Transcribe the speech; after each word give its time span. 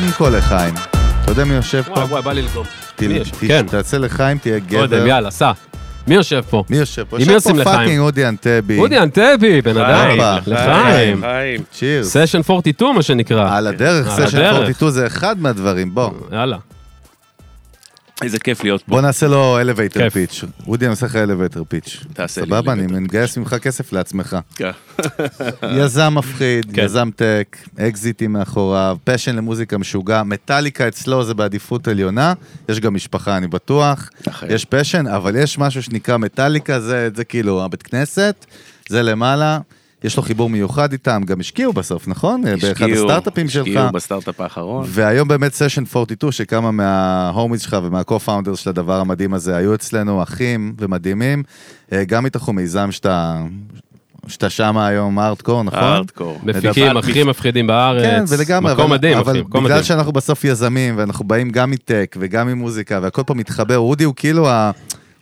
קודם 0.00 0.12
כל 0.12 0.36
לחיים. 0.38 0.74
אתה 1.22 1.32
יודע 1.32 1.44
מי 1.44 1.54
יושב 1.54 1.82
פה? 1.82 1.92
וואי 1.92 2.04
וואי, 2.04 2.22
בא 2.22 2.32
לי 2.32 2.42
לגרום. 2.42 2.66
כן. 3.48 3.66
תעשה 3.66 3.98
לחיים, 3.98 4.38
תהיה 4.38 4.60
קודם, 4.70 4.86
גבר. 4.86 5.06
יאללה, 5.06 5.30
סע. 5.30 5.52
מי 6.06 6.14
יושב 6.14 6.40
פה? 6.50 6.64
מי 6.70 6.76
יושב 6.76 7.04
פה? 7.10 7.18
יושב 7.18 7.38
פה 7.40 7.50
לחיים? 7.50 7.64
פאקינג 7.64 7.98
אודי 7.98 8.28
אנטבי. 8.28 8.78
אודי 8.78 8.98
ענתבי, 8.98 9.62
בן 9.62 9.76
אדם. 9.76 10.38
לחיים. 10.46 11.20
חיים. 11.20 11.60
cheers. 11.72 12.06
סשן 12.16 12.40
42 12.50 12.94
מה 12.94 13.02
שנקרא. 13.02 13.56
על 13.56 13.66
הדרך, 13.66 14.08
סשן 14.10 14.36
הדרך. 14.38 14.54
42 14.56 14.90
זה 14.90 15.06
אחד 15.06 15.40
מהדברים, 15.40 15.94
בוא. 15.94 16.10
יאללה. 16.32 16.56
איזה 18.22 18.38
כיף 18.38 18.64
להיות 18.64 18.82
פה. 18.82 18.86
בוא 18.88 19.00
נעשה 19.00 19.26
לו 19.28 19.58
elevator 19.60 20.10
pitch. 20.10 20.44
אודי, 20.66 20.84
אני 20.84 20.90
עושה 20.90 21.06
לך 21.06 21.14
elevator 21.14 21.64
pitch. 21.68 22.04
תעשה 22.12 22.40
לי 22.40 22.46
סבבה, 22.46 22.72
אני 22.72 22.86
מגייס 22.86 23.36
ממך 23.36 23.54
כסף 23.62 23.92
לעצמך. 23.92 24.36
כן. 24.54 24.70
יזם 25.80 26.12
מפחיד, 26.16 26.66
כן. 26.74 26.84
יזם 26.84 27.10
tech, 27.16 27.56
אקזיטים 27.78 28.32
מאחוריו, 28.32 28.96
passion 29.04 29.36
למוזיקה 29.36 29.78
משוגע, 29.78 30.22
מטאליקה 30.22 30.88
אצלו 30.88 31.24
זה 31.24 31.34
בעדיפות 31.34 31.88
עליונה, 31.88 32.32
יש 32.68 32.80
גם 32.80 32.94
משפחה, 32.94 33.36
אני 33.36 33.48
בטוח. 33.48 34.10
יש 34.48 34.64
passion, 34.64 35.06
אבל 35.06 35.36
יש 35.36 35.58
משהו 35.58 35.82
שנקרא 35.82 36.16
מטאליקה, 36.16 36.80
זה, 36.80 37.08
זה 37.14 37.24
כאילו 37.24 37.64
הבית 37.64 37.82
כנסת, 37.82 38.46
זה 38.88 39.02
למעלה, 39.02 39.58
יש 40.04 40.16
לו 40.16 40.22
חיבור 40.22 40.50
מיוחד 40.50 40.92
איתם, 40.92 41.22
גם 41.26 41.40
השקיעו 41.40 41.72
בסוף, 41.72 42.08
נכון? 42.08 42.42
באחד 42.42 42.64
השקיעו- 42.64 42.92
הסטארט-אפים 43.04 43.48
שלך. 43.48 43.66
השקיעו 43.66 43.92
בסטארט-אפ 43.92 44.40
האחרון. 44.40 44.84
והיום 44.88 45.28
באמת 45.28 45.54
סשן 45.54 45.84
42, 45.96 46.32
שכמה 46.32 46.70
מה 46.70 46.93
homies 46.93 47.60
שלך 47.60 47.76
ומה 47.82 47.98
co-founders 47.98 48.58
של 48.58 48.70
הדבר 48.70 49.00
המדהים 49.00 49.34
הזה 49.34 49.56
היו 49.56 49.74
אצלנו 49.74 50.22
אחים 50.22 50.74
ומדהימים, 50.78 51.42
אה, 51.92 52.04
גם 52.04 52.24
מתוך 52.24 52.48
מיזם 52.48 52.92
שאתה, 52.92 53.42
שאתה 54.28 54.50
שם 54.50 54.78
היום 54.78 55.18
ארטקור, 55.18 55.62
נכון? 55.62 55.78
הארדקור. 55.78 56.38
מפיקים 56.42 56.96
הכי 56.96 57.22
מפחידים 57.24 57.66
בארץ. 57.66 58.04
כן, 58.04 58.24
ולגמרי, 58.28 58.72
מקום 58.72 58.84
אבל, 58.84 58.94
מדהים, 58.96 59.18
אבל 59.18 59.32
אחי, 59.32 59.40
מקום 59.40 59.64
בגלל 59.64 59.72
מדהים. 59.76 59.84
שאנחנו 59.84 60.12
בסוף 60.12 60.44
יזמים, 60.44 60.94
ואנחנו 60.98 61.24
באים 61.24 61.50
גם 61.50 61.70
מטק 61.70 62.16
וגם 62.20 62.46
ממוזיקה, 62.48 62.98
והכל 63.02 63.22
פה 63.26 63.34
מתחבר, 63.34 63.78
אודי 63.78 64.04
הוא 64.04 64.14
כאילו 64.16 64.48
ה... 64.48 64.70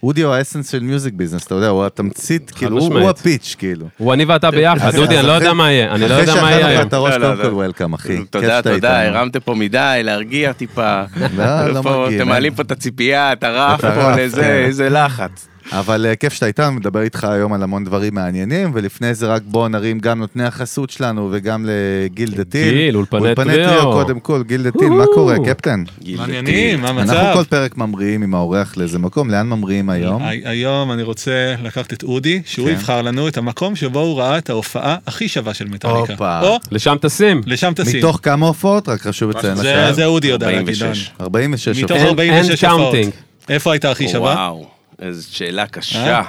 אודי 0.03 0.23
הוא 0.23 0.35
האסנס 0.35 0.71
של 0.71 0.81
מיוזיק 0.81 1.15
ביזנס, 1.15 1.47
אתה 1.47 1.55
יודע, 1.55 1.69
הוא 1.69 1.87
התמצית, 1.87 2.51
כאילו, 2.51 2.79
הוא-. 2.79 3.11
הפיץ', 3.11 3.55
כאילו. 3.59 3.87
הוא 3.99 4.15
אני 4.15 4.25
ואתה 4.25 4.51
ביחד, 4.51 4.87
אז 4.89 4.95
אני 4.95 5.03
לא 5.03 5.07
אחרי- 5.21 5.35
יודע 5.35 5.53
מה 5.53 5.73
יהיה, 5.73 5.93
אני 5.95 6.01
לא 6.01 6.07
אחרי 6.07 6.21
יודע 6.21 6.35
מה 6.43 6.51
יהיה 6.51 6.57
שאכלנו 6.59 6.73
לך 6.73 6.79
היום. 6.79 6.89
את 6.89 6.93
הראש, 6.93 7.15
לא, 7.15 7.19
לא, 7.31 7.37
קודם 7.37 7.49
כל. 7.49 7.55
וולקאם, 7.55 7.93
אחי. 7.95 8.25
תודה, 8.31 8.63
תודה. 8.63 9.07
הרמתם 9.09 9.41
פה 9.41 9.55
מדי, 9.55 10.01
להרגיע 10.05 10.53
טיפה. 10.53 11.03
לא, 11.37 11.67
לא 11.69 11.83
פה, 11.83 11.91
מרגיע, 11.91 12.19
אתם 12.23 12.29
מעלים 12.29 12.55
פה 12.55 12.63
את 12.63 12.71
הציפייה, 12.71 13.33
את 13.33 13.45
הרף 13.45 13.81
פה 13.81 13.89
כן. 14.37 14.43
איזה 14.43 14.89
לחץ. 14.91 15.49
אבל 15.73 16.07
אה, 16.07 16.17
כיף 16.17 16.33
שאתה 16.33 16.47
איתנו, 16.47 16.73
מדבר 16.73 17.01
איתך 17.03 17.25
היום 17.25 17.53
על 17.53 17.63
המון 17.63 17.85
דברים 17.85 18.15
מעניינים, 18.15 18.71
ולפני 18.75 19.15
זה 19.15 19.27
רק 19.27 19.43
בוא 19.47 19.69
נרים 19.69 19.99
גם 19.99 20.19
נותני 20.19 20.45
החסות 20.45 20.91
שלנו 20.91 21.29
וגם 21.33 21.67
לגיל 21.69 22.31
דתיל. 22.31 22.75
גיל, 22.75 22.97
אולפני 22.97 23.19
אולפני 23.21 23.45
טריו. 23.55 23.69
טריו, 23.69 23.93
קודם 23.93 24.21
כל, 24.21 24.43
גיל 24.47 24.63
דתיל, 24.63 24.89
מה 24.89 25.05
קורה, 25.15 25.37
קפטן? 25.47 25.85
מעניינים, 26.17 26.81
מה 26.81 26.89
אנחנו 26.91 27.01
המצב? 27.13 27.31
כל 27.35 27.45
פרק 27.45 27.77
ממריאים 27.77 28.23
עם 28.23 28.35
האורח 28.35 28.77
לאיזה 28.77 28.99
מקום, 28.99 29.31
לאן 29.31 29.47
ממריאים 29.49 29.91
היום? 29.91 30.23
הי- 30.23 30.43
היום 30.45 30.93
אני 30.93 31.03
רוצה 31.03 31.31
לקחת 31.63 31.93
את 31.93 32.03
אודי, 32.03 32.43
שהוא 32.47 32.67
כן. 32.67 32.73
יבחר 32.73 33.03
לנו 33.03 33.29
את 33.29 33.37
המקום 33.37 33.77
שבו 33.77 34.01
הוא 34.01 34.19
ראה 34.21 34.39
את 34.39 34.51
ההופעה 34.51 34.97
הכי 35.07 35.29
שווה 35.29 35.55
של 35.55 35.65
מטאליקה. 35.69 36.15
לשם 36.73 36.97
טסים. 37.01 37.41
לשם 37.47 37.73
טסים. 37.77 37.99
מתוך 37.99 38.21
כמה 38.23 38.47
הופעות? 38.47 38.89
רק 38.89 39.01
חשוב 39.01 39.31
לציין 39.31 39.55
זה- 39.93 40.05
אודי 40.05 40.29
יודע 40.29 40.47
להגיד. 40.51 40.69
46. 40.83 41.11
דן. 41.19 41.25
46 41.25 41.79
מתוך 41.85 41.91
הופעות. 41.97 42.11
46 42.19 42.65
אין 42.65 42.71
הופעות. 42.73 42.95
איפה 43.49 43.73
הייתה 43.73 43.91
הכי 43.91 44.09
שווה? 44.09 44.51
איזו 45.03 45.37
שאלה 45.37 45.67
קשה. 45.67 45.99
אה? 46.19 46.23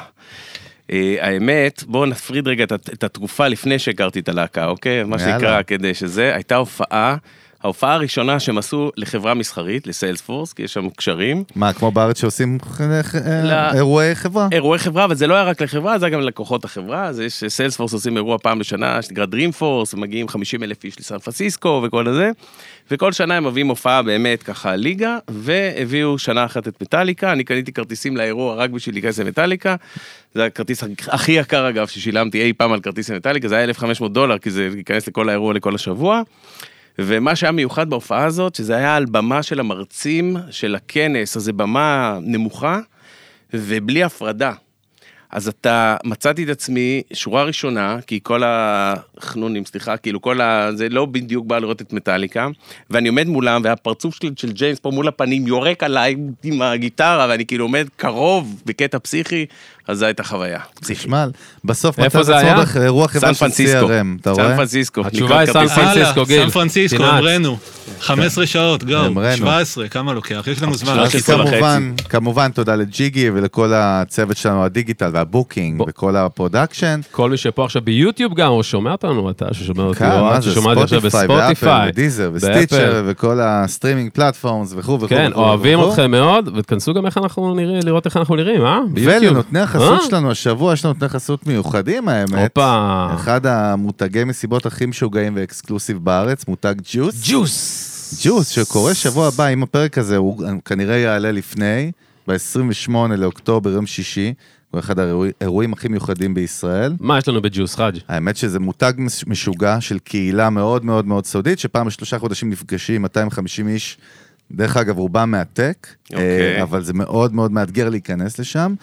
אה, 0.92 1.16
האמת, 1.20 1.84
בואו 1.88 2.06
נפריד 2.06 2.48
רגע 2.48 2.64
את 2.64 2.72
הת- 2.72 2.94
את 2.94 3.04
התקופה 3.04 3.48
לפני 3.48 3.80
שהכרתי 3.80 4.20
את 4.20 4.30
הלהקה, 4.30 4.66
אוקיי? 4.66 5.04
מה. 5.04 5.20
שנקרא, 5.20 5.62
כדי 5.68 5.94
שזה, 5.94 6.36
הייתה 6.36 6.56
הופעה, 6.56 7.16
ההופעה 7.64 7.94
הראשונה 7.94 8.40
שהם 8.40 8.58
עשו 8.58 8.92
לחברה 8.98 9.34
מסחרית, 9.34 9.88
לסיילספורס, 9.88 10.54
כי 10.54 10.64
יש 10.64 10.74
שם 10.74 10.90
קשרים. 10.90 11.44
מה, 11.56 11.74
כמו 11.74 11.92
בארץ 11.92 12.22
שעושים 12.22 12.58
אה, 12.80 13.44
לא. 13.44 13.78
אירועי 13.78 14.16
חברה? 14.16 14.48
אירועי 14.52 14.80
חברה, 14.80 15.06
אבל 15.06 15.16
זה 15.16 15.28
לא 15.28 15.34
היה 15.34 15.44
רק 15.44 15.62
לחברה, 15.62 16.00
זה 16.00 16.06
היה 16.06 16.14
גם 16.14 16.20
ללקוחות 16.20 16.66
החברה, 16.66 17.06
אז 17.06 17.20
יש 17.20 17.44
סיילספורס 17.48 17.94
עושים 17.94 18.18
אירוע 18.18 18.38
פעם 18.38 18.60
בשנה 18.60 19.02
שנקרא 19.02 19.26
Dreamforce, 19.26 19.94
ומגיעים 19.94 20.28
50 20.28 20.64
אלף 20.64 20.84
איש 20.84 21.00
לסן 21.00 21.18
פרנסיסקו 21.18 21.82
וכל 21.86 22.08
הזה, 22.08 22.32
וכל 22.92 23.12
שנה 23.12 23.38
הם 23.38 23.44
מביאים 23.44 23.68
הופעה 23.68 24.02
באמת 24.02 24.44
ככה 24.44 24.76
ליגה, 24.76 25.18
והביאו 25.28 26.18
שנה 26.18 26.46
אחת 26.46 26.68
את 26.68 26.82
מטאליקה, 26.82 27.32
אני 27.32 27.44
קניתי 27.44 27.72
כרטיסים 27.72 28.18
לאירוע 28.18 28.56
רק 28.56 28.70
בשביל 28.70 28.96
להיכנס 28.96 29.20
למטאליקה, 29.20 29.76
זה 30.34 30.46
הכרטיס 30.46 30.84
הכי 31.08 31.32
יקר 31.32 31.70
אגב 31.70 31.88
ששילמתי 31.88 32.42
אי 32.42 32.54
פעם 32.54 32.72
על 32.72 32.80
כרטיס 32.80 33.10
למטאליקה, 33.10 33.48
זה 33.48 33.56
היה 33.56 33.64
1,500 33.64 34.14
דולר, 34.14 34.38
כי 34.38 34.52
זה 34.52 34.70
להיכנס 34.74 35.08
לכל 35.08 35.30
האירוע 35.30 35.54
לכל 35.54 35.76
השבוע. 35.76 36.22
ומה 37.02 37.36
שהיה 37.36 37.52
מיוחד 37.52 37.90
בהופעה 37.90 38.26
הזאת, 38.26 38.56
שזה 38.56 38.76
היה 38.76 38.96
על 38.96 39.06
במה 39.06 39.44
של 39.44 39.60
המרצים 39.60 40.38
של 40.52 40.76
הכנס, 40.76 41.38
אז 41.38 41.44
זה 41.44 41.54
במה 41.54 42.20
נמוכה 42.22 42.80
ובלי 43.54 44.04
הפרדה. 44.04 44.54
אז 45.32 45.48
אתה, 45.48 45.98
מצאתי 46.04 46.44
את 46.44 46.50
עצמי, 46.50 47.02
שורה 47.14 47.44
ראשונה, 47.44 47.98
כי 48.08 48.20
כל 48.24 48.42
החנונים, 48.46 49.66
סליחה, 49.66 49.98
כאילו 49.98 50.22
כל 50.22 50.42
ה... 50.42 50.70
זה 50.74 50.90
לא 50.90 51.06
בדיוק 51.06 51.46
בא 51.46 51.60
לראות 51.60 51.82
את 51.82 51.94
מטאליקה, 51.94 52.48
ואני 52.90 53.08
עומד 53.08 53.28
מולם, 53.28 53.62
והפרצוף 53.64 54.16
של, 54.16 54.32
של 54.36 54.52
ג'יימס 54.52 54.80
פה 54.80 54.92
מול 54.92 55.08
הפנים 55.08 55.48
יורק 55.48 55.84
עליי 55.84 56.16
עם 56.44 56.62
הגיטרה, 56.62 57.28
ואני 57.30 57.46
כאילו 57.46 57.66
עומד 57.66 57.88
קרוב 57.96 58.62
בקטע 58.66 59.00
פסיכי, 59.00 59.46
אז 59.90 59.98
זו 59.98 60.06
הייתה 60.06 60.24
חוויה. 60.24 60.60
חשמל. 60.86 61.32
בסוף 61.66 62.00
איפה 62.00 62.18
מצאת 62.20 62.26
זה 62.26 62.38
היה? 62.38 62.56
עצמך 62.56 62.78
אירוע 62.78 63.08
חברה 63.08 63.34
סן 63.34 63.50
של. 63.50 63.66
CRM, 63.66 64.22
אתה 64.22 64.34
סן 64.34 64.42
רואה? 64.42 64.56
פרנסיסקו. 64.56 65.02
התשובה 65.06 65.40
היא 65.40 65.52
סן. 65.54 65.68
פרנסיסקו, 65.68 66.26
גיל. 66.26 66.44
סן 66.44 66.50
פרנסיסקו. 66.50 67.04
אמרנו. 67.04 67.58
15 68.00 68.46
שעות, 68.46 68.84
go. 68.84 68.96
אמרנו. 69.08 69.38
17, 69.38 69.88
כמה 69.88 70.14
לוקח? 70.14 70.48
יש 70.52 70.62
לנו 70.62 70.74
זמן. 70.74 71.06
כמובן, 71.26 71.92
כמובן 72.10 72.52
תודה 72.52 72.76
לג'יגי 72.76 73.30
ולכל 73.30 73.72
הצוות 73.74 74.38
שלנו, 74.38 74.64
הדיגיטל 74.64 75.10
וה 75.14 75.27
booking. 75.27 75.82
וכל 75.88 76.16
ה 76.16 76.23
production. 76.23 77.00
כל 77.12 77.30
מי 77.30 77.38
שפה 77.38 77.66
עכשיו 77.66 77.82
ביוטיוב 77.82 78.34
גם, 78.34 78.52
או 78.52 78.64
שומע 78.64 78.92
אותנו, 78.92 79.30
אתה 79.30 79.54
ששומע 79.54 79.84
אותי, 79.84 80.00
כאן, 80.00 80.20
או 80.20 80.36
את 80.36 80.44
ששומע 80.44 80.70
אותי 80.70 80.82
עכשיו 80.82 81.00
ספוטיפיי 81.00 81.28
ואפל 81.28 81.50
בספוטיפיי. 81.50 81.90
ודיזר. 81.90 82.32
וסטיצ'ר 82.34 83.04
וכל 83.06 83.40
ה 83.42 83.49
streaming 83.49 84.12
platforms 84.12 84.74
וכו' 84.78 84.96
וכו'. 84.96 85.08
כן, 85.08 85.32
אוהבים. 85.36 85.80
אתכם 85.90 86.12
מאוד, 86.12 86.50
ותכנסו 86.58 86.94
גם 86.94 87.06
איך 87.06 87.18
אנחנו 87.18 87.56
נראים, 87.56 87.80
לראות 87.86 88.06
איך 88.06 88.18
אנחנו 88.18 88.36
נראים, 88.36 88.66
אה? 88.66 88.80
ביוטיוב. 88.94 89.24
ולנותני 89.24 89.60
החסות 89.82 90.00
אה? 90.04 90.10
שלנו 90.10 90.32
השבוע 90.32 90.74
יש 90.74 90.86
לנו 90.86 90.94
נותני 90.94 91.10
חסות 91.10 91.48
מיוחדים 91.48 92.08
האמת. 92.10 92.58
הופה. 92.58 93.08
אחד 93.16 93.46
המותגי 93.46 94.24
מסיבות 94.24 94.66
הכי 94.66 94.86
משוגעים 94.86 95.34
ו 95.36 95.42
exclusive 95.42 95.98
בארץ, 95.98 96.48
מותג 96.48 96.76
ג'וס. 96.94 97.22
ג'וס. 97.32 98.22
ג'וס, 98.26 98.48
שקורה 98.50 98.94
שבוע 98.94 99.28
הבא, 99.28 99.48
אם 99.48 99.64
הפרק 99.64 99.98
הזה 99.98 100.18
הוא 100.18 100.44
כנראה 100.66 100.98
יעלה 100.98 101.32
לפני, 101.32 101.92
ב-28 102.28 102.92
לאוקטובר, 103.18 103.70
יום 103.70 103.86
שישי, 103.88 104.34
הוא 104.72 104.80
אחד 104.80 104.96
האירועים 105.00 105.74
הכי 105.74 105.88
מיוחדים 105.88 106.34
בישראל. 106.34 106.94
מה 107.00 107.18
יש 107.18 107.28
לנו 107.28 107.42
בג'וס, 107.42 107.76
חאג'? 107.76 107.98
האמת 108.08 108.38
שזה 108.38 108.60
מותג 108.60 108.94
מש- 108.98 109.28
משוגע 109.28 109.82
של 109.82 110.00
קהילה 110.00 110.50
מאוד 110.50 110.86
מאוד 110.86 111.06
מאוד 111.08 111.26
סודית, 111.26 111.60
שפעם 111.60 111.88
בשלושה 111.88 112.20
חודשים 112.20 112.50
נפגשים 112.50 113.02
250 113.02 113.68
איש, 113.68 113.98
דרך 114.52 114.78
אגב, 114.78 114.98
רובם 114.98 115.32
מהטק, 115.32 115.88
אוקיי. 116.12 116.56
אה, 116.58 116.64
אבל 116.64 116.84
זה 116.84 116.94
מאוד 116.94 117.34
מאוד 117.34 117.52
מאתגר 117.52 117.90
להיכנס 117.90 118.40
לשם. 118.40 118.74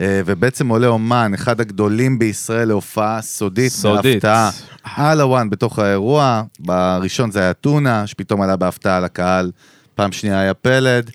אה, 0.00 0.20
ובעצם 0.26 0.68
עולה 0.68 0.86
אומן, 0.86 1.32
אחד 1.34 1.60
הגדולים 1.60 2.18
בישראל 2.18 2.68
להופעה 2.68 3.22
סודית, 3.22 3.72
סודית. 3.72 4.24
בהפתעה, 4.24 4.50
על 4.96 5.20
הוואן 5.20 5.50
בתוך 5.50 5.78
האירוע. 5.78 6.42
בראשון 6.60 7.30
זה 7.30 7.40
היה 7.40 7.52
טונה, 7.52 8.06
שפתאום 8.06 8.42
עלה 8.42 8.56
בהפתעה 8.56 9.00
לקהל, 9.00 9.50
פעם 9.94 10.12
שנייה 10.12 10.40
היה 10.40 10.54
פלד, 10.54 11.10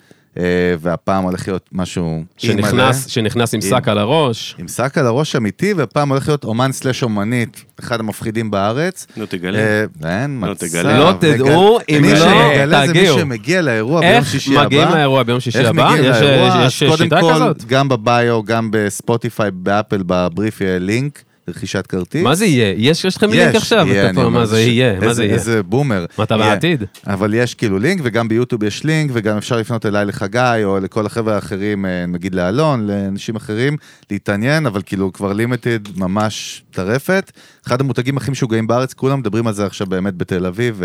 והפעם 0.80 1.24
הולך 1.24 1.48
להיות 1.48 1.70
משהו... 1.72 2.24
שנכנס, 2.38 3.08
שנכנס 3.08 3.54
עם 3.54 3.62
שק 3.62 3.88
על 3.88 3.98
הראש. 3.98 4.56
עם 4.60 4.68
שק 4.68 4.98
על 4.98 5.06
הראש 5.08 5.36
אמיתי, 5.36 5.74
והפעם 5.74 6.10
הולך 6.10 6.28
להיות 6.28 6.44
אומן 6.44 6.72
סלאש 6.72 7.04
אומנית, 7.04 7.64
אחד 7.80 8.00
המפחידים 8.00 8.52
בארץ. 8.52 9.08
נו, 9.18 9.26
תגלה. 9.26 9.60
אה, 9.60 9.84
אין 10.22 10.40
לא 10.44 10.52
מצב. 10.52 10.78
לא 10.78 11.14
תדעו 11.20 11.80
אם 11.90 12.02
מי 12.02 12.12
לא 12.14 12.18
שמגלה 12.20 12.82
זה 12.88 12.94
מי 12.94 13.00
תגיעו. 13.00 13.20
שמגיע 13.20 13.62
לאירוע 13.62 14.02
ביום 14.02 14.14
איך 14.14 14.30
שישי 14.32 14.58
הבא. 14.58 14.66
מגיעים 14.66 14.88
לאירוע 14.90 15.24
ביום 15.24 15.40
שישי 15.40 15.58
איך 15.60 15.68
הבא? 15.70 15.90
מגיעים 15.90 16.12
יש 16.12 16.22
לאירוע? 16.22 16.48
יש- 16.48 16.54
אז 16.56 16.66
יש 16.72 16.84
קודם 16.84 17.04
שיטה 17.04 17.22
כל, 17.22 17.34
כזאת? 17.36 17.66
גם 17.66 17.90
בביו, 17.90 18.44
גם 18.44 18.70
בספוטיפיי, 18.72 19.52
באפל, 19.54 20.04
בבריף 20.06 20.62
יהיה 20.62 20.80
לינק 20.80 21.24
לרכישת 21.50 21.88
כרטיס. 21.88 22.24
מה 22.24 22.36
זה 22.36 22.46
יהיה? 22.46 22.74
יש 22.78 23.06
יש 23.06 23.18
לכם 23.18 23.30
לינק 23.30 23.56
עכשיו? 23.56 23.88
יהיה, 23.88 24.10
אני 24.10 24.30
מה 24.30 24.46
זה 24.46 24.62
יהיה? 24.62 25.00
מה 25.00 25.14
זה 25.14 25.24
יהיה? 25.24 25.36
איזה 25.36 25.64
בומר. 25.64 26.06
מה, 26.18 26.24
אתה. 26.24 26.38
בעתיד? 26.38 26.84
אבל 27.08 27.34
יש 27.34 27.56
כאילו 27.56 27.80
לינק, 27.80 28.02
וגם 28.04 28.28
ביוטיוב 28.28 28.64
יש 28.64 28.84
לינק, 28.84 29.12
וגם 29.14 29.38
אפשר 29.38 29.58
לפנות 29.58 29.86
אליי 29.86 30.06
לחגי, 30.06 30.62
או 30.64 30.80
לכל 30.80 31.06
החבר'ה 31.06 31.36
האחרים, 31.36 31.86
אה, 31.86 32.06
נגיד 32.06 32.36
לאלון, 32.36 32.88
לאנשים 32.88 33.36
אחרים, 33.36 33.78
להתעניין, 34.12 34.66
אבל 34.66 34.82
כאילו 34.86 35.14
כבר 35.14 35.34
לימיטד 35.34 35.80
ממש 35.98 36.64
טרפת. 36.72 37.32
אחד 37.68 37.82
המותגים 37.82 38.18
הכי 38.18 38.32
משוגעים 38.32 38.68
בארץ, 38.68 38.94
כולם 38.94 39.20
מדברים 39.20 39.48
על 39.48 39.54
זה 39.54 39.66
עכשיו 39.66 39.88
באמת 39.88 40.16
בתל 40.16 40.46
אביב, 40.46 40.84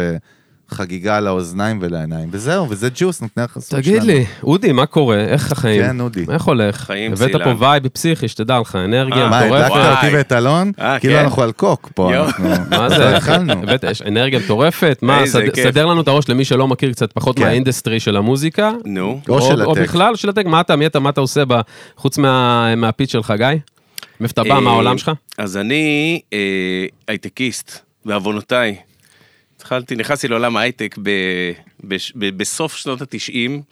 חגיגה 0.70 1.20
לאוזניים 1.20 1.78
ולעיניים, 1.82 2.28
וזהו, 2.32 2.66
וזה 2.70 2.88
ג'וס, 2.94 3.22
נותני 3.22 3.42
החסות 3.42 3.70
שלנו. 3.70 3.82
תגיד 3.82 4.02
לי, 4.02 4.24
אודי, 4.42 4.72
מה 4.72 4.86
קורה? 4.86 5.20
איך 5.20 5.52
החיים? 5.52 5.82
כן, 5.82 6.00
אודי. 6.00 6.24
איך 6.32 6.42
הולך? 6.44 6.76
חיים 6.76 7.12
הבאת 7.12 7.30
סילן. 7.32 7.44
פה 7.44 7.64
וייב 7.64 7.88
פסיכי, 7.88 8.28
שתדע 8.28 8.58
לך, 8.60 8.76
אנרגיה 8.76 9.24
אה, 9.24 9.28
מה, 9.30 9.38
הדלקת 9.38 9.64
מטורפת. 9.64 9.96
אותי 10.04 10.16
ואת 10.16 10.32
אלון? 10.32 10.72
אה, 10.80 10.98
כאילו 10.98 11.14
כן. 11.14 11.24
אנחנו 11.24 11.42
על 11.42 11.52
קוק 11.52 11.90
פה. 11.94 12.14
אנחנו... 12.14 12.48
מה 12.70 12.78
לא 12.78 12.88
זה? 12.88 13.16
התחלנו. 13.16 13.52
הבאת, 13.52 13.84
יש 13.90 14.02
אנרגיה 14.02 14.38
מטורפת? 14.38 14.98
מה. 15.02 15.22
סדר 15.62 15.86
לנו 15.86 16.00
את 16.00 16.08
הראש 16.08 16.28
למי 16.28 16.44
שלא 16.44 16.68
מכיר 16.68 16.92
קצת 16.92 17.12
פחות 17.12 17.36
כן. 17.36 17.42
מהאינדסטרי 17.42 18.00
של 18.00 18.16
המוזיקה. 18.16 18.72
נו. 18.84 19.20
או 19.28 19.42
של 19.42 19.62
או 19.62 19.72
הטק. 19.72 19.80
בכלל 19.82 20.16
של 20.16 20.28
הטק, 20.28 20.46
מה 20.46 20.60
אתה, 20.60 20.76
מי 20.76 20.86
אתה, 20.86 21.00
מה 21.00 21.10
אתה 21.10 21.20
עושה 21.20 21.42
חוץ 21.96 22.18
מה- 22.18 22.74
מה 22.76 22.86
pitch 22.86 23.12
שלך, 23.12 23.34
גיא? 23.36 23.46
מאיפה 24.20 24.32
אתה 24.32 24.44
בא, 24.44 24.60
מה 24.60 24.70
העולם 24.70 24.98
שלך? 24.98 25.10
אז 25.38 25.56
אני 25.56 26.20
אה, 26.32 26.38
הייטקיסט, 27.08 27.78
בעוונותיי. 28.04 28.76
התחלתי, 29.64 29.96
נכנסתי 29.96 30.28
לעולם 30.28 30.56
ההייטק 30.56 30.96
ב, 31.02 31.10
בש, 31.84 32.12
ב, 32.16 32.36
בסוף 32.36 32.76
שנות 32.76 33.02
התשעים 33.02 33.62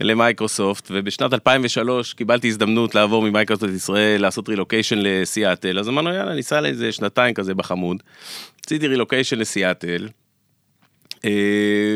למייקרוסופט, 0.00 0.88
ובשנת 0.90 1.32
2003 1.32 2.14
קיבלתי 2.14 2.48
הזדמנות 2.48 2.94
לעבור 2.94 3.22
ממייקרוסופט 3.22 3.72
ישראל, 3.72 4.22
לעשות 4.22 4.48
רילוקיישן 4.48 4.98
לסיאטל, 4.98 5.78
אז 5.78 5.88
אמרנו 5.88 6.14
יאללה 6.14 6.34
ניסע 6.34 6.60
לאיזה 6.60 6.92
שנתיים 6.92 7.34
כזה 7.34 7.54
בחמוד. 7.54 8.02
עשיתי 8.66 8.86
רילוקיישן 8.86 9.38
לסיאטל, 9.38 10.08
אה, 11.24 11.30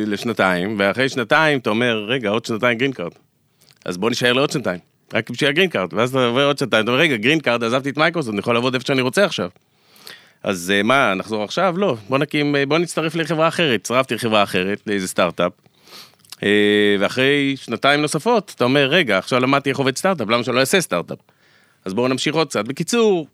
לשנתיים, 0.06 0.76
ואחרי 0.78 1.08
שנתיים 1.08 1.58
אתה 1.58 1.70
אומר, 1.70 2.04
רגע, 2.08 2.28
עוד 2.28 2.44
שנתיים 2.44 2.78
green 2.78 2.92
card. 2.92 3.12
אז 3.84 3.96
בוא 3.96 4.10
נשאר 4.10 4.32
לעוד 4.32 4.50
שנתיים, 4.50 4.80
רק 5.14 5.30
בשביל 5.30 5.50
ה 5.50 5.53
green 5.53 5.68
card, 5.70 5.94
ואז 5.94 6.10
אתה 6.10 6.26
עובר 6.26 6.46
עוד 6.46 6.58
שנתיים, 6.58 6.84
אתה 6.84 6.90
אומר, 6.90 7.02
רגע, 7.02 7.16
green 7.16 7.40
card, 7.40 7.64
עזבתי 7.64 7.90
את 7.90 7.96
מייקרוסופט, 7.96 8.32
אני 8.32 8.40
יכול 8.40 8.54
לעבוד 8.54 8.74
איפה 8.74 8.86
שאני 8.86 9.00
רוצה 9.00 9.24
עכשיו. 9.24 9.48
אז 10.44 10.72
אה, 10.76 10.82
מה, 10.82 11.14
נחזור 11.14 11.44
עכשיו? 11.44 11.74
לא, 11.78 11.96
בוא 12.08 12.18
נקים, 12.18 12.56
אה, 12.56 12.66
בוא 12.66 12.78
נצטרף 12.78 13.14
לחברה 13.14 13.48
אחרת. 13.48 13.80
הצטרפתי 13.80 14.14
לחברה 14.14 14.42
אחרת, 14.42 14.80
לאיזה 14.86 15.08
סטארט-אפ. 15.08 15.52
אה, 16.42 16.96
ואחרי 17.00 17.54
שנתיים 17.56 18.00
נוספות, 18.00 18.52
אתה 18.56 18.64
אומר, 18.64 18.86
רגע, 18.86 19.18
עכשיו 19.18 19.40
למדתי 19.40 19.70
איך 19.70 19.78
עובד 19.78 19.96
סטארט-אפ, 19.96 20.28
למה 20.28 20.44
שאני 20.44 20.56
לא 20.56 20.60
אעשה 20.60 20.80
סטארט-אפ? 20.80 21.18
אז 21.84 21.94
בואו 21.94 22.08
נמשיך 22.08 22.34
עוד 22.34 22.48
קצת. 22.48 22.64
בקיצור, 22.64 23.26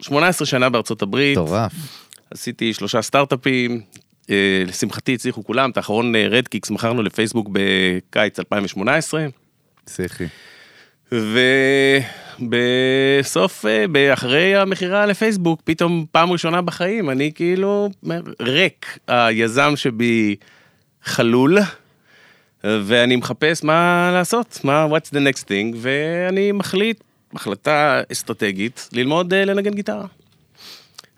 18 0.00 0.46
שנה 0.46 0.70
בארצות 0.70 1.02
הברית, 1.02 1.38
מטורף. 1.38 1.72
עשיתי 2.30 2.74
שלושה 2.74 3.02
סטארט-אפים, 3.02 3.80
לשמחתי 4.66 5.14
הצליחו 5.14 5.44
כולם, 5.44 5.70
את 5.70 5.76
האחרון 5.76 6.16
Redkix 6.16 6.70
מכרנו 6.70 7.02
לפייסבוק 7.02 7.48
בקיץ 7.52 8.38
2018. 8.38 9.26
פסיכי. 9.84 10.24
ובסוף, 12.40 13.66
אה, 13.66 14.12
אחרי 14.12 14.56
המכירה 14.56 15.06
לפייסבוק, 15.06 15.60
פתאום 15.64 16.04
פעם 16.12 16.32
ראשונה 16.32 16.62
בחיים, 16.62 17.10
אני 17.10 17.32
כאילו 17.34 17.90
ריק. 18.40 18.98
היזם 19.08 19.72
שבי 19.76 20.36
חלול, 21.04 21.58
ואני 22.64 23.16
מחפש 23.16 23.64
מה 23.64 24.10
לעשות, 24.12 24.60
מה, 24.64 24.86
what's 24.86 25.10
the 25.14 25.18
next 25.18 25.42
thing, 25.42 25.76
ואני 25.76 26.52
מחליט, 26.52 27.00
החלטה 27.34 28.02
אסטרטגית, 28.12 28.88
ללמוד 28.92 29.34
אה, 29.34 29.44
לנגן 29.44 29.74
גיטרה. 29.74 30.06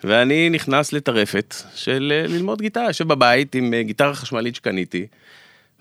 ואני 0.04 0.50
נכנס 0.50 0.92
לטרפת 0.92 1.54
של 1.74 2.12
אה, 2.14 2.26
ללמוד 2.28 2.62
גיטרה, 2.62 2.84
יושב 2.84 3.08
בבית 3.08 3.54
עם 3.54 3.74
גיטרה 3.82 4.14
חשמלית 4.14 4.54
שקניתי, 4.54 5.06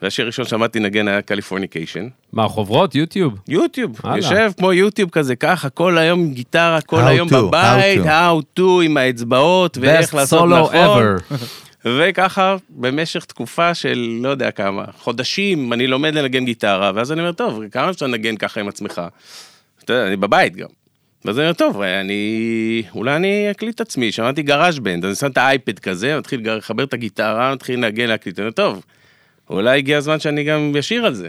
והשיר 0.02 0.26
הראשון 0.26 0.46
שעמדתי 0.46 0.80
לנגן 0.80 1.08
היה 1.08 1.22
קליפורניקיישן. 1.22 2.08
מה, 2.34 2.48
חוברות? 2.48 2.96
יוטיוב? 2.96 3.34
יוטיוב. 3.48 4.00
יושב 4.16 4.52
כמו 4.58 4.74
יוטיוב 4.74 5.10
כזה, 5.10 5.36
ככה, 5.36 5.70
כל 5.70 5.98
היום 5.98 6.20
עם 6.20 6.34
גיטרה, 6.34 6.82
כל 6.82 7.02
היום 7.08 7.30
בבית, 7.30 8.02
how 8.02 8.06
to. 8.06 8.08
how 8.08 8.60
to 8.60 8.84
עם 8.84 8.98
האצבעות, 8.98 9.78
ואיך 9.82 10.14
Best 10.14 10.16
לעשות 10.18 10.50
solo 10.52 10.56
נכון. 10.56 10.76
ever. 10.76 11.34
וככה, 11.86 12.56
במשך 12.70 13.26
תקופה 13.26 13.74
של 13.74 14.20
לא 14.24 14.30
יודע 14.30 14.52
כמה, 14.52 14.86
חודשים, 14.98 15.74
אני 15.74 15.88
לומד 15.88 16.16
לנגן 16.16 16.46
גיטרה, 16.46 16.92
ואז 16.96 17.12
אני 17.12 17.22
אומר, 17.22 17.32
טוב, 17.32 17.62
כמה 17.72 17.90
אפשר 17.90 18.06
לנגן 18.08 18.36
ככה 18.38 18.60
עם 18.60 18.68
עצמך? 18.68 19.02
אתה 19.84 19.94
יודע, 19.94 20.08
אני 20.08 20.16
בבית 20.16 20.56
גם. 20.56 20.68
ואז 21.26 21.38
אני 21.40 21.46
אומר, 21.46 21.54
טוב, 21.54 21.82
אני... 21.82 22.84
אולי 22.96 23.16
אני 23.16 23.52
אקליט 23.52 23.76
את 23.76 23.82
עצמי, 23.82 24.12
שמעתי 24.12 24.42
GarageBand, 24.44 25.06
אני 25.06 25.16
שם 25.16 25.28
את 25.28 25.38
האייפד 25.38 25.80
כזה, 25.80 26.18
מתחיל 26.18 26.40
לגר- 26.40 26.58
לחבר 26.58 26.84
את 26.84 26.94
הגיטרה, 26.94 27.54
מתחיל 27.54 27.76
לנגן, 27.80 28.08
להקליט, 28.08 28.40
אני 28.40 28.44
אומר, 28.44 28.52
טוב, 28.52 28.84
אולי 29.50 29.78
הגיע 29.78 29.98
הזמן 29.98 30.20
שאני 30.20 30.44
גם 30.44 30.72
אשיר 30.80 31.06
על 31.06 31.14
זה. 31.14 31.28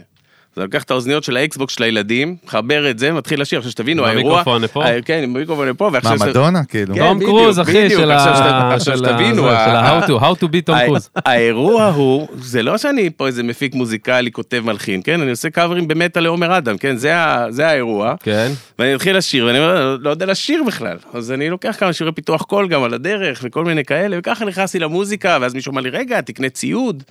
אז 0.52 0.58
אני 0.58 0.64
לוקח 0.64 0.82
את 0.82 0.90
האוזניות 0.90 1.24
של 1.24 1.36
האקסבוקס 1.36 1.74
של 1.74 1.82
הילדים, 1.82 2.36
מחבר 2.44 2.90
את 2.90 2.98
זה, 2.98 3.12
מתחיל 3.12 3.40
לשיר, 3.40 3.58
עכשיו 3.58 3.72
שתבינו, 3.72 4.06
האירוע... 4.06 4.22
המיקרופון 4.32 4.62
לפה? 4.62 4.84
אה, 4.84 5.02
כן, 5.04 5.20
עם 5.22 5.36
המיקרופון 5.36 5.68
לפה, 5.68 5.84
מה, 5.84 5.90
ועכשיו... 5.92 6.28
מדונה? 6.28 6.64
כאילו? 6.64 6.94
כן, 6.94 7.00
תום 7.00 7.20
קרוז, 7.20 7.60
אחי, 7.60 7.90
של 7.90 8.10
ה... 8.10 8.74
עכשיו 8.74 8.96
שתבינו, 8.96 9.42
של 9.42 9.48
ה-how 9.48 10.04
to, 10.06 10.10
how 10.10 10.42
to 10.42 10.44
be 10.44 10.60
תום 10.64 10.78
קרוז. 10.86 11.10
האירוע 11.16 11.86
הוא, 11.86 12.28
זה 12.38 12.62
לא 12.62 12.78
שאני 12.78 13.10
פה 13.10 13.26
איזה 13.26 13.42
מפיק 13.42 13.74
מוזיקלי, 13.74 14.32
כותב 14.32 14.62
מלחין, 14.64 15.00
כן? 15.04 15.20
אני 15.20 15.30
עושה 15.30 15.50
קאברים 15.50 15.88
במיטה 15.88 16.20
לעומר 16.20 16.58
אדם, 16.58 16.78
כן? 16.78 16.96
זה 16.96 17.66
האירוע. 17.66 18.14
כן. 18.22 18.52
ואני 18.78 18.94
מתחיל 18.94 19.16
לשיר, 19.16 19.46
ואני 19.46 19.58
אומר, 19.58 19.74
"לא- 19.74 19.98
לא 20.00 20.10
יודע 20.10 20.26
לשיר 20.26 20.62
בכלל. 20.66 20.96
אז 21.14 21.32
אני 21.32 21.50
לוקח 21.50 21.76
כמה 21.78 21.92
שירי 21.92 22.12
פיתוח 22.12 22.42
קול 22.42 22.68
גם 22.68 22.82
על 22.82 22.94
הדרך, 22.94 23.40
וכל 23.42 23.64
מיני 23.64 23.84
כאלה, 23.84 24.16
וככה 24.18 24.44
נכנסתי 24.44 24.78
למוזיקה, 24.78 25.38
ואז 25.40 25.54
מישהו 25.54 25.72
אמר 25.72 25.80
לי, 25.80 25.90
רגע, 25.90 26.20
תקנה 26.20 26.48
ציוד. 26.48 27.02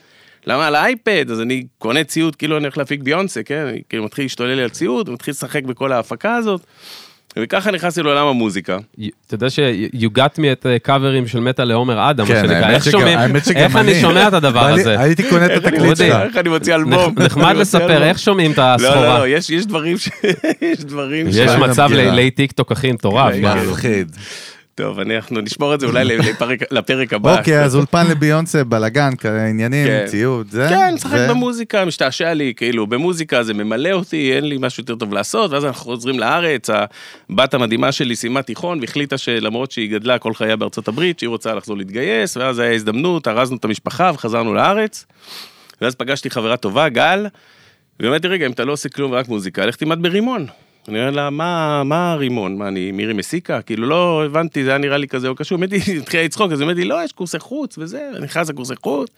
למה 0.48 0.68
על 0.68 0.76
האייפד? 0.76 1.32
אז 1.32 1.42
אני 1.42 1.64
קונה 1.78 2.04
ציוד 2.04 2.36
כאילו 2.36 2.58
אני 2.58 2.66
הולך 2.66 2.78
להפיק 2.78 3.02
ביונסה, 3.02 3.44
כן? 3.44 3.66
אני 3.70 3.82
כאילו 3.90 4.04
מתחיל 4.04 4.26
להשתולל 4.26 4.54
לי 4.54 4.64
על 4.64 4.70
ציוד, 4.70 5.10
ומתחיל 5.10 5.32
לשחק 5.32 5.64
בכל 5.64 5.92
ההפקה 5.92 6.36
הזאת. 6.36 6.62
וככה 7.40 7.72
נכנסתי 7.72 8.04
לעולם 8.04 8.28
המוזיקה. 8.28 8.78
אתה 9.28 9.36
יודע 9.36 9.50
ש-you 9.50 10.08
got 10.18 10.38
me 10.40 10.44
את 10.52 10.66
קאברים 10.84 11.28
של 11.28 11.40
מטה 11.40 11.64
לעומר 11.64 12.10
אדם, 12.10 12.24
מה 12.28 12.34
כן, 12.34 12.42
שנקרא, 12.42 12.56
האמת 12.56 12.74
איך 12.76 12.84
שגם- 12.84 12.92
שומעים, 13.00 13.18
האמת 13.20 13.46
שגם 13.46 13.58
איך 13.62 13.76
אני. 13.76 14.02
שומע 14.02 14.28
את 14.28 14.34
הדבר 14.34 14.66
הזה? 14.66 15.00
הייתי 15.00 15.30
קונה 15.30 15.46
את 15.46 15.52
התקליט 15.66 15.98
שלך. 15.98 16.16
איך 16.16 16.38
אני 16.38 16.50
מוציא 16.50 16.76
אלבום. 16.76 17.14
נח- 17.18 17.26
נחמד 17.26 17.56
לספר. 17.62 18.04
איך 18.04 18.20
שומעים 18.20 18.52
את 18.52 18.58
לא, 18.58 18.64
הסחורה? 18.64 18.96
לא, 19.08 19.20
לא, 19.20 19.28
יש 19.28 19.50
יש 19.50 19.66
דברים 19.66 19.98
ש... 19.98 20.10
יש 20.72 20.78
דברים 20.80 21.32
ש... 21.32 21.36
יש 21.36 21.52
מצב 21.52 21.88
בגירה. 21.92 22.04
לילי 22.16 22.32
טיק 22.32 22.52
טוק 22.52 22.72
הכי 22.72 22.92
מטורף. 22.92 23.34
כן, 23.34 23.54
כאילו. 23.58 23.72
מפחיד. 23.72 24.16
טוב, 24.76 25.00
אנחנו 25.00 25.42
נשמור 25.42 25.74
את 25.74 25.80
זה 25.80 25.86
אולי 25.86 26.04
לפרק- 26.18 26.72
לפרק 26.72 27.14
הבא. 27.14 27.38
אוקיי, 27.38 27.64
אז 27.64 27.76
אולפן 27.76 28.08
לביונסה, 28.08 28.64
בלאגן, 28.64 29.12
עניינים, 29.50 29.88
כן. 29.88 30.06
ציוד, 30.08 30.48
זה. 30.52 30.68
כן, 30.70 30.94
משחק 30.94 31.18
ו- 31.20 31.30
במוזיקה, 31.30 31.86
משתעשע 31.86 32.34
לי, 32.34 32.54
כאילו, 32.58 32.88
במוזיקה 32.88 33.44
זה 33.44 33.54
ממלא 33.54 33.92
אותי, 33.92 34.34
אין 34.36 34.44
לי 34.46 34.58
משהו 34.60 34.82
יותר 34.82 34.96
טוב 34.96 35.14
לעשות, 35.14 35.52
ואז 35.52 35.66
אנחנו 35.66 35.84
חוזרים 35.86 36.20
לארץ, 36.20 36.70
הבת 37.30 37.54
המדהימה 37.54 37.92
שלי 37.92 38.16
סיימה 38.16 38.42
תיכון, 38.42 38.80
והחליטה 38.82 39.18
שלמרות 39.18 39.72
שהיא 39.72 39.92
גדלה 39.92 40.20
כל 40.20 40.34
חייה 40.34 40.56
בארצות 40.56 40.88
הברית, 40.88 41.20
שהיא 41.20 41.30
רוצה 41.30 41.54
לחזור 41.56 41.78
להתגייס, 41.78 42.38
ואז 42.38 42.60
היה 42.60 42.74
הזדמנות, 42.74 43.28
ארזנו 43.28 43.58
את 43.58 43.66
המשפחה 43.66 44.12
וחזרנו 44.14 44.54
לארץ, 44.54 45.06
ואז 45.82 45.96
פגשתי 45.96 46.30
חברה 46.30 46.58
טובה, 46.58 46.90
גל, 46.90 47.28
והיא 48.00 48.08
אומרת 48.08 48.24
לי, 48.26 48.30
רגע, 48.32 48.46
אם 48.46 48.52
אתה 48.52 48.66
לא 48.66 48.72
עושה 48.74 48.90
כלום 48.90 49.12
ורק 49.12 49.28
מוזיקה, 49.28 49.66
לך 49.66 49.76
תלמד 49.76 50.02
ברימון. 50.04 50.46
אני 50.88 51.00
אומר 51.00 51.12
לה, 51.12 51.30
מה, 51.30 51.84
מה 51.84 52.12
הרימון? 52.12 52.58
מה, 52.58 52.68
אני 52.68 52.92
מירי 52.92 53.14
מסיקה? 53.14 53.62
כאילו, 53.62 53.88
לא 53.88 54.26
הבנתי, 54.26 54.64
זה 54.64 54.70
היה 54.70 54.78
נראה 54.78 54.98
לי 54.98 55.08
כזה 55.08 55.28
או 55.28 55.36
קשור. 55.36 55.58
באמת, 55.58 55.72
היא 55.72 56.00
התחילה 56.00 56.24
לצחוק, 56.24 56.52
אז 56.52 56.62
היא 56.62 56.70
לי, 56.70 56.86
לא, 56.86 57.04
יש 57.04 57.12
קורסי 57.12 57.40
חוץ 57.40 57.78
וזה, 57.78 58.10
אני 58.16 58.26
נכנס 58.26 58.50
לקורסי 58.50 58.76
חוץ. 58.76 59.10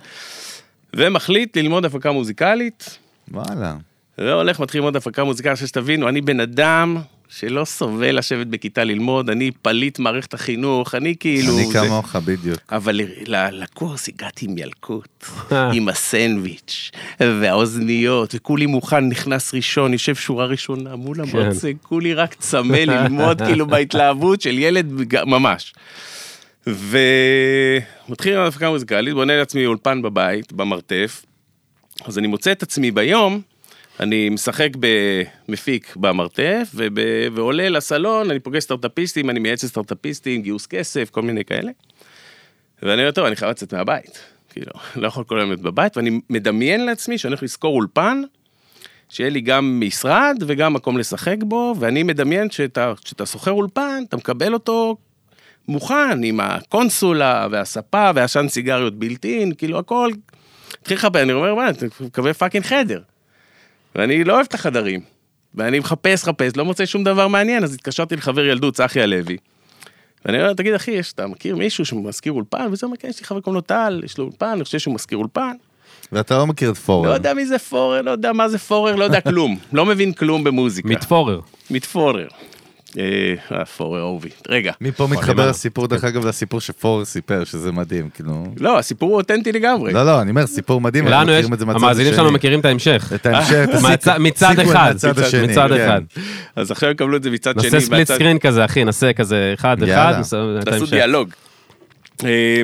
ומחליט 0.96 1.58
ללמוד 1.58 1.86
הפקה 1.86 2.12
מוזיקלית, 2.12 2.98
וואלה. 3.32 3.76
והולך, 4.18 4.60
מתחיל 4.60 4.82
ללמוד 4.82 4.96
הפקה 4.96 5.24
מוזיקלית, 5.24 5.52
עכשיו 5.52 5.68
שתבינו, 5.68 6.10
אני 6.10 6.22
בן 6.22 6.40
אדם 6.40 6.98
שלא 7.40 7.66
סובל 7.66 8.18
לשבת 8.18 8.48
בכיתה 8.48 8.84
ללמוד, 8.84 9.30
אני 9.30 9.52
פליט 9.62 10.00
מערכת 10.00 10.34
החינוך, 10.34 10.96
אני 10.96 11.16
כאילו... 11.20 11.58
אני 11.58 11.74
כמוך, 11.74 12.16
בדיוק. 12.16 12.60
אבל 12.72 13.02
לקורס 13.52 14.10
הגעתי 14.10 14.46
עם 14.46 14.58
ילקוט, 14.58 15.26
עם 15.74 15.90
הסנדוויץ', 15.90 16.92
והאוזניות, 17.20 18.36
וכולי 18.36 18.66
מוכן, 18.66 19.10
נכנס 19.10 19.54
ראשון, 19.54 19.94
יושב 19.94 20.16
שורה 20.16 20.46
ראשונה 20.46 20.96
מול 20.96 21.18
המרצה, 21.22 21.72
כולי 21.82 22.14
רק 22.14 22.34
צמא 22.34 22.78
ללמוד, 22.78 23.42
כאילו 23.46 23.68
בהתלהבות 23.68 24.42
של 24.42 24.60
ילד 24.60 24.92
ממש. 25.26 25.74
ומתחיל 26.68 28.34
עם 28.34 28.40
ההפקה 28.40 28.68
המוזיקלית, 28.68 29.14
בונה 29.14 29.38
לעצמי 29.38 29.66
אולפן 29.66 30.02
בבית, 30.02 30.54
במרתף, 30.54 31.26
אז 32.06 32.18
אני 32.18 32.28
מוצא 32.28 32.52
את 32.52 32.64
עצמי 32.64 32.92
ביום, 32.92 33.42
אני 34.00 34.30
משחק 34.30 34.70
במפיק 34.80 35.96
במרתף, 35.96 36.70
וב... 36.76 36.94
ועולה 37.34 37.70
לסלון, 37.70 38.32
אני 38.32 38.40
פוגש 38.40 38.64
סטארט-אפיסטים, 38.64 39.30
אני 39.30 39.40
מייעץ 39.40 39.64
לסטארט-אפיסטים, 39.64 40.42
גיוס 40.42 40.66
כסף, 40.66 41.10
כל 41.10 41.22
מיני 41.22 41.46
כאלה. 41.46 41.72
ואני 42.84 43.02
אומר, 43.02 43.12
טוב, 43.12 43.26
אני 43.26 43.36
חייב 43.36 43.52
לצאת 43.52 43.74
מהבית. 43.74 44.20
כאילו, 44.50 44.72
לא 45.02 45.08
יכול 45.08 45.24
כל 45.24 45.38
היום 45.38 45.50
להיות 45.50 45.62
בבית, 45.62 45.98
ואני 45.98 46.20
מדמיין 46.30 46.86
לעצמי 46.86 47.18
שאני 47.18 47.32
הולך 47.32 47.44
לשכור 47.44 47.76
אולפן, 47.76 48.22
שיהיה 49.10 49.30
לי 49.30 49.42
גם 49.42 49.82
משרד 49.86 50.38
וגם 50.48 50.74
מקום 50.74 50.98
לשחק 50.98 51.38
בו, 51.40 51.76
ואני 51.80 52.04
מדמיין 52.04 52.50
שאתה 52.50 52.94
שאתה 53.06 53.26
שוכר 53.26 53.52
אולפן, 53.52 54.04
אתה 54.10 54.18
מקבל 54.18 54.54
אותו 54.54 54.98
מוכן, 55.68 56.24
עם 56.24 56.40
הקונסולה 56.40 57.48
והספה 57.52 58.12
והעשן 58.16 58.48
סיגריות 58.48 58.96
built-in, 58.96 59.54
כאילו 59.54 59.80
הכל. 59.80 60.12
התחיל 60.82 60.98
לחפש, 60.98 61.22
אני 61.22 61.34
אומר, 61.34 61.56
מה, 61.56 61.70
אתה 61.70 61.86
מקבל 62.00 62.34
fucking 62.34 62.66
חדר. 62.66 63.02
ואני 63.96 64.24
לא 64.24 64.34
אוהב 64.34 64.46
את 64.50 64.54
החדרים. 64.54 65.00
ואני 65.56 65.80
מחפש, 65.80 66.24
מחפש, 66.24 66.58
לא 66.58 66.66
מוצא 66.66 66.86
שום 66.86 67.04
דבר 67.04 67.28
מעניין, 67.28 67.64
אז 67.64 67.74
התקשרתי 67.74 68.16
לחבר 68.16 68.46
ילדות, 68.46 68.76
צחי 68.76 69.02
הלוי. 69.02 69.38
ואני 70.26 70.42
אומר, 70.42 70.54
תגיד, 70.54 70.74
אחי, 70.74 70.92
יש, 70.92 71.14
אתה 71.14 71.28
מכיר 71.28 71.56
מישהו 71.56 71.86
שמשכיר 71.86 72.34
אולפן? 72.34 72.68
וזה 72.72 72.86
אומר, 72.86 72.98
כן, 72.98 73.08
יש 73.08 73.20
לי 73.20 73.26
חבר 73.26 73.42
קוראים 73.42 73.56
לו 73.56 73.62
טל, 73.62 74.02
יש 74.06 74.18
לו 74.18 74.26
אולפן, 74.26 74.46
אני 74.46 74.64
חושב 74.64 74.80
שהוא 74.80 74.96
מזכיר 74.96 75.18
אולפן. 75.18 75.54
ואתה 76.12 76.38
לא 76.38 76.48
מכיר 76.48 76.72
את 76.72 76.76
לא 76.76 76.82
פורר. 76.82 77.14
יודע 77.14 77.34
מי 77.34 77.46
זה 77.46 77.60
פורר, 77.60 78.02
לא 78.02 78.12
יודע 78.12 78.34
מה 78.34 78.50
זה 78.50 78.58
פורר, 78.58 78.96
לא 78.96 79.04
יודע 79.04 79.22
כלום. 79.22 79.60
לא 79.74 79.86
מבין 79.86 80.14
כלום 80.14 80.44
במוזיקה. 80.44 80.90
מתפורר. 80.90 81.40
מתפורר. 81.72 82.28
אה, 83.00 83.58
אה, 83.58 83.66
פורר 83.66 84.00
אהובי. 84.00 84.30
רגע. 84.50 84.72
מפה 84.82 85.08
מתחבר. 85.12 85.50
הסיפור, 85.50 85.88
דרך 85.88 86.04
אגב, 86.04 86.26
לסיפור 86.28 86.62
שפורר 86.62 87.06
סיפר, 87.06 87.44
שזה 87.44 87.72
מדהים, 87.72 88.10
כאילו... 88.10 88.44
לא, 88.60 88.80
הסיפור 88.80 89.10
הוא 89.10 89.18
אותנטי 89.18 89.52
לגמרי. 89.52 89.94
לא, 89.94 90.06
לא, 90.06 90.22
אני 90.22 90.30
אומר, 90.30 90.48
סיפור 90.48 90.82
מדהים, 90.82 91.08
אנחנו 91.08 91.22
לנו 91.22 91.32
יש, 91.32 91.38
מכירים 91.38 91.54
את 91.54 91.60
זה 91.60 91.66
מהצד 91.66 91.80
המאזינים 91.84 92.14
שלנו 92.14 92.26
השני. 92.26 92.36
מכירים 92.36 92.60
את 92.60 92.66
ההמשך. 92.66 93.12
את 93.16 93.26
ההמשך, 93.26 93.66
מצד 94.20 94.60
אחד, 94.60 94.96
השני, 95.18 95.48
מצד 95.48 95.70
כן. 95.70 95.82
אחד. 95.82 96.02
אז 96.56 96.72
עכשיו 96.72 96.90
יקבלו 96.90 97.18
את 97.18 97.24
זה 97.24 97.32
מצד 97.32 97.54
שני. 97.60 97.64
נעשה 97.64 97.80
ספליט 97.80 98.08
סקרין 98.08 98.40
כזה, 98.40 98.66
אחי, 98.66 98.84
נעשה 98.84 99.14
כזה 99.14 99.52
אחד. 99.54 99.84
אחד, 99.84 100.14
תעשו. 100.66 100.86
דיאלוג. 100.86 101.30
אה, 102.26 102.62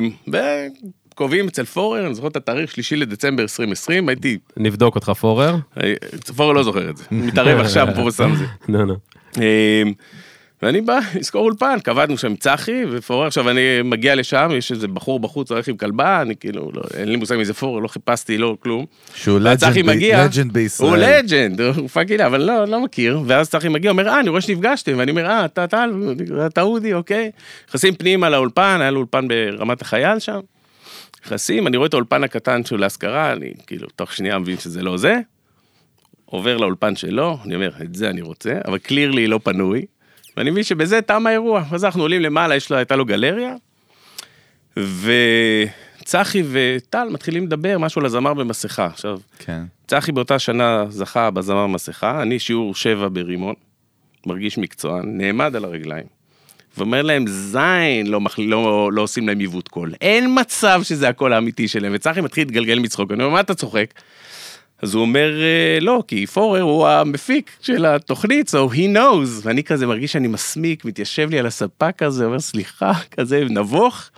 וקובעים 1.12 1.48
אצל 1.48 1.64
פורר, 1.64 2.06
אני 2.06 2.14
זוכר 2.14 2.28
את 2.28 2.36
התאריך 2.36 2.70
שלישי 2.70 2.96
לדצמבר 2.96 3.42
2020, 3.42 4.08
הייתי, 4.08 4.38
נבדוק 4.56 4.94
אותך 4.94 5.12
פורר. 5.20 5.56
אה, 5.82 5.94
פורר 6.36 6.52
לא 6.52 6.62
זוכר 6.62 6.90
את 6.90 6.96
זה, 6.96 7.04
מתערב 7.10 7.60
עכשיו, 7.60 7.88
פורר 7.96 8.10
שם 8.10 8.32
זה. 8.34 8.72
אה, 9.38 9.82
ואני 10.62 10.80
בא 10.80 10.98
לשכור 11.14 11.44
אולפן, 11.44 11.78
קבענו 11.82 12.18
שם 12.18 12.36
צחי 12.36 12.82
ופורר, 12.90 13.26
עכשיו 13.26 13.50
אני 13.50 13.60
מגיע 13.84 14.14
לשם, 14.14 14.48
יש 14.56 14.72
איזה 14.72 14.88
בחור 14.88 15.20
בחוץ 15.20 15.50
הולך 15.50 15.68
עם 15.68 15.76
כלבה, 15.76 16.22
אני 16.22 16.36
כאילו, 16.36 16.70
לא, 16.74 16.82
אין 16.94 17.08
לי 17.08 17.16
מושג 17.16 17.36
מי 17.36 17.44
זה 17.44 17.54
פורר, 17.54 17.78
לא 17.78 17.88
חיפשתי, 17.88 18.38
לא 18.38 18.56
כלום. 18.60 18.86
שהוא 19.14 19.40
legend 19.40 19.78
ב- 19.78 19.86
מגיע, 19.86 20.24
legend 20.24 20.52
בישראל. 20.52 20.88
הוא 20.88 20.96
legend, 20.96 21.60
הוא 21.60 21.88
fucking, 21.88 22.20
אבל 22.20 22.42
לא, 22.42 22.64
לא 22.64 22.80
מכיר, 22.80 23.20
ואז 23.26 23.50
צחי 23.50 23.68
מגיע, 23.68 23.90
אומר, 23.90 24.08
אה, 24.08 24.20
אני 24.20 24.28
רואה 24.28 24.40
שנפגשתם, 24.40 24.92
ואני 24.98 25.10
אומר, 25.10 25.26
אה, 25.26 25.44
אתה 25.44 25.66
טל, 25.66 26.14
אתה 26.46 26.62
אודי, 26.62 26.94
אוקיי. 26.94 27.30
נכנסים 27.68 27.94
פנימה 27.94 28.30
לאולפן, 28.30 28.78
היה 28.80 28.90
לו 28.90 28.98
אולפן 28.98 29.28
ברמת 29.28 29.82
החייל 29.82 30.18
שם, 30.18 30.40
נכנסים, 31.26 31.66
אני 31.66 31.76
רואה 31.76 31.88
את 31.88 31.94
האולפן 31.94 32.24
הקטן 32.24 32.64
שלו 32.64 32.78
להשכרה, 32.78 33.32
אני 33.32 33.52
כאילו, 33.66 33.88
תוך 33.96 34.12
שנייה 34.12 34.38
מבין 34.38 34.58
שזה 34.58 34.82
לא 34.82 34.96
זה, 34.96 35.20
עובר 36.30 36.56
לאולפן 36.56 36.96
שלו, 36.96 37.38
אני 37.44 37.54
אומר, 37.54 37.70
את 37.82 37.94
זה 37.94 38.10
אני 38.10 38.20
רוצה, 38.20 38.58
אבל 38.66 38.78
קלירלי 38.78 39.26
לא 39.26 39.40
פנוי, 39.42 39.86
ואני 40.36 40.50
מבין 40.50 40.62
שבזה 40.62 41.02
תם 41.02 41.26
האירוע, 41.26 41.64
אז 41.72 41.84
אנחנו 41.84 42.02
עולים 42.02 42.20
למעלה, 42.20 42.56
יש 42.56 42.70
לו, 42.70 42.76
הייתה 42.76 42.96
לו 42.96 43.04
גלריה, 43.04 43.54
וצחי 46.02 46.42
וטל 46.52 47.08
מתחילים 47.10 47.46
לדבר 47.46 47.78
משהו 47.78 48.00
על 48.00 48.06
הזמר 48.06 48.34
במסכה. 48.34 48.86
עכשיו, 48.86 49.18
כן. 49.38 49.62
צחי 49.86 50.12
באותה 50.12 50.38
שנה 50.38 50.84
זכה 50.88 51.30
בזמר 51.30 51.66
מסכה, 51.66 52.22
אני 52.22 52.38
שיעור 52.38 52.74
שבע 52.74 53.08
ברימון, 53.12 53.54
מרגיש 54.26 54.58
מקצוען, 54.58 55.18
נעמד 55.18 55.56
על 55.56 55.64
הרגליים, 55.64 56.06
ואומר 56.78 57.02
להם, 57.02 57.26
זין, 57.26 58.06
לא, 58.06 58.20
מח... 58.20 58.38
לא, 58.38 58.90
לא 58.92 59.02
עושים 59.02 59.28
להם 59.28 59.38
עיוות 59.38 59.68
קול. 59.68 59.94
אין 60.00 60.36
מצב 60.40 60.80
שזה 60.84 61.08
הקול 61.08 61.32
האמיתי 61.32 61.68
שלהם. 61.68 61.92
וצחי 61.94 62.20
מתחיל 62.20 62.44
להתגלגל 62.46 62.78
מצחוק, 62.78 63.12
אני 63.12 63.22
אומר, 63.22 63.34
מה 63.34 63.40
אתה 63.40 63.54
צוחק? 63.54 63.94
אז 64.82 64.94
הוא 64.94 65.02
אומר, 65.02 65.30
"אה, 65.40 65.78
לא, 65.80 66.02
כי 66.08 66.26
פורר 66.26 66.62
הוא 66.62 66.86
המפיק 66.88 67.50
של 67.60 67.86
התוכנית, 67.86 68.48
so 68.48 68.72
he 68.74 68.96
knows. 68.96 69.28
ואני 69.42 69.64
כזה 69.64 69.86
מרגיש 69.86 70.12
שאני 70.12 70.28
מסמיק, 70.28 70.84
מתיישב 70.84 71.30
לי 71.30 71.38
על 71.38 71.46
הספה 71.46 71.92
כזה, 71.92 72.24
אומר, 72.24 72.40
סליחה, 72.40 72.92
כזה 73.10 73.44
נבוך. 73.50 74.10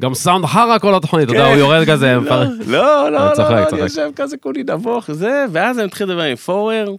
גם 0.00 0.14
סאונד 0.14 0.46
חרא 0.46 0.78
כל 0.78 0.94
התוכנית, 0.94 1.24
אתה 1.28 1.32
יודע, 1.36 1.46
הוא 1.48 1.56
יורד 1.56 1.88
כזה. 1.88 2.14
לא, 2.14 2.20
לא, 2.66 3.12
לא, 3.12 3.30
אני 3.32 3.38
לא, 3.38 3.68
אני. 3.72 3.80
יושב 3.80 4.10
כזה 4.16 4.36
כולי 4.36 4.62
נבוך, 4.68 5.10
זה, 5.12 5.44
ואז 5.52 5.78
אני 5.78 5.86
מתחיל 5.86 6.06
לדבר 6.06 6.22
עם 6.22 6.36
פורר, 6.36 6.94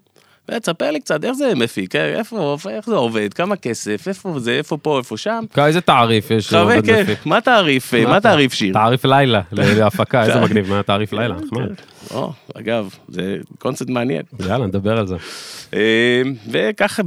ותספר 0.57 0.91
לי 0.91 0.99
קצת, 0.99 1.23
איך 1.23 1.33
זה 1.33 1.55
מפיק, 1.55 1.95
איפה, 1.95 2.57
איך 2.69 2.85
זה 2.85 2.95
עובד, 2.95 3.33
כמה 3.33 3.55
כסף, 3.55 4.07
איפה 4.07 4.39
זה, 4.39 4.51
איפה 4.51 4.77
פה, 4.77 4.97
איפה 4.97 5.17
שם. 5.17 5.43
איזה 5.57 5.81
תעריף 5.81 6.31
יש? 6.31 6.53
לעובד 6.53 6.91
מפיק? 6.91 7.25
מה 7.25 7.41
תעריף, 7.41 7.93
מה 7.93 8.21
תעריף 8.21 8.53
שיר? 8.53 8.73
תעריף 8.73 9.05
לילה, 9.05 9.41
להפקה, 9.79 10.23
איזה 10.23 10.39
מגניב, 10.39 10.69
מה 10.69 10.83
תעריף 10.83 11.13
לילה, 11.13 11.35
נחמד. 11.35 11.71
אגב, 12.53 12.95
זה 13.07 13.37
קונספט 13.59 13.89
מעניין. 13.89 14.23
יאללה, 14.47 14.67
נדבר 14.67 14.97
על 14.97 15.07
זה. 15.07 15.15
אה, 15.73 16.21
וככה 16.51 17.03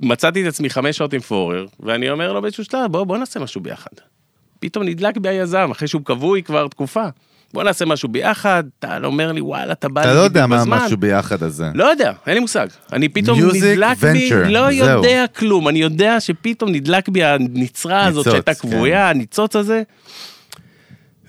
מצאתי 0.00 0.42
את 0.42 0.46
עצמי 0.46 0.70
חמש 0.70 0.96
שעות 0.96 1.12
עם 1.12 1.20
פורר, 1.20 1.66
ואני 1.80 2.10
אומר 2.10 2.32
לו 2.32 2.42
באיזשהו 2.42 2.64
שלב, 2.64 2.86
בוא, 2.90 3.04
בוא 3.04 3.18
נעשה 3.18 3.40
משהו 3.40 3.60
ביחד. 3.60 3.90
פתאום 4.60 4.84
נדלק 4.84 5.16
בי 5.16 5.28
היזם, 5.28 5.70
אחרי 5.70 5.88
שהוא 5.88 6.02
כבוי 6.04 6.42
כבר 6.42 6.68
תקופה. 6.68 7.04
בוא 7.54 7.62
נעשה 7.62 7.84
משהו 7.84 8.08
ביחד, 8.08 8.64
אתה 8.78 8.98
אומר 9.04 9.32
לי, 9.32 9.40
וואלה, 9.40 9.72
אתה 9.72 9.88
בא 9.88 10.00
לי 10.00 10.06
אתה 10.06 10.14
לא 10.14 10.20
יודע 10.20 10.46
מה 10.46 10.58
בזמן." 10.60 10.78
המשהו 10.78 10.96
ביחד 10.96 11.42
הזה. 11.42 11.66
לא 11.74 11.84
יודע, 11.84 12.12
אין 12.26 12.34
לי 12.34 12.40
מושג. 12.40 12.66
אני 12.92 13.08
פתאום 13.08 13.40
נדלק 13.40 13.98
בי, 13.98 14.30
לא. 14.48 14.58
יודע 14.58 15.24
כלום, 15.36 15.68
אני 15.68 15.78
יודע 15.78 16.20
שפתאום 16.20 16.70
נדלק 16.70 17.08
בי 17.08 17.24
הנצרה 17.24 18.06
הזאת 18.06 18.24
שהייתה 18.24 18.54
כן. 18.54 18.68
כבויה, 18.68 19.10
הניצוץ 19.10 19.56
הזה. 19.56 19.82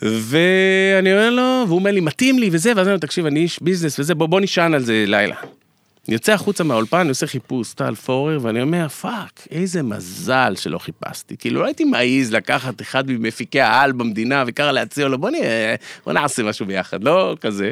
ואני 0.01 1.13
אומר 1.13 1.30
לו, 1.30 1.63
והוא 1.68 1.80
אומר 1.80 1.92
לי, 1.92 2.00
מתאים 2.00 2.40
לי 2.40 2.50
וזה, 2.51 2.70
ואז 2.75 2.88
אני 2.88 2.94
אומר, 2.94 2.98
תקשיב, 2.98 3.25
אני 3.25 3.40
איש 3.40 3.60
business 3.62 4.00
וזה, 4.00 4.16
בוא, 4.16 4.28
בוא 4.28 4.42
נישן 4.42 4.74
על 4.74 4.84
זה 4.84 5.04
לילה. 5.08 5.36
יוצא 6.08 6.34
החוצה 6.34 6.63
מהאולפן, 6.63 6.98
אני 6.98 7.10
עושה 7.10 7.27
חיפוש, 7.27 7.74
טל 7.74 7.96
פורר, 7.96 8.39
ואני 8.41 8.62
אומר, 8.62 8.88
fuck, 8.88 9.48
איזה 9.51 9.84
מזל 9.84 10.53
שלא 10.55 10.77
חיפשתי. 10.77 11.38
כאילו, 11.38 11.62
לא 11.62 11.65
הייתי 11.65 11.84
מעז 11.84 12.31
לקחת 12.34 12.81
אחד 12.81 13.12
ממפיקי 13.12 13.62
העל 13.62 13.91
במדינה 13.91 14.43
וככה 14.48 14.72
להציע 14.72 15.08
לו, 15.08 15.17
בוא, 15.17 15.29
נהיה, 15.29 15.75
בוא 16.05 16.13
נעשה 16.13 16.43
משהו 16.43 16.65
ביחד, 16.65 17.03
לא 17.03 17.36
כזה. 17.41 17.72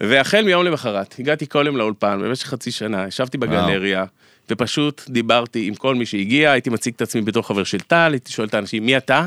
והחל 0.00 0.44
מיום 0.44 0.64
למחרת, 0.64 1.14
הגעתי 1.18 1.46
כל 1.48 1.64
יום 1.66 1.76
לאולפן 1.76 2.20
במשך 2.22 2.46
חצי 2.46 2.70
שנה, 2.70 3.06
ישבתי 3.06 3.38
בגלריה, 3.38 4.04
ופשוט 4.50 5.02
דיברתי 5.08 5.68
עם 5.68 5.74
כל 5.74 5.94
מי 5.94 6.06
שהגיע, 6.06 6.50
הייתי 6.50 6.70
מציג 6.70 6.94
את 6.96 7.02
עצמי 7.02 7.20
בתור 7.20 7.42
חבר 7.42 7.64
של 7.64 7.80
טל, 7.80 8.08
הייתי 8.12 8.32
שואל 8.32 8.48
את 8.48 8.54
האנשים, 8.54 8.86
מי 8.86 8.96
אתה? 8.96 9.26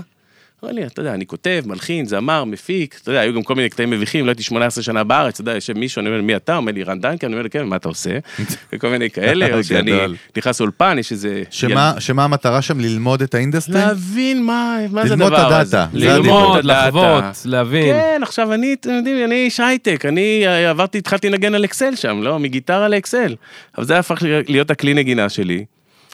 אמר 0.63 0.71
לי, 0.73 0.85
אתה 0.85 1.01
יודע, 1.01 1.13
אני 1.13 1.25
כותב, 1.25 1.63
מלחין, 1.65 2.05
זמר, 2.05 2.43
מפיק, 2.43 2.99
אתה 3.01 3.11
יודע, 3.11 3.19
היו 3.21 3.33
גם 3.33 3.43
כל 3.43 3.55
מיני 3.55 3.69
קטעים 3.69 3.89
מביכים, 3.89 4.25
לא 4.25 4.31
הייתי 4.31 4.43
18 4.43 4.83
שנה 4.83 5.03
בארץ, 5.03 5.33
אתה 5.33 5.41
יודע, 5.41 5.55
יושב 5.55 5.77
מישהו, 5.77 5.99
אני 5.99 6.09
אומר, 6.09 6.21
מי 6.21 6.35
אתה? 6.35 6.57
אומר 6.57 6.71
לי, 6.71 6.83
רן 6.83 6.99
דנקר, 6.99 7.27
אני 7.27 7.35
אומר 7.35 7.49
כן, 7.49 7.63
מה 7.63 7.75
אתה 7.75 7.87
עושה? 7.87 8.19
וכל 8.73 8.89
מיני 8.89 9.09
כאלה, 9.09 9.57
או 9.57 9.63
שאני. 9.63 9.91
נכנס 10.37 10.59
לאולפן, 10.59 10.97
יש 10.99 11.11
איזה... 11.11 11.43
שמה 11.49 11.93
שמה 11.99 12.23
המטרה 12.23 12.61
שם? 12.61 12.79
ללמוד 12.79 13.21
את 13.21 13.35
האינדסטרי? 13.35 13.75
להבין 13.75 14.43
מה, 14.43 14.77
מה 14.91 15.07
זה 15.07 15.15
ללמוד 15.15 15.33
הדבר 15.33 15.53
הזה. 15.53 15.77
ללמוד 15.93 16.25
ללמוד, 16.25 16.57
את 16.57 16.65
הדאטה. 16.65 16.87
לחוות, 16.87 17.41
להבין. 17.45 17.95
כן, 17.95 18.19
עכשיו 18.23 18.53
אני, 18.53 18.75
אתם 18.79 18.89
יודעים, 18.89 19.25
אני 19.25 19.35
איש 19.35 19.59
הייטק, 19.59 20.05
אני 20.05 20.47
אה, 20.47 20.69
עברתי, 20.69 20.97
התחלתי 20.97 21.29
לנגן 21.29 21.55
על 21.55 21.65
אקסל 21.65 21.95
שם, 21.95 22.21
לא? 22.23 22.39
מגיטרה 22.39 22.87
לאקסל. 22.87 23.35
אבל 23.77 23.85
זה 23.85 23.99
הפך 23.99 24.17
להיות 24.47 24.71
הכלי 24.71 24.93
נגינה 24.93 25.29
שלי. 25.29 25.65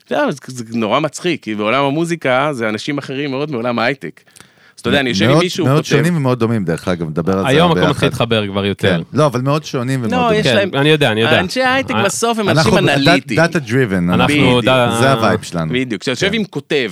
זה, 0.09 0.15
זה 0.47 0.77
נורא 0.77 0.99
מצחיק, 0.99 1.43
כי 1.43 1.55
בעולם 1.55 1.83
המוזיקה 1.83 2.49
זה 2.53 2.69
אנשים 2.69 2.97
אחרים 2.97 3.31
מאוד 3.31 3.51
מעולם 3.51 3.79
ההייטק. 3.79 4.21
אז 4.75 4.81
אתה 4.81 4.89
יודע, 4.89 4.99
אני 4.99 5.09
יושב 5.09 5.29
עם 5.29 5.37
מישהו, 5.39 5.65
מאוד 5.65 5.75
כותב- 5.77 5.87
שונים 5.89 6.17
ומאוד 6.17 6.39
דומים, 6.39 6.65
דרך 6.65 6.87
אגב, 6.87 7.09
נדבר 7.09 7.37
על 7.37 7.41
זה 7.43 7.47
היום 7.47 7.71
הכל 7.71 7.87
מתחיל. 7.89 8.07
להתחבר 8.07 8.47
כבר 8.47 8.65
יותר. 8.65 8.97
כן. 8.97 9.17
לא, 9.17 9.25
אבל 9.25 9.41
מאוד 9.41 9.65
שונים 9.65 9.99
ומאוד 9.99 10.11
לא, 10.13 10.23
דומים. 10.27 10.39
יש 10.39 10.47
כן, 10.47 10.55
להם... 10.55 10.69
אני 10.73 10.89
יודע, 10.89 11.11
אני 11.11 11.21
יודע. 11.21 11.39
אנשי 11.39 11.61
ההייטק 11.61 11.91
אה, 11.95 12.03
בסוף 12.03 12.39
הם 12.39 12.49
אנשים 12.49 12.77
אנליטיים. 12.77 13.39
data 13.41 13.59
driven. 13.59 14.09
אנחנו 14.09 14.27
בדיוק. 14.33 14.65
ד- 14.65 14.89
זה 14.99 15.11
ה 15.11 15.17
vibe 15.17 15.41
שלנו. 15.41 15.73
בדיוק, 15.73 16.01
כשאתה 16.01 16.11
יושב 16.11 16.27
כן. 16.29 16.33
עם 16.33 16.43
כותב, 16.43 16.91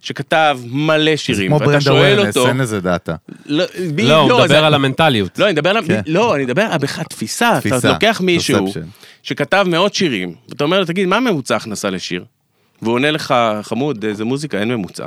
שכתב 0.00 0.58
מלא 0.70 1.10
זה 1.10 1.16
שירים, 1.16 1.46
כמו 1.48 1.54
ואתה 1.60 1.66
brand 1.70 1.80
שואל 1.82 1.96
awareness, 2.12 2.36
אותו... 2.36 2.48
אין 2.48 2.56
לזה 2.58 2.80
data. 2.80 3.14
לא, 3.46 3.64
לא, 3.98 4.20
הוא 4.20 4.36
זה- 4.38 4.44
מדבר 4.44 4.64
על 4.64 4.74
המנטליות. 4.74 5.38
לא, 5.38 5.44
אני 5.44 5.52
מדבר 5.52 5.70
על... 5.70 5.84
כן. 5.86 6.00
לא, 6.06 6.34
אני 6.36 6.44
מדבר 6.44 6.62
על 6.62 6.78
בכלל 6.78 7.04
תפיסה. 7.04 7.58
אתה 7.78 7.92
לוקח 7.92 8.20
מישהו. 8.24 8.72
שכתב 9.22 9.66
מאות 9.68 9.94
שירים, 9.94 10.34
ואתה 10.48 10.64
אומר 10.64 10.78
לו, 10.80 10.84
תגיד, 10.86 11.08
מה 11.08 11.20
ממוצע 11.20 11.56
הכנסה 11.56 11.90
לשיר? 11.90 12.24
והוא 12.82 12.94
עונה 12.94 13.10
לך, 13.10 13.34
חמוד, 13.62 14.04
זה 14.12 14.24
מוזיקה, 14.24 14.60
אין 14.60 14.68
ממוצע. 14.68 15.06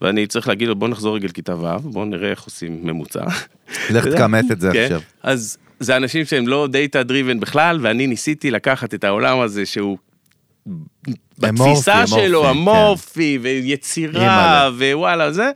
ואני 0.00 0.26
צריך 0.26 0.48
להגיד 0.48 0.68
לו, 0.68 0.76
בוא 0.76 0.88
נחזור 0.88 1.16
רגע 1.16 1.28
לכיתה 1.28 1.56
ו', 1.56 1.78
בוא 1.78 2.04
נראה 2.04 2.30
איך 2.30 2.42
עושים 2.42 2.80
ממוצע. 2.82 3.24
לך 3.94 4.06
תכמת 4.06 4.50
את 4.50 4.60
זה 4.60 4.70
כן? 4.72 4.82
עכשיו. 4.82 5.00
אז 5.22 5.58
זה 5.80 5.96
אנשים 5.96 6.24
שהם 6.24 6.48
לא 6.48 6.66
data 6.70 7.02
driven 7.02 7.40
בכלל, 7.40 7.78
ואני 7.82 8.06
ניסיתי 8.06 8.50
לקחת 8.50 8.94
את 8.94 9.04
העולם 9.04 9.40
הזה 9.40 9.66
שהוא... 9.66 9.98
בתפיסה 11.38 12.06
שלו, 12.06 12.42
כן. 12.42 12.48
אמורפי, 12.48 13.38
ויצירה, 13.42 14.70
ווואלה, 14.78 15.32
זה, 15.32 15.50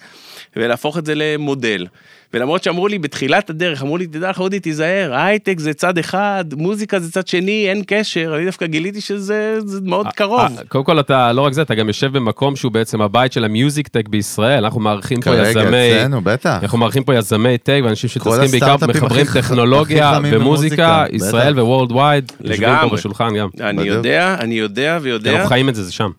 ולהפוך 0.56 0.98
את 0.98 1.06
זה 1.06 1.14
למודל. 1.16 1.86
ולמרות 2.34 2.62
שאמרו 2.62 2.88
לי 2.88 2.98
בתחילת 2.98 3.50
הדרך, 3.50 3.82
אמרו 3.82 3.96
לי, 3.96 4.06
תדע 4.06 4.30
לך, 4.30 4.40
אודי, 4.40 4.60
תיזהר, 4.60 5.14
הייטק 5.14 5.58
זה 5.58 5.74
צד 5.74 5.98
אחד, 5.98 6.44
מוזיקה 6.56 7.00
זה 7.00 7.12
צד 7.12 7.26
שני, 7.26 7.66
אין 7.70 7.82
קשר, 7.86 8.34
אני 8.36 8.44
דווקא 8.44 8.66
גיליתי 8.66 9.00
שזה 9.00 9.58
זה 9.64 9.80
מאוד 9.82 10.06
קרוב. 10.16 10.40
אה, 10.40 10.48
קודם 10.68 10.84
כל 10.84 11.00
אתה, 11.00 11.32
לא 11.32 11.42
רק 11.42 11.52
זה, 11.52 11.62
אתה 11.62 11.74
גם 11.74 11.88
יושב 11.88 12.12
במקום 12.12 12.56
שהוא 12.56 12.72
בעצם 12.72 13.02
הבית 13.02 13.32
של 13.32 13.44
ה 13.44 13.51
music 13.51 13.88
tech 13.88 14.08
בישראל, 14.08 14.64
אנחנו 14.64 14.80
מארחים 14.80 15.20
פה 15.20 15.22
כרגע 15.22 15.50
יזמי, 15.50 15.92
אצלנו, 15.92 16.20
בטח. 16.20 16.58
אנחנו 16.62 16.78
מארחים 16.78 17.04
פה 17.04 17.14
יזמי 17.14 17.58
tech 17.58 17.80
ואנשים 17.84 18.10
שמתעסקים 18.10 18.50
בעיקר 18.50 18.76
מחברים 18.88 19.26
טכנולוגיה 19.34 20.18
ומוזיקה, 20.30 21.04
ישראל. 21.12 21.60
worldwide, 21.60 22.32
יושבים 22.40 22.68
פה 22.68 22.74
לגמרי. 22.74 22.96
בשולחן 22.96 23.36
גם. 23.36 23.48
אני. 23.60 23.82
יודע, 23.82 24.36
אני 24.40 24.54
יודע 24.54 24.98
ויודע. 25.02 25.32
אנחנו 25.32 25.48
חיים 25.48 25.68
את 25.68 25.74
זה, 25.74 25.84
זה 25.84 25.92
שם. 25.92 26.10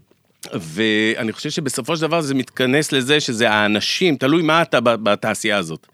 ואני 0.54 1.32
חושב 1.32 1.50
שבסופו 1.50 1.96
של 1.96 2.02
דבר 2.02 2.22
זה 2.22 2.34
מתכנס 2.34 2.92
לזה 2.92 3.20
שזה 3.20 3.50
האנשים, 3.50 4.16
תלוי 4.16 4.42
מה 4.42 4.62
אתה 4.62 4.80
בתעשייה 4.82 5.58
הזאת. 5.58 5.88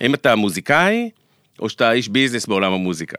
האם 0.00 0.14
אתה 0.14 0.34
מוזיקאי, 0.34 1.10
או 1.60 1.68
שאתה 1.68 1.92
איש 1.92 2.08
business 2.08 2.46
בעולם 2.46 2.72
המוזיקה. 2.72 3.16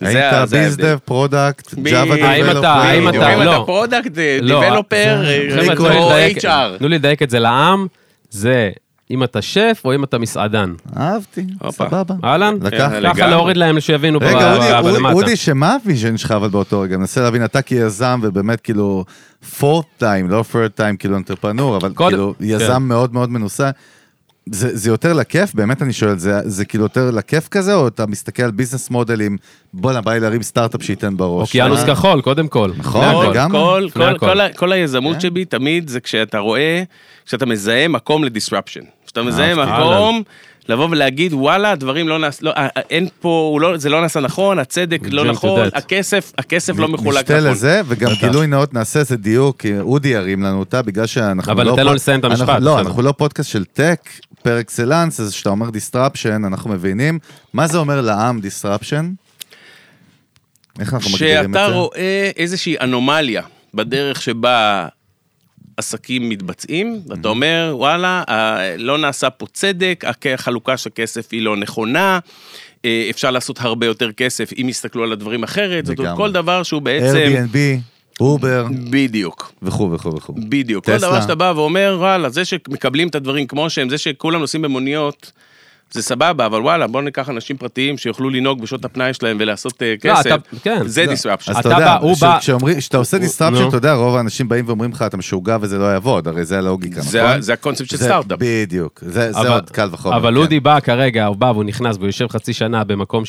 זה 0.00 0.06
ה- 0.06 0.08
היית 0.08 0.30
זה 0.30 0.38
ההבדל. 0.38 0.64
bizdev, 0.64 0.98
product, 1.04 1.74
Java 1.74 2.28
האם 2.30 2.58
אתה- 2.58 2.72
האם 2.72 3.08
אתה- 3.08 3.44
לא. 3.44 3.56
אתה 3.56 3.64
product, 3.66 4.18
לא, 4.42 4.60
developer, 4.64 5.22
חבר'ה, 5.62 5.74
תנו 5.76 5.88
לי 5.88 5.96
או 5.98 6.08
לדייק- 6.10 6.38
HR. 6.44 6.78
תנו 6.78 6.88
לי 6.88 6.94
לדייק 6.98 7.22
את 7.22 7.30
זה 7.30 7.38
לעם, 7.38 7.86
זה 8.30 8.70
אם 9.10 9.24
אתה 9.24 9.42
שף 9.42 9.80
או 9.84 9.94
אם 9.94 10.04
אתה 10.04 10.18
מסעדן. 10.18 10.72
אהבתי. 10.96 11.46
סבבה. 11.70 12.14
אהלן? 12.24 12.54
כן, 12.70 12.78
ככה. 13.04 13.26
להוריד 13.26 13.56
להם 13.56 13.80
שיבינו 13.80 14.20
ב- 14.20 14.22
רגע, 14.22 14.80
אודי, 15.12 15.36
שמה 15.36 15.74
ה 15.74 15.80
vision 15.80 16.16
שלך 16.16 16.30
אבל 16.30 16.48
באותו 16.48 16.80
רגע? 16.80 16.96
מנסה 16.96 17.20
להבין, 17.20 17.44
אתה 17.44 17.62
כיזם 17.62 18.20
ובאמת 18.22 18.60
כאילו 18.60 19.04
fourth 19.60 20.00
time, 20.02 20.28
לא 20.28 20.44
third 20.52 20.80
time 20.80 20.96
כאילו 20.98 21.16
entrepreneur, 21.16 21.76
אבל 21.76 21.92
כאילו 21.96 22.34
כן. 22.38 22.44
יזם 22.44 22.82
מאוד 22.82 23.12
מאוד 23.14 23.30
מנוסה. 23.30 23.70
זה, 24.46 24.76
זה 24.76 24.90
יותר 24.90 25.12
לכיף? 25.12 25.54
באמת 25.54 25.82
אני 25.82 25.92
שואל, 25.92 26.18
זה, 26.18 26.40
זה 26.44 26.64
כאילו 26.64 26.84
יותר 26.84 27.10
לכיף 27.10 27.48
כזה, 27.48 27.74
או 27.74 27.88
אתה 27.88 28.06
מסתכל 28.06 28.42
על 28.42 28.50
business 28.50 28.90
מודלים, 28.90 29.36
בואנה, 29.74 30.00
בא 30.00 30.12
לי 30.12 30.20
להרים 30.20 30.42
סטארט-אפ 30.42 30.82
שייתן 30.82 31.16
בראש. 31.16 31.48
אוקיינוס 31.48 31.80
אה? 31.80 31.86
כחול, 31.86 32.20
קודם 32.20 32.48
כל. 32.48 32.70
נכון. 32.76 33.26
לגמרי. 33.30 33.58
כל, 33.60 33.88
כל, 33.94 34.02
הכל. 34.02 34.18
כל, 34.18 34.40
ה- 34.40 34.52
כל 34.52 34.72
היזמות 34.72 35.14
כן. 35.14 35.20
שבי 35.20 35.44
תמיד 35.44 35.88
זה 35.88 36.00
כשאתה 36.00 36.38
רואה, 36.38 36.82
כשאתה 37.26 37.46
מזהה 37.46 37.88
מקום 37.88 38.24
ל 38.24 38.29
disruption. 38.29 38.80
כשאתה 39.06 39.22
מזהה 39.22 39.50
אהבתי. 39.50 39.72
מקום, 39.72 40.22
לבוא 40.68 40.88
ולהגיד, 40.90 41.32
וואלה, 41.32 41.70
הדברים 41.70 42.08
לא 42.08 42.18
נעשו, 42.18 42.44
לא, 42.46 42.50
אה, 42.50 42.68
אה, 42.76 42.82
אין 42.90 43.08
פה, 43.20 43.58
לא, 43.60 43.76
זה 43.76 43.88
לא 43.88 44.00
נעשה 44.00 44.20
נכון, 44.20 44.58
הצדק 44.58 45.00
לא 45.10 45.24
נכון, 45.24 45.66
that. 45.66 45.70
הכסף, 45.74 46.32
הכסף 46.38 46.78
לא 46.78 46.88
מחולק 46.88 47.22
נשתה 47.24 47.36
נכון. 47.38 47.50
לזה, 47.50 47.80
וגם. 47.86 48.10
גילוי 48.20 48.46
נאות 48.46 48.74
נעשה 48.74 48.98
איזה 49.00 49.16
דיוק, 49.16 49.60
כי 49.60 49.78
אודי 49.80 50.08
ירים 50.08 50.42
לנו 50.42 50.58
אותה, 50.58 50.82
בגלל 50.82 51.06
שאנחנו 51.06 51.52
אבל 51.52 51.64
לא... 51.64 51.70
ניתן 51.70 51.82
לו 51.82 51.88
פוד- 51.88 51.96
לסיים 51.96 52.20
את 52.20 52.24
המשפט, 52.24 52.58
לא. 52.60 52.80
אנחנו 52.80 53.02
לא 53.02 53.12
פודקאסט 53.12 53.50
של 53.50 53.64
tech 53.64 54.00
par 54.42 54.60
excellence, 54.60 55.20
אז 55.20 55.32
כשאתה 55.32 55.50
אומר 55.50 55.68
disruption, 55.68 56.46
אנחנו 56.46 56.70
מבינים. 56.70 57.18
מה 57.52 57.66
זה 57.66 57.78
אומר 57.78 58.00
לעם 58.00 58.40
disruption? 58.40 59.04
איך 60.80 60.94
אנחנו 60.94 61.10
מגדירים 61.10 61.44
את 61.44 61.52
זה? 61.52 61.58
שאתה 61.58 61.66
רואה 61.66 62.30
איזושהי 62.36 62.76
אנומליה 62.80 63.42
בדרך 63.74 64.22
שבה 64.22 64.88
עסקים 65.76 66.28
מתבצעים, 66.28 67.00
ואתה 67.08 67.28
אומר, 67.28 67.74
וואלה, 67.76 68.22
אה, 68.28 68.76
לא 68.78 68.98
נעשה 68.98 69.30
פה 69.30 69.46
צדק, 69.52 70.04
החלוקה 70.34 70.76
של 70.76 70.90
כסף 70.94 71.28
היא 71.32 71.42
לא 71.42 71.56
נכונה, 71.56 72.18
אה, 72.84 73.06
אפשר 73.10 73.30
לעשות 73.30 73.60
הרבה 73.60 73.86
יותר 73.86 74.12
כסף 74.12 74.50
אם 74.60 74.68
יסתכלו 74.68 75.04
על 75.04 75.12
הדברים 75.12 75.42
אחרת, 75.42 75.86
זאת 75.86 75.98
אומרת. 75.98 76.16
כל 76.16 76.32
דבר 76.32 76.62
שהוא 76.62 76.82
בעצם... 76.82 77.32
Airbnb, 77.32 77.56
אובר, 78.22 78.66
בדיוק. 78.90 79.52
וכו' 79.62 79.90
וכו' 79.92 80.14
וכו'. 80.16 80.34
בדיוק. 80.48 80.84
כל 80.86 80.96
טסלה. 80.96 81.08
דבר 81.08 81.20
שאתה 81.20 81.34
בא 81.34 81.52
ואומר, 81.56 81.96
וואלה, 81.98 82.28
זה 82.28 82.44
שמקבלים 82.44 83.08
את 83.08 83.14
הדברים 83.14 83.46
כמו 83.46 83.70
שהם, 83.70 83.88
זה 83.88 83.98
שכולם 83.98 84.40
נוסעים 84.40 84.62
במוניות, 84.62 85.32
זה 85.90 86.02
סבבה, 86.02 86.46
אבל 86.46 86.60
וואלה, 86.60 86.86
בואו 86.86 87.02
ניקח 87.02 87.30
אנשים 87.30 87.56
פרטיים 87.56 87.98
שיוכלו 87.98 88.30
לנהוג 88.30 88.62
בשעות 88.62 88.84
הפנאי 88.84 89.14
שלהם 89.14 89.36
ולעשות 89.40 89.82
אה, 89.82 89.94
לא, 90.04 90.14
כסף. 90.14 90.26
אתה- 90.26 90.36
כן. 90.62 90.82
זה 90.86 91.06
לא. 91.06 91.12
disruption. 91.12 91.50
אז 91.50 91.56
אתה 91.56 91.60
אתה 91.60 91.68
יודע, 91.68 91.78
בא, 91.78 91.98
הוא 92.00 92.14
ש- 92.14 92.20
בא- 92.22 92.38
כשאומרים- 92.40 92.78
כשאתה 92.78 92.96
עושה 92.96 93.16
disruption, 93.16 93.50
נו. 93.50 93.68
אתה 93.68 93.76
יודע, 93.76 93.92
רוב 93.94 94.16
האנשים 94.16 94.48
באים 94.48 94.64
ואומרים 94.68 94.90
לך, 94.92 95.02
אתה 95.02 95.16
משוגע 95.16 95.56
וזה 95.60 95.78
לא 95.78 95.84
יעבוד, 95.84 96.28
הרי 96.28 96.44
זה 96.44 96.58
הלוגיקה, 96.58 96.98
נכון? 97.00 97.10
זה 97.10 97.28
ה- 97.28 97.40
זה 97.40 97.52
הקונספט 97.52 97.90
של 97.90 97.96
זה- 97.96 98.04
סטארט-אפ. 98.04 98.38
בדיוק, 98.40 99.00
זה 99.06 99.32
זה 99.32 99.38
אבל- 99.40 99.48
עוד 99.52 99.70
קל 99.70 99.88
וחומר. 99.92 100.16
אבל 100.16 100.30
כן. 100.30 100.36
אודי 100.36 100.60
בא 100.60 100.80
כרגע, 100.80 101.26
הוא 101.26 101.36
בא 101.36 101.46
והוא 101.46 101.64
נכנס 101.64 101.96
והוא 101.96 102.06
יושב 102.06 102.26
חצי 102.28 102.52
שנה 102.52 102.84
במקום 102.84 103.22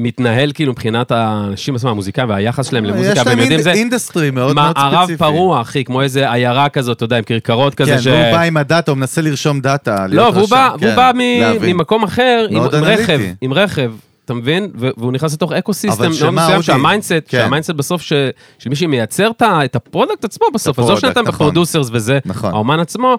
שמתנהל 0.00 0.52
כאילו 0.54 0.72
מבחינת 0.72 1.10
האנשים 1.10 1.74
עצמם, 1.74 1.90
המוזיקאים 1.90 2.28
והיחס 2.30 2.66
שלהם 2.70 2.84
למוזיקה, 2.84 3.12
יש 3.12 3.18
והם 3.18 3.26
להם 3.28 3.38
יודעים 3.38 3.62
זה, 3.62 3.72
industry 3.72 4.30
מאוד 4.30 4.54
מאוד 4.54 4.76
מערב 4.76 5.00
ספציפי. 5.02 5.18
פרוע, 5.18 5.60
אחי, 5.60 5.84
כמו 5.84 6.02
איזה 6.02 6.32
עיירה 6.32 6.68
כזאת, 6.68 6.96
אתה 6.96 7.04
יודע, 7.04 7.18
עם 7.18 7.24
כרכרות 7.24 7.74
כזה, 7.74 7.90
כן, 7.92 8.00
ש... 8.00 8.06
והוא 8.06 8.32
בא 8.32 8.40
עם 8.40 8.56
ה 8.56 8.62
data, 8.62 8.90
הוא 8.90 8.98
מנסה 8.98 9.20
לרשום 9.20 9.60
data. 9.60 10.06
לא, 10.08 10.30
והוא 10.34 10.48
בא, 10.48 10.70
כן, 10.78 10.84
והוא 10.84 10.96
בא 10.96 11.12
מ- 11.14 11.40
להבין. 11.40 11.76
ממקום 11.76 12.02
אחר, 12.04 12.46
עם 12.50 12.62
רכב. 12.84 13.20
עם 13.40 13.52
רכב, 13.52 13.92
אתה 14.24 14.34
מבין? 14.34 14.70
והוא 14.74 15.12
נכנס 15.12 15.32
לתוך 15.34 15.52
ecosystem 15.52 16.02
מאוד 16.20 16.30
מסוים? 16.30 16.62
שה 16.62 16.76
mindset, 16.76 17.12
כן. 17.12 17.20
שה 17.38 17.48
mindset 17.48 17.70
בסוף, 17.70 18.02
ש- 18.02 18.12
של 18.58 18.70
מי 18.70 18.76
שמייצר 18.76 19.30
את 19.42 19.76
ה 19.76 19.82
product 19.82 20.24
עצמו 20.24 20.46
בסוף, 20.54 20.78
עזוב 20.78 20.98
שאתה 20.98 21.22
נכון. 21.22 21.32
ב 21.32 21.38
producers 21.38 21.88
וזה, 21.92 22.18
נכון. 22.24 22.50
האומן 22.50 22.80
עצמו, 22.80 23.18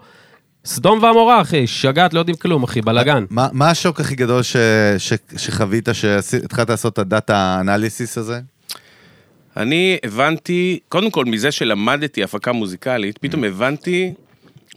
סדום 0.65 1.03
ועמורה, 1.03 1.41
אחי, 1.41 1.67
שגעת, 1.67 2.13
לא 2.13 2.19
יודעים 2.19 2.37
כלום, 2.37 2.63
אחי, 2.63 2.81
בלאגן. 2.81 3.25
מה 3.29 3.47
מה 3.53 3.69
השוק 3.69 3.99
הכי 3.99 4.15
גדול 4.15 4.43
ש- 4.43 4.55
ש- 4.97 5.13
שחווית, 5.37 5.89
שהתחלת 5.93 6.69
לעשות 6.69 6.93
את 6.93 6.99
ה 6.99 7.11
data 7.11 7.57
analysis 7.59 8.17
הזה? 8.17 8.39
אני 9.57 9.97
הבנתי, 10.05 10.79
קודם 10.89 11.11
כל 11.11 11.25
מזה 11.25 11.51
שלמדתי 11.51 12.23
הפקה 12.23 12.51
מוזיקלית, 12.51 13.17
פתאום 13.17 13.43
הבנתי 13.43 14.13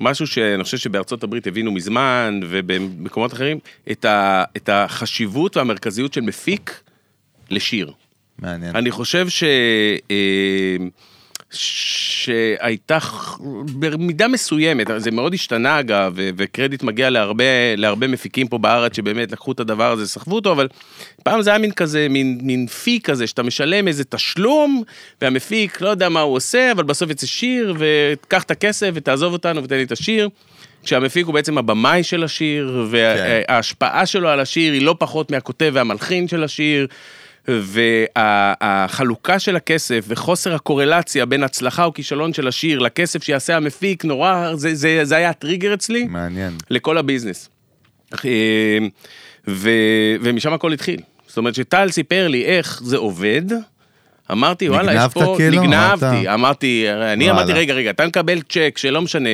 משהו 0.01 0.27
שאני 0.27 0.65
חושב 0.65 0.77
שבארצות 0.77 1.23
הברית 1.23 1.47
הבינו 1.47 1.73
מזמן, 1.73 2.41
ובמקומות 2.49 3.33
אחרים, 3.33 3.59
את, 3.91 4.05
ה, 4.05 4.45
את 4.57 4.69
החשיבות 4.73 5.57
והמרכזיות 5.57 6.13
של 6.13 6.21
מפיק 6.21 6.81
לשיר. 7.51 7.93
מעניין. 8.39 8.77
אני 8.77 8.91
חושב 8.91 9.29
ש... 9.29 9.45
אה, 10.11 10.77
שהייתה 11.51 12.99
במידה 13.79 14.29
מסוימת, 14.29 14.87
זה 14.97 15.11
מאוד 15.11 15.35
השתנה 15.35 15.81
אגב, 15.81 16.13
ו- 16.17 16.31
וקרדיט 16.37 16.83
מגיע 16.83 17.11
להרבה, 17.11 17.45
להרבה 17.77 18.07
מפיקים 18.07 18.49
פה 18.49 18.59
בארץ 18.59 18.97
שבאמת 18.97 19.33
לקחו 19.33 19.53
את 19.53 19.61
הדבר 19.61 19.93
הזה, 19.93 20.09
סחבו 20.09 20.35
אותו, 20.35 20.53
אבל 20.53 20.69
פעם 21.25 21.43
זה 21.43 21.51
היה 21.51 21.59
מין 21.59 21.73
כזה, 21.73 22.07
מין, 22.11 22.39
מין 22.43 22.67
פי 22.67 23.01
כזה, 23.05 23.27
שאתה 23.27 23.43
משלם 23.43 23.89
איזה 23.89 24.05
תשלום, 24.05 24.83
והמפיק 25.21 25.81
לא 25.81 25.89
יודע 25.89 26.09
מה 26.09 26.21
הוא 26.21 26.37
עושה, 26.37 26.73
אבל 26.73 26.85
בסוף 26.85 27.11
יצא 27.11 27.27
שיר, 27.27 27.75
וקח 27.79 28.43
את 28.43 28.51
הכסף 28.51 28.91
ותעזוב 28.95 29.33
אותנו 29.33 29.65
ותן 29.65 29.77
לי 29.77 29.83
את 29.83 29.93
השיר. 29.93 30.29
כשהמפיק 30.85 31.27
הוא 31.27 31.35
בעצם 31.35 31.59
הבמאי 31.59 32.03
של 32.03 32.25
השיר, 32.25 32.87
וההשפעה 32.91 34.07
שלו 34.07 34.29
על 34.29 34.41
השיר 34.41 34.73
היא 34.73 34.83
לא 34.83 34.97
פחות 34.99 35.31
מהכותב 35.31 35.71
והמלחין 35.75 36.29
של 36.29 36.45
השיר. 36.45 36.87
והחלוקה 37.49 39.39
של 39.39 39.57
הכסף 39.57 40.05
וחוסר 40.09 40.55
הקורלציה 40.55 41.27
בין 41.27 41.43
הצלחה 41.43 41.85
או 41.85 41.95
כישלון 41.95 42.33
של 42.33 42.49
השיר 42.49 42.79
לכסף 42.79 43.23
שיעשה 43.25 43.57
המפיק, 43.57 44.05
נורא, 44.05 44.55
זה, 44.55 44.75
זה, 44.75 45.01
זה 45.03 45.17
היה 45.17 45.31
הטריגר 45.31 45.75
אצלי 45.75 46.05
מעניין. 46.05 46.53
לכל 46.71 46.99
הביזנס. 46.99 47.49
אה, 48.25 48.79
ו, 49.49 49.71
ומשם 50.21 50.53
הכל 50.53 50.73
התחיל. 50.73 51.01
זאת 51.27 51.37
אומרת 51.37 51.55
שטל 51.55 51.91
סיפר 51.91 52.29
לי 52.29 52.45
איך 52.45 52.81
זה 52.85 52.97
עובד, 52.97 53.43
אמרתי, 54.33 54.69
וואלה, 54.69 54.95
יש 54.95 55.13
פה... 55.13 55.35
כאילו? 55.37 55.63
נגנבתי, 55.63 56.07
אמרת? 56.07 56.27
אמרתי, 56.35 56.87
אני 57.13 57.25
וואלה. 57.25 57.43
אמרתי, 57.43 57.53
רגע, 57.53 57.75
רגע, 57.75 57.91
אתה 57.91 58.07
מקבל 58.07 58.43
צ'ק 58.43 58.75
שלא 58.79 59.03
משנה 59.03 59.31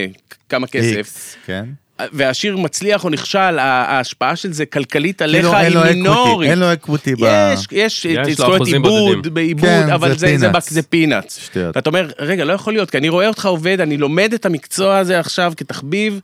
כמה 0.49 0.67
כסף, 0.67 0.97
איקס, 0.97 1.37
כן? 1.47 1.65
והשיר 2.13 2.57
מצליח 2.57 3.05
או 3.05 3.11
נכשל, 3.11 3.59
ההשפעה 3.59 4.37
של 4.37 4.53
זה 4.53 4.67
כלכלית 4.67 5.23
עליך 5.23 5.47
כאילו 5.47 5.85
אין 5.85 5.97
היא 5.97 6.03
מינורית. 6.03 6.51
אין 6.51 6.59
לו 6.59 6.73
equity 6.73 7.15
ב... 7.15 7.53
יש, 7.53 7.67
יש, 7.73 8.05
יש 8.05 8.17
לו 8.29 8.35
זכויות 8.35 8.57
אחוזים 8.57 8.85
עיבוד, 8.85 9.15
בודדים. 9.15 9.35
בעיבוד, 9.35 9.69
כן, 9.69 9.91
אבל 9.91 10.15
זה 10.69 10.83
peanuts. 10.83 11.39
שטויות. 11.39 11.77
ואתה 11.77 11.91
אומר, 11.91 12.11
רגע, 12.19 12.45
לא 12.45 12.53
יכול 12.53 12.73
להיות, 12.73 12.91
כי 12.91 12.99
אני 12.99 13.09
רואה 13.09 13.29
אותך 13.29 13.47
עובד, 13.47 13.81
אני 13.81 13.97
לומד 13.97 14.33
את 14.35 14.47
המקצוע 14.47 14.99
הזה 14.99 15.21
עכשיו 15.21 15.53
כתחביב, 15.57 16.21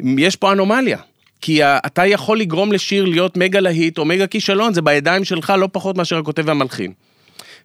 יש 0.00 0.36
פה 0.36 0.52
אנומליה. 0.52 0.98
כי 1.40 1.60
אתה 1.64 2.06
יכול 2.06 2.38
לגרום 2.38 2.72
לשיר 2.72 3.04
להיות 3.04 3.36
מגה 3.36 3.60
להיט 3.60 3.98
או 3.98 4.04
מגה 4.04 4.26
כישלון, 4.26 4.74
זה 4.74 4.82
בידיים 4.82 5.24
שלך 5.24 5.52
לא 5.58 5.68
פחות 5.72 5.96
מאשר 5.96 6.18
הכותב 6.18 6.42
והמלחין. 6.46 6.92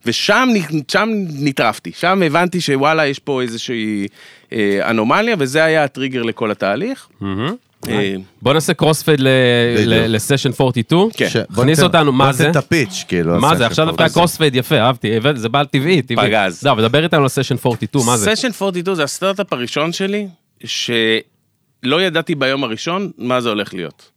ושם 0.06 0.50
שם 0.92 1.10
נטרפתי, 1.40 1.92
שם 2.00 2.22
הבנתי 2.26 2.62
שוואלה, 2.62 3.08
יש 3.08 3.20
פה 3.20 3.42
איזושהי 3.42 4.08
אה, 4.54 4.90
אנומליה, 4.90 5.36
וזה 5.40 5.64
היה 5.64 5.84
הטריגר 5.84 6.24
לכל 6.24 6.52
התהליך. 6.52 7.08
מהמם. 7.22 7.56
אה, 7.90 8.14
בוא 8.42 8.54
נעשה 8.54 8.74
crossfade 8.74 9.20
בדיוק. 9.20 9.94
לסשן 10.08 10.50
42. 10.62 11.10
כן. 11.18 11.30
ש- 11.30 11.38
בוא 11.50 11.64
תכניס 11.64 11.80
אותנו, 11.84 12.12
מה 12.12 12.26
בוא 12.26 12.32
זה? 12.32 12.50
את 12.50 12.56
ה 12.56 12.63
pitch, 12.63 13.04
כאילו. 13.08 13.40
מה 13.40 13.56
זה? 13.56 13.66
עכשיו. 13.66 13.86
דווקא 13.86 14.04
ה 14.04 14.09
crossfade 14.09 14.56
יפה, 14.56 14.76
אהבתי, 14.80 15.08
זה 15.36 15.50
בעל 15.50 15.66
טבעי, 15.66 16.02
טבעי. 16.02 16.28
פגז. 16.28 16.64
לא, 16.64 16.72
אבל 16.72 16.82
דבר 16.88 17.04
איתנו 17.04 17.22
על 17.24 17.28
סשן 17.30 17.56
42, 17.66 18.06
מה 18.06 18.18
זה? 18.18 18.36
סשן 18.36 18.50
42 18.62 18.96
זה 18.96 19.04
הסטארט-אפ 19.04 19.54
הראשון 19.54 19.92
שלי, 19.94 20.28
שלא 20.64 22.02
ידעתי 22.02 22.36
ביום 22.36 22.64
הראשון 22.64 23.12
מה 23.18 23.42
זה 23.42 23.50
הולך 23.50 23.74
להיות. 23.74 24.10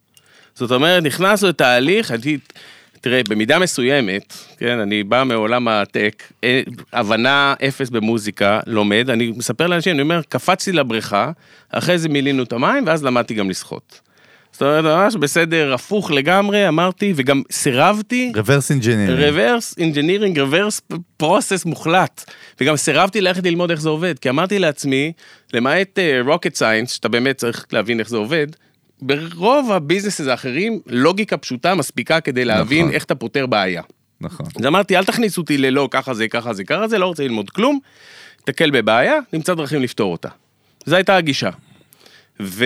זאת 0.55 0.71
אומרת, 0.73 1.03
נכנסנו 1.03 1.49
לתהליך, 1.49 2.11
תראה, 3.01 3.21
במידה 3.29 3.59
מסוימת, 3.59 4.35
כן, 4.59 4.79
אני 4.79 5.03
בא 5.03 5.25
מעולם 5.27 5.69
ה 5.69 5.78
tech, 5.78 6.23
אה, 6.45 6.63
הבנה 6.93 7.55
אפס 7.69 7.91
במוזיקה, 7.91 8.61
לומד, 8.67 9.11
אני 9.11 9.33
מספר 9.37 9.67
לאנשים, 9.67 9.95
אני 9.95 10.03
אומר, 10.03 10.21
קפצתי 10.29 10.73
לבריכה, 10.73 11.31
אחרי 11.71 11.99
זה 11.99 12.09
מילינו 12.09 12.43
את 12.43 12.53
המים, 12.53 12.85
ואז 12.87 13.05
למדתי 13.05 13.35
גם 13.35 13.51
לשחות. 13.51 14.01
זאת 14.53 14.63
אומרת, 14.63 14.85
ממש 14.85 15.17
בסדר, 15.17 15.75
הפוך 15.75 16.11
לגמרי, 16.11 16.69
אמרתי, 16.69 17.13
וגם 17.17 17.43
סירבתי. 17.51 18.33
reverse 18.37 18.71
engineering. 18.71 19.17
reverse 19.17 19.75
engineering, 19.79 20.39
reverse 20.39 20.81
process 21.17 21.65
מוחלט. 21.65 22.31
וגם 22.61 22.77
סירבתי 22.77 23.21
ללכת 23.21 23.47
ללמוד 23.47 23.71
איך 23.71 23.81
זה 23.81 23.89
עובד, 23.89 24.19
כי 24.19 24.31
אמרתי 24.31 24.59
לעצמי, 24.59 25.13
למעט 25.55 25.99
rocket 26.27 26.55
science, 26.55 26.93
שאתה 26.93 27.09
באמת 27.09 27.37
צריך 27.37 27.67
להבין 27.73 28.01
איך 28.01 28.09
זה 28.09 28.17
עובד, 28.17 28.47
ברוב 29.03 29.73
הביזנסס 29.73 30.27
האחרים, 30.27 30.81
לוגיקה 30.87 31.37
פשוטה 31.37 31.75
מספיקה 31.75 32.21
כדי 32.21 32.45
להבין 32.45 32.85
נכון. 32.85 32.95
איך 32.95 33.05
אתה 33.05 33.15
פותר 33.15 33.47
בעיה. 33.47 33.83
נכון. 34.21 34.47
אז 34.61 34.67
אמרתי, 34.67 34.97
אל 34.97 35.05
תכניסו 35.05 35.41
אותי 35.41 35.59
ללא, 35.59 35.89
ככה 35.91 36.15
זה, 36.15 36.29
ככה 36.29 36.53
זה, 36.53 36.65
ככה 36.65 36.89
זה, 36.89 36.99
לא 36.99 37.07
רוצה 37.07 37.23
ללמוד 37.23 37.51
כלום, 37.51 37.79
תקל 38.45 38.71
בבעיה, 38.71 39.19
נמצא 39.33 39.55
דרכים 39.55 39.83
לפתור 39.83 40.13
אותה. 40.13 40.29
זו 40.87 40.97
הייתה 40.97 41.17
הגישה. 41.17 41.51
ו... 42.41 42.65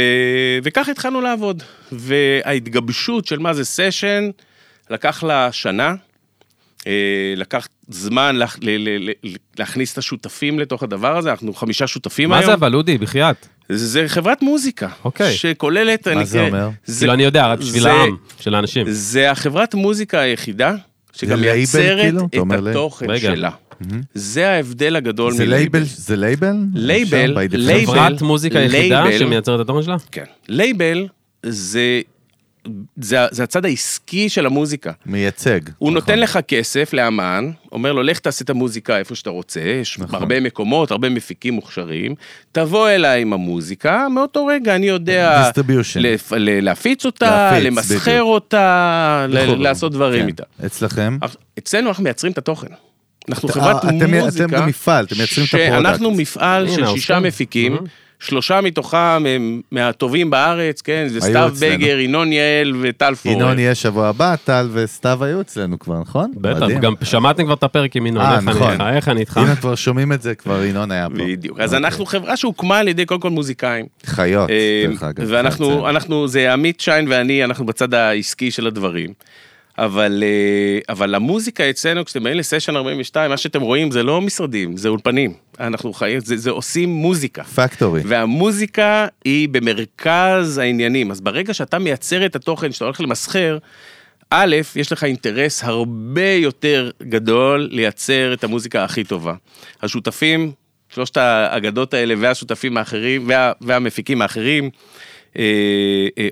וכך 0.62 0.88
התחלנו 0.88 1.20
לעבוד. 1.20 1.62
וההתגבשות 1.92 3.26
של 3.26 3.38
מה 3.38 3.54
זה 3.54 3.64
סשן, 3.64 4.30
לקח 4.90 5.22
לה 5.22 5.52
שנה. 5.52 5.94
אה, 6.86 6.92
לקח 7.36 7.68
זמן 7.88 8.36
לה- 8.36 8.46
ל- 8.62 8.70
ל- 8.88 9.10
ל- 9.24 9.34
להכניס 9.58 9.92
את 9.92 9.98
השותפים 9.98 10.58
לתוך 10.58 10.82
הדבר 10.82 11.16
הזה, 11.16 11.30
אנחנו 11.30 11.54
חמישה 11.54 11.86
שותפים 11.86 12.28
מה 12.28 12.36
היום. 12.38 12.46
זה 12.46 12.54
אבל, 12.54 12.74
אודי, 12.74 12.98
בחייאת? 12.98 13.46
זה, 13.68 13.86
זה 13.86 14.04
חברת 14.08 14.42
מוזיקה. 14.42 14.88
אוקיי. 15.04 15.32
שכוללת... 15.32 16.08
מה 16.08 16.14
אני- 16.14 16.26
זה 16.26 16.40
אומר? 16.46 16.68
זה, 16.84 16.98
כאילו, 17.00 17.12
אני 17.12 17.22
יודע, 17.22 17.46
רק 17.52 17.58
בשביל 17.58 17.82
זה- 17.82 17.92
העם, 17.92 18.16
של 18.40 18.54
האנשים. 18.54 18.86
זה 18.90 19.30
החברת 19.30 19.74
מוזיקה 19.74 20.20
היחידה 20.20 20.74
שגם 21.12 21.40
מייצרת 21.40 22.00
כאילו? 22.00 22.26
את? 22.26 22.66
התוכן 22.68 23.10
רגע. 23.10 23.20
שלה. 23.34 23.50
זה 24.14 24.50
ההבדל 24.50 24.96
הגדול 24.96 25.32
זה 25.32 25.46
לייבל? 25.46 25.82
זה 25.84 26.16
label? 26.16 26.56
label? 26.74 27.38
label. 27.52 27.86
חברת 27.92 28.22
מוזיקה 28.22 28.58
יחידה. 28.60 29.04
שמייצרת 29.18 29.60
את 29.60 29.64
התוכן 29.64 29.82
שלה? 29.82 29.96
כן. 30.12 30.24
לייבל 30.48 31.06
זה, 31.46 32.00
זה, 33.00 33.18
זה 33.30 33.42
הצד 33.42 33.64
העסקי 33.64 34.28
של 34.28 34.46
המוזיקה. 34.46 34.92
מייצג. 35.06 35.60
הוא 35.78 35.90
נכון. 35.90 35.94
נותן 35.94 36.18
לך 36.18 36.38
כסף 36.48 36.92
לאמן, 36.92 37.50
אומר 37.72 37.92
לו, 37.92 38.02
לך 38.02 38.18
תעשה 38.18 38.44
את 38.44 38.50
המוזיקה 38.50 38.98
איפה 38.98 39.14
שאתה 39.14 39.30
רוצה, 39.30 39.60
יש 39.60 39.98
נכון. 39.98 40.14
הרבה 40.18 40.40
מקומות, 40.40 40.90
הרבה 40.90 41.08
מפיקים 41.08 41.54
מוכשרים, 41.54 42.14
תבוא 42.52 42.88
אליי 42.88 43.22
עם 43.22 43.32
המוזיקה, 43.32 44.06
מאותו 44.08 44.46
רגע 44.46 44.76
אני 44.76 44.86
יודע 44.86 45.50
Distribution. 45.50 45.98
לפ, 46.00 46.32
ל- 46.32 46.64
להפיץ 46.64 47.06
אותה, 47.06 47.50
להפיץ, 47.52 47.66
למסחר 47.66 48.10
בדיוק. 48.10 48.26
אותה, 48.28 49.26
ל-. 49.28 49.62
לעשות 49.62 49.92
דברים 49.92 50.22
כן. 50.22 50.28
איתה. 50.28 50.42
אצלכם? 50.66 51.18
אצלנו 51.58 51.88
אנחנו 51.88 52.04
מייצרים 52.04 52.32
את 52.32 52.38
התוכן. 52.38 52.68
אנחנו 53.28 53.48
אתה- 53.48 53.60
חברת 53.60 53.84
אתם- 53.84 53.96
אתם 53.98 54.14
מוזיקה. 54.14 54.46
גם 54.46 54.66
מפעל, 54.66 55.04
אתם 55.04 55.16
מייצרים 55.16 55.46
את 55.46 55.54
ה 55.54 55.56
product. 55.56 55.72
שאנחנו 55.72 56.10
מפעל 56.10 56.68
של. 56.68 56.86
שישה 56.86 57.20
מפיקים, 57.20 57.76
שלושה 58.24 58.60
מתוכם 58.60 58.96
הם 59.28 59.60
מהטובים 59.72 60.30
בארץ, 60.30 60.80
כן, 60.80 61.04
זה 61.08 61.20
סתיו 61.20 61.48
אצלנו. 61.48 61.54
בייגר, 61.54 61.98
ינון 61.98 62.32
יעל 62.32 62.72
וטל 62.80 63.14
פורר. 63.14 63.34
ינון 63.34 63.58
יהיה 63.58 63.74
שבוע 63.74 64.08
הבא, 64.08 64.36
טל 64.44 64.68
וסתיו 64.72 65.24
היו 65.24 65.40
אצלנו 65.40 65.78
כבר, 65.78 66.00
נכון? 66.00 66.32
בטח, 66.36 66.62
מדהים. 66.62 66.80
גם 66.80 66.94
שמעתם 67.02 67.44
כבר 67.44 67.54
את 67.54 67.62
הפרק 67.62 67.96
עם 67.96 68.06
ינון, 68.06 68.22
אה, 68.22 68.34
איך 68.34 68.48
אני 68.48 68.50
נכון. 68.50 68.70
איתך, 68.70 68.84
איך 68.94 69.08
אני 69.08 69.20
איתך? 69.20 69.36
הנה 69.36 69.56
כבר 69.56 69.74
שומעים 69.74 70.12
את 70.12 70.22
זה, 70.22 70.34
כבר 70.34 70.64
ינון 70.64 70.90
היה 70.90 71.08
פה. 71.10 71.14
בדיוק. 71.14 71.60
אז 71.60 71.74
אוקיי. 71.74 71.86
אנחנו 71.86 72.06
חברה 72.06 72.36
שהוקמה 72.36 72.78
על 72.78 72.88
ידי 72.88 73.06
קודם 73.06 73.20
כל 73.20 73.30
מוזיקאים. 73.30 73.86
חיות, 74.06 74.50
אה, 74.50 74.84
דרך 74.88 75.02
אגב. 75.02 75.24
ואנחנו, 75.28 76.28
זה 76.28 76.52
עמית 76.52 76.80
שיין 76.80 77.06
ואני, 77.08 77.44
אנחנו 77.44 77.66
בצד 77.66 77.94
העסקי 77.94 78.50
של 78.50 78.66
הדברים. 78.66 79.10
אבל, 79.78 80.22
אה, 80.26 80.78
אבל 80.88 81.14
המוזיקה 81.14 81.70
אצלנו, 81.70 82.04
כשאתם 82.04 82.24
באים 82.24 82.36
לסשן 82.36 82.76
42, 82.76 83.30
מה 83.30 83.36
שאתם 83.36 83.62
רואים 83.62 83.90
זה 83.90 84.02
לא 84.02 84.20
משרדים, 84.20 84.76
זה 84.76 84.88
אולפנים. 84.88 85.34
אנחנו 85.60 85.92
חיים, 85.92 86.20
זה, 86.20 86.36
זה 86.36 86.50
עושים 86.50 86.88
מוזיקה. 86.88 87.44
פקטורי. 87.44 88.02
והמוזיקה 88.04 89.06
היא 89.24 89.48
במרכז 89.48 90.58
העניינים. 90.58 91.10
אז 91.10 91.20
ברגע 91.20 91.54
שאתה 91.54 91.78
מייצר 91.78 92.26
את 92.26 92.36
התוכן 92.36 92.72
שאתה 92.72 92.84
הולך 92.84 93.00
למסחר, 93.00 93.58
א', 94.30 94.56
יש 94.76 94.92
לך 94.92 95.04
אינטרס 95.04 95.64
הרבה 95.64 96.30
יותר 96.30 96.90
גדול 97.02 97.68
לייצר 97.72 98.32
את 98.32 98.44
המוזיקה 98.44 98.84
הכי 98.84 99.04
טובה. 99.04 99.34
השותפים, 99.82 100.52
שלושת 100.88 101.16
האגדות 101.16 101.94
האלה 101.94 102.14
והשותפים 102.18 102.76
האחרים, 102.76 103.28
וה, 103.28 103.52
והמפיקים 103.60 104.22
האחרים, 104.22 104.70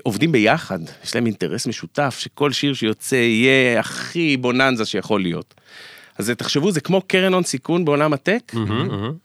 עובדים 0.03 0.31
ביחד, 0.31 0.79
יש 1.03 1.15
להם 1.15 1.25
אינטרס 1.25 1.67
משותף, 1.67 2.15
שכל 2.19 2.51
שיר 2.51 2.73
שיוצא 2.73 3.15
יהיה 3.15 3.79
הכי 3.79 4.37
בוננזה 4.37 4.85
שיכול 4.85 5.21
להיות. 5.21 5.53
אז 6.17 6.29
תחשבו, 6.37 6.71
זה 6.71 6.81
כמו 6.81 7.01
קרן 7.07 7.33
הון 7.33 7.43
סיכון 7.43 7.85
בעולם 7.85 8.13
הטק, 8.13 8.53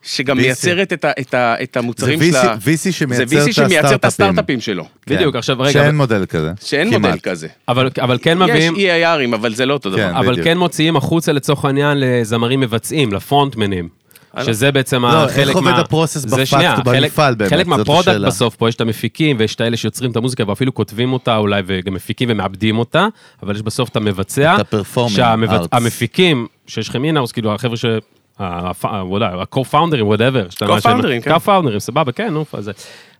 שגם. 0.02 0.36
מייצרת 0.36 0.92
את, 0.92 1.04
ה, 1.04 1.10
את, 1.20 1.34
ה, 1.34 1.62
את 1.62 1.76
המוצרים 1.76 2.18
שלה. 2.22 2.56
זה 2.60 2.92
שמייצר 2.92 3.36
VC 3.36 3.54
שמייצר 3.54 3.94
את 3.94 4.04
הסטארט-אפים. 4.04 4.60
שלו. 4.60 4.84
בדיוק, 5.06 5.32
כן. 5.32 5.38
עכשיו 5.38 5.60
רגע, 5.60 5.72
שאין 5.72 5.96
מודל 5.96 6.26
כזה. 6.26 6.52
שאין 6.64 6.90
כמעט. 6.90 7.10
מודל 7.10 7.18
כזה. 7.20 7.48
אבל 7.68 7.90
אבל 8.00 8.18
כן 8.22 8.38
יש 8.40 8.50
מביאים, 8.50 8.74
EIR 8.74 9.04
ים, 9.04 9.34
אבל 9.34 9.54
זה 9.54 9.66
לא 9.66 9.72
אותו 9.72 9.90
דבר. 9.90 9.98
כן. 9.98 10.14
אבל 10.16 10.32
בדיוק. 10.32 10.44
כן 10.44 10.58
מוציאים 10.58 10.96
החוצה 10.96 11.32
לצורך 11.32 11.64
העניין 11.64 11.98
לזמרים 12.00 12.60
מבצעים, 12.60 13.12
לפרונטמנים. 13.12 13.88
שזה 14.42 14.72
בעצם 14.72 15.02
לא, 15.04 15.24
החלק 15.24 15.48
איך 15.48 15.56
עובד 15.56 15.70
מה- 15.70 15.78
process 15.78 16.24
בפקט 16.24 16.78
במפעל 16.84 17.34
באמת, 17.34 17.50
חלק 17.52 17.66
מה 17.66 17.77
product. 17.77 18.20
בסוף 18.26 18.56
פה 18.56 18.68
יש 18.68 18.74
את 18.74 18.80
המפיקים 18.80 19.36
ויש 19.38 19.54
את 19.54 19.60
האלה 19.60 19.76
שיוצרים 19.76 20.10
את 20.10 20.16
המוזיקה 20.16 20.44
ואפילו 20.48 20.74
כותבים 20.74 21.12
אותה 21.12 21.36
אולי 21.36 21.62
וגם 21.66 21.94
מפיקים 21.94 22.28
ומעבדים 22.32 22.78
אותה, 22.78 23.06
אבל 23.42 23.54
יש 23.54 23.62
בסוף 23.62 23.88
את 23.88 23.96
המבצע. 23.96 24.56
את 24.60 24.74
ה-performing 24.74 25.50
arts. 25.50 25.68
המפיקים, 25.72 26.46
שיש 26.66 26.88
לכם 26.88 27.04
אינאוס, 27.04 27.32
כאילו 27.32 27.54
החבר'ה 27.54 27.76
ש... 27.76 27.84
ה-co-founders, 28.38 30.02
whatever. 30.02 30.64
co-founders, 30.64 31.22
כן. 31.22 31.34
co-founders, 31.34 31.78
סבבה, 31.78 32.12
כן, 32.12 32.34
נו, 32.34 32.44
זה. 32.58 32.72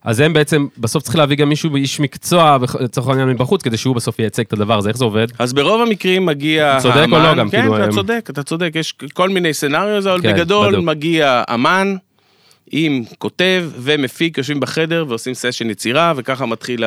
אז 0.08 0.20
הם 0.20 0.32
בעצם, 0.32 0.66
בסוף 0.78 1.02
צריך 1.02 1.16
להביא 1.16 1.36
גם 1.36 1.48
מישהו, 1.48 1.76
איש 1.76 2.00
מקצוע, 2.00 2.58
לצורך 2.80 3.08
העניין 3.08 3.28
מבחוץ, 3.28 3.62
כדי 3.62 3.76
שהוא 3.76 3.96
בסוף 3.96 4.18
ייצג 4.18 4.42
את 4.42 4.52
הדבר 4.52 4.78
הזה, 4.78 4.88
איך 4.88 4.96
זה 4.96 5.04
עובד? 5.04 5.26
אז 5.38 5.52
ברוב 5.52 5.80
המקרים 5.80 6.26
מגיע 6.26 6.78
צודק 6.82 7.06
או 7.12 7.18
לא 7.18 7.34
גם, 7.34 7.50
כן, 7.50 7.60
כאילו, 7.60 7.76
אתה 7.76 7.84
הם- 7.84 7.90
צודק, 7.90 8.28
אתה 8.30 8.42
צודק, 8.42 8.70
יש 8.74 8.92
כל 8.92 9.28
מיני 9.28 9.54
סצנריו, 9.54 9.98
אבל 10.12 10.22
כן, 10.22 10.32
בגדול 10.32 10.68
בדיוק. 10.68 10.84
מגיע 10.84 11.42
אמן 11.54 11.96
עם 12.70 13.04
כותב 13.18 13.64
ומפיק, 13.78 14.38
יושבים 14.38 14.60
בחדר 14.60 15.04
ועושים 15.08 15.34
סשן 15.34 15.70
יצירה, 15.70 16.12
וככה 16.16 16.46
מתחיל, 16.46 16.84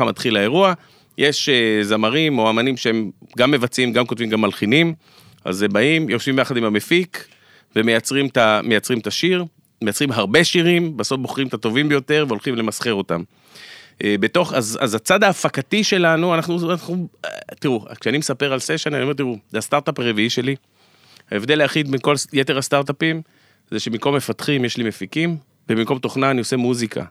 מתחיל 0.00 0.36
האירוע. 0.36 0.72
יש 1.18 1.48
אה, 1.48 1.78
זמרים 1.84 2.38
או 2.38 2.50
אמנים 2.50 2.76
שהם 2.76 3.10
גם 3.38 3.50
מבצעים, 3.50 3.92
גם 3.92 4.06
כותבים, 4.06 4.28
גם 4.30 4.40
מלחינים, 4.40 4.94
אז 5.44 5.62
הם 5.62 5.72
באים, 5.72 6.10
יושבים 6.10 6.38
יחד 6.38 6.56
עם 6.56 6.64
המפיק, 6.64 7.26
ומייצרים 7.76 8.28
את 8.98 9.06
השיר, 9.06 9.44
מייצרים 9.86 10.12
הרבה 10.12 10.44
שירים, 10.44 10.96
בסוף 10.96 11.20
בוחרים 11.20 11.46
את 11.46 11.54
הטובים 11.54 11.88
ביותר 11.88 12.24
והולכים 12.28 12.54
למסחר 12.54 12.94
אותם. 12.94 13.22
אה, 14.04 14.14
בתוך, 14.20 14.54
אז, 14.54 14.78
אז 14.80 14.94
הצד 14.94 15.22
ההפקתי 15.22 15.84
שלנו, 15.84 16.34
אנחנו, 16.34 16.70
אנחנו, 16.70 17.08
אה, 17.24 17.30
תראו, 17.60 17.84
כשאני 18.00 18.18
מספר 18.18 18.52
על 18.52 18.58
סשן, 18.58 18.94
אני 18.94 19.02
אומר, 19.02 19.14
תראו, 19.14 19.38
זה 19.50 19.58
הסטארט-אפ 19.58 19.98
הרביעי 19.98 20.30
שלי. 20.30 20.56
ההבדל 21.30 21.60
היחיד 21.60 21.90
בין 21.90 22.00
כל 22.00 22.14
יתר 22.32 22.58
הסטארט-אפים, 22.58 23.22
זה 23.70 23.80
שבמקום 23.80 24.16
מפתחים 24.16 24.64
יש 24.64 24.76
לי 24.76 24.84
מפיקים, 24.84 25.36
ובמקום 25.68 25.98
תוכנה 25.98 26.30
אני 26.30 26.38
עושה 26.38 26.56
מוזיקה. 26.56 27.04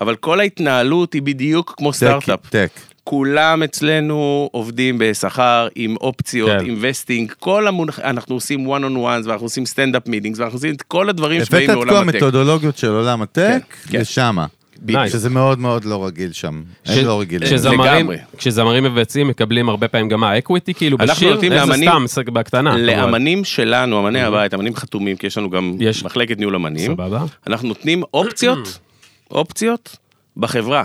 אבל 0.00 0.16
כל 0.16 0.40
ההתנהלות 0.40 1.12
היא 1.12 1.22
בדיוק 1.22 1.74
כמו 1.76 1.92
סטארט-אפ. 1.92 2.46
טק. 2.50 2.70
כולם 3.14 3.62
אצלנו 3.62 4.48
עובדים 4.52 4.96
בשכר, 4.98 5.68
עם 5.74 5.96
אופציות, 5.96 6.50
כן. 6.50 6.66
עם 6.66 6.78
vesting, 6.80 7.32
כל 7.38 7.66
המונח... 7.68 7.98
אנחנו 7.98 8.34
עושים 8.34 8.66
one 8.66 8.80
on 8.80 8.96
ones, 8.96 9.28
ואנחנו 9.28 9.46
עושים 9.46 9.66
standup 9.66 10.08
meetings, 10.08 10.38
ואנחנו 10.38 10.56
עושים 10.56 10.74
את 10.74 10.82
כל 10.82 11.08
הדברים 11.08 11.36
הבאת 11.36 11.46
שבאים 11.46 11.70
את 11.70 11.74
כל 11.76 11.86
מעולם 11.86 12.08
הטק. 12.08 12.14
המתודולוגיות 12.22 12.76
של 12.78 12.88
עולם 12.90 13.22
הטק 13.22 13.62
כן. 13.90 14.00
לשמה. 14.00 14.46
nice. 14.82 15.12
שזה 15.12 15.30
מאוד 15.30 15.58
מאוד 15.58 15.84
לא 15.84 16.06
רגיל 16.06 16.32
שם. 16.32 16.62
ש- 16.84 16.90
הם 16.90 17.04
לא 17.06 17.20
רגילים. 17.20 17.48
כשזמרים-. 17.48 18.10
כשזמרים 18.36 18.84
מבצעים 18.84 19.28
מקבלים 19.28 19.68
הרבה 19.68 19.88
פעמים 19.88 20.08
גם 20.08 20.24
ה 20.24 20.30
equity, 20.30 20.74
כאילו 20.74 20.96
אנחנו 21.00 21.14
בשיר, 21.14 21.34
נותנים 21.34 21.52
איך 21.52 21.64
זה 21.64 21.70
לאמנים- 21.70 22.06
סתם, 22.06 22.32
בקטנה. 22.32 22.70
אבל- 22.74 22.80
לאמנים 22.80 23.44
שלנו, 23.44 24.00
אמני 24.00 24.20
הבית, 24.22 24.54
אמנים 24.54 24.74
חתומים, 24.76 25.16
כי 25.16 25.26
יש 25.26 25.38
לנו 25.38 25.50
גם 25.50 25.76
יש. 25.80 26.04
מחלקת 26.04 26.38
ניהול 26.38 26.54
אמנים. 26.54 26.92
סבבה. 26.92 27.24
אנחנו 27.46 27.68
נותנים 27.68 28.02
אופציות, 28.14 28.78
אופציות 29.30 29.96
בחברה. 30.36 30.84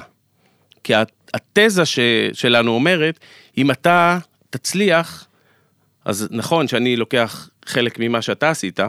כי 0.86 0.96
הת- 0.96 1.32
התזה 1.34 1.86
ש, 1.86 2.00
שלנו 2.34 2.72
אומרת, 2.72 3.20
אם 3.58 3.72
אתה 3.72 4.20
תצליח, 4.50 5.26
אז 6.06 6.28
נכון 6.32 6.68
שאני 6.68 6.96
לוקח 6.96 7.50
חלק 7.66 8.00
ממה 8.00 8.22
שאתה 8.22 8.50
עשית, 8.50 8.80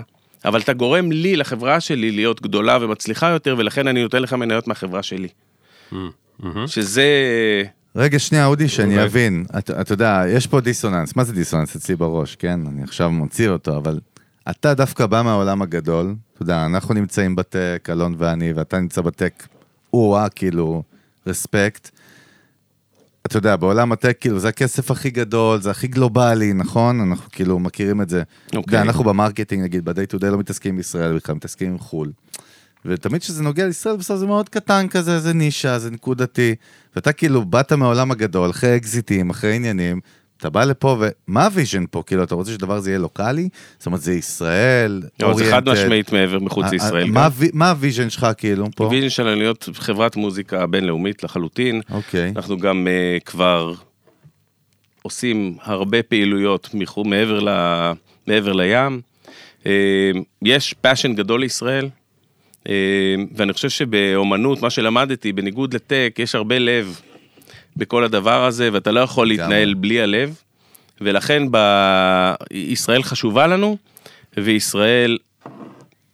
אבל 0.45 0.61
אתה 0.61 0.73
גורם 0.73 1.13
לי, 1.13 1.37
לחברה 1.37 1.81
שלי, 1.81 2.11
להיות 2.11 2.43
גדולה 2.43 2.79
ומצליחה 2.81 3.29
יותר, 3.29 3.55
ולכן 3.59 3.89
אני 3.89 4.03
נותן 4.03 4.23
לך 4.23 4.33
מניות 4.33 4.69
מהחברה 4.69 5.03
שלי. 5.03 5.29
שזה... 6.67 7.05
רגע, 7.97 8.19
שנייה, 8.19 8.47
אודי, 8.47 8.69
שאני. 8.69 9.05
אבין. 9.05 9.45
אתה 9.59 9.81
אתה 9.81 9.93
יודע, 9.93 10.23
יש 10.29 10.47
פה 10.47 10.61
דיסוננס. 10.61 11.17
מה 11.17 11.25
זה 11.25 11.33
דיסוננס 11.33 11.77
אצלי 11.77 11.97
בראש, 11.97 12.37
כן? 12.37 12.61
אני 12.69 12.83
עכשיו 12.83 13.11
מוציא 13.11 13.49
אותו, 13.49 13.77
אבל 13.77 14.01
אתה 14.51 14.75
דווקא 14.75 15.07
בא 15.07 15.23
מהעולם 15.23 15.63
הגדול. 15.63 16.15
אתה 16.35 16.43
יודע, 16.43 16.67
אנחנו 16.67 16.95
נמצאים 16.95 17.37
בטק, 17.37 17.89
אלון 17.93 18.15
ואני, 18.19 18.53
ואתה 18.53 18.79
נמצא 18.79 19.01
בטק, 19.01 19.47
או-אה, 19.93 20.29
כאילו, 20.29 20.83
respect. 21.27 21.91
אתה 23.27 23.37
יודע, 23.37 23.57
בעולם 23.57 23.93
הטק, 23.93 24.17
כאילו, 24.21 24.39
זה 24.39 24.49
הכסף 24.49 24.91
הכי 24.91 25.11
גדול, 25.11 25.61
זה 25.61 25.71
הכי 25.71 25.87
גלובלי, 25.87 26.53
נכון? 26.53 27.01
אנחנו 27.01 27.31
כאילו 27.31 27.59
מכירים 27.59 28.03
את 28.03 28.09
זה. 28.09 28.23
אתה 28.23 28.57
יודע, 28.57 28.59
אוקיי. 28.59 28.81
אנחנו 28.83 29.05
ב 29.05 29.10
marketing, 29.10 29.63
נגיד, 29.63 29.85
ב-day 29.85 30.17
to 30.17 30.21
day 30.21 30.27
לא 30.27 30.39
מתעסקים 30.39 30.75
עם 30.75 30.81
ישראל 30.81 31.17
בכלל, 31.17 31.35
מתעסקים 31.35 31.71
עם 31.71 31.79
חו"ל. 31.79 32.13
ותמיד 32.85 33.21
כשזה 33.21 33.43
נוגע 33.43 33.67
לישראל, 33.67 33.97
בסוף 33.97 34.19
זה 34.19 34.27
מאוד 34.27 34.49
קטן 34.49 34.89
כזה, 34.89 35.21
זה 35.21 35.33
נישה, 35.33 35.79
זה 35.79 35.91
נקודתי. 35.91 36.55
ואתה 36.97 37.13
כאילו 37.13 37.45
באת 37.45 37.73
מהעולם 37.73 38.11
הגדול, 38.11 38.51
אחרי 38.51 38.77
אקזיטים, 38.77 39.31
אחרי 39.31 39.57
עניינים, 39.57 40.01
אתה 40.39 40.51
בא 40.51 40.65
לפה, 40.65 40.97
ומה 41.29 41.45
ה 41.45 41.51
vision 41.51 41.85
פה? 41.91 42.03
כאילו, 42.07 42.23
אתה 42.23 42.35
רוצה 42.35 42.53
שדבר 42.53 42.75
הזה 42.75 42.91
יהיה 42.91 42.99
לוקאלי? 42.99 43.49
זאת 43.79 43.87
אומרת, 43.87 44.01
זה 44.01 44.13
ישראל, 44.15 45.03
לא, 45.21 45.35
זה 45.35 45.51
חד. 45.51 45.69
משמעית 45.69 46.13
מעבר 46.13 46.39
מחוץ 46.39 46.65
אה, 46.65 46.71
לישראל. 46.71 47.07
אה. 47.07 47.11
מה 47.11 47.25
הווי- 47.25 47.51
מה 47.53 47.71
ה 47.71 47.77
vision 47.77 48.11
שלך, 48.11 48.27
כאילו, 48.37 48.67
פה? 48.77 48.85
הוויז'ן 48.85 49.09
שלנו 49.09 49.37
להיות 49.37 49.69
חברת 49.75 50.17
מוזיקה 50.17 50.67
בינלאומית 50.67 51.25
לחלוטין. 51.25 51.81
אוקיי. 51.91 52.33
אנחנו 52.37 52.59
גם 52.59 52.87
uh, 52.87 53.25
כבר 53.25 53.73
עושים 55.03 55.57
הרבה 55.63 56.03
פעילויות 56.03 56.71
מחו, 56.75 57.05
מעבר, 57.05 58.53
לים. 58.53 59.01
יש 60.43 60.75
passion 60.81 61.15
גדול 61.15 61.41
לישראל, 61.41 61.89
ואני 63.37 63.53
חושב 63.53 63.69
שבאומנות, 63.69 64.63
מה 64.63 64.71
שלמדתי, 64.71 65.33
בניגוד 65.33 65.75
לטק, 65.75 66.17
יש 66.19 66.35
הרבה 66.35 66.59
לב 66.59 67.01
בכל 67.77 68.05
הדבר 68.05 68.45
הזה, 68.45 68.69
ואתה 68.73 68.91
לא 68.91 69.01
יכול. 69.01 69.29
להתנהל 69.29 69.75
בלי 69.75 70.01
הלב. 70.01 70.35
ולכן 71.01 71.43
ב- 71.51 72.35
ישראל 72.51 73.03
חשובה 73.03 73.47
לנו, 73.47 73.77
וישראל... 74.37 75.19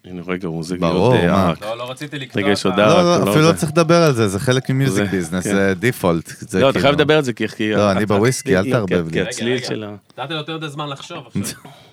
הנה 0.05 0.23
רגע, 0.29 0.49
הוא 0.49 0.65
זה 0.65 0.77
ברור, 0.77 1.15
להיות, 1.15 1.25
אה, 1.31 1.47
מה? 1.47 1.53
לא, 1.61 1.79
לא 1.79 1.91
רציתי 1.91 2.19
לקטוע 2.19 2.43
רגע, 2.43 2.53
יש 2.53 2.61
את 2.61 2.67
ה- 2.67 2.69
הודעה. 2.69 2.89
לא, 2.89 3.03
לא, 3.19 3.25
לא 3.25 3.31
אפילו 3.31 3.49
לא. 3.49 3.53
צריך 3.53 3.73
לדבר 3.73 4.03
על 4.03 4.13
זה, 4.13 4.29
זה 4.29 4.39
חלק 4.41 4.71
ממיוזיק 4.71 5.05
זה- 5.05 5.11
ביזנס, 5.11 5.45
כן. 5.45 5.55
זה 5.55 5.75
דיפולט. 5.79 6.27
זה 6.41 6.61
לא, 6.61 6.65
אתה 6.71 6.73
כאילו- 6.73 6.83
חייב 6.83 6.95
לדבר 6.95 7.17
על 7.17 7.23
זה, 7.25 7.33
כי... 7.33 7.73
לא, 7.73 7.93
אני 7.93 8.07
בוויסקי, 8.07 8.57
אל 8.59 8.71
תערבב 8.71 9.07
לי. 9.07 9.13
כן, 9.13 9.27
הצליל 9.29 9.59
של 9.59 9.85
ה... 9.85 9.95
נתתי 10.23 10.33
לו 10.35 10.39
יותר 10.39 10.69
זמן 10.69 10.89
לחשוב 10.89 11.25
עכשיו. 11.27 11.43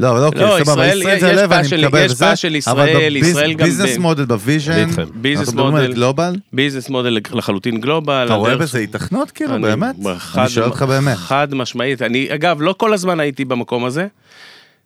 לא, 0.00 0.10
אבל 0.10 0.24
אוקיי, 0.24 0.40
לא, 0.40 0.58
סבבה, 0.64 0.86
ישראל- 0.86 1.20
זה 1.20 1.46
בעיה 1.46 1.60
אני 1.60 1.84
מקבל 1.86 2.04
יש 2.04 2.14
בעיה 2.20 2.36
של 2.36 2.56
ישראל, 2.56 2.78
אבל 2.78 3.16
ישראל 3.16 3.52
גם 3.52 3.58
בביזנס 3.58 3.96
ב- 3.96 4.00
מודל 4.00 4.24
בוויז'ן. 4.24 4.88
ביזנס 5.14 5.52
מודל. 5.54 5.92
גלובל, 5.92 6.36
ביזנס 6.52 6.88
מודל 6.88 7.18
לחלוטין 7.32 7.80
גלובל. 7.80 8.24
אתה 8.26 8.34
רואה 8.34 8.56
בזה 8.56 8.78
התכנות 8.78 9.30
כאילו, 9.30 9.60
באמת? 9.60 9.94
אני 10.36 10.48
שואל 10.48 10.64
אותך 10.66 10.82
באמת. 10.82 11.16
חד 11.16 11.54
משמעית. 11.54 12.02
אני, 12.02 12.34
אגב, 12.34 12.62
לא 12.62 12.74
כל 12.78 12.92
הזמן 12.94 13.20
הייתי 13.20 13.44
במקום 13.44 13.84
הזה. 13.84 14.06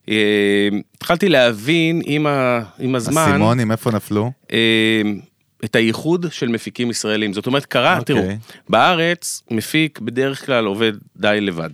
אה, 0.09 0.15
התחלתי 0.97 1.29
להבין 1.29 2.03
עם, 2.05 2.27
ה, 2.27 2.61
עם 2.79 2.95
הזמן 2.95 3.23
הסימונים, 3.31 3.73
איפה 3.73 3.91
נפלו? 3.91 4.33
אה, 4.53 4.59
את 5.65 5.77
הייחוד 5.77 6.27
של 6.31 6.49
מפיקים 6.49 6.91
ישראלים. 6.91 7.33
זאת 7.33 7.47
אומרת, 7.47 7.67
קרה, 7.67 7.99
אוקיי. 7.99 8.15
תראו, 8.17 8.29
בארץ 8.69 9.43
מפיק 9.51 9.99
בדרך 9.99 10.47
כלל 10.47 10.65
עובד 10.65 10.93
די 11.17 11.39
לבד. 11.41 11.71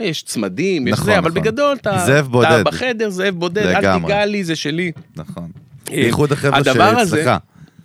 יש 0.00 0.22
צמדים, 0.22 0.86
יש 0.86 0.92
נכון, 0.92 1.04
זה, 1.04 1.18
אבל 1.18 1.30
נכון. 1.30 1.42
בגדול 1.42 1.76
אתה, 1.80 1.98
זאב 2.06 2.16
אתה 2.16 2.22
בודד. 2.28 2.64
בחדר, 2.64 3.10
זאב 3.10 3.34
בודד, 3.34 3.66
אל. 3.66 3.98
תיגע 4.00 4.24
לי, 4.24 4.44
זה 4.44 4.56
שלי. 4.56 4.92
נכון. 5.16 5.50
אה, 5.92 5.96
בייחוד 5.96 6.32
החבר'ה 6.32 6.64
שאצלך. 6.64 7.30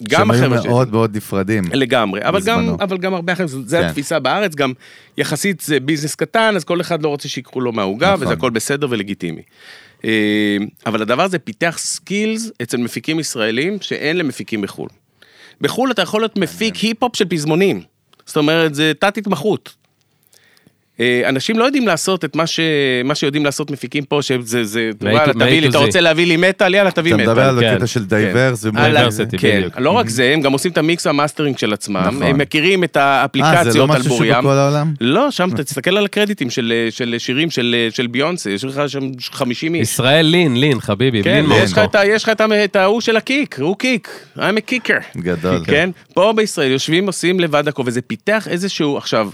גם 0.09 0.31
החבר'ה 0.31 0.49
שהם 0.49 0.57
שלי. 0.57 0.67
היו 0.67 0.71
מאוד 0.71 0.91
מאוד 0.91 1.17
נפרדים. 1.17 1.63
לגמרי, 1.73 2.23
אבל 2.23 2.41
גם. 2.41 2.75
אבל 2.79 2.97
גם 2.97 3.13
הרבה 3.13 3.33
אחרים, 3.33 3.47
זה 3.47 3.77
כן. 3.77 3.87
התפיסה 3.87 4.19
בארץ, 4.19 4.55
גם 4.55 4.73
יחסית 5.17 5.61
זה 5.61 5.79
business 5.79 6.15
קטן, 6.15 6.53
אז 6.55 6.63
כל 6.63 6.81
אחד 6.81 7.03
לא 7.03 7.07
רוצה 7.07 7.29
שיקחו 7.29 7.61
לו 7.61 7.71
מהעוגה, 7.71 8.13
נכון. 8.13 8.23
וזה 8.23 8.33
הכל 8.33 8.49
בסדר 8.49 8.87
ולגיטימי. 8.89 9.41
אה, 10.05 10.57
אבל 10.85 11.01
הדבר 11.01 11.23
הזה 11.23 11.39
פיתח 11.39 11.75
skills 11.79 12.51
אצל 12.61 12.77
מפיקים 12.77 13.19
ישראלים 13.19 13.77
שאין 13.81 14.17
למפיקים 14.17 14.61
בחו"ל. 14.61 14.89
בחו"ל 15.61 15.91
אתה 15.91 16.01
יכול 16.01 16.21
להיות 16.21 16.37
מפיק 16.37 16.75
היפ-הופ 16.75 17.15
של 17.15 17.25
פזמונים. 17.25 17.81
זאת 18.25 18.37
אומרת, 18.37 18.75
זה 18.75 18.91
תת-התמחות. 18.99 19.80
אה, 21.01 21.29
אנשים 21.29 21.59
לא 21.59 21.65
יודעים 21.65 21.87
לעשות 21.87 22.25
את 22.25 22.35
מה, 22.35 22.47
ש... 22.47 22.59
מה 23.03 23.15
שיודעים 23.15 23.45
לעשות 23.45 23.71
מפיקים 23.71 24.03
פה, 24.05 24.21
שזה, 24.21 24.63
זה, 24.63 24.89
וואלה, 25.01 25.33
תביא 25.33 25.45
לי, 25.61 25.67
אתה. 25.69 25.77
רוצה 25.77 26.01
להביא 26.01 26.25
לי 26.25 26.37
מטאל, 26.37 26.73
יאללה, 26.75 26.91
תביא 26.91 27.13
אתה 27.15 27.21
מטאל. 27.21 27.31
מדבר 27.33 27.49
על 27.49 27.59
כן. 27.59 27.73
הקטע 27.73 27.87
של 27.87 28.05
diverse 28.05 28.65
על 28.65 28.69
ומול... 28.71 28.97
ה- 28.97 29.07
Diversity, 29.07 29.37
כן, 29.37 29.57
בדיוק. 29.57 29.77
לא 29.79 29.89
רק 29.89 30.09
זה, 30.09 30.31
הם 30.33 30.41
גם 30.41 30.51
עושים 30.51 30.71
את 30.71 30.77
המיקס 30.77 31.05
והמאסטרינג 31.05 31.57
של 31.57 31.73
עצמם, 31.73 31.97
נכון. 32.07 32.23
הם 32.23 32.37
מכירים 32.37 32.83
את 32.83 32.97
אה, 32.97 33.03
האפליקציות 33.03 33.71
זה 33.73 33.79
לא 33.79 33.83
על 33.83 33.89
משהו 33.99 34.09
בוריים. 34.09 34.33
שבכל 34.33 34.47
העולם? 34.53 34.93
לא, 35.01 35.31
שם 35.31 35.49
אתה 35.53 35.63
תסתכל 35.63 35.97
על 35.97 36.05
הקרדיטים 36.05 36.49
של, 36.49 36.87
של 36.89 37.15
שירים 37.17 37.51
של, 37.51 37.87
של 37.89 38.07
ביונסה, 38.07 38.49
יש 38.51 38.63
לך 38.63 38.81
שם 38.87 38.99
50 39.31 39.75
איש. 39.75 39.81
ישראל 39.81 40.25
לין, 40.25 40.55
לין, 40.59 40.79
חביבי, 40.79 41.23
כן, 41.23 41.45
לין 41.49 41.65
את 41.83 41.95
ה- 41.95 42.05
יש 42.05 42.23
לך 42.23 42.31
את 42.63 42.75
ההוא 42.75 43.01
של 43.01 43.17
הקיק, 43.17 43.59
הוא 43.59 43.75
קיק, 43.77 44.09
I'm 44.37 44.39
a 44.39 44.71
kicker. 44.71 45.17
גדול. 45.17 45.59
כן, 45.65 45.89
פה 46.13 46.33
בישראל 46.35 46.71
יושבים 46.71 47.07
עושים 47.07 47.39
לבד 47.39 47.67
הכל, 47.67 47.83
וזה 47.85 48.01
פיתח 48.01 48.47
איזשהו, 48.47 48.97
עכשיו, 48.97 49.29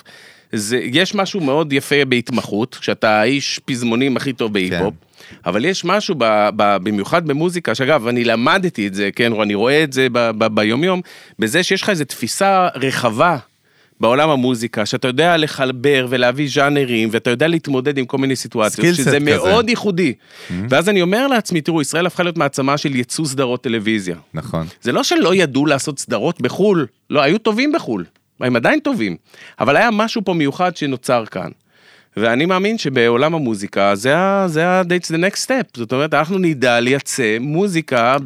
זה, 0.51 0.79
יש 0.83 1.15
משהו 1.15 1.41
מאוד 1.41 1.73
יפה 1.73 2.05
בהתמחות, 2.05 2.75
כשאתה 2.75 3.21
האיש 3.21 3.59
פזמונים 3.65 4.17
הכי 4.17 4.33
טוב 4.33 4.53
בהיפ-הופ, 4.53 4.93
אבל 5.45 5.65
יש 5.65 5.85
משהו, 5.85 6.15
ב, 6.17 6.49
ב, 6.55 6.77
במיוחד 6.83 7.27
במוזיקה, 7.27 7.75
שאגב, 7.75 8.07
אני 8.07 8.23
למדתי 8.23 8.87
את 8.87 8.93
זה, 8.93 9.09
כן, 9.15 9.33
אני 9.41 9.55
רואה 9.55 9.83
את 9.83 9.93
זה 9.93 10.07
ב, 10.11 10.31
ב, 10.37 10.47
ביומיום, 10.47 11.01
בזה 11.39 11.63
שיש 11.63 11.81
לך 11.81 11.89
איזו 11.89 12.05
תפיסה 12.05 12.67
רחבה. 12.75 13.37
בעולם 13.99 14.29
המוזיקה, 14.29 14.85
שאתה 14.85 15.07
יודע 15.07 15.37
לחבר 15.37 16.07
ולהביא 16.09 16.49
ז'אנרים, 16.53 17.09
ואתה 17.11 17.29
יודע 17.29 17.47
להתמודד 17.47 17.97
עם 17.97 18.05
כל 18.05 18.17
מיני 18.17 18.35
סיטואציות, 18.35 18.95
שזה 18.95 19.09
כזה. 19.09 19.19
מאוד 19.19 19.69
ייחודי. 19.69 20.13
ואז 20.69 20.89
אני 20.89 21.01
אומר 21.01 21.27
לעצמי, 21.27 21.61
תראו, 21.61 21.81
ישראל 21.81 22.05
הפכה 22.05 22.23
להיות 22.23 22.37
מעצמה 22.37 22.77
של 22.77 22.95
ייצוא 22.95 23.25
סדרות 23.25 23.63
טלוויזיה. 23.63 24.15
נכון. 24.33 24.67
זה 24.81 24.91
לא 24.91 25.03
שלא 25.03 25.35
ידעו 25.35 25.65
לעשות 25.65 25.99
סדרות 25.99 26.41
בחו"ל, 26.41 26.87
לא, 27.09 27.21
היו 27.21 27.37
טובים 27.37 27.71
בחו"ל, 27.71 28.05
הם 28.41 28.55
עדיין 28.55 28.79
טובים, 28.79 29.15
אבל 29.59 29.77
היה 29.77 29.91
משהו 29.91 30.21
פה 30.25 30.33
מיוחד 30.33 30.77
שנוצר 30.77 31.25
כאן. 31.25 31.49
ואני 32.17 32.45
מאמין 32.45 32.77
שבעולם 32.77 33.35
המוזיקה 33.35 33.95
זה 33.95 34.17
ה... 34.17 34.47
זה 34.47 34.67
ה... 34.67 34.81
that's 34.81 35.11
the 35.11 35.17
next 35.17 35.45
step, 35.47 35.77
זאת 35.77 35.91
אומרת, 35.91 36.13
אנחנו 36.13 36.37
נדע 36.37 36.79
לייצא 36.79 37.37
מוזיקה 37.39 38.17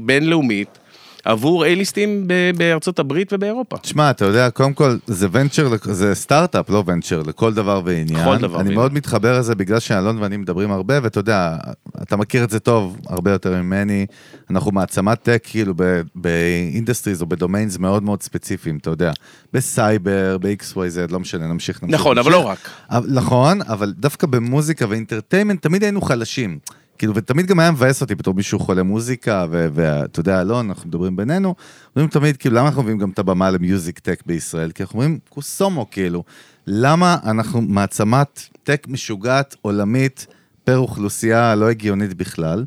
בינלאומית 0.00 0.78
עבור 1.24 1.64
A-ליסטים 1.64 2.08
בארצות 2.56 2.98
הברית 2.98 3.32
ובאירופה. 3.32 3.76
תשמע, 3.78 4.10
אתה 4.10 4.24
יודע, 4.24 4.50
קודם 4.50 4.72
כל, 4.72 4.96
זה 5.06 5.26
ונצ'ר, 5.32 5.68
זה 5.82 6.14
סטארט-אפ, 6.14 6.70
לא 6.70 6.84
ונצ'ר, 6.86 7.22
לכל 7.22 7.54
דבר 7.54 7.80
ועניין. 7.84 8.20
לכל 8.20 8.36
דבר 8.38 8.46
אני 8.46 8.56
ועניין. 8.56 8.74
מאוד 8.74 8.94
מתחבר 8.94 9.38
לזה 9.38 9.54
בגלל 9.54 9.78
שאלון 9.80 10.18
ואני 10.22 10.36
מדברים 10.36 10.70
הרבה, 10.72 10.98
ואתה 11.02 11.20
יודע, 11.20 11.56
אתה 12.02 12.16
מכיר 12.16 12.44
את 12.44 12.50
זה 12.50 12.60
טוב, 12.60 12.96
הרבה 13.08 13.30
יותר 13.30 13.62
ממני. 13.62 14.06
אנחנו 14.50 14.72
מעצמת 14.72 15.22
טק, 15.22 15.40
כאילו, 15.44 15.74
ב 16.14 16.24
industries 16.24 17.22
או 17.22 17.26
ב 17.26 17.32
domains 17.32 17.78
מאוד 17.78 18.02
מאוד 18.02 18.22
ספציפיים, 18.22 18.76
אתה 18.76 18.90
יודע. 18.90 19.12
בסייבר, 19.52 20.36
ב-XYZ, 20.40 20.76
לא 21.12 21.20
משנה, 21.20 21.46
נמשיך, 21.46 21.82
נמשיך. 21.82 22.00
נכון, 22.00 22.18
אבל 22.18 22.30
נמשיך. 22.30 22.44
לא 22.44 22.48
רק. 22.50 22.58
אבל- 22.90 23.06
נכון, 23.12 23.62
אבל 23.62 23.92
דווקא 23.96 24.26
במוזיקה 24.26 24.86
ו 24.88 24.93
entertainment 24.93 25.62
תמיד 25.62 25.82
היינו 25.82 26.00
חלשים. 26.02 26.58
כאילו, 27.02 27.14
ותמיד 27.16 27.46
גם 27.46 27.58
היה 27.58 27.70
מבאס 27.70 28.00
אותי 28.00 28.14
בתור 28.14 28.34
מישהו 28.34 28.58
חולה 28.58 28.82
מוזיקה, 28.82 29.46
ואתה 29.50 30.20
יודע, 30.20 30.40
אלון, 30.40 30.68
אנחנו 30.68 30.88
מדברים 30.88 31.16
בינינו, 31.16 31.54
אומרים 31.96 32.10
תמיד, 32.10 32.36
כאילו, 32.36 32.56
למה 32.56 32.68
אנחנו 32.68 32.82
מביאים 32.82 32.98
גם 32.98 33.10
את 33.10 33.18
הבמה 33.18 33.50
ל 33.50 33.58
music 33.58 33.98
tech 33.98 34.22
בישראל? 34.26 34.70
כי 34.70 34.82
אנחנו 34.82 34.98
אומרים, 34.98 35.18
כוסומו, 35.28 35.90
כאילו, 35.90 36.24
למה 36.66 37.16
אנחנו 37.24 37.60
מעצמת 37.60 38.40
טק 38.62 38.86
משוגעת, 38.88 39.56
עולמית, 39.62 40.26
פר 40.64 40.78
אוכלוסייה 40.78 41.54
לא 41.54 41.70
הגיונית 41.70 42.14
בכלל, 42.14 42.64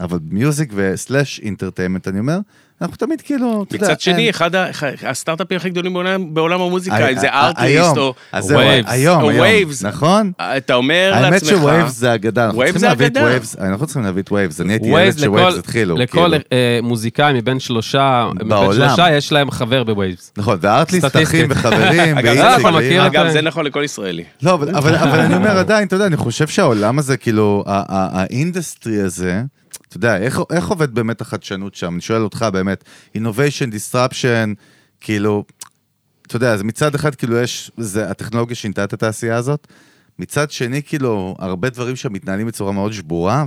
אבל 0.00 0.18
music 0.22 0.72
ו 0.74 0.85
slash 0.85 1.40
entertainment, 1.40 2.08
אני 2.08 2.18
אומר, 2.18 2.38
אנחנו 2.82 2.96
תמיד 2.96 3.20
כאילו, 3.20 3.64
מצד 3.74 4.00
שני, 4.00 4.20
אין- 4.22 4.28
אחד 4.28 4.50
הסטארט-אפים 5.06 5.56
הכי 5.56 5.70
גדולים 5.70 5.92
בעולם- 5.94 6.34
בעולם 6.34 6.60
המוזיקה, 6.60 7.08
אם 7.08 7.18
זה 7.18 7.28
ארטליסט 7.28 7.84
היום, 7.96 7.98
או... 7.98 8.14
Waves. 8.32 8.84
היום, 8.86 9.22
או 9.22 9.30
היום. 9.30 9.68
נכון? 9.82 10.32
אתה 10.38 10.74
אומר 10.74 11.10
האמת 11.14 11.32
לעצמך... 11.32 11.48
ש 11.50 11.63
Waves 11.63 11.96
זה 11.96 12.14
אגדה, 12.14 12.44
אנחנו 12.46 12.58
צריכים 12.60 12.78
זה 12.78 12.86
להביא 12.88 13.06
את 13.06 13.10
אגדה. 13.16 13.26
Waves, 13.26 13.56
אנחנו 13.58 13.86
צריכים 13.86 14.02
להביא 14.04 14.22
את 14.22 14.32
Waves, 14.32 14.60
אני 14.60 14.72
הייתי 14.72 14.86
ילד 14.86 14.94
Waves 14.94 15.20
ש 15.20 15.31
Waves 15.31 15.58
התחילו, 15.58 15.96
לכל 15.96 16.12
כאילו. 16.30 16.34
אה, 16.52 16.78
מוזיקאי 16.82 17.32
מבין 17.34 17.60
שלושה, 17.60 18.28
מבין 18.34 18.48
בעולם. 18.48 18.88
שלושה 18.88 19.10
יש 19.16 19.32
להם 19.32 19.50
חבר 19.50 19.84
ב 19.84 19.91
Waves. 19.91 20.32
נכון, 20.36 20.58
וארטליסט 20.60 21.06
סטטיסטית. 21.08 21.28
אחים 21.40 21.46
וחברים, 21.50 22.18
אגב, 22.18 22.34
זה 22.34 22.66
ואיציק, 22.74 22.98
אגב, 22.98 23.28
זה 23.32 23.40
נכון 23.42 23.66
לכל 23.66 23.82
ישראלי. 23.84 24.24
לא, 24.42 24.54
אבל- 24.54 24.74
אני 25.20 25.34
אומר 25.36 25.58
עדיין, 25.58 25.86
אתה 25.86 25.96
יודע, 25.96 26.06
אני 26.06 26.16
חושב 26.16 26.46
שהעולם 26.48 26.98
הזה, 26.98 27.16
כאילו, 27.16 27.64
ה- 27.66 27.72
ה- 27.88 28.08
ה 28.20 28.29
industry 28.29 29.00
הזה, 29.00 29.42
אתה 29.88 29.96
יודע, 29.96 30.16
איך- 30.16 30.40
איך 30.50 30.68
עובד 30.68 30.94
באמת 30.94 31.20
החדשנות 31.20 31.74
שם? 31.74 31.92
אני 31.94 32.00
שואל 32.00 32.22
אותך 32.22 32.46
באמת, 32.52 32.84
innovation, 33.16 33.72
disruption, 33.72 34.54
כאילו, 35.00 35.44
אתה 36.26 36.36
יודע, 36.36 36.52
אז 36.52 36.62
מצד 36.62 36.94
אחד, 36.94 37.14
כאילו, 37.14 37.36
יש, 37.36 37.70
זה, 37.76 38.10
הטכנולוגיה 38.10 38.56
שינתה 38.56 38.84
את 38.84 38.92
התעשייה 38.92 39.36
הזאת, 39.36 39.66
מצד 40.18 40.50
שני, 40.50 40.82
כאילו, 40.82 41.36
הרבה 41.38 41.70
דברים 41.70 41.96
שם 41.96 42.12
מתנהלים 42.12 42.46
בצורה 42.46 42.72
מאוד 42.72 42.92
שבורה, 42.92 43.44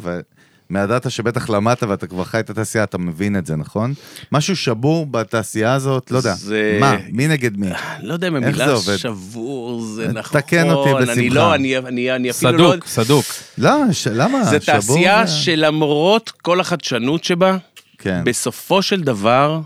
ומה 0.72 0.88
data 0.88 1.10
שבטח 1.10 1.50
למדת 1.50 1.84
ואתה 1.84 2.08
כבר 2.08 2.24
חי 2.24 2.40
את 2.40 2.50
התעשייה, 2.50 2.84
אתה 2.84 2.98
מבין 2.98 3.38
את 3.38 3.46
זה, 3.46 3.56
נכון? 3.56 3.94
משהו 4.32 4.56
שבור 4.56 5.06
בתעשייה 5.06 5.74
הזאת, 5.74 6.12
לא 6.12 6.18
יודע. 6.18 6.34
זה- 6.34 6.78
מה? 6.80 6.98
מי 7.12 7.28
נגד 7.28 7.58
מי? 7.58 7.68
לא 8.04 8.14
יודע 8.14 8.28
אם 8.28 8.36
המילה? 8.36 8.76
שבור 8.98 9.82
זה 9.82 10.08
נכון. 10.14 10.42
תקן 10.42 10.70
אותי 10.70 10.92
אני 10.92 11.02
בשמחה. 11.30 11.36
לא, 11.36 11.56
אני- 11.56 11.78
אני 11.78 12.12
אני 12.16 12.30
אפילו 12.32 12.52
לא... 12.52 12.72
סדוק, 12.72 12.88
סדוק. 12.88 13.26
לא, 13.58 13.72
ש- 13.92 14.08
למה? 14.08 14.44
זה 14.44 14.62
שבור 14.62 14.76
תעשייה 14.80 15.28
שלמרות 15.28 16.30
כל 16.42 16.60
החדשנות 16.60 17.24
שבה, 17.24 17.58
כן. 17.98 18.22
בסופו 18.26 18.82
של 18.82 19.02
דבר, 19.02 19.60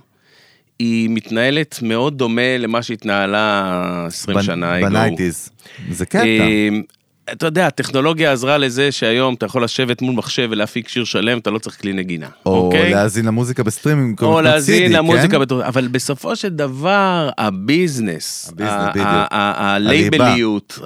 היא 0.80 1.10
מתנהלת 1.10 1.80
מאוד 1.82 2.18
דומה 2.18 2.58
למה 2.58 2.84
שהתנהלה 2.84 3.72
20 4.08 4.42
שנה. 4.42 4.80
ago. 4.80 4.82
ב 4.82 4.88
nineties. 4.88 5.50
זה 5.92 6.06
קטע. 6.06 6.20
אתה 7.32 7.46
יודע, 7.46 7.68
הטכנולוגיה 7.68 8.32
עזרה 8.32 8.58
לזה 8.58 8.92
שהיום 8.92 9.34
אתה 9.34 9.46
יכול 9.46 9.64
לשבת 9.64 10.02
מול 10.02 10.16
מחשב 10.16 10.48
ולהפיק 10.52 10.88
שיר 10.88 11.04
שלם, 11.04 11.38
אתה 11.38 11.52
לא 11.52 11.60
צריך 11.60 11.82
כלי 11.82 11.94
נגינה. 11.94 12.28
או 12.46 12.58
אוקיי? 12.66 12.92
להאזין 12.94 13.26
למוזיקה 13.26 13.64
בסטרימינג. 13.64 14.22
או 14.22 14.42
להאזין 14.42 14.92
למוזיקה, 14.92 15.28
כן? 15.34 15.40
בתור- 15.40 15.68
אבל 15.68 15.88
בסופו 15.88 16.36
של 16.36 16.50
דבר, 16.50 17.30
ה 17.38 17.49
business, 17.49 18.54
הלייבליות, 19.32 20.80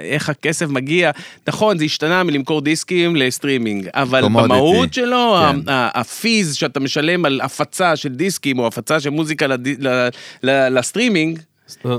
איך 0.00 0.28
הכסף 0.28 0.68
מגיע, 0.68 1.10
נכון, 1.48 1.78
זה 1.78 1.84
השתנה 1.84 2.22
מלמכור 2.22 2.60
דיסקים 2.60 3.16
לסטרימינג, 3.16 3.88
אבל 3.94 4.22
במהות 4.24 4.94
שלו, 4.94 5.36
כן. 5.52 5.60
ה 5.68 5.85
fees 5.85 6.54
שאתה 6.54 6.80
משלם 6.80 7.24
על 7.24 7.40
הפצה 7.44 7.96
של 7.96 8.08
דיסקים, 8.08 8.58
או 8.58 8.66
הפצה 8.66 9.00
של 9.00 9.10
מוזיקה 9.10 9.46
לד- 9.46 9.84
לסטרימינג, 10.44 11.38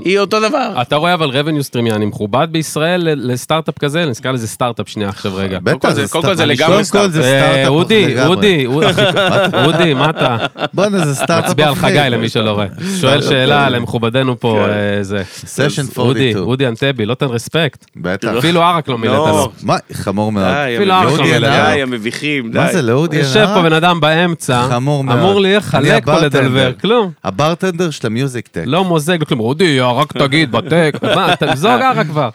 היא 0.04 0.18
אותו 0.18 0.40
דבר. 0.48 0.72
אתה 0.82 0.96
רואה 0.96 1.14
אבל 1.14 1.30
revenue 1.30 1.64
stream 1.72 1.86
יעני 1.88 2.06
מכובד 2.06 2.48
בישראל 2.50 3.00
ל- 3.08 3.32
לסטארט-אפ 3.32 3.78
כזה? 3.78 4.06
נזכר 4.06 4.32
לזה 4.32 4.48
סטארט-אפ 4.48 4.88
שנייה 4.88 5.08
עכשיו 5.08 5.32
רגע. 5.36 5.58
בטח, 5.62 5.90
זה- 5.90 6.08
קודם 6.08 6.24
כל 6.24 6.34
זה 6.34 6.46
לגמרי 6.46 6.66
קודם 6.66 6.78
כל 6.78 6.84
סטארט. 6.84 7.10
זה 7.10 7.20
אה, 7.22 7.40
סטארט-אפ 7.42 7.68
אודי. 7.68 8.04
אודי, 8.22 8.66
אודי, 8.66 8.86
אודי, 9.66 9.94
מה 9.94 10.10
אתה? 10.10 10.36
בואנה, 10.74 11.06
זה 11.06 11.14
סטארט-אפ 11.14 11.50
מצביע 11.50 11.68
על. 11.68 11.74
חגי 11.74 12.10
למי 12.10 12.28
שלא 12.28 12.50
רואה. 12.50 12.66
שואל 13.00 13.22
שאלה 13.22 13.68
למכובדנו 13.68 14.40
פה, 14.40 14.58
כן. 14.66 14.70
אה, 14.98 15.02
זה. 15.02 15.22
סשן 15.26 15.82
אודי, 15.96 15.98
42. 15.98 16.36
אודי 16.48 16.66
אנטבי, 16.68 17.06
לא 17.06 17.14
תן 17.14 17.26
רספקט. 17.26 17.86
בטח. 17.96 18.28
אפילו 18.38 18.62
ערק 18.62 18.88
לא 18.88 18.98
מילאת 18.98 19.16
לא. 19.16 19.28
לו. 19.28 19.52
מה, 19.62 19.76
חמור 19.92 20.32
מאוד. 20.32 20.44
אפילו 20.44 20.94
המביכים, 20.94 21.20
אח 21.20 21.26
שלו 21.26 21.40
מלך. 21.40 21.52
די, 21.74 21.82
המביכים, 21.82 22.50
די. 22.52 22.58
מה 22.58 22.72
זה, 22.72 22.82
לאודי 22.82 23.16
יושב 23.16 23.46
פה? 23.54 23.62
בן 23.62 23.72
אדם 23.72 24.00
באמצע. 24.00 24.76
אמור 24.76 25.40
לי 25.40 25.48
אני 25.48 25.56
לחלק 25.56 26.04
פה. 26.04 26.18
לדלבר, 26.20 26.72
כלום. 26.80 27.10
הברטנדר 27.24 27.90
של 27.90 28.06
המיוזיק 28.06 28.48
טק. 28.48 28.62
לא 28.66 28.84
מוזג, 28.84 29.18
לא 29.20 29.24
כלום, 29.24 29.40
אודי, 29.60 29.80
רק 29.80 30.12
תגיד, 30.12 30.52
בטק, 30.56 30.94
מה, 31.02 31.36
תמזוג 31.36 31.70
ערק 31.70 32.06
כבר. 32.06 32.28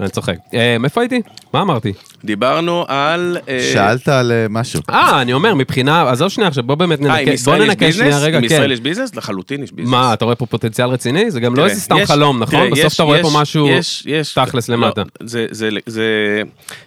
אני 0.00 0.08
צוחק. 0.08 0.34
אה, 0.54 0.76
מאיפה 0.80 1.00
הייתי? 1.00 1.20
מה 1.54 1.62
אמרתי? 1.62 1.92
דיברנו 2.24 2.84
על... 2.88 3.36
אה, 3.48 3.70
שאלת 3.72 4.08
על 4.08 4.32
אה, 4.32 4.46
משהו. 4.50 4.80
אה, 4.90 5.22
אני 5.22 5.32
אומר, 5.32 5.54
מבחינה, 5.54 6.10
עזוב 6.10 6.28
שנייה 6.28 6.48
עכשיו, 6.48 6.64
בוא 6.64 6.74
באמת 6.74 6.98
עם 7.00 7.06
ננקה, 7.06 7.30
בוא 7.44 7.56
ננקה 7.56 7.92
שנייה? 7.92 8.18
רגע, 8.18 8.36
עם 8.38 8.48
כן. 8.48 8.54
ישראל 8.54 8.72
יש 8.72 8.80
ביזנס? 8.80 9.14
לחלוטין 9.14 9.62
יש 9.62 9.72
ביזנס. 9.72 9.90
מה, 9.90 10.12
אתה 10.14 10.24
רואה 10.24 10.36
פה 10.36 10.46
פוטנציאל 10.46 10.88
רציני? 10.88 11.30
זה 11.30 11.40
גם 11.40 11.54
לא 11.54 11.64
איזה 11.66 11.80
סתם 11.80 11.96
חלום, 12.04 12.40
נכון? 12.42 12.70
בסוף 12.70 12.84
יש- 12.86 12.94
אתה 12.94 13.02
רואה 13.02 13.22
פה 13.22 13.28
יש- 13.28 13.34
משהו 13.36 13.68
יש- 13.68 14.02
יש- 14.06 14.34
תכלס 14.34 14.68
לא, 14.68 14.76
למטה. 14.76 15.02
זה, 15.20 15.46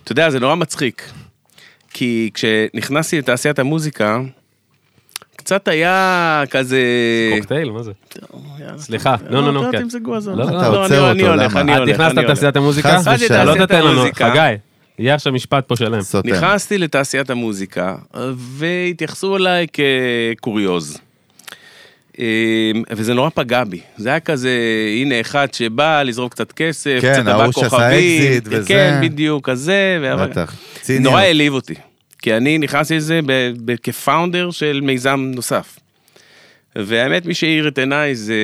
אתה 0.03 0.11
יודע, 0.11 0.29
זה 0.29 0.39
נורא 0.39 0.55
מצחיק. 0.55 1.03
כי 1.93 2.29
כשנכנסתי 2.33 3.17
לתעשיית 3.17 3.59
המוזיקה, 3.59 4.19
קצת 5.43 5.67
היה 5.67 6.43
כזה... 6.51 6.79
קוקטייל, 7.37 7.71
מה 7.71 7.83
זה? 7.83 7.91
סליחה, 8.77 9.15
נו, 9.29 9.41
נו, 9.41 9.51
לא, 9.51 9.71
כן. 9.71 9.83
עזוב. 10.15 10.35
לא, 10.39 10.45
לא, 10.45 10.49
אתה 10.59 10.67
אני- 10.67 10.77
עוצר 10.77 11.11
אני 11.11 11.21
אותו, 11.21 11.33
הולך, 11.33 11.51
למה? 11.51 11.61
אני 11.61 11.73
את 11.73 11.77
הולך, 11.77 11.89
נכנסת 11.89 12.11
אני 12.11 12.19
הולך. 12.19 12.29
לתעשיית 12.29 12.55
המוזיקה? 12.55 12.97
חס 12.99 13.07
ושלום. 13.21 13.45
לא 13.59 13.65
תתן 13.65 13.83
לנו. 13.83 14.03
חגי, 14.13 14.39
יהיה 14.99 15.15
עכשיו 15.15 15.33
משפט 15.33 15.67
פה 15.67 15.75
שלם. 15.75 16.01
סותם. 16.01 16.29
נכנסתי 16.29 16.77
לתעשיית 16.77 17.29
המוזיקה, 17.29 17.95
והתייחסו 18.37 19.37
אליי 19.37 19.67
כקוריוז. 20.37 20.97
אמ, 22.19 22.23
וזה 22.91 23.13
נורא 23.13 23.29
פגע 23.29 23.63
בי. 23.63 23.79
זה 23.97 24.09
היה 24.09 24.19
כזה, 24.19 24.49
הנה 25.01 25.21
אחד 25.21 25.47
שבא 25.53 26.03
לזרוק 26.03 26.31
קצת 26.31 26.51
כסף, 26.51 26.97
כן, 27.01 27.13
קצת 27.13 27.27
ההייטק 27.27 27.53
שעשה 27.55 27.69
כוכבים. 27.69 28.21
אקזיט 28.21 28.43
וזה. 28.47 28.67
כן, 28.67 28.99
בדיוק, 29.03 29.49
כזה. 29.49 29.99
ו- 30.01 30.17
בטח. 30.23 30.55
ציניות. 30.81 31.03
נורא 31.03 31.21
העליב 31.21 31.53
אותי. 31.53 31.73
כי 32.21 32.33
אני 32.33 32.57
נכנסתי 32.57 32.97
לזה 32.97 33.19
כ 33.83 33.98
founder 33.98 34.51
של 34.51 34.81
מיזם 34.83 35.31
נוסף. 35.35 35.79
והאמת, 36.75 37.25
מי 37.25 37.33
שהאיר 37.33 37.67
את 37.67 37.77
עיניי 37.77 38.15
זה, 38.15 38.35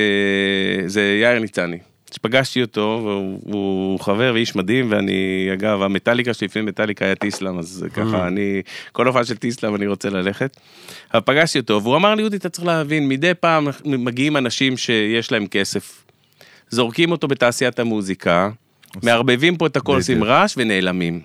זה 0.86 1.18
יאיר 1.22 1.38
ניצני. 1.38 1.78
כשפגשתי 2.10 2.62
אותו, 2.62 3.00
והוא 3.04 3.40
הוא 3.44 4.00
חבר 4.00 4.30
ואיש 4.34 4.56
מדהים, 4.56 4.86
ואני, 4.90 5.48
אגב, 5.52 5.82
המטאליקה 5.82 6.34
שלי 6.34 6.46
לפני 6.46 6.62
מטאליקה 6.62 7.04
היה 7.04 7.14
טיסלאם, 7.14 7.58
אז 7.58 7.86
ככה, 7.94 8.26
אני, 8.26 8.62
כל 8.92 9.06
הופעה 9.06 9.24
של 9.24 9.36
טיסלאם 9.36 9.74
אני 9.74 9.86
רוצה 9.86 10.10
ללכת. 10.10 10.56
אבל 11.14 11.22
פגשתי 11.24 11.58
אותו, 11.58 11.80
והוא 11.82 11.96
אמר 11.96 12.14
לי, 12.14 12.22
אודי, 12.22 12.36
אתה 12.36 12.48
צריך 12.48 12.66
להבין, 12.66 13.08
מדי 13.08 13.34
פעם 13.40 13.68
מגיעים 13.84 14.36
אנשים 14.36 14.76
שיש 14.76 15.32
להם 15.32 15.46
כסף, 15.46 16.04
זורקים 16.70 17.10
אותו 17.10 17.28
בתעשיית 17.28 17.78
המוזיקה, 17.78 18.50
מערבבים 19.02 19.56
פה 19.56 19.66
את 19.66 19.76
הכל. 19.76 19.96
עושים 19.96 20.24
רעש 20.24 20.54
ונעלמים. 20.56 21.20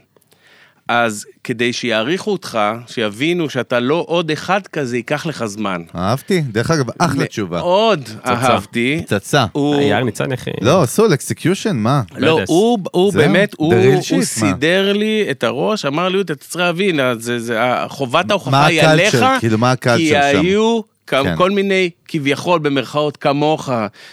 אז 0.88 1.26
כדי 1.44 1.74
שיעריכו 1.74 2.32
אותך, 2.32 2.60
שיבינו 2.88 3.50
שאתה 3.50 3.80
לא 3.80 4.06
עוד 4.08 4.32
אחד 4.32 4.68
כזה, 4.68 4.98
ייקח 4.98 5.26
לך 5.26 5.46
זמן. 5.46 5.82
אהבתי, 5.96 6.42
דרך 6.42 6.72
אגב, 6.72 6.86
אחלה 7.00 7.26
תשובה. 7.26 7.58
מאוד 7.58 8.10
אהבתי. 8.26 9.02
פצצה. 9.06 9.46
הוא... 9.52 9.82
יאיר 9.82 10.04
ניצני 10.04 10.32
אחי. 10.32 10.52
לא, 10.62 10.84
soul, 10.86 11.14
execution, 11.14 11.76
מה? 11.76 12.02
לא. 12.18 12.40
הוא, 12.48 13.14
באמת, 13.14 13.54
הוא? 13.58 13.74
סידר 14.22 14.94
לי 14.94 15.28
את 15.32 15.44
הראש, 15.44 15.86
אמר 15.86 16.10
לי, 16.10 16.22
אתה 16.22 16.36
צריך 16.36 16.56
להבין, 16.56 17.00
אז 17.00 17.24
זה, 17.24 17.40
זה, 17.40 17.60
חובת 17.88 18.32
ההוכחה 18.32 18.66
היא? 18.66 18.82
עליך, 18.82 19.26
כאילו, 19.40 19.58
כי? 19.98 20.18
היו 20.18 20.82
כן. 21.08 21.36
כל 21.36 21.52
מיני, 21.52 21.90
כביכול, 22.08 22.60
במרכאות 22.60 23.18
כמוך, 23.18 23.70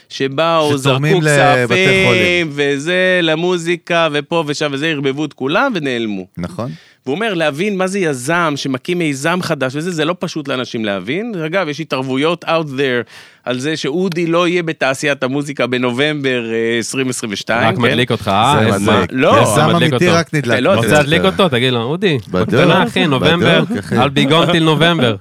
שבאו, 0.08 0.78
זרקו 0.78 1.20
כספים. 1.20 2.50
וזה, 2.52 3.20
למוזיקה, 3.22 4.08
ופה 4.12 4.44
ושם, 4.46 4.70
וזה, 4.72 4.86
ערבבו 4.86 5.24
את 5.24 5.32
כולם 5.32 5.72
ונעלמו. 5.74 6.26
נכון? 6.36 6.70
והוא 7.06 7.14
אומר, 7.14 7.34
להבין 7.34 7.76
מה 7.78 7.86
זה 7.86 7.98
יזם 7.98 8.52
שמקים 8.56 8.98
מיזם 8.98 9.38
חדש 9.42 9.72
וזה, 9.76 9.90
זה 9.90 10.04
לא 10.04 10.14
פשוט 10.18 10.48
לאנשים 10.48 10.84
להבין. 10.84 11.32
אגב, 11.46 11.68
יש 11.68 11.80
התערבויות 11.80 12.44
out 12.44 12.66
there 12.66 13.10
על 13.44 13.58
זה 13.58 13.76
שאודי 13.76 14.26
לא 14.26 14.48
יהיה 14.48 14.62
בתעשיית 14.62 15.22
המוזיקה 15.22 15.66
בנובמבר 15.66 16.42
אה, 16.52 16.76
2022. 16.76 17.68
רק 17.68 17.74
כן? 17.76 17.82
מדליק 17.82 18.10
אותך, 18.10 18.28
אה? 18.34 18.78
זה 18.78 18.92
מדליק. 18.92 19.10
לא, 19.12 19.38
יזם 19.42 19.60
אמיתי. 19.76 20.08
רק 20.08 20.34
נדלק. 20.34 20.60
לא, 20.62 20.74
רוצה 20.74 20.88
זה- 20.88 20.94
להדליק 20.94 21.22
אותו? 21.24 21.48
תגיד 21.48 21.72
לו, 21.72 21.82
אודי, 21.82 22.18
בקטנה 22.30 22.84
אחי, 22.84 23.06
נובמבר, 23.06 23.62
אחי. 23.78 23.98
albegone 23.98 24.52
till 24.52 24.64
November. 24.64 25.16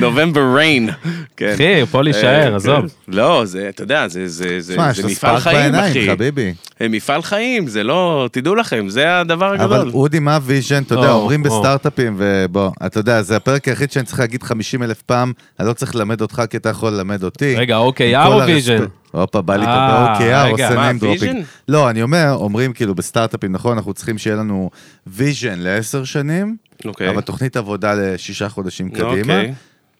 November 0.00 0.54
Rain. 0.56 0.90
כן. 1.36 1.52
אחי, 1.54 1.86
פה 1.90 2.02
להישאר, 2.02 2.50
אה, 2.50 2.56
עזוב. 2.56 2.80
כן. 2.80 2.86
לא, 3.08 3.42
זה, 3.44 3.68
אתה 3.68 3.82
יודע, 3.82 4.08
זה, 4.08 4.28
זה, 4.28 4.60
זה, 4.60 4.76
זה 4.92 5.06
מפעל 5.06 5.38
חיים, 5.40 5.74
אחי. 5.74 6.06
חביבי. 6.10 6.54
אה, 6.80 6.88
מפעל 6.88 7.22
חיים, 7.22 7.66
זה 7.66 7.82
לא, 7.84 8.28
תדעו 8.32 8.54
לכם, 8.54 8.88
זה 8.88 9.18
הדבר 9.20 9.54
אבל 9.54 9.76
הגדול. 9.76 9.90
אודי, 9.94 10.18
מה 10.26 10.34
ה 10.34 10.40
vision? 10.40 10.82
אתה 10.82 10.94
יודע, 10.94 11.12
או, 11.12 11.20
אומרים 11.20 11.46
או. 11.46 11.58
בסטארט-אפים, 11.60 12.14
ובוא, 12.18 12.70
אתה 12.86 13.00
יודע, 13.00 13.22
זה 13.22 13.36
הפרק 13.36 13.68
היחיד 13.68 13.92
שאני 13.92 14.04
צריך 14.04 14.20
להגיד 14.20 14.42
50 14.42 14.82
אלף 14.82 15.02
פעם, 15.02 15.32
אני 15.60 15.68
לא 15.68 15.72
צריך 15.72 15.94
ללמד 15.94 16.20
אותך 16.20 16.42
כי 16.50 16.56
אתה 16.56 16.68
יכול 16.68 16.92
ללמד 16.92 17.22
אותי. 17.22 17.56
רגע, 17.56 17.76
עם 17.76 17.88
OKR 17.88 18.26
או. 18.26 18.46
vision? 18.46 18.84
הופה, 19.12 19.42
בא 19.42 19.56
לי 19.56 19.66
אה, 19.66 20.14
כזה 20.18 20.24
רגע. 20.24 20.44
OKR, 20.44 20.50
עושה 20.50 20.74
מה, 20.74 20.90
name 20.90 21.02
dropping. 21.02 21.06
vision? 21.06 21.36
לא, 21.68 21.90
אני 21.90 22.02
אומר, 22.02 22.32
אומרים 22.32 22.72
כאילו 22.72 22.94
בסטארט-אפים, 22.94 23.52
נכון, 23.52 23.76
אנחנו 23.76 23.94
צריכים 23.94 24.18
שיהיה 24.18 24.36
לנו 24.36 24.70
vision 25.06 25.58
לעשר 25.58 26.04
שנים, 26.04 26.56
אוקיי. 26.84 27.10
אבל 27.10 27.20
תוכנית 27.20 27.56
עבודה 27.56 27.94
לשישה 27.94 28.48
חודשים 28.48 28.90
קדימה. 28.90 29.42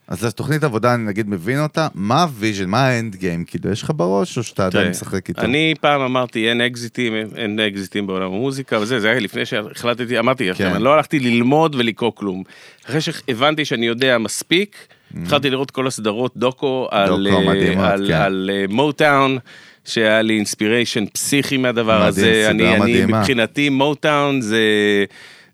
אוקיי. 0.09 0.27
אז 0.27 0.33
התוכנית 0.33 0.63
עבודה, 0.63 0.93
אני 0.93 1.03
נגיד 1.03 1.29
מבין 1.29 1.59
אותה, 1.59 1.87
מה 1.93 2.21
ה 2.23 2.29
vision, 2.29 2.69
מה 2.69 2.87
ה 2.87 2.94
end 2.94 3.15
game, 3.15 3.43
כאילו, 3.43 3.71
יש 3.71 3.83
לך 3.83 3.91
בראש, 3.95 4.37
או 4.37 4.43
שאתה 4.43 4.65
עדיין 4.65 4.83
תראה, 4.83 4.91
משחק 4.91 5.29
איתו? 5.29 5.41
אני 5.41 5.73
פעם 5.81 6.01
אמרתי 6.01 6.49
אין 6.49 6.61
אקזיטים, 6.61 7.13
אין 7.35 7.59
אקזיטים 7.59 8.07
בעולם 8.07 8.33
המוזיקה 8.33 8.79
וזה, 8.79 8.99
זה 8.99 9.09
היה 9.09 9.19
לפני 9.19 9.45
שהחלטתי, 9.45 10.19
אמרתי 10.19 10.49
לכם, 10.49 10.63
כן. 10.63 10.75
אני 10.75 10.83
לא 10.83 10.93
הלכתי 10.93 11.19
ללמוד 11.19 11.75
ולקרוא 11.75 12.11
כלום. 12.15 12.43
אחרי 12.85 13.01
שהבנתי 13.01 13.65
שאני 13.65 13.85
יודע 13.85 14.17
מספיק, 14.17 14.77
התחלתי 15.21 15.49
לראות 15.49 15.71
כל 15.71 15.87
הסדרות 15.87 16.37
דוקו 16.37 16.87
על 16.91 17.27
אה, 17.27 17.95
כן. 18.07 18.13
על 18.13 18.49
Motown. 18.69 19.37
שהיה 19.85 20.21
לי 20.21 20.35
inspiration 20.35 21.05
פסיכי 21.05 21.57
מהדבר 21.57 22.03
הזה, 22.03 22.47
אני. 22.49 23.05
מבחינתי 23.05 23.69
Motown 23.69 24.41
זה, 24.41 24.59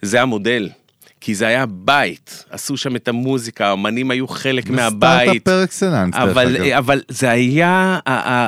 זה 0.01 0.21
המודל, 0.21 0.69
כי 1.25 1.35
זה 1.35 1.47
היה 1.47 1.65
בית, 1.65 2.45
עשו 2.49 2.77
שם 2.77 2.95
את 2.95 3.07
המוזיקה, 3.07 3.67
האמנים 3.67 4.11
היו 4.11 4.27
חלק 4.27 4.69
מהבית, 4.69 5.21
סטארט-אפ 5.21 5.43
par 5.43 5.63
excellence, 5.63 6.13
דרך 6.15 6.23
אבל, 6.23 6.57
אגב. 6.57 6.65
אבל 6.77 7.01
זה 7.07 7.29
היה, 7.29 7.99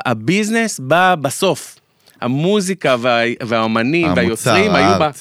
ה 0.06 0.14
business 0.14 0.80
בא 0.80 1.16
בסוף. 1.22 1.76
המוזיקה 2.22 2.96
וה, 3.00 3.20
והאמנים 3.48 4.08
והיוצרים 4.16 4.76
היו 4.76 5.00
ב, 5.00 5.02
ה 5.02 5.04
heart. 5.04 5.20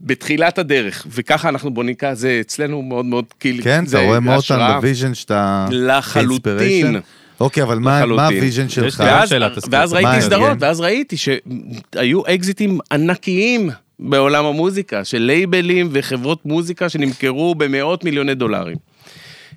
בתחילת 0.00 0.58
הדרך, 0.58 1.06
וככה 1.10 1.48
אנחנו 1.48 1.70
בונים, 1.74 1.94
ככה 1.94 2.14
זה 2.14 2.38
אצלנו 2.40 2.82
מאוד 2.82 3.04
מאוד 3.04 3.24
כאילו, 3.40 3.64
כן, 3.64 3.86
זה 3.86 3.98
אתה 3.98 4.06
רואה. 4.06 4.36
אותם 4.36 4.74
ב 4.74 4.80
vision 4.80 5.14
שאתה... 5.14 5.66
לחלוטין. 5.70 7.00
אוקיי, 7.40 7.62
אבל 7.62 7.78
מה- 7.78 8.00
ה 8.00 8.10
vision 8.10 8.68
שלך? 8.68 9.04
ואז, 9.70 9.92
ראיתי? 9.92 10.22
סדרות, 10.22 10.56
ואז 10.60 10.80
ראיתי 10.80 11.16
שהיו 11.16 12.22
אקזיטים 12.26 12.78
ענקיים 12.92 13.70
בעולם 14.02 14.44
המוזיקה, 14.44 15.04
של 15.04 15.18
לייבלים 15.18 15.88
וחברות 15.92 16.46
מוזיקה 16.46 16.88
שנמכרו 16.88 17.54
במאות 17.54 18.04
מיליוני 18.04 18.34
דולרים. 18.34 18.76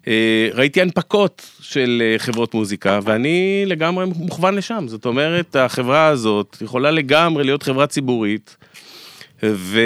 אה, 0.07 0.49
ראיתי 0.53 0.81
הנפקות 0.81 1.49
של 1.61 2.01
אה, 2.05 2.19
חברות 2.19 2.53
מוזיקה, 2.53 2.99
ואני 3.03 3.63
לגמרי 3.65 4.05
מוכוון 4.05 4.55
לשם. 4.55 4.85
זאת 4.87 5.05
אומרת, 5.05 5.55
החברה 5.55 6.07
הזאת 6.07 6.57
יכולה 6.61 6.91
לגמרי 6.91 7.43
להיות 7.43 7.63
חברה 7.63 7.87
ציבורית, 7.87 8.57
ו... 9.45 9.79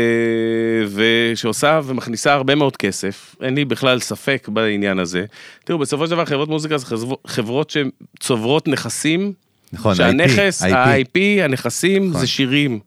ושעושה 0.93 1.79
ומכניסה 1.83 2.33
הרבה 2.33 2.55
מאוד 2.55 2.77
כסף, 2.77 3.35
אין 3.41 3.55
לי 3.55 3.65
בכלל 3.65 3.99
ספק 3.99 4.47
בעניין 4.51 4.99
הזה. 4.99 5.25
תראו, 5.63 5.79
בסופו 5.79 6.05
של 6.05 6.11
דבר 6.11 6.25
חברות 6.25 6.49
מוזיקה 6.49 6.77
זה 6.77 6.85
חברות- 7.27 7.73
שצוברות 8.19 8.67
נכסים, 8.67 9.33
נכון, 9.73 9.95
שהנכס, 9.95 10.63
IP. 10.63 10.73
ה-IP, 10.75 11.19
הנכסים 11.43 12.09
נכון. 12.09 12.21
זה 12.21 12.27
שירים. 12.27 12.79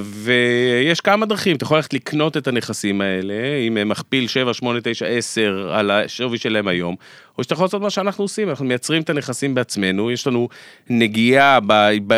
ויש 0.00 1.00
כמה 1.00 1.26
דרכים, 1.26 1.56
אתה 1.56 1.64
יכול 1.64 1.76
ללכת 1.76 1.94
לקנות 1.94 2.36
את 2.36 2.48
הנכסים 2.48 3.00
האלה, 3.00 3.34
עם 3.66 3.88
מכפיל 3.88 4.28
7, 4.28 4.54
8, 4.54 4.78
9, 4.82 5.06
10 5.06 5.70
על 5.72 5.90
השווי 5.90 6.38
שלהם 6.38 6.68
היום, 6.68 6.96
או 7.38 7.42
שאתה 7.42 7.54
יכול 7.54 7.64
לעשות 7.64 7.82
מה 7.82 7.90
שאנחנו 7.90 8.24
עושים, 8.24 8.48
אנחנו 8.48 8.64
מייצרים 8.64 9.02
את 9.02 9.10
הנכסים 9.10 9.54
בעצמנו, 9.54 10.10
יש 10.10 10.26
לנו 10.26 10.48
נגיעה 10.90 11.58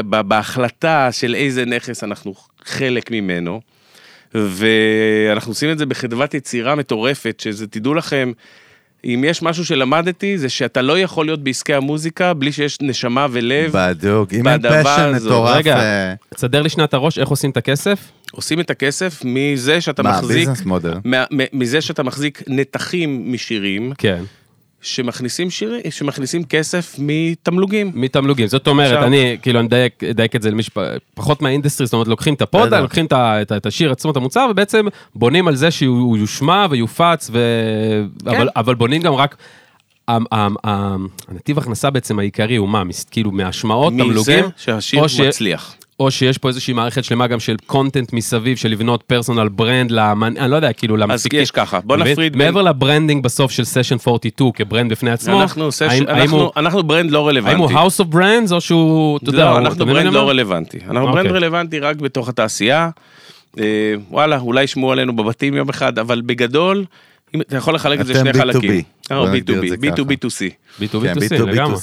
בהחלטה 0.09 1.09
של 1.13 1.35
איזה 1.35 1.65
נכס 1.65 2.05
אנחנו 2.05 2.35
חלק 2.65 3.11
ממנו, 3.11 3.61
ואנחנו 4.35 5.51
עושים 5.51 5.71
את 5.71 5.79
זה 5.79 5.87
בחדוות 5.87 6.35
יצירה 6.35 6.75
מטורפת, 6.75 7.41
שזה, 7.41 7.67
תדעו 7.67 7.95
לכם, 7.95 8.33
אם 9.05 9.25
יש 9.27 9.43
משהו 9.43 9.65
שלמדתי, 9.65 10.39
זה 10.39 10.49
שאתה 10.49 10.83
לא 10.83 10.99
יכול 10.99 11.27
להיות 11.27 11.45
בעסקי 11.45 11.75
המוזיקה 11.75 12.35
בלי 12.35 12.53
שיש 12.53 12.79
נשמה 12.83 13.27
ולב. 13.31 13.71
בדיוק, 13.75 14.33
אם 14.35 14.49
אין 14.49 14.61
פשן. 14.83 15.13
מטורף... 15.27 15.57
רגע, 15.57 15.77
אה, 15.81 16.15
תסדר 16.35 16.63
לי 16.63 16.69
שנייה 16.69 16.85
את 16.85 16.95
הראש, 16.95 17.19
איך 17.19 17.29
עושים 17.29 17.51
את 17.51 17.57
הכסף? 17.57 17.99
עושים 18.33 18.61
את 18.61 18.71
הכסף 18.71 19.23
מזה 19.25 19.81
שאתה 19.81 20.03
מה, 20.03 20.11
מחזיק, 20.11 20.37
ביזנס 20.37 20.65
מודל? 20.65 20.95
מה- 21.05 21.25
מזה 21.53 21.81
שאתה 21.81 22.03
מחזיק 22.03 22.43
נתחים 22.47 23.33
משירים, 23.33 23.93
כן. 23.99 24.23
שמכניסים 24.83 25.51
שירים, 25.51 25.81
שמכניסים 25.91 26.45
כסף 26.45 26.97
מתמלוגים. 26.99 27.91
מתמלוגים, 27.95 28.47
זאת 28.47 28.67
אומרת, 28.67 28.93
עכשיו- 28.93 29.05
אני, 29.07 29.37
כאילו, 29.43 29.61
אני 29.61 29.69
אדייק- 29.69 30.05
אדייק 30.11 30.37
את 30.37 30.43
זה 30.43 30.51
למי 30.51 30.63
שפחות 30.63 31.43
מה 31.43 31.51
industry, 31.51 31.87
זאת 31.87 31.93
אומרת, 31.95 32.09
לוקחים 32.09 32.35
את 32.35 32.43
בטח. 32.43 32.83
לוקחים 32.83 33.07
את 33.07 33.13
את 33.13 33.53
את 33.53 33.67
השיר 33.67 33.93
עצמו, 33.93 34.11
את 34.11 34.17
המוצר, 34.17 34.47
ובעצם 34.51 34.87
בונים 35.15 35.49
על 35.49 35.57
זה 35.57 35.71
שהוא 35.71 36.17
יושמע 36.19 36.67
ויופץ, 36.71 37.31
ו... 37.33 37.39
כן. 38.25 38.31
אבל, 38.31 38.49
אבל 38.57 38.75
בונים 38.75 39.03
גם 39.03 39.13
רק... 39.15 39.37
הנתיב 41.29 41.59
הכנסה 41.59 41.91
בעצם 41.91 42.19
העיקרי 42.19 42.57
הוא 42.57 42.69
מה? 42.69 42.83
כאילו 43.11 43.31
מהשמעות, 43.33 43.93
מזה 43.93 44.03
תמלוגים? 44.05 44.45
שהשיר 44.57 45.01
או 45.01 45.09
ש- 45.09 45.21
מצליח. 45.21 45.75
או 46.03 46.11
שיש 46.11 46.39
פה 46.39 46.49
איזושהי 46.49 46.75
מערכת 46.75 47.05
שלמה 47.05 47.27
גם 47.27 47.41
של 47.41 47.57
content 47.67 48.13
מסביב, 48.13 48.57
של 48.57 48.69
לבנות 48.69 49.03
personal 49.03 49.49
brand 49.49 49.91
לאמן, 49.91 50.37
אני 50.37 50.51
לא 50.51 50.57
יודע, 50.57 50.73
כאילו 50.73 50.97
למפיקים. 50.97 51.41
יש 51.43 51.51
ככה, 51.51 51.81
בוא? 51.85 51.97
נפריד 51.97 52.33
בין- 52.37 52.47
מעבר 52.47 52.63
ל 52.63 52.70
branding 52.70 53.25
בסוף 53.25 53.51
של 53.53 53.65
סשן 53.65 53.97
42 54.09 54.53
כ 54.53 54.64
brand 54.64 54.91
בפני 54.93 55.11
עצמו, 55.11 55.43
אנחנו, 55.43 55.73
סש... 55.73 55.83
האם- 55.83 56.05
האם 56.09 56.21
אנחנו, 56.23 56.41
הוא- 56.41 56.51
אנחנו 56.57 56.83
brand 56.83 57.11
לא 57.11 57.29
רלוונטי. 57.29 57.51
האם 57.53 57.59
הוא 57.59 57.89
House 57.89 58.01
of 58.05 58.15
Brands 58.15 58.53
או 58.53 58.61
שהוא, 58.61 59.17
אתה 59.23 59.31
יודע, 59.31 59.45
לא, 59.45 59.51
הוא- 59.51 59.59
אנחנו 59.59 59.87
brand 59.87 60.13
לא? 60.13 60.29
רלוונטי. 60.29 60.79
אנחנו 60.85 61.09
אוקיי. 61.09 61.23
ברנד 61.23 61.37
רלוונטי 61.37 61.79
רק 61.79 61.97
בתוך 61.97 62.29
התעשייה. 62.29 62.91
אה, 63.59 63.65
וואלה, 64.11 64.39
אולי 64.39 64.63
ישמעו 64.63 64.93
עלינו 64.93 65.17
בבתים 65.17 65.55
יום 65.55 65.69
אחד, 65.69 65.99
אבל 65.99 66.21
בגדול, 66.27 66.85
אם 67.35 67.41
אתה 67.41 67.57
יכול 67.57 67.75
לחלק 67.75 68.01
את 68.01 68.07
זה 68.07 68.13
אתם 68.13 68.27
לשני 68.27 68.41
B2B. 68.43 68.53
חלקים. 68.53 68.83
אה, 69.11 69.19
בוא 69.19 69.29
נגדיר 69.29 69.59
את 69.59 69.65
B2B, 69.65 69.69
זה 69.69 69.77
B2B2C. 70.03 70.53
B2B2C, 70.83 71.29
כן, 71.29 71.45
לגמרי. 71.49 71.77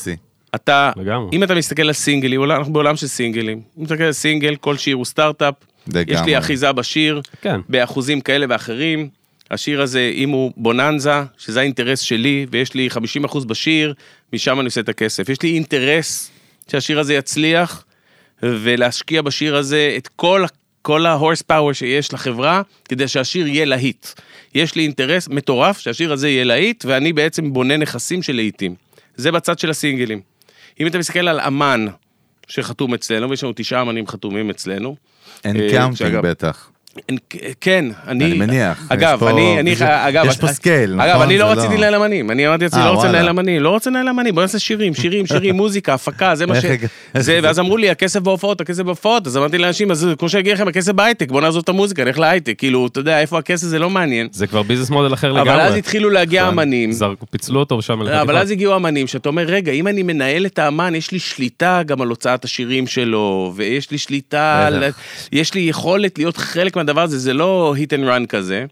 B2B2C. 0.56 0.56
אתה, 0.56 0.92
לגמרי. 0.96 1.30
אם 1.34 1.44
אתה 1.44 1.56
מסתכל 1.56 1.82
על 1.82 1.94
סינגלים, 1.94 2.44
אנחנו 2.44 2.74
בעולם 2.74 2.96
של 2.96 3.08
סינגלים. 3.08 3.62
אם 3.78 3.84
אתה 3.84 3.94
מסתכל 3.94 4.04
על 4.04 4.12
סינגל, 4.12 4.56
כל 4.56 4.78
שיר 4.78 4.96
הוא 4.96 5.06
סטארט-אפ. 5.06 5.54
יש 5.88 5.94
לגמרי. 5.96 6.26
לי 6.26 6.38
אחיזה 6.38 6.72
בשיר, 6.72 7.22
כן. 7.42 7.62
באחוזים 7.70 8.22
כאלה 8.22 8.46
ואחרים. 8.50 9.10
השיר 9.52 9.82
הזה, 9.82 10.12
אם 10.14 10.30
הוא 10.30 10.52
בוננזה, 10.58 11.24
שזה 11.38 11.60
האינטרס 11.60 12.00
שלי, 12.00 12.46
ויש 12.52 12.74
לי 12.74 12.90
50% 13.26 13.46
בשיר, 13.46 13.94
משם 14.34 14.60
אני 14.60 14.66
עושה 14.66 14.82
את 14.82 14.90
הכסף. 14.90 15.30
יש 15.30 15.42
לי 15.42 15.54
אינטרס 15.54 16.32
שהשיר 16.72 17.00
הזה 17.00 17.14
יצליח, 17.14 17.84
ולהשקיע 18.44 19.22
בשיר 19.22 19.56
הזה 19.56 19.94
את 19.98 20.08
כל, 20.08 20.46
כל 20.82 21.06
ה 21.06 21.12
horse 21.12 21.42
power 21.42 21.74
שיש 21.74 22.14
לחברה, 22.14 22.62
כדי 22.90 23.08
שהשיר 23.08 23.48
יהיה 23.48 23.66
להיט. 23.66 24.08
יש 24.56 24.76
לי 24.76 24.84
אינטרס 24.84 25.28
מטורף 25.28 25.80
שהשיר 25.80 26.14
הזה 26.14 26.30
יהיה 26.30 26.44
להיט, 26.44 26.86
ואני 26.88 27.14
בעצם 27.14 27.54
בונה 27.54 27.78
נכסים 27.78 28.24
של 28.24 28.36
להיטים. 28.36 28.76
זה 29.16 29.32
בצד 29.32 29.60
של 29.60 29.70
הסינגלים. 29.70 30.29
אם 30.80 30.88
אתה 30.88 30.98
מסתכל 30.98 31.28
על 31.28 31.40
אמן 31.40 31.86
שחתום 32.48 32.94
אצלנו, 32.94 33.30
ויש 33.30 33.44
לנו 33.44 33.54
תשעה 33.56 33.82
אמנים 33.82 34.08
חתומים 34.08 34.50
אצלנו, 34.50 34.96
אין 35.44 35.56
אה, 35.62 35.70
שאגב- 35.96 36.22
בטח. 36.28 36.69
כן, 37.62 37.86
אני... 38.08 38.26
אני 38.26 38.34
מניח. 38.34 38.86
אגב, 38.90 39.24
אני, 39.24 39.60
אני, 39.60 39.70
יש- 39.70 39.82
אגב, 39.82 40.26
יש 40.26 40.38
פה 40.38 40.48
scale, 40.48 41.02
אגב, 41.02 41.10
נכון? 41.16 41.22
אני 41.22 41.38
לא 41.38 41.46
רציתי 41.46 41.78
לנהל 41.78 41.96
אמנים, 41.96 42.32
אני 42.32 42.48
אמרתי 42.48 42.64
לעצמי, 42.64 42.82
אה, 42.82 42.86
לא 42.86 42.92
רוצה. 42.92 43.08
לנהל 43.08 43.30
אמנים, 43.30 43.62
לא 43.62 43.70
רוצה 43.70 43.90
לנהל 43.90 44.10
אמנים, 44.10 44.36
בוא 44.36 44.42
נעשה 44.42 44.60
שירים, 44.60 44.94
שירים, 44.94 45.26
שירים, 45.32 45.56
מוזיקה, 45.56 45.94
הפקה, 45.94 46.36
זה 46.36 46.46
מה 46.46 46.62
ש... 46.62 46.66
ואז 47.44 47.60
אמרו 47.60 47.78
לי, 47.78 47.90
הכסף 47.90 48.20
בהופעות, 48.20 48.62
הכסף 48.62 48.84
בהופעות, 48.84 49.28
אז 49.28 49.38
אמרתי 49.38 49.58
לאנשים, 49.58 49.92
אז 49.92 50.08
כמו 50.20 50.30
שאני 50.30 50.42
אגיד 50.42 50.54
לכם, 50.54 50.68
הכסף 50.68 50.92
בהייטק, 50.92 51.32
בוא 51.32 51.42
נעזוב 51.42 51.62
את 51.64 51.70
המוזיקה, 51.70 52.04
נלך 52.04 52.20
להייטק, 52.20 52.54
כאילו, 52.58 52.88
אתה 52.88 53.00
יודע, 53.00 53.20
איפה 53.20 53.38
הכסף 53.40 53.68
זה 53.68 53.80
לא 53.80 53.90
מעניין. 53.90 54.28
זה 54.32 54.48
כבר 54.48 54.62
ביזנס 54.64 54.90
מודל 54.90 55.14
אחר 55.14 55.32
לגמרי. 55.32 55.52
אבל 55.54 55.62
אז 55.62 55.76
התחילו 55.76 56.10
להגיע 56.10 56.42
נכון. 56.42 56.54
אמנים, 56.54 56.92
זרקו, 56.92 57.26
פיצלו 57.30 57.60
אותו 57.60 57.76
ושם 57.76 58.02
לא, 58.02 58.22
אבל 58.22 58.38
אז 58.38 58.52
הגיעו 58.52 58.76
אמנים 58.76 59.08
שאתה 59.08 59.30
אומר, 59.30 59.44
רגע, 59.44 59.72
אם 59.72 59.88
אני 59.88 60.04
מנהל 60.04 60.46
את 60.46 60.60
האמן, 60.60 60.96
יש 60.96 61.12
לי 61.12 61.20
שליטה 61.20 61.82
גם 61.86 62.02
על 62.02 62.08
הוצאת 62.08 62.46
השירים 62.46 62.88
שלו, 62.88 63.54
ויש 63.56 63.92
לי 63.92 63.98
שליטה, 63.98 64.68
על... 64.68 64.88
בטח. 64.88 64.98
יש 65.32 65.54
לי 65.54 65.62
יכולת 65.62 66.18
להיות 66.18 66.38
חלק 66.38 66.78
מהדבר 66.80 67.02
הזה, 67.02 67.20
זה 67.20 67.34
לא 67.34 67.76
hit 67.78 67.90
and 68.00 68.24
run 68.24 68.26
כזה. 68.28 68.66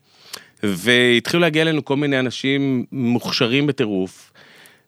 והתחילו 0.63 1.41
להגיע 1.41 1.61
אלינו 1.61 1.85
כל 1.85 1.95
מיני 1.95 2.19
אנשים 2.19 2.85
מוכשרים 2.91 3.67
בטירוף. 3.67 4.31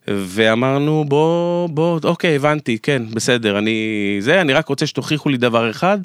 ואמרנו, 0.08 1.06
בוא, 1.08 1.70
בוא, 1.70 2.00
אוקיי, 2.04 2.36
הבנתי, 2.36 2.78
כן, 2.84 3.04
בסדר, 3.14 3.58
אני... 3.58 3.78
זה, 4.20 4.42
אני 4.42 4.54
רק 4.54 4.68
רוצה 4.68 4.86
שתוכיחו 4.86 5.30
לי 5.30 5.38
דבר 5.38 5.70
אחד, 5.70 5.98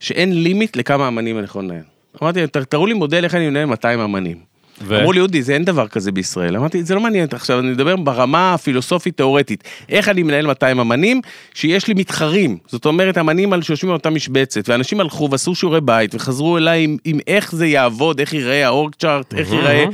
שאין 0.00 0.42
לימיט 0.42 0.76
לכמה 0.76 1.08
אמנים 1.08 1.36
אני 1.38 1.44
יכול 1.44 1.64
לנהל. 1.64 1.82
אמרתי, 2.22 2.46
"ת- 2.46 2.56
תראו 2.56 2.86
לי 2.86 2.94
מודל 2.94 3.24
איך 3.24 3.34
אני 3.34 3.48
מנהל 3.50 3.64
200 3.64 4.00
אמנים. 4.00 4.51
ו- 4.80 4.98
אמרו 5.00 5.12
לי, 5.12 5.20
אודי, 5.20 5.42
זה 5.42 5.54
אין 5.54 5.64
דבר 5.64 5.88
כזה 5.88 6.12
בישראל. 6.12 6.56
אמרתי, 6.56 6.84
זה 6.84 6.94
לא 6.94 7.00
מעניין, 7.00 7.28
עכשיו 7.32 7.58
אני 7.58 7.70
מדבר 7.70 7.96
ברמה 7.96 8.54
הפילוסופית-תיאורטית. 8.54 9.64
איך 9.88 10.08
אני 10.08 10.22
מנהל 10.22 10.46
200 10.46 10.80
אמנים, 10.80 11.20
שיש 11.54 11.86
לי 11.86 11.94
מתחרים. 11.94 12.58
זאת 12.66 12.86
אומרת, 12.86 13.18
אמנים 13.18 13.62
שיושבים 13.62 13.90
על 13.90 13.96
אותה 13.96 14.10
משבצת, 14.10 14.68
ואנשים 14.68 15.00
הלכו 15.00 15.28
ועשו 15.30 15.54
שיעורי 15.54 15.80
בית, 15.80 16.14
וחזרו 16.14 16.58
אליי 16.58 16.84
עם, 16.84 16.96
עם 17.04 17.18
איך 17.26 17.54
זה 17.54 17.66
יעבוד, 17.66 18.20
איך 18.20 18.32
ייראה 18.32 18.66
האורג 18.66 18.94
צ'ארט, 18.94 19.34
איך 19.34 19.52
ייראה, 19.52 19.84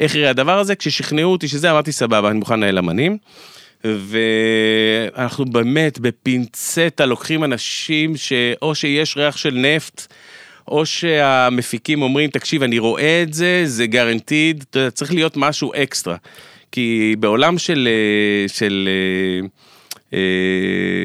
איך 0.00 0.14
ייראה 0.14 0.30
הדבר 0.30 0.58
הזה. 0.58 0.74
כששכנעו 0.74 1.32
אותי 1.32 1.48
שזה, 1.48 1.70
אמרתי, 1.70 1.92
סבבה, 1.92 2.30
אני 2.30 2.38
מוכן 2.38 2.60
לנהל 2.60 2.78
אמנים. 2.78 3.18
ואנחנו 3.84 5.44
באמת 5.44 5.98
בפינצטה 5.98 7.06
לוקחים 7.06 7.44
אנשים 7.44 8.16
שאו 8.16 8.74
שיש 8.74 9.16
ריח 9.16 9.36
של 9.36 9.54
נפט, 9.54 10.14
או 10.68 10.86
שהמפיקים 10.86 12.02
אומרים, 12.02 12.30
תקשיב, 12.30 12.62
אני 12.62 12.78
רואה 12.78 13.22
את 13.22 13.34
זה, 13.34 13.62
זה 13.64 13.86
גרנטיד, 13.86 14.64
צריך 14.94 15.12
להיות 15.14 15.36
משהו 15.36 15.72
אקסטרה. 15.74 16.16
כי 16.72 17.16
בעולם 17.18 17.58
של, 17.58 17.88
אה, 17.90 18.48
של, 18.48 18.88
אה, 18.88 19.46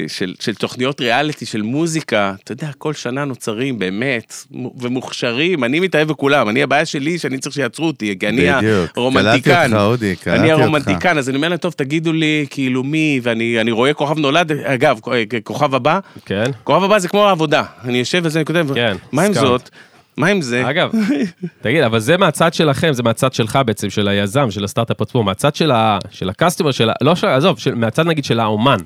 של, 0.08 0.34
של 0.40 0.56
תוכניות 0.56 1.02
ריאליטי, 1.02 1.46
של 1.46 1.62
מוזיקה, 1.62 2.34
אתה 2.44 2.52
יודע, 2.52 2.70
כל 2.78 2.94
שנה 2.94 3.26
נוצרים 3.26 3.80
באמת, 3.80 4.34
ומוכשרים, 4.80 5.64
אני 5.64 5.80
מתאהב 5.80 6.08
בכולם, 6.08 6.50
אני 6.50 6.64
הבעיה 6.64 6.86
שלי 6.86 7.20
שאני 7.20 7.38
צריך 7.38 7.56
שיעצרו 7.56 7.88
אותי, 7.88 8.16
כי 8.20 8.28
אני 8.28 8.52
בדיוק. 8.52 8.98
הרומנטיקן. 8.98 9.52
קלטתי 9.52 9.74
אותך, 9.74 9.84
אודי, 9.84 10.16
קלטתי 10.16 10.40
אני 10.40 10.52
אותך. 10.54 10.64
הרומנטיקן, 10.64 11.18
אז 11.18 11.30
אני 11.30 11.36
אומר 11.36 11.50
להם, 11.50 11.58
טוב, 11.58 11.74
תגידו 11.74 12.14
לי, 12.14 12.46
כאילו 12.50 12.84
מי, 12.84 13.20
ואני 13.24 13.62
אני 13.62 13.72
רואה 13.72 13.94
כוכב 13.94 14.20
נולד, 14.20 14.52
אגב, 14.52 15.00
כוכב 15.44 15.76
הבא, 15.76 16.00
כן. 16.26 16.52
כוכב 16.64 16.84
הבא 16.84 17.00
זה 17.00 17.08
כמו 17.08 17.28
העבודה, 17.28 17.64
אני 17.84 17.98
יושב 17.98 18.22
וזה 18.24 18.40
אני 18.40 18.46
כותב, 18.46 18.68
כן, 18.74 18.98
מה 19.12 19.24
עם. 19.24 19.34
זאת? 19.34 19.70
מה 20.18 20.28
עם 20.28 20.42
זה? 20.42 20.70
אגב, 20.70 20.92
תגיד, 21.62 21.84
אבל 21.84 22.00
זה 22.00 22.18
מהצד 22.18 22.54
שלכם, 22.54 22.94
זה 22.94 23.04
מהצד 23.04 23.34
שלך 23.34 23.60
בעצם, 23.66 23.90
של 23.90 24.08
היזם, 24.08 24.52
של 24.52 24.64
הסטארט-אפ 24.64 25.02
עצמו, 25.02 25.24
מהצד 25.24 25.56
של 25.56 25.72
ה- 25.72 25.98
של 26.12 26.30
ה 26.30 26.34
customer, 26.34 26.72
של 26.72 26.90
ה... 26.90 26.94
לא 27.02 27.16
של... 27.16 27.28
עזוב, 27.28 27.60
של- 27.60 27.76
מהצד 27.76 28.06
נגיד 28.08 28.26
של 28.26 28.40
האומן. 28.40 28.78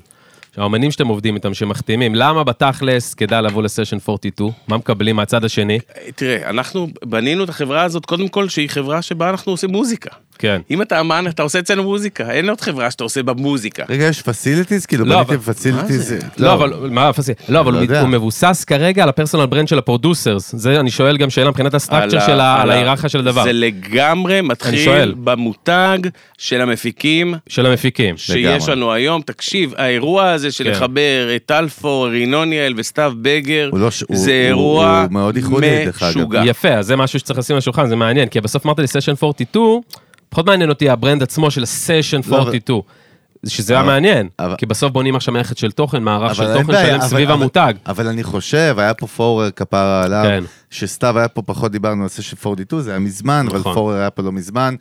האומנים 0.56 0.90
שאתם 0.90 1.06
עובדים 1.08 1.34
איתם, 1.34 1.54
שמחתימים, 1.54 2.14
למה 2.14 2.44
בתכלס 2.44 3.14
כדאי 3.14 3.42
לבוא 3.42 3.62
לסשן 3.62 3.96
42? 4.08 4.50
מה 4.68 4.76
מקבלים 4.76 5.16
מהצד 5.16 5.44
השני? 5.44 5.78
תראה, 6.14 6.50
אנחנו 6.50 6.88
בנינו 7.04 7.44
את 7.44 7.48
החברה 7.48 7.82
הזאת, 7.82 8.06
קודם 8.06 8.28
כל 8.28 8.48
שהיא 8.48 8.68
חברה 8.70 9.02
שבה 9.02 9.30
אנחנו 9.30 9.52
עושים 9.52 9.70
מוזיקה. 9.70 10.10
כן. 10.38 10.60
אם 10.70 10.82
אתה 10.82 11.00
אמן, 11.00 11.24
אתה 11.28 11.42
עושה 11.42 11.58
אצלנו 11.58 11.82
מוזיקה, 11.82 12.30
אין 12.30 12.48
עוד 12.48 12.60
חברה 12.60 12.90
שאתה 12.90 13.04
עושה 13.04 13.22
בה 13.22 13.32
מוזיקה. 13.32 13.84
רגע, 13.88 14.04
יש 14.04 14.22
facilities? 14.22 14.86
כאילו 14.86 15.04
לא, 15.04 15.22
בניתם 15.22 15.42
facilities? 15.52 16.14
לא, 16.38 16.52
אבל 16.54 16.88
מה 16.90 17.08
ה 17.08 17.12
faci? 17.12 17.32
לא, 17.48 17.60
אבל 17.60 17.72
לא 17.88 17.98
הוא- 18.00 18.08
מבוסס 18.08 18.64
כרגע 18.66 19.02
על 19.02 19.08
ה 19.08 19.12
personal 19.12 19.46
brand 19.46 19.68
של 19.68 19.78
ה 19.78 19.85
producers. 19.85 20.54
זה, 20.56 20.80
אני 20.80 20.90
שואל 20.90 21.16
גם 21.16 21.30
שאלה 21.30 21.48
מבחינת 21.50 21.74
ה 21.74 21.79
structure 21.79 22.20
של 22.20 22.40
ה- 22.40 22.62
על 22.62 22.70
ההיררכיה 22.70 23.08
של 23.08 23.18
הדבר. 23.18 23.42
זה 23.44 23.52
לגמרי 23.52 24.40
מתחיל. 24.40 25.14
במותג 25.24 25.98
של 26.38 26.60
המפיקים. 26.60 27.34
של 27.48 27.66
המפיקים. 27.66 28.16
שיש 28.16 28.36
לגמרי. 28.36 28.72
לנו 28.76 28.92
היום, 28.92 29.22
תקשיב, 29.22 29.72
האירוע 29.76 30.30
הזה 30.30 30.50
של 30.52 30.64
כן. 30.64 30.70
לחבר 30.70 31.36
את 31.36 31.42
דולי 31.46 31.74
ופן, 31.74 32.02
רינוניאל 32.02 32.74
וסתיו 32.76 33.12
בגר, 33.22 33.70
לא 33.72 33.88
זה 34.12 34.48
הוא- 34.52 34.82
אירוע. 34.82 35.06
משוגע. 36.10 36.42
יפה, 36.46 36.68
אז 36.68 36.86
זה 36.86 36.96
משהו 36.96 37.18
שצריך 37.18 37.38
לשים 37.38 37.54
על 37.54 37.58
השולחן, 37.58 37.86
זה 37.88 37.96
מעניין, 37.96 38.28
כי 38.28 38.40
בסוף 38.40 38.66
אמרת 38.66 38.78
לי 38.78 38.86
סשן 38.86 39.12
42, 39.22 39.80
פחות 40.28 40.46
מעניין 40.46 40.70
אותי 40.70 40.90
ה 40.90 40.95
brand 40.95 41.22
עצמו 41.22 41.50
של 41.50 41.64
סשן 41.64 42.16
לא, 42.26 42.36
אבל- 42.36 42.38
42. 42.44 42.80
שזה 43.46 43.72
היה 43.72 43.80
אבל- 43.82 43.88
מעניין, 43.92 44.28
אבל- 44.38 44.54
כי 44.56 44.66
בסוף 44.66 44.92
בונים 44.92 45.16
עכשיו 45.16 45.34
מערכת 45.34 45.58
של 45.58 45.70
תוכן, 45.72 46.02
מערך 46.02 46.34
של 46.34 46.42
אבל 46.42 46.60
תוכן 46.60 46.72
שלם 46.72 46.94
אבל- 47.00 47.08
סביב 47.08 47.30
אבל- 47.30 47.40
המותג. 47.40 47.74
אבל 47.86 48.06
אני 48.08 48.22
חושב, 48.22 48.74
היה 48.78 48.94
פה 48.94 49.06
פורר 49.06 49.50
כפרה 49.50 50.02
עליו, 50.04 50.24
כן. 50.24 50.44
שסתיו 50.70 51.18
היה 51.18 51.28
פה 51.28 51.42
פחות 51.42 51.72
דיברנו 51.72 52.02
על 52.02 52.08
זה 52.08 52.22
של 52.22 52.36
42, 52.44 52.82
זה 52.82 52.90
היה 52.90 52.98
מזמן, 52.98 53.46
אבל 53.50 53.58
נכון. 53.58 53.74
פורר 53.74 53.96
היה 53.96 54.10
פה 54.10 54.22
לא 54.22 54.32
מזמן, 54.32 54.74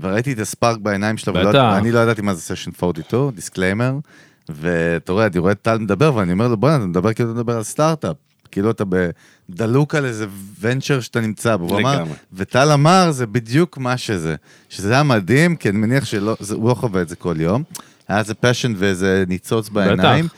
וראיתי 0.00 0.32
את 0.32 0.38
ה 0.38 0.45
spark 0.45 0.78
בעיניים 0.78 1.16
שלו, 1.16 1.34
ולא- 1.34 1.48
בטח. 1.50 1.74
אני 1.78 1.92
לא 1.92 1.98
ידעתי 1.98 2.22
מה 2.22 2.34
זה 2.34 2.40
סשן 2.40 2.70
42, 2.82 3.30
disclaimer, 3.30 3.92
ואתה 4.48 5.12
רואה, 5.12 5.26
אני 5.26 5.38
רואה 5.38 5.52
את 5.52 5.62
טל 5.62 5.78
מדבר, 5.78 6.14
ואני 6.14 6.32
אומר 6.32 6.48
לו, 6.48 6.56
בוא'נה, 6.56 6.76
אתה 6.76 6.86
מדבר 6.86 7.12
כאילו 7.12 7.30
אתה 7.30 7.38
מדבר 7.38 7.56
על 7.56 7.62
סטארט-אפ. 7.62 8.16
כאילו 8.52 8.70
אתה 8.70 8.84
דלוק 9.50 9.94
על 9.94 10.04
איזה 10.04 10.26
venture 10.60 11.00
שאתה 11.00 11.20
נמצא 11.20 11.56
בו, 11.56 11.78
לגמרי. 11.78 12.14
וטל 12.32 12.72
אמר, 12.72 13.10
זה 13.10 13.26
בדיוק 13.26 13.78
מה 13.78 13.96
שזה. 13.96 14.34
שזה 14.68 14.92
היה 14.92 15.02
מדהים, 15.02 15.56
כי 15.56 15.68
אני 15.68 15.78
מניח 15.78 16.04
שהוא 16.04 16.36
לא 16.50 16.74
חווה 16.74 17.02
את 17.02 17.08
זה 17.08 17.16
כל 17.16 17.34
יום. 17.38 17.62
היה 18.08 18.18
איזה 18.18 18.34
passion 18.34 18.72
ואיזה 18.76 19.24
ניצוץ 19.28 19.68
בעיניים. 19.68 20.24
בטח. 20.24 20.34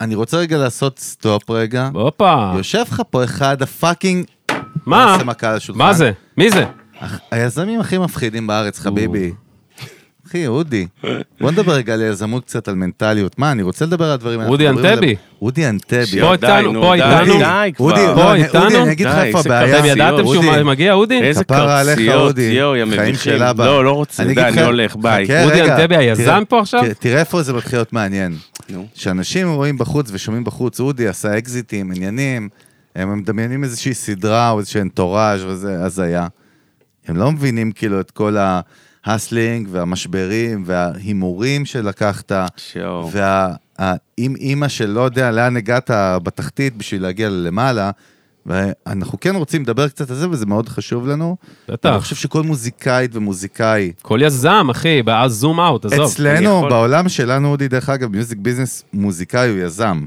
אני 0.00 0.14
רוצה 0.14 0.36
רגע 0.36 0.58
לעשות 0.58 0.98
סטופ 0.98 1.50
רגע. 1.50 1.88
הופה, 1.94 2.52
יושב 2.56 2.84
לך 2.90 3.02
פה 3.10 3.24
אחד 3.24 3.62
ה 3.62 3.68
fucking... 3.68 4.24
מה? 4.86 5.16
מה 5.74 5.92
זה? 5.92 6.12
מי 6.36 6.50
זה? 6.50 6.64
היזמים 7.30 7.80
הכי 7.80 7.98
מפחידים 7.98 8.46
בארץ, 8.46 8.78
חביבי. 8.78 9.32
אחי, 10.30 10.46
אודי, 10.46 10.86
בוא 11.40 11.50
נדבר 11.50 11.72
רגע 11.72 11.94
על 11.94 12.02
יזמות 12.02 12.44
קצת, 12.44 12.68
על 12.68 12.74
מנטליות. 12.74 13.38
מה, 13.38 13.52
אני 13.52 13.62
רוצה 13.62 13.84
לדבר 13.86 14.04
על 14.04 14.10
הדברים 14.10 14.40
האלה. 14.40 14.50
אודי 14.50 14.68
ענתבי. 14.68 15.14
אודי 15.42 15.68
אנטבי. 15.68 16.20
בוא 16.20 16.32
איתנו, 16.32 16.72
נו, 16.72 16.80
בוא 16.80 16.96
די, 16.96 17.02
איתנו. 17.02 17.38
די 17.38 17.72
כבר. 17.76 17.86
אודי, 17.90 18.06
בוא 18.06 18.14
לא, 18.14 18.32
אני- 18.34 18.44
איתנו. 18.44 18.64
אודי, 18.64 18.76
אני 18.82 18.92
אגיד 18.92 19.06
לך 19.06 19.14
איפה 19.18 19.40
הבעיה. 19.40 19.78
אתם 19.78 19.86
ידעתם 19.86 20.24
אודי, 20.24 20.42
שהוא 20.42 20.62
מגיע, 20.62 20.92
אודי? 20.92 21.20
איזה 21.22 21.44
קרציות. 21.44 22.38
יואו, 22.38 22.76
יא 22.76 22.84
מביכים. 22.84 23.14
של 23.14 23.42
אבא. 23.42 23.66
לא, 23.66 23.84
לא 23.84 23.90
רוצה, 23.92 24.22
אני 24.22 24.34
די, 24.34 24.42
אני 24.42 24.56
לך- 24.56 24.66
הולך, 24.66 24.96
ביי. 24.96 25.44
אודי 25.44 25.62
אנטבי 25.62 25.96
היזם 25.96 26.42
פה 26.48 26.60
עכשיו? 26.60 26.82
תראה- 26.98 27.20
איפה 27.20 27.42
זה 27.42 27.52
מתחיל 27.52 27.78
להיות 27.78 27.92
מעניין. 27.92 28.36
שאנשים 28.94 29.50
רואים 29.52 29.78
בחוץ 29.78 30.10
ושומעים 30.12 30.44
בחוץ, 30.44 30.80
אודי 30.80 31.08
עשה 31.08 31.38
אקזיטים, 31.38 31.92
עניינים, 31.96 32.48
הם 32.96 33.18
מדמיינים 33.18 33.64
איזושהי 33.64 33.94
סדרה 33.94 34.50
או 34.50 34.58
איזשהו 34.58 34.80
אנטוראז' 34.80 35.44
וזה 35.44 35.84
הזיה. 35.84 36.26
הם 37.08 37.16
לא 37.16 37.32
מבינים 37.32 37.72
כאילו 37.72 38.00
את 38.00 38.10
כל 38.10 38.36
ההסלינג 39.04 39.68
והמשברים 39.70 40.62
וההימורים 40.66 41.64
שלקחת, 41.64 42.32
שואו. 42.56 43.10
ואם 43.12 44.34
אימא 44.36 44.68
שלא 44.68 45.00
יודע 45.00 45.30
לאן 45.30 45.56
הגעת 45.56 45.90
בתחתית 46.22 46.76
בשביל 46.76 47.02
להגיע 47.02 47.28
למעלה, 47.30 47.90
ואנחנו 48.46 49.20
כן 49.20 49.34
רוצים 49.36 49.62
לדבר 49.62 49.88
קצת 49.88 50.10
על 50.10 50.16
זה, 50.16 50.28
וזה 50.30 50.46
מאוד 50.46 50.68
חשוב 50.68 51.06
לנו. 51.06 51.36
בטח. 51.68 51.88
אני 51.90 52.00
חושב 52.00 52.16
שכל 52.16 52.42
מוזיקאית 52.42 53.16
ומוזיקאי, 53.16 53.92
כל 54.02 54.18
יזם, 54.22 54.66
אחי, 54.70 55.02
זום 55.26 55.60
אאוט, 55.60 55.84
עזוב. 55.84 56.00
אצלנו, 56.00 56.40
יכול- 56.58 56.70
בעולם 56.70 57.08
שלנו, 57.08 57.48
אודי, 57.50 57.68
דרך 57.68 57.88
אגב, 57.88 58.10
מיוזיק 58.10 58.38
ביזנס, 58.38 58.84
מוזיקאי 58.92 59.48
הוא 59.50 59.58
יזם. 59.58 60.04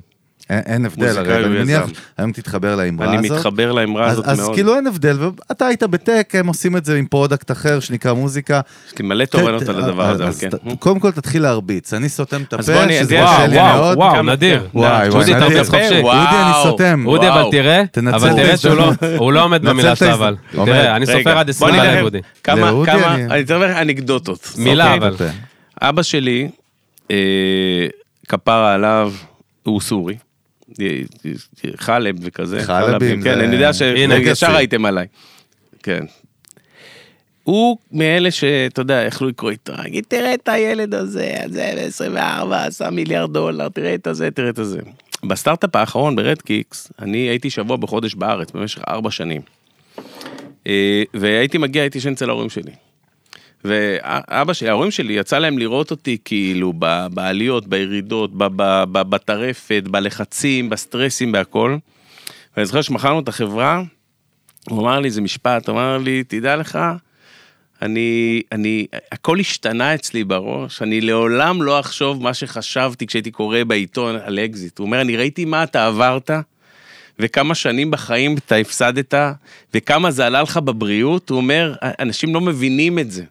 אין, 0.49 0.85
הבדל, 0.85 1.17
הרי, 1.17 1.45
אני 1.45 1.59
מניח. 1.59 1.83
היום 2.17 2.31
תתחבר 2.31 2.75
לאמרה 2.75 3.09
אני 3.13 3.17
הזאת. 3.27 3.37
מתחבר 3.37 3.71
לאמרה 3.71 4.05
אז, 4.05 4.13
הזאת 4.13 4.25
אז 4.27 4.39
מאוד. 4.39 4.53
כאילו 4.55 4.75
אין 4.75 4.87
הבדל, 4.87 5.17
ואתה 5.21 5.65
היית 5.67 5.83
בטק, 5.83 6.33
הם 6.33 6.47
עושים 6.47 6.77
את 6.77 6.85
זה 6.85 6.97
עם 6.97 7.05
פרודקט 7.05 7.51
אחר 7.51 7.79
שנקרא 7.79 8.13
מוזיקה. 8.13 8.61
יש 8.87 8.99
לי 8.99 9.05
מלא 9.07 9.25
תובנות 9.25 9.63
ת- 9.63 9.69
על 9.69 9.83
הדבר 9.83 10.09
הזה, 10.09 10.25
אז 10.27 10.39
כן. 10.39 10.49
קודם 10.79 10.99
כל 10.99 11.11
תתחיל 11.11 11.41
להרביץ, 11.41 11.93
אני 11.93 12.09
סותם 12.09 12.41
את 12.41 12.53
אז 12.53 12.69
הפה, 12.69 12.83
אני- 12.83 12.99
שזה 12.99 13.19
אז 13.23 13.29
קשה 13.29 13.37
וואו, 13.37 13.47
לי 13.51 13.57
וואו, 13.57 13.75
מאוד. 13.77 13.97
וואו, 13.97 14.15
כמה- 14.15 14.31
נדיר. 14.31 14.67
וואי, 14.73 14.89
וואי, 15.09 15.09
אודי, 15.09 15.33
נדיר. 15.33 15.47
תרביץ 15.49 15.69
חופשי. 15.69 15.99
וואו. 15.99 16.17
אודי, 16.17 16.35
אני 16.43 16.53
סותם. 16.63 17.03
אודי, 17.05 17.27
אבל 17.27 17.37
וואו. 17.39 17.51
תראה, 17.51 17.83
אבל 18.13 18.33
תראה 18.35 18.57
שהוא 18.57 18.75
לא- 18.75 18.91
לא 19.33 19.43
עומד 19.43 19.65
במילה 19.65 19.89
ההז- 19.89 20.13
אבל. 20.13 20.35
תראה, 20.65 20.95
אני 20.95 21.05
סופר 21.05 21.37
עד 21.37 21.45
בוא 21.45 21.49
20 21.51 21.75
נראה 21.75 21.89
עליו, 21.91 22.03
אודי. 22.03 22.19
כמה, 22.43 22.71
כמה, 22.85 23.13
אני- 23.15 23.25
אני 23.25 23.43
לך 23.65 23.77
אנקדוטות. 23.77 24.51
מילה? 24.57 24.93
אבל. 24.95 25.15
אבא 25.81 26.01
שלי, 26.03 26.49
אה, 27.11 27.15
כפרה 28.29 28.73
עליו, 28.73 29.13
הוא 29.63 29.81
סורי. 29.81 30.15
חלב 31.75 32.15
וכזה. 32.21 32.63
חלבים, 32.63 33.21
כן, 33.21 33.39
אני 33.39 33.55
יודע 33.55 33.73
שישר. 33.73 34.55
הייתם 34.55 34.85
עליי. 34.85 35.07
כן. 35.83 36.05
הוא 37.43 37.77
מאלה 37.91 38.31
שאתה 38.31 38.81
יודע, 38.81 39.03
יכלו 39.07 39.27
לקרוא 39.27 39.51
איתו, 39.51 39.73
להגיד, 39.73 40.05
תראה 40.07 40.33
את 40.33 40.47
הילד 40.47 40.93
הזה, 40.93 41.35
זה 41.47 41.73
ב-24, 41.75 42.55
עשה 42.55 42.89
מיליארד 42.89 43.33
דולר, 43.33 43.69
תראה 43.69 43.95
את 43.95 44.07
הזה, 44.07 44.31
תראה 44.31 44.49
את 44.49 44.59
הזה. 44.59 44.79
בסטארט-אפ 45.23 45.75
האחרון, 45.75 46.15
ברד 46.15 46.41
קיקס, 46.41 46.91
אני 46.99 47.17
הייתי 47.17 47.49
שבוע 47.49 47.77
בחודש 47.77 48.15
בארץ 48.15 48.51
במשך 48.51 48.81
ארבע 48.87 49.11
שנים. 49.11 49.41
אה, 50.67 51.03
והייתי 51.13 51.57
מגיע, 51.57 51.81
הייתי 51.81 51.97
ישן 51.97 52.13
אצל 52.13 52.29
ההורים 52.29 52.49
שלי. 52.49 52.71
ואבא 53.65 54.53
שלי, 54.53 54.69
ההורים 54.69 54.91
שלי, 54.91 55.13
יצא 55.13 55.39
להם 55.39 55.57
לראות 55.57 55.91
אותי 55.91 56.17
כאילו 56.25 56.73
בעליות, 57.13 57.67
בירידות, 57.67 58.31
בטרפת, 58.91 59.83
בלחצים, 59.91 60.69
בסטרסים, 60.69 61.31
בהכל. 61.31 61.77
ואני 62.57 62.65
זוכר 62.65 62.81
שמכרנו 62.81 63.19
את 63.19 63.27
החברה, 63.27 63.83
הוא 64.69 64.81
אמר 64.81 64.99
לי 64.99 65.05
איזה 65.05 65.21
משפט, 65.21 65.67
הוא 65.67 65.73
אמר 65.73 65.97
לי, 65.97 66.23
תדע 66.23 66.55
לך, 66.55 66.79
אני, 67.81 68.41
אני, 68.51 68.87
הכל 69.11 69.39
השתנה 69.39 69.95
אצלי 69.95 70.23
בראש, 70.23 70.81
אני 70.81 71.01
לעולם 71.01 71.61
לא 71.61 71.79
אחשוב 71.79 72.23
מה 72.23 72.33
שחשבתי 72.33 73.07
כשהייתי 73.07 73.31
קורא 73.31 73.63
בעיתון 73.63 74.15
על 74.15 74.39
אקזיט. 74.39 74.79
הוא 74.79 74.85
אומר, 74.85 75.01
אני 75.01 75.17
ראיתי 75.17 75.45
מה 75.45 75.63
אתה 75.63 75.87
עברת, 75.87 76.29
וכמה 77.19 77.55
שנים 77.55 77.91
בחיים 77.91 78.35
אתה 78.37 78.55
הפסדת, 78.55 79.13
וכמה 79.73 80.11
זה 80.11 80.25
עלה 80.25 80.41
לך 80.41 80.57
בבריאות, 80.57 81.29
הוא 81.29 81.37
אומר, 81.37 81.75
אנשים 81.99 82.33
לא 82.33 82.41
מבינים 82.41 82.99
את 82.99 83.11
זה. 83.11 83.23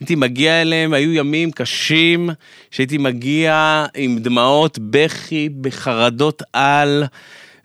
הייתי 0.00 0.14
מגיע 0.14 0.62
אליהם, 0.62 0.92
היו 0.92 1.12
ימים 1.12 1.50
קשים, 1.50 2.30
שהייתי 2.70 2.98
מגיע 2.98 3.84
עם 3.96 4.18
דמעות 4.18 4.78
בכי, 4.82 5.48
בחרדות 5.60 6.42
על, 6.52 7.04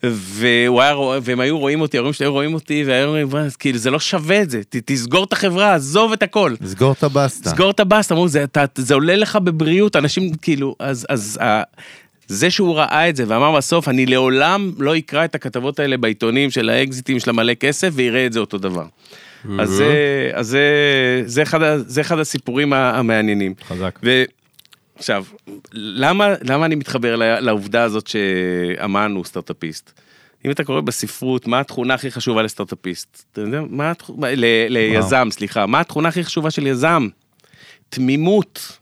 והוא 0.04 0.82
היה, 0.82 0.92
רוא- 0.94 1.16
והם 1.24 1.40
היו 1.40 1.60
רואים 1.60 1.82
אותי, 1.82 1.98
ההורים 1.98 2.14
שלי 2.14 2.26
היו 2.26 2.32
רואים 2.34 2.54
אותי, 2.54 2.84
והיו 2.88 3.08
אומרים, 3.08 3.28
"וואי, 3.32 3.42
אז 3.42 3.56
כאילו, 3.56 3.78
זה 3.78 3.92
לא 3.92 4.00
שווה 4.00 4.42
את 4.42 4.50
זה, 4.50 4.62
ת, 4.64 4.76
תסגור 4.86 5.24
את 5.24 5.34
החברה, 5.34 5.74
עזוב 5.76 6.12
את 6.12 6.24
הכל. 6.24 6.54
סגור 6.66 6.92
את 6.92 7.04
הבסטה. 7.04 7.50
סגור 7.50 7.70
את 7.72 7.80
הבאסטה, 7.80 8.14
אמרו, 8.14 8.28
זה, 8.28 8.44
אתה, 8.44 8.66
זה 8.76 8.94
עולה 8.94 9.16
לך 9.16 9.36
בבריאות, 9.36 9.96
אנשים 9.96 10.34
כאילו, 10.42 10.76
אז, 10.80 11.06
אז 11.10 11.40
זה 12.28 12.52
שהוא 12.52 12.76
ראה 12.76 13.10
את 13.10 13.16
זה 13.16 13.24
ואמר 13.28 13.52
בסוף, 13.58 13.90
אני 13.90 14.06
לעולם 14.06 14.72
לא 14.78 14.98
אקרא 14.98 15.26
את 15.26 15.36
הכתבות 15.36 15.80
האלה 15.80 15.98
בעיתונים 15.98 16.52
של 16.52 16.70
האקזיטים 16.70 17.20
של 17.20 17.30
המלא 17.30 17.54
כסף 17.54 17.90
ויראה 17.94 18.26
את 18.26 18.34
זה 18.34 18.40
אותו 18.40 18.58
דבר. 18.58 18.86
אז, 19.60 19.70
זה, 19.70 20.32
אז 20.34 20.48
זה, 20.48 21.24
זה, 21.26 21.44
אחד, 21.44 21.60
זה 21.88 22.02
אחד 22.02 22.20
הסיפורים 22.20 22.74
המעניינים. 22.74 23.54
חזק. 23.68 24.00
ועכשיו, 24.98 25.26
למה, 25.74 26.34
למה 26.42 26.66
אני 26.66 26.76
מתחבר 26.76 27.16
לעובדה 27.16 27.84
הזאת 27.84 28.08
שאמן 28.08 29.12
הוא 29.16 29.26
סטארט-אפיסט? 29.26 29.92
אם 30.46 30.52
אתה 30.52 30.64
קורא 30.64 30.82
בספרות, 30.82 31.48
מה 31.48 31.60
התכונה 31.60 31.94
הכי 31.94 32.12
חשובה 32.12 32.42
לסטארט-אפיסט? 32.42 33.24
אתה 33.32 33.42
יודע, 33.42 33.62
מה 33.70 33.92
התכונה, 33.92 34.28
ל, 34.36 34.46
ליזם, 34.70 35.28
סליחה, 35.32 35.66
מה 35.66 35.80
התכונה 35.80 36.10
הכי 36.10 36.24
חשובה 36.24 36.52
של 36.52 36.68
יזם? 36.68 37.08
תמימות. 37.90 38.78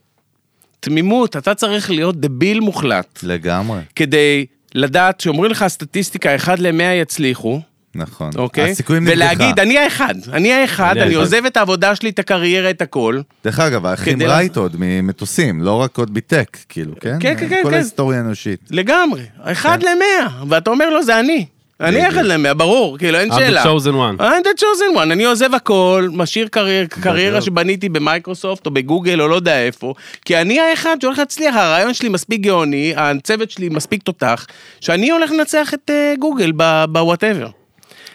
תמימות, 0.79 1.37
אתה 1.37 1.55
צריך 1.55 1.89
להיות 1.89 2.15
דביל 2.15 2.59
מוחלט, 2.59 3.19
לגמרי, 3.23 3.79
כדי 3.95 4.45
לדעת 4.75 5.21
שאומרים 5.21 5.51
לך 5.51 5.65
סטטיסטיקה, 5.67 6.35
אחד 6.35 6.59
למאה 6.59 6.93
יצליחו, 6.93 7.61
נכון. 7.95 8.29
אוקיי? 8.35 8.71
הסיכויים 8.71 9.03
נגדך. 9.03 9.15
ולהגיד, 9.15 9.59
אני 9.59 9.77
האחד, 9.77 10.13
אני 10.33 10.53
האחד, 10.53 10.83
אני 10.97 11.01
אני 11.01 11.09
האחד." 11.09 11.19
עוזב 11.19 11.45
את 11.45 11.57
העבודה 11.57 11.95
שלי, 11.95 12.09
את 12.09 12.19
הקריירה, 12.19 12.69
את 12.69 12.81
הכל. 12.81 13.19
דרך 13.45 13.59
אגב, 13.59 13.85
האחים 13.85 14.21
רייט 14.21 14.57
עוד 14.57 14.75
ממטוסים, 14.79 15.61
לא 15.61 15.81
רק 15.81 15.97
עוד 15.97 16.13
ביטק, 16.13 16.57
כאילו, 16.69 16.93
כן? 16.99 17.17
כן, 17.19 17.35
כן, 17.39 17.49
כן, 17.49 17.59
כל 17.63 17.69
כן. 17.69 17.75
ההיסטוריה 17.75 18.19
האנושית. 18.19 18.59
לגמרי, 18.71 19.23
אחד 19.43 19.83
למאה, 19.83 20.43
ואתה 20.49 20.69
אומר 20.69 20.89
לו, 20.89 21.03
זה 21.03 21.19
אני. 21.19 21.45
אני. 21.81 22.07
אחד 22.09 22.25
למאה, 22.25 22.53
ברור, 22.53 22.97
כאילו, 22.97 23.19
אין 23.19 23.31
I'm 23.31 23.35
שאלה. 23.35 23.63
the 23.63 23.65
chosen 23.65 23.93
one. 23.93 24.21
I'm 24.21 24.45
the 24.45 24.61
chosen 24.61 24.97
one, 24.97 25.01
אני 25.01 25.25
עוזב 25.25 25.53
הכל, 25.53 26.09
משאיר 26.13 26.47
קריירה. 26.89 27.41
שבניתי 27.41 27.89
במייקרוסופט 27.89 28.65
או 28.65 28.71
בגוגל 28.71 29.21
או 29.21 29.27
לא 29.27 29.35
יודע 29.35 29.61
איפה, 29.61 29.93
כי 30.25 30.37
אני 30.37 30.59
האחד 30.59 30.97
שהולך 31.01 31.19
להצליח, 31.19 31.55
הרעיון 31.55 31.93
שלי 31.93 32.09
מספיק 32.09 32.41
גאוני, 32.41 32.93
הצוות 32.97 33.51
שלי 33.51 33.69
מספיק 33.69 34.03
תותח, 34.03 34.47
שאני 34.81 35.11
הולך 35.11 35.31
לנצח 35.31 35.73
את 35.73 35.89
אה, 35.89 36.13
גוגל 36.19 36.51
ב 36.91 36.97
whatever. 36.97 37.47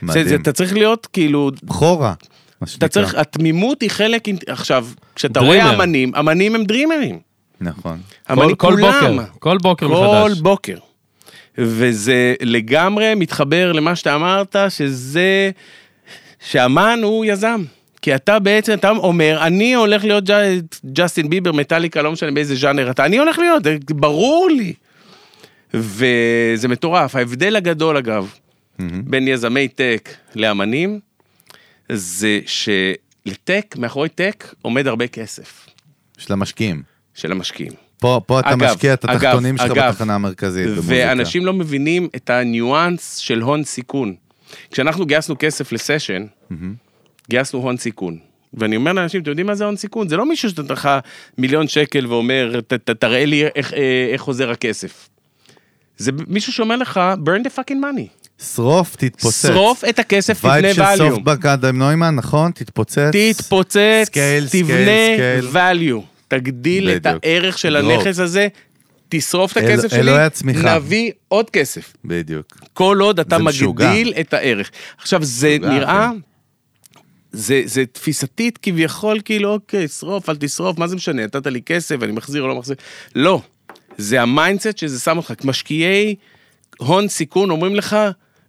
מדהים. 0.07 0.41
אתה 0.43 0.53
צריך 0.53 0.73
להיות 0.75 1.09
כאילו, 1.13 1.51
בכורה. 1.63 2.15
אתה 2.79 2.89
צריך, 2.89 3.15
התמימות 3.15 3.83
היא 3.83 3.91
חלק, 3.91 4.25
עכשיו, 4.47 4.87
כשאתה 5.15 5.41
dreamer. 5.41 5.65
רואה 5.65 5.75
אמנים, 5.75 6.15
אמנים 6.15 6.55
הם 6.55 6.65
דרימרים. 6.65 7.19
נכון. 7.61 7.99
אמנים 8.33 8.55
כל- 8.57 8.71
כל 8.77 8.77
כולם. 8.81 9.17
בוקר, 9.17 9.33
כל 9.39 9.59
בוקר 9.59 9.89
כל 9.89 10.25
מחדש. 10.29 10.41
בוקר. 10.41 10.77
וזה 11.59 12.35
לגמרי 12.43 13.15
מתחבר 13.15 13.73
למה 13.73 13.97
שאתה 13.97 14.15
אמרת, 14.15 14.57
שזה, 14.69 15.51
שאמן 16.51 17.01
הוא 17.03 17.25
יזם. 17.25 17.63
כי 18.03 18.15
אתה 18.15 18.39
בעצם, 18.39 18.73
אתה 18.73 18.91
אומר, 18.91 19.39
אני 19.43 19.75
הולך 19.75 20.05
להיות 20.05 20.31
ג'- 20.31 20.59
ג'סטין 20.93 21.31
ביבר, 21.31 21.53
מטאליקה, 21.53 22.03
לא 22.03 22.13
משנה 22.13 22.31
באיזה 22.31 22.55
ז'אנר 22.55 22.91
אתה, 22.91 23.05
אני 23.05 23.19
הולך 23.19 23.39
להיות, 23.39 23.63
ברור 23.91 24.49
לי. 24.57 24.73
וזה 25.75 26.69
מטורף. 26.69 27.17
ההבדל 27.17 27.57
הגדול, 27.57 27.97
אגב, 27.97 28.31
בין 29.05 29.29
יזמי 29.29 29.69
טק 29.69 30.09
לאמנים, 30.35 31.01
זה 31.93 32.41
שלטק, 32.47 33.75
מאחורי 33.79 34.09
טק, 34.09 34.55
עומד 34.63 34.87
הרבה 34.87 35.07
כסף 35.07 35.67
של 36.19 36.33
המשקיעים. 36.33 36.83
של 37.15 37.33
המשקיעים. 37.33 37.73
פה, 37.99 38.21
פה 38.27 38.41
אתה 38.41 38.51
אגב, 38.53 38.65
משקיע 38.73 38.95
את 38.95 39.05
אגב, 39.05 39.15
התחתונים 39.25 39.57
שלך 39.59 39.71
אגב, 39.71 39.91
בתחנה 39.91 40.15
המרכזית. 40.15 40.67
ואנשים 40.83 41.47
לא 41.47 41.53
מבינים 41.53 42.09
את 42.17 42.31
הניואנס 42.31 43.17
של 43.17 43.41
הון 43.41 43.65
סיכון. 43.65 44.15
כשאנחנו 44.71 45.07
גייסנו 45.07 45.35
כסף 45.39 45.73
לסשן, 45.73 46.27
גייסנו 47.31 47.61
הון 47.61 47.77
סיכון. 47.77 48.19
ואני 48.55 48.77
אומר 48.77 48.93
לאנשים, 48.93 49.21
אתם 49.23 49.31
יודעים 49.31 49.47
מה 49.47 49.55
זה 49.55 49.65
הון 49.65 49.77
סיכון? 49.77 50.09
זה 50.09 50.17
לא 50.17 50.29
מישהו 50.29 50.51
שנותן 50.51 50.73
לך 50.73 50.89
מיליון 51.39 51.69
שקל 51.69 52.07
ואומר, 52.07 52.61
"ת- 52.67 52.73
ת- 52.73 52.91
תראה 52.91 53.25
לי 53.25 53.47
איך, 53.47 53.73
אה, 53.75 54.09
איך 54.13 54.21
חוזר 54.21 54.51
הכסף. 54.51 55.09
זה 55.97 56.13
מישהו 56.29 56.53
שאומר 56.53 56.77
לך, 56.77 57.01
burn 57.25 57.47
the 57.47 57.51
fucking 57.59 57.77
money. 57.77 58.26
שרוף, 58.55 58.97
תתפוצץ. 58.97 59.43
שרוף 59.47 59.85
את 59.89 59.99
הכסף, 59.99 60.39
תבנה 60.39 60.53
וייב 60.55 60.75
של 60.75 60.83
value. 60.83 60.97
סופבק 61.15 61.47
אדם 61.47 61.79
נוימן, 61.79 62.15
נכון? 62.15 62.51
תתפוצץ. 62.51 63.11
תתפוצץ, 63.13 63.77
סקייל, 64.05 64.47
תבנה 64.49 65.73
value. 65.73 66.01
תגדיל 66.29 66.91
את 66.91 67.07
בדיוק. 67.07 67.25
הערך 67.25 67.59
של 67.59 67.77
Growth. 67.77 67.93
הנכס 67.93 68.19
הזה, 68.19 68.49
תשרוף 69.09 69.53
את 69.53 69.63
אל- 69.63 69.71
הכסף 69.73 69.91
שלי, 69.91 70.01
אלוהי 70.01 70.23
הצמיחה. 70.25 70.75
נביא 70.77 71.11
עוד 71.29 71.51
כסף. 71.51 71.93
בדיוק. 72.05 72.47
כל 72.75 72.99
עוד 73.01 73.21
אתה 73.21 73.37
זה 73.39 73.43
משוגע. 73.43 73.87
מגדיל 73.89 74.13
את 74.21 74.35
הערך. 74.35 74.71
עכשיו, 74.99 75.23
זה 75.25 75.57
משוגע, 75.61 75.75
נראה, 75.75 76.11
זה, 77.33 77.63
זה 77.65 77.85
תפיסתית 77.93 78.59
כביכול, 78.63 79.21
כאילו, 79.25 79.53
אוקיי, 79.53 79.89
שרוף, 79.89 80.29
אל 80.29 80.37
תשרוף, 80.37 80.79
מה 80.79 80.87
זה 80.87 80.97
משנה, 80.97 81.25
נתת 81.25 81.47
לי 81.47 81.63
כסף, 81.63 82.03
אני 82.03 82.13
מחזיר 82.13 82.43
או 82.43 82.49
לא 82.49 82.55
מחזיר. 82.57 82.77
לא, 83.15 83.41
זה 83.99 84.23
ה 84.23 84.30
mindset 84.30 84.79
שזה 84.79 85.01
שם 85.01 85.17
אותך. 85.17 85.33
משקיעי 85.45 86.15
הון 86.79 87.09
סיכון 87.09 87.51
אומרים 87.51 87.75
לך, 87.75 87.97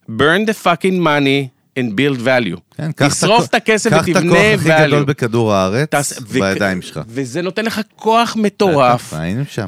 burn 0.10 0.45
the 0.49 0.53
fucking 0.66 0.99
money 1.03 1.49
and 1.80 1.91
build 1.95 2.20
value. 2.26 2.60
כן, 2.78 2.91
קח 2.91 3.08
תשרוף 3.14 3.45
את 3.45 3.53
הכסף 3.53 3.89
קח 3.89 4.03
את 4.03 4.10
ותבנה 4.10 4.32
הכוח 4.51 4.62
הכי 4.72 4.88
גדול 4.88 5.01
value. 5.01 5.05
בכדור 5.05 5.53
הארץ 5.53 5.89
ו- 6.22 6.26
בידיים 6.28 6.82
שלך. 6.82 6.99
וזה 7.08 7.41
נותן 7.41 7.66
לך 7.66 7.82
כוח 7.95 8.36
מטורף. 8.36 9.14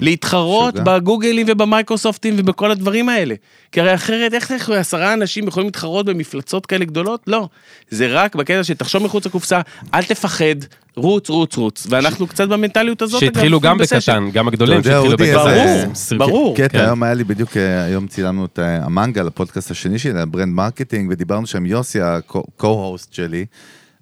להתחרות 0.02 0.74
משוגע. 0.76 0.98
בגוגלים 0.98 1.46
ובמייקרוסופטים 1.50 2.36
ובכל 2.38 2.72
הדברים 2.72 3.10
האלה. 3.10 3.36
כי 3.72 3.82
הרי 3.82 3.94
אחרת, 3.96 4.34
איך 4.34 4.52
איך 4.52 4.70
עשרה 4.70 5.14
אנשים 5.14 5.48
יכולים 5.48 5.68
להתחרות 5.68 6.06
במפלצות 6.06 6.66
כאלה 6.66 6.86
גדולות? 6.86 7.22
לא. 7.28 7.48
זה 7.90 8.08
רק 8.08 8.36
בקטע 8.36 8.64
שתחשוב 8.64 9.04
מחוץ 9.04 9.26
לקופסה, 9.26 9.62
אל 9.94 10.04
תפחד, 10.04 10.56
רוץ, 11.00 11.30
רוץ, 11.30 11.58
רוץ. 11.58 11.88
ואנחנו 11.90 12.28
קצת 12.28 12.48
במנטליות 12.48 13.02
הזאת, 13.02 13.20
שהתחילו 13.20 13.60
גם 13.60 13.78
בסשן. 13.78 13.98
בקטן, 13.98 14.32
גם 14.32 14.48
הגדולים 14.48 14.84
שהתחילו 14.84 15.18
בקטן. 15.18 15.24
איזה- 15.24 15.38
ברור, 15.84 15.96
סרט- 15.96 16.18
ברור. 16.20 16.56
כן. 16.58 16.68
קטע, 16.68 16.84
היום 16.86 17.04
היה 17.04 17.14
לי 17.14 17.24
בדיוק, 17.24 17.58
אה, 17.58 17.84
היום 17.84 18.08
צילמנו 18.08 18.46
את 18.46 18.60
אה, 18.60 18.86
המנגל, 18.86 19.28
הפודקאסט 19.28 19.72
השני 19.72 20.00
שלי, 20.00 20.20
ה 20.22 20.27
brand 20.27 20.54
marketing, 20.54 21.10
ודיברנו 21.12 21.48
שם 21.48 21.66
יוסי, 21.66 22.02
ה-co-host 22.02 23.08
שלי, 23.12 23.46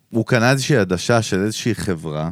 הוא 0.09 0.25
קנה 0.25 0.51
איזושהי 0.51 0.77
עדשה 0.77 1.21
של 1.21 1.39
איזושהי 1.43 1.75
חברה, 1.75 2.29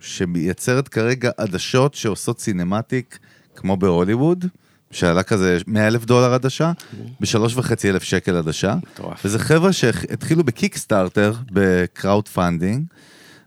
שמייצרת 0.00 0.88
כרגע 0.88 1.30
עדשות 1.38 1.94
שעושות 1.94 2.40
cinematic, 2.40 3.18
כמו 3.56 3.76
בהוליווד, 3.76 4.44
שעלה 4.90 5.22
כזה 5.22 5.58
100 5.66 5.86
אלף 5.86 6.04
דולר 6.04 6.34
עדשה, 6.34 6.72
בשלוש 7.20 7.56
וחצי 7.56 7.90
אלף 7.90 8.02
שקל 8.02 8.36
עדשה. 8.36 8.74
מטורף. 8.94 9.20
וזה 9.24 9.38
חבר'ה 9.38 9.72
שהתחילו 9.72 10.44
בקיקסטארטר, 10.44 11.32
ב 11.52 12.28
crowdfunding, 12.28 12.84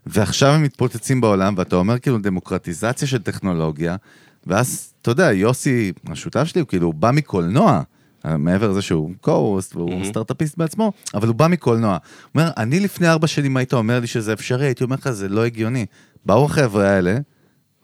ועכשיו 0.06 0.48
הם 0.50 0.62
מתפוצצים 0.62 1.20
בעולם, 1.20 1.54
ואתה 1.56 1.76
אומר 1.76 1.98
כאילו 1.98 2.18
דמוקרטיזציה 2.18 3.08
של 3.08 3.18
טכנולוגיה, 3.18 3.96
ואז, 4.46 4.92
אתה 5.02 5.10
יודע, 5.10 5.32
יוסי, 5.32 5.92
השותף 6.06 6.44
שלי, 6.44 6.60
הוא 6.60 6.68
כאילו, 6.68 6.86
הוא 6.86 6.94
בא 6.94 7.10
מקולנוע, 7.10 7.82
מעבר 8.24 8.70
לזה 8.70 8.82
שהוא 8.82 9.10
co-host 9.20 9.76
והוא 9.76 10.04
סטארט-אפיסט 10.04 10.58
בעצמו, 10.58 10.92
אבל 11.14 11.28
הוא 11.28 11.36
בא 11.36 11.46
מקולנוע. 11.46 11.90
הוא 11.92 12.00
אומר, 12.34 12.50
אני 12.56 12.80
לפני 12.80 13.08
ארבע 13.08 13.26
שנים 13.26 13.56
היית 13.56 13.74
אומר 13.74 14.00
לי 14.00 14.06
שזה 14.06 14.32
אפשרי, 14.32 14.66
הייתי 14.66 14.84
אומר 14.84 14.96
לך, 14.96 15.10
זה 15.10 15.28
לא 15.28 15.44
הגיוני. 15.44 15.86
באו 16.26 16.44
החבר'ה 16.44 16.88
האלה, 16.88 17.16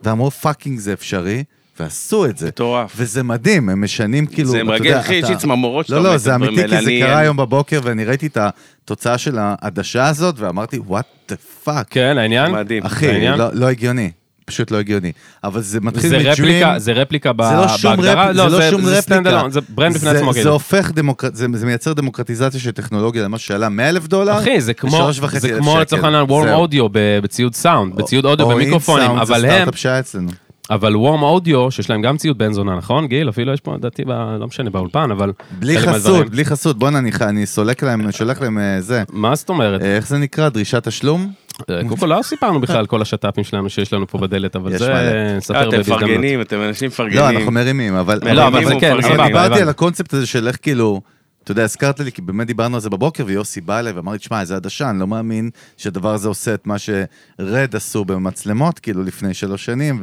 ואמרו, 0.03 0.31
פאקינג 0.31 0.79
זה 0.79 0.93
אפשרי, 0.93 1.45
ועשו 1.81 2.27
את 2.27 2.39
זה. 2.39 2.49
מטורף. 2.49 2.93
וזה 2.97 3.23
מדהים, 3.23 3.69
הם 3.69 3.85
משנים 3.85 4.27
כאילו, 4.27 4.51
זה 4.51 4.59
יודע, 4.59 5.01
אחי, 5.01 5.15
יש 5.15 5.29
לי 5.29 5.37
צמרמורות 5.37 5.87
שאתה 5.87 5.97
לא, 5.97 6.01
אומר 6.01 6.11
לא, 6.11 6.17
את 6.17 6.21
זה 6.21 6.35
אמיתי, 6.35 6.69
כי. 6.69 6.85
זה 6.85 6.91
קרה 7.01 7.19
היום 7.19 7.37
בבוקר, 7.37 7.81
ואני 7.83 8.05
ראיתי 8.05 8.27
את 8.27 8.39
התוצאה 8.87 9.19
של 9.19 9.37
העדשה 9.41 10.09
הזאת, 10.09 10.35
ואמרתי, 10.39 10.79
what 10.89 11.33
the 11.33 11.35
fuck. 11.67 11.85
כן, 11.91 12.17
העניין? 12.19 12.53
מדהים. 12.53 12.83
אחי, 12.83 13.09
העניין? 13.11 13.39
לא- 13.39 13.49
לא 13.53 13.67
הגיוני. 13.67 14.11
פשוט 14.45 14.71
לא 14.71 14.77
הגיוני. 14.79 15.13
אבל 15.45 15.61
זה 15.61 15.81
מתחיל 15.81 16.11
זה 16.11 16.17
רפליקה, 16.17 16.75
זה 16.79 16.93
רפליקה 16.93 17.33
ב- 17.33 17.43
זה 17.43 17.57
לא 17.57 17.69
שום 17.69 17.97
בהגדרה? 17.97 18.23
רפליקה, 18.31 18.49
זה 18.51 18.57
לא 18.57 18.71
שום 18.71 18.81
זה 18.85 18.99
רפליקה. 18.99 19.43
זה 19.49 19.61
ברנד 19.69 19.95
בפני 19.97 20.11
זה- 20.11 20.17
עצמו, 20.19 20.33
זה 20.33 20.39
כאילו. 20.39 20.53
הופך 20.53 20.91
דמוקרט... 20.95 21.35
זה 21.35 21.47
זה 21.55 21.67
מייצר 21.67 21.93
דמוקרטיזציה 21.93 22.61
של 22.61 22.71
טכנולוגיה 22.71 23.23
למה 23.25 23.39
שעלה 23.39 23.69
100 23.69 23.89
אלף 23.89 24.07
דולר. 24.07 24.39
אחי, 24.39 24.61
זה 24.61 24.75
כמו, 24.75 25.09
זה 25.39 25.49
כמו. 25.59 25.79
לצורך 25.81 26.05
העניין 26.05 26.23
וורם. 26.23 26.49
אודיו 26.49 26.89
ב- 26.93 27.19
בציוד 27.23 27.55
סאונד, 27.55 27.95
בציוד 27.97 28.25
אודיו, 28.25 28.47
או 28.47 28.51
במיקרופונים, 28.51 29.03
אינסאונד, 29.11 29.31
אבל 29.31 29.41
זה 29.41 29.47
הם, 29.47 29.53
סטארט-אפ 29.55 29.77
שהיה 29.79 30.01
אצלנו. 30.01 30.31
אבל 30.71 30.97
וורם 30.97 31.23
אודיו, 31.23 31.71
שיש 31.71 31.91
להם 31.91 32.03
גם 32.03 32.17
ציוד 32.17 32.39
בן 32.39 32.53
זונה, 32.53 32.77
נכון, 32.77 33.07
גיל? 33.07 33.29
אפילו 33.29 33.53
יש 33.53 33.61
פה, 33.61 33.75
לדעתי, 33.75 34.05
ב- 34.05 34.37
לא 34.41 34.47
משנה, 34.47 34.71
באולפן, 34.71 35.11
אבל... 35.11 35.33
בלי. 35.59 35.79
חסות, 35.79 36.31
בלי 36.31 36.45
חסות. 36.45 36.79
בואנה, 36.79 36.99
אני 36.99 37.11
אני 37.21 37.47
סולק 37.47 37.83
להם, 37.83 38.01
אני 38.01 38.13
שולח 38.13 38.41
להם 38.41 38.59
אה, 38.59 38.81
זה. 38.81 39.03
מה 39.13 39.35
זאת 39.35 39.49
אומרת? 39.49 39.83
אה, 39.83 39.97
איך 39.97 40.09
זה 40.09 40.19
נקרא? 40.19 40.49
דרישת 40.49 40.89
תשלום? 40.89 41.33
אה, 41.71 41.81
קודם 41.89 41.97
כל, 41.97 42.07
לא 42.07 42.23
סיפרנו 42.23 42.61
בכלל 42.61 42.77
על 42.77 42.87
כל 42.87 43.03
השת"פים 43.03 43.45
שלנו 43.45 43.71
שיש 43.71 43.93
לנו 43.93 44.07
פה 44.07 44.19
בדלת, 44.19 44.57
אבל 44.57 44.79
זה. 44.79 45.35
נספר 45.37 45.55
אה, 45.55 45.63
אתם 45.69 45.77
בהזדמנות. 45.77 46.03
מפרגנים, 46.03 46.41
אתם 46.41 46.63
אנשים 46.63 46.89
מפרגנים. 46.89 47.19
לא, 47.19 47.31
אנחנו 47.31 47.53
מרימים, 47.53 47.95
אבל... 47.95 48.21
לא, 48.33 48.47
אבל 48.47 48.65
זה 48.65 48.75
כן, 48.81 48.93
אבל 48.93 49.27
דיברתי. 49.27 49.61
על 49.61 49.69
הקונספט 49.69 50.15
הזה 50.15 50.27
של 50.27 50.49
איך 50.49 50.59
כאילו, 50.63 51.01
אתה 51.45 51.53
יודע, 51.53 51.65
הזכרת 51.65 52.01
לי, 52.01 52.13
כי 52.13 52.23
באמת 52.23 52.47
דיברנו 52.47 52.75
על 52.75 52.81
זה 52.81 52.91
בבוקר, 52.91 53.25
ויוסי 53.27 53.61
בא 53.61 53.79
אליי 53.79 53.93
ואמר 53.93 54.13
לי, 54.13 54.19
תשמע, 54.19 54.41
איזה 54.41 54.57
עדשה, 54.57 54.91
אני 54.91 55.01
לא 55.01 55.07
מאמין 55.07 55.51
שהדבר 55.77 56.15
הזה 56.15 56.29
עושה 56.29 56.55
את 56.55 56.67
מה 56.67 56.77
ש 56.79 57.18
RED 57.18 57.77
עשו 57.77 58.05
במצלמות, 58.05 58.79
כאילו, 58.79 59.03
לפני 59.03 59.35
שלוש 59.35 59.65
שנים, 59.65 60.01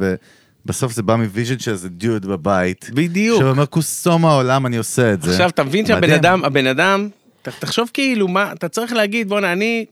ובסוף 0.66 0.92
זה 0.92 1.02
בא 1.02 1.16
מ 1.16 1.22
vision 1.22 1.58
של 1.58 1.70
איזה 1.70 1.88
דיוד 1.88 2.26
בבית. 2.26 2.90
בדיוק. 2.94 3.42
שאומר, 3.42 3.66
קוסום 3.66 4.24
העולם, 4.24 4.66
אני 4.66 4.76
עושה 4.76 5.12
את 5.12 5.22
זה. 5.22 5.30
עכשיו, 5.30 5.48
אתה 5.48 5.64
מבין 5.64 5.86
שהבן. 5.86 6.10
אדם, 6.10 6.44
הבן 6.44 6.66
אדם, 6.66 7.08
תחשוב 7.42 7.90
כאילו, 7.92 8.28
מה, 8.28 8.52
אתה 8.52 8.68
צריך 8.68 8.92
להגיד, 8.92 9.28
בואנה, 9.28 9.52
אני 9.52 9.84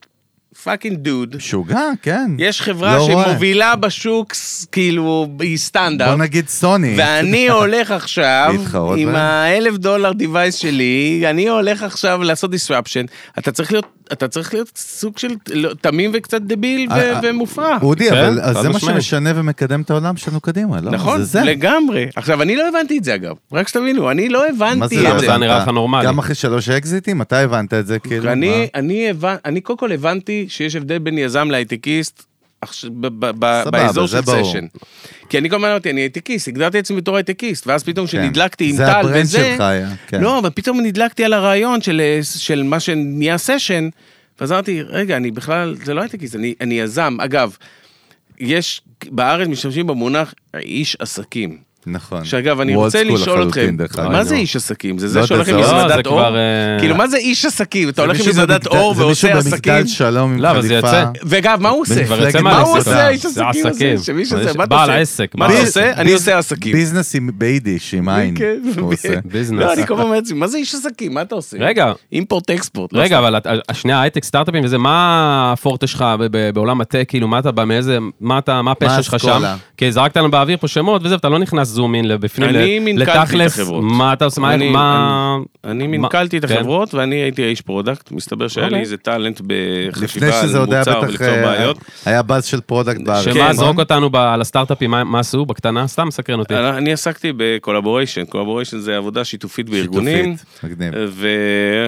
fucking 0.65 0.97
dude. 0.97 1.37
משוגע, 1.37 1.81
כן. 2.03 2.31
יש 2.39 2.63
חברה 2.63 2.97
לא 2.97 3.03
רואה. 3.13 3.25
שמובילה 3.25 3.77
בשוק, 3.77 4.35
ס- 4.35 4.65
כאילו, 4.73 5.27
היא 5.41 5.49
above 5.51 5.57
סטנדרט. 5.57 6.19
נגיד 6.19 6.49
סוני. 6.49 6.95
ואני 6.99 7.49
הולך 7.59 7.91
עכשיו, 7.91 8.55
עם. 8.97 9.15
האלף 9.15 9.77
דולר 9.77 10.13
דיווייס 10.13 10.55
שלי, 10.55 11.23
אני 11.31 11.49
הולך 11.49 11.83
עכשיו 11.83 12.23
לעשות 12.23 12.51
disruption. 12.55 13.07
אתה 13.39 13.53
צריך 13.53 13.73
להיות, 13.73 13.87
אתה 14.13 14.29
צריך 14.29 14.55
להיות 14.55 14.71
סוג 14.77 15.19
של 15.19 15.29
לא, 15.53 15.71
תמים 15.81 16.11
וקצת 16.15 16.41
דביל 16.43 16.89
ו- 16.91 16.93
אה, 16.93 17.13
אה, 17.15 17.21
ומופרע. 17.23 17.79
אודי, 17.83 18.11
כן, 18.11 18.17
אבל 18.17 18.41
אז 18.41 18.57
זה 18.57 18.69
מה. 18.69 18.81
שמשנה 18.81 19.31
ומקדם 19.35 19.81
את 19.81 19.91
העולם 19.91 20.17
שלנו 20.17 20.41
קדימה, 20.41 20.81
לא? 20.81 20.91
נכון, 20.91 21.19
זה 21.19 21.25
זה. 21.25 21.43
לגמרי. 21.45 22.07
עכשיו, 22.17 22.43
אני 22.43 22.57
לא 22.57 22.69
הבנתי 22.69 22.99
את 22.99 23.05
זה 23.05 23.15
אגב, 23.15 23.35
רק 23.53 23.69
שתבינו, 23.69 24.11
אני 24.11 24.29
לא 24.29 24.45
הבנתי 24.49 24.97
זה 24.97 25.03
לא 25.03 25.09
את 25.09 25.15
זה. 25.21 25.27
זה 25.27 25.31
היה 25.33 25.39
נראה? 25.39 25.59
לך 25.59 25.69
נורמלי. 25.69 26.07
גם 26.07 26.19
אחרי 26.19 26.35
שלוש 26.35 26.69
אקזיטים, 26.69 27.23
אתה 27.23 27.39
הבנת 27.41 27.75
את 27.75 27.87
זה, 27.87 27.99
כאילו? 27.99 28.33
אני 29.45 29.61
קודם 29.61 29.79
כל 29.79 29.93
הבנתי 29.93 30.42
שיש 30.49 30.77
הבדל 30.77 30.99
בין 30.99 31.19
יזם 31.19 31.51
להייטקיסט 31.51 32.23
באזור 33.71 34.07
זה 34.07 34.19
של. 34.23 34.45
סשן. 34.45 34.67
כי 35.29 35.39
אני 35.39 35.51
כל 35.51 35.57
הזמן 35.57 35.69
אמרתי, 35.69 35.91
אני 35.91 36.01
הייטקיסט, 36.01 36.49
הגדרתי 36.49 36.79
עצמי 36.79 36.97
בתור 36.97 37.17
הייטקיסט, 37.17 37.67
ואז 37.67 37.85
פתאום 37.85 38.07
כן. 38.07 38.19
כשנדלקתי 38.19 38.65
עם 38.65 38.77
זה 38.77 38.85
טל 38.87 38.91
ה 38.91 38.95
brand 38.95 39.17
וזה, 39.17 39.39
שלך 39.53 39.61
היה, 39.61 39.89
כן. 40.07 40.21
לא, 40.21 40.39
אבל 40.39 40.51
פתאום 40.51 40.81
נדלקתי 40.81 41.25
על 41.25 41.33
הרעיון 41.33 41.81
של, 41.81 42.01
של 42.23 42.63
מה 42.63 42.81
שנהיה 42.81 43.39
סשן, 43.39 43.89
ואז 44.41 44.53
אמרתי, 44.53 44.83
רגע, 44.83 45.17
אני 45.17 45.31
בכלל, 45.31 45.77
זה 45.85 45.95
לא 45.95 46.01
הייטקיסט, 46.01 46.37
אני 46.61 46.81
יזם. 46.81 47.17
אגב, 47.21 47.57
יש, 48.41 48.81
בארץ 49.07 49.49
משתמשים 49.49 49.87
במונח 49.87 50.35
איש 50.55 50.97
עסקים. 50.99 51.59
נכון. 51.87 52.25
שאגב, 52.25 52.61
אני 52.61 52.75
רוצה 52.75 53.05
לשאול 53.05 53.49
אתכם. 53.49 53.77
מה 54.11 54.25
זה. 54.25 54.35
איש 54.35 54.57
עסקים? 54.57 54.99
זה 54.99 55.07
לא 55.07 55.13
זה 55.13 55.19
יודע, 55.19 55.27
שהולך 55.27 55.49
עם 55.49 55.55
לא- 55.57 55.61
מזודת 55.87 56.07
אור? 56.07 56.23
אה, 56.23 56.31
כאילו, 56.81 56.95
מה 56.95 57.09
זה 57.09 57.17
איש 57.17 57.45
עסקים? 57.45 57.89
אתה 57.89 58.03
הולך 58.03 58.15
עם 58.15 58.27
מישהו 58.27 58.33
מזודת 58.33 58.65
במגדל- 58.65 58.79
אור 58.79 58.95
זה 58.95 59.05
מישהו 59.07 59.29
ועושה 59.29 59.39
עסקים? 59.39 59.73
במגדל 59.73 59.87
שלום 59.87 60.33
עם 60.33 60.39
לא, 60.41 60.49
חליפה. 60.49 61.03
ואגב, 61.23 61.59
מה 61.61 61.69
הוא 61.69 61.81
עושה? 61.83 61.95
מה 62.43 62.61
הוא 62.61 62.79
עושה, 62.79 63.07
האיש 63.07 63.27
זה 63.27 63.47
עסקים 63.47 63.67
עסקים. 63.67 63.95
הזה? 64.39 64.53
מה 64.57 64.65
אתה 64.65 64.67
בעל 64.67 64.81
עושה? 64.81 64.93
העסק, 64.95 65.35
מה 65.35 65.47
אתה. 65.47 65.61
עושה? 65.61 65.93
אני 65.93 66.13
עושה 66.13 66.39
עסקים. 66.39 66.73
ביזנס 66.73 67.15
עם- 67.15 67.31
ביידיש, 67.35 67.95
עם 67.95 68.09
עין. 68.09 68.35
כן, 68.39 68.57
הוא 68.79 68.93
עושה. 68.93 69.09
ביזנס. 69.25 69.61
לא, 69.61 69.73
אני 69.73 69.87
כל 69.87 69.95
פעם 69.97 70.05
אומר 70.05 70.17
לעצמי, 70.17 70.39
מה 70.39 70.47
זה 70.49 70.59
איש 70.59 70.75
עסקים? 70.75 71.15
מה 71.15 71.23
אתה 71.23 71.35
עושה? 71.35 71.57
רגע. 71.61 71.93
import 72.13 72.51
export. 72.51 72.93
לא 72.93 73.01
רגע. 73.01 73.19
אבל 73.19 73.37
את- 73.37 73.47
השנייה, 73.69 74.01
הייטק, 74.03 74.25
סטארט-אפים 74.25 74.65
וזה, 74.65 74.79
מה 74.79 74.93
הפורטה 75.53 75.87
שלך 75.87 76.05
ב- 76.21 76.27
ב- 76.37 76.51
בעולם 76.55 76.81
ה 76.81 76.85
tech, 76.85 77.05
כאילו, 77.09 77.29
מה 77.29 77.39
אתה 77.39 77.51
בא, 77.51 77.65
מאיזה, 77.65 77.99
מה 78.21 78.39
אתה, 78.39 78.63
מה 78.63 78.71
הפשע 78.73 79.03
שלך 79.03 79.21
שם? 79.21 79.43
כי 79.77 79.93
זרקת 79.93 80.17
לנו 80.17 80.31
באוויר 80.31 80.57
פה 80.57 80.69
שמות 80.69 81.03
וזה, 81.05 81.15
ואתה 81.15 81.29
לא 81.29 81.39
נכנס 81.39 81.69
zoom 81.73 81.95
in 81.95 82.09
לבפנים, 82.09 82.49
אני 82.49 82.79
מנכ"לתי 82.79 83.37
את 83.45 83.51
החברות. 83.51 83.85
מה 83.85 84.13
אתה 84.13 84.25
עושה, 84.25 84.41
מה, 84.41 84.55
אני- 84.55 84.71
מה... 84.71 85.37
אני 85.65 85.87
מה- 85.87 85.99
מנכ"לתי 85.99 86.39
את 86.39 86.45
כן. 86.45 86.55
החברות 86.57 86.95
ואני 86.95 87.15
הייתי 87.17 87.43
האיש 87.45 87.61
product, 87.61 88.11
מסתבר 88.13 88.49
שהיה 88.49 88.67
לי 88.67 88.71
אוקיי. 88.71 88.81
איזה 88.81 88.97
talent 88.97 89.41
בחשיבה 89.47 90.41
על 90.41 90.65
מוצר 90.67 91.01
ולפתור 91.03 91.27
אה, 91.29 91.43
בעיות. 91.43 91.79
היה 92.07 92.23
באז 92.23 92.45
של 92.45 92.61
product 92.61 93.01
בארץ. 93.01 93.25
שמה, 93.25 93.35
נכון? 93.35 93.53
זרוק 93.53 93.79
אותנו 93.79 94.11
ב- 94.11 94.17
על 94.17 94.41
הסטארט-אפים, 94.41 94.91
מה- 94.91 95.05
מה 95.05 95.19
עשו 95.21 95.47
בקטנה? 95.47 95.87
סתם 95.87 96.09
מסקרן 96.09 96.39
אותי. 96.39 96.55
אני 96.57 96.93
עסקתי 96.93 97.33
ב 97.37 97.43
collaboration, 97.43 98.25
collaboration 98.25 98.79
זה 98.79 98.97
עבודה 98.97 99.25
שיתופית 99.25 99.71
בארגונים. 99.71 100.37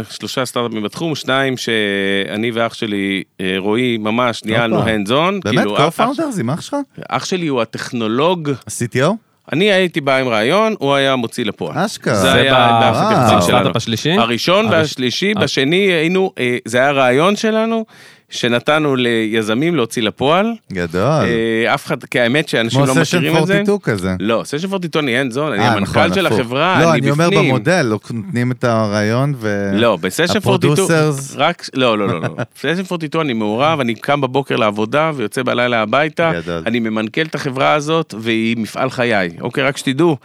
ושלושה 0.08 0.44
סטארט-אפים 0.44 0.82
בתחום, 0.82 1.14
שניים 1.14 1.56
שאני 1.56 2.50
ואח 2.54 2.74
שלי, 2.74 3.22
אה, 3.40 3.54
רועי, 3.58 3.96
ממש 3.98 4.44
ניהלנו 4.44 4.82
hands 4.82 5.08
on. 5.08 5.12
באמת? 5.44 5.44
כאילו, 5.44 5.76
co-founder 5.76 6.30
זה 6.30 6.40
עם 6.40 6.50
אח 6.50 6.60
שלך? 6.60 6.74
אח 7.08 7.24
שלי 7.24 7.46
הוא 7.46 7.62
הטכנולוג, 7.62 8.50
ה-CTO? 8.50 9.12
אני 9.52 9.64
הייתי 9.72 10.00
בא 10.00 10.16
עם 10.16 10.28
רעיון, 10.28 10.74
הוא 10.78 10.94
היה 10.94 11.16
מוציא 11.16 11.44
לפועל. 11.44 11.78
אשכרה. 11.78 12.14
זה 12.14 12.20
זה 12.20 12.32
היה 12.32 12.54
ב- 12.54 12.80
באפיק 12.80 13.02
וואו. 13.02 13.34
הקצין 13.36 13.40
שלנו. 13.42 14.20
הראשון 14.20 14.64
הראש- 14.66 14.72
והשלישי, 14.74 15.32
אה. 15.36 15.42
בשני 15.42 15.76
היינו, 15.76 16.32
אה, 16.38 16.56
זה 16.64 16.78
היה 16.78 16.90
רעיון 16.90 17.36
שלנו, 17.36 17.84
שנתנו 18.30 18.96
ליזמים 18.96 19.74
להוציא 19.74 20.02
לפועל. 20.02 20.46
גדול. 20.72 21.00
אה, 21.02 21.74
אף 21.74 21.86
אחד, 21.86 22.04
כי 22.04 22.20
האמת 22.20 22.48
שאנשים 22.48 22.84
כמו 22.84 22.94
לא 22.98 23.04
סשן 23.04 23.18
מכירים 23.18 23.36
את 23.36 23.46
זה. 23.46 23.52
42 23.60 23.78
כזה. 23.78 24.14
לא, 24.20 24.42
סשן 24.44 24.66
42 24.68 25.04
אני 25.08 25.18
in 25.18 25.30
zone, 25.30 25.52
אני 25.52 25.62
אה, 25.62 25.80
נכון, 25.80 25.98
המנכ"ל 26.02 26.14
של 26.14 26.26
הפוך. 26.26 26.38
החברה, 26.40 26.78
לא, 26.82 26.90
אני 26.92 27.00
אני 27.00 27.10
אומר 27.10 27.26
בפנים. 27.30 27.48
במודל, 27.48 27.82
לא 27.82 27.98
נותנים 28.12 28.52
את 28.52 28.64
הרעיון 28.64 29.34
ו... 29.36 29.70
לא, 29.74 29.96
בסשן 29.96 30.22
42, 30.46 30.72
ה 30.72 30.78
producers- 30.78 31.34
רק, 31.36 31.68
לא, 31.74 31.98
לא, 31.98 32.08
לא, 32.08 32.20
לא. 32.20 32.28
בסשן 32.56 32.68
42 32.90 33.20
אני 33.24 33.32
מעורב, 33.32 33.80
אני 33.80 33.94
קם 33.94 34.20
בבוקר 34.20 34.56
לעבודה 34.56 35.10
ויוצא 35.14 35.42
בלילה 35.42 35.82
הביתה, 35.82 36.32
גדול. 36.34 36.62
אני 36.66 36.80
ממנכ"ל 36.80 37.22
את 37.22 37.34
החברה 37.34 37.72
הזאת, 37.74 38.14
והיא 38.18 38.56
מפעל 38.56 38.90
חיי. 38.90 39.30
אוקיי, 39.40 39.64
רק 39.64 39.76
שתדעו, 39.76 40.16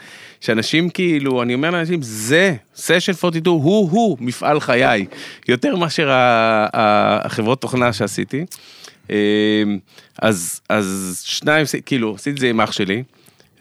שאנשים 0.41 0.89
כאילו, 0.89 1.41
אני 1.41 1.53
אומר 1.53 1.69
לאנשים, 1.69 2.01
זה, 2.01 2.55
סשן 2.75 3.11
42, 3.11 3.55
הוא-הוא 3.55 4.17
מפעל 4.21 4.59
חיי, 4.59 5.05
יותר 5.47 5.75
מאשר 5.75 6.09
החברות 6.73 7.61
תוכנה 7.61 7.93
שעשיתי. 7.93 8.45
אה, 9.11 9.15
אז, 10.21 10.61
אז 10.69 11.19
שניים, 11.25 11.65
כאילו, 11.85 12.15
עשיתי 12.15 12.29
את 12.29 12.37
זה 12.37 12.49
עם 12.49 12.61
אח 12.61 12.71
שלי, 12.71 13.03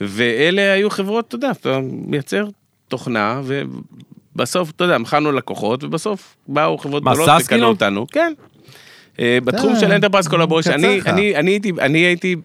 ואלה 0.00 0.72
היו 0.72 0.90
חברות, 0.90 1.28
אתה 1.28 1.36
יודע, 1.36 1.50
אתה 1.50 1.78
מייצר 1.82 2.48
תוכנה, 2.88 3.40
ובסוף, 3.44 4.70
אתה 4.70 4.84
יודע, 4.84 4.98
מכרנו 4.98 5.32
לקוחות, 5.32 5.84
ובסוף 5.84 6.36
באו 6.48 6.78
חברות 6.78 7.02
גדולות 7.02 7.28
וקנו 7.28 7.44
כאילו? 7.48 7.66
אותנו. 7.66 8.06
כן. 8.06 8.32
אה, 9.20 9.38
בתחום 9.44 9.76
של 9.76 9.92
אני 11.36 11.50
הייתי, 11.50 11.72
אני 11.80 11.98
הייתי, 11.98 12.36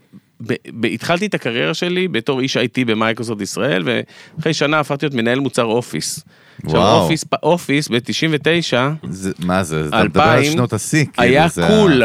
ב, 0.47 0.53
התחלתי 0.85 1.25
את 1.25 1.33
הקריירה 1.33 1.73
שלי 1.73 2.07
בתור 2.07 2.39
איש 2.39 2.57
IT 2.57 2.85
במייקרוסופט 2.85 3.41
ישראל, 3.41 3.83
ואחרי 3.85 4.53
שנה 4.53 4.79
הפכתי 4.79 5.05
להיות 5.05 5.13
מנהל 5.15 5.39
מוצר 5.39 5.63
Office. 5.63 6.19
עכשיו 6.65 6.79
וואו. 6.79 7.01
Office, 7.03 7.25
Office 7.43 7.87
ב-99, 7.89 8.73
זה- 9.09 9.31
מה 9.39 9.63
זה, 9.63 9.85
אתה 9.87 10.03
מדבר 10.03 10.21
על 10.21 10.29
2000, 10.37 10.51
שנות 10.51 10.73
השיא. 10.73 11.05
כאילו, 11.13 11.27
היה 11.27 11.47
זה 11.47 11.67
cool. 11.67 12.03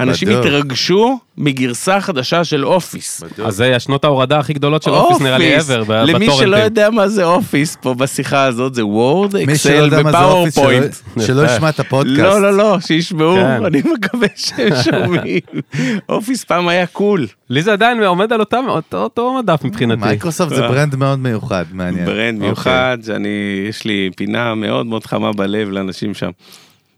אנשים 0.00 0.28
בדיוק. 0.28 0.44
התרגשו 0.46 1.18
מגרסה 1.38 2.00
חדשה 2.00 2.44
של 2.44 2.66
Office. 2.66 3.22
אז 3.44 3.54
זה 3.56 3.76
השנות 3.76 4.04
ההורדה 4.04 4.38
הכי 4.38 4.52
גדולות 4.52 4.82
של 4.82 4.90
Office 4.90 5.20
נראה 5.22 5.38
לי 5.38 5.58
ever, 5.58 5.84
ב- 5.86 5.92
למי 5.92 6.26
שלא 6.26 6.34
בטורנטים. 6.36 6.64
יודע 6.64 6.90
מה 6.90 7.08
זה 7.08 7.24
Office 7.24 7.76
פה 7.80 7.94
בשיחה 7.94 8.44
הזאת, 8.44 8.74
זה 8.74 8.86
Word, 8.86 9.36
Excel 9.36 9.88
Office, 9.94 10.06
ו 10.08 10.15
PowerPoint. 10.15 10.94
שלא. 11.20 11.42
ישמע 11.46 11.68
את 11.68 11.80
הפודקאסט. 11.80 12.18
לא, 12.18 12.42
לא, 12.42 12.56
לא, 12.56 12.76
שישמעו, 12.80 13.34
כן. 13.36 13.64
אני 13.64 13.82
מקווה 13.94 14.28
שהם 14.36 14.68
שומעים. 14.84 15.40
Office 16.08 16.44
פעם 16.44 16.68
היה 16.68 16.86
cool. 16.86 17.26
לי 17.50 17.62
זה 17.62 17.72
עדיין 17.72 18.02
עומד 18.02 18.32
על 18.32 18.40
אותם- 18.40 18.64
אותו 18.68 19.02
אותו 19.02 19.34
מדף 19.38 19.64
מבחינתי. 19.64 20.00
מייקרוסופט 20.04 20.54
זה 20.54 20.60
brand 20.62 20.96
מאוד 20.96 21.18
מיוחד, 21.18 21.64
מעניין. 21.72 22.06
brand 22.06 22.34
אוקיי. 22.34 22.46
מיוחד, 22.46 22.98
שאני, 23.06 23.28
יש 23.68 23.84
לי 23.84 24.10
פינה 24.16 24.54
מאוד 24.54 24.86
מאוד 24.86 25.06
חמה 25.06 25.32
בלב 25.32 25.70
לאנשים 25.70 26.14
שם, 26.14 26.30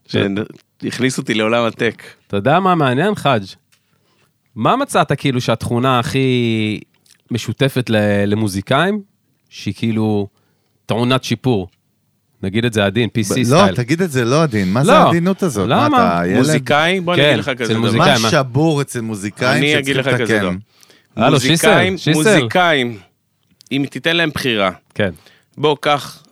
שהכניסו 0.08 1.22
אותי 1.22 1.34
לעולם 1.34 1.64
ה 1.64 1.70
tech. 1.70 2.02
אתה 2.26 2.36
יודע 2.36 2.60
מה 2.60 2.74
מעניין, 2.74 3.14
חאג'? 3.14 3.42
מה 4.54 4.76
מצאת 4.76 5.12
כאילו 5.12 5.40
שהתכונה 5.40 5.98
הכי 5.98 6.80
משותפת 7.30 7.90
ל- 7.90 8.24
למוזיקאים, 8.26 9.00
שהיא 9.48 9.74
כאילו 9.76 10.28
טעונת 10.86 11.24
שיפור? 11.24 11.68
נגיד 12.42 12.64
את 12.64 12.72
זה 12.72 12.84
עדין, 12.86 13.08
PC 13.18 13.34
לא, 13.38 13.44
סטייל. 13.44 13.74
תגיד 13.76 14.02
את 14.02 14.10
זה 14.10 14.24
לא 14.24 14.42
עדין, 14.42 14.72
מה 14.72 14.80
לא. 14.80 14.86
זה 14.86 14.98
העדינות 14.98 15.42
הזאת? 15.42 15.68
מה, 15.68 15.84
למה? 15.88 16.18
אתה 16.18 16.26
ילד? 16.26 16.38
מוזיקאי, 16.38 17.00
בוא 17.00 17.14
אני 17.14 17.22
כן, 17.22 17.28
אגיד 17.28 17.38
לך 17.38 17.50
כזה 17.58 17.72
דבר. 17.74 17.80
מוזיקאים. 17.82 18.12
מה 18.12 18.18
מה? 18.22 18.30
שבור 18.30 18.82
אצל 18.82 19.00
מוזיקאים 19.00 19.62
אני 19.62 19.78
אגיד 19.78 19.96
לך 19.96 20.04
שצריכים 20.04 20.26
כזה 20.26 20.34
לתקן? 20.34 20.46
דבר. 21.14 21.24
הלו, 21.24 21.32
מוזיקאים. 21.34 21.96
מוזיקאים, 22.14 22.98
אם 23.72 23.84
תיתן 23.90 24.16
להם 24.16 24.30
בחירה, 24.34 24.70
כן. 24.94 25.10
בוא, 25.56 25.76
קח 25.80 26.22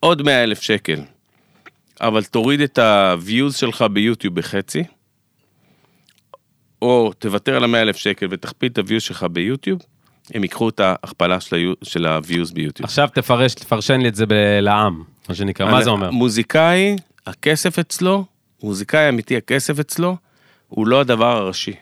עוד 0.00 0.22
100 0.22 0.42
אלף 0.44 0.60
שקל, 0.60 1.00
אבל 2.00 2.24
תוריד 2.24 2.60
את 2.60 2.78
ה-views 2.78 3.52
שלך 3.52 3.84
ביוטיוב 3.92 4.34
בחצי, 4.34 4.84
או 6.82 7.12
תוותר 7.18 7.56
על 7.56 7.64
ה-100 7.64 7.76
אלף 7.76 7.96
שקל 7.96 8.26
ותכפיל 8.30 8.72
את 8.72 8.78
ה-views 8.78 9.00
שלך 9.00 9.26
ביוטיוב, 9.32 9.80
הם 10.34 10.42
ייקחו 10.42 10.68
את 10.68 10.80
ההכפלה 10.80 11.40
של 11.82 12.06
ה-views 12.06 12.54
ביוטיוב. 12.54 12.84
עכשיו 12.84 13.08
תפרש, 13.14 13.54
תפרשן 13.54 14.00
לי 14.00 14.08
את 14.08 14.14
זה 14.14 14.24
לעם, 14.60 15.02
מה 15.28 15.34
שנקרא, 15.34 15.70
מה 15.70 15.84
זה 15.84 15.90
אומר? 15.90 16.10
מוזיקאי, 16.10 16.96
הכסף 17.26 17.78
אצלו, 17.78 18.24
מוזיקאי 18.62 19.08
אמיתי, 19.08 19.36
הכסף 19.36 19.78
אצלו, 19.78 20.16
הוא 20.68 20.86
לא 20.86 21.00
הדבר 21.00 21.36
הראשי. 21.36 21.74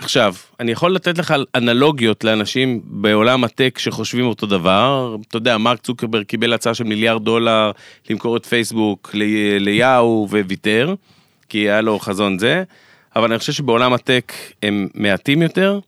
עכשיו, 0.00 0.34
אני 0.60 0.72
יכול 0.72 0.94
לתת 0.94 1.18
לך 1.18 1.34
אנלוגיות 1.54 2.24
לאנשים 2.24 2.80
בעולם 2.84 3.44
הטק 3.44 3.78
שחושבים 3.78 4.26
אותו 4.26 4.46
דבר. 4.46 5.16
אתה 5.28 5.36
יודע, 5.36 5.58
מרק 5.58 5.80
צוקרברג 5.80 6.24
קיבל 6.24 6.52
הצעה 6.52 6.74
של 6.74 6.84
מיליארד 6.84 7.24
דולר 7.24 7.70
למכור 8.10 8.36
את 8.36 8.46
פייסבוק 8.46 9.10
ל- 9.14 9.58
ליאו 9.58 10.26
וויתר, 10.30 10.94
כי 11.48 11.58
היה 11.58 11.80
לו 11.80 11.98
חזון 11.98 12.38
זה, 12.38 12.62
אבל 13.16 13.30
אני 13.30 13.38
חושב 13.38 13.52
שבעולם 13.52 13.92
הטק 13.92 14.32
הם 14.62 14.88
מעטים 14.94 15.42
יותר, 15.42 15.78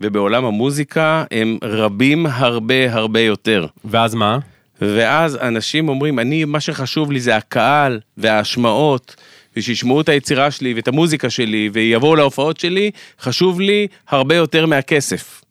ובעולם 0.00 0.44
המוזיקה 0.44 1.24
הם 1.30 1.58
רבים 1.62 2.26
הרבה 2.26 2.92
הרבה 2.94 3.20
יותר. 3.20 3.66
ואז 3.84 4.14
מה? 4.14 4.38
ואז 4.82 5.36
אנשים 5.36 5.88
אומרים, 5.88 6.18
אני, 6.18 6.44
מה 6.44 6.60
שחשוב 6.60 7.12
לי 7.12 7.20
זה 7.20 7.36
הקהל 7.36 8.00
וההשמעות, 8.16 9.16
ושישמעו 9.60 10.00
את 10.00 10.08
היצירה 10.08 10.50
שלי 10.50 10.74
ואת 10.74 10.88
המוזיקה 10.88 11.30
שלי, 11.30 11.70
ויבואו 11.72 12.16
להופעות 12.16 12.60
שלי, 12.60 12.90
חשוב 13.20 13.60
לי 13.60 13.86
הרבה 14.08 14.34
יותר 14.34 14.66
מהכסף. 14.66 15.42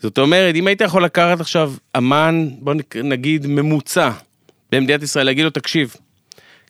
זאת 0.00 0.18
אומרת, 0.18 0.54
אם 0.54 0.66
היית 0.66 0.80
יכול 0.80 1.04
לקחת 1.04 1.40
עכשיו 1.40 1.72
אמן, 1.96 2.48
בוא 2.58 2.74
נגיד 3.04 3.46
ממוצע, 3.46 4.10
במדינת 4.72 5.02
ישראל, 5.02 5.26
להגיד 5.26 5.44
לו, 5.44 5.50
תקשיב, 5.50 5.94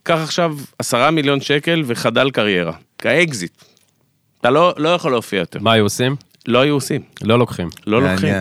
קח 0.03 0.18
עכשיו 0.22 0.57
עשרה 0.78 1.11
מיליון 1.11 1.40
שקל 1.40 1.82
וחדל 1.86 2.30
קריירה, 2.30 2.72
כאקזיט. 2.99 3.53
אתה 4.40 4.51
לא, 4.51 4.74
לא 4.76 4.88
יכול 4.88 5.12
להופיע 5.12 5.38
יותר. 5.38 5.59
מה 5.62 5.72
היו 5.72 5.84
עושים? 5.84 6.16
לא 6.47 6.59
היו 6.59 6.74
עושים, 6.74 7.03
לא 7.22 7.38
לוקחים. 7.38 7.68
לא 7.86 8.03
לוקחים. 8.03 8.34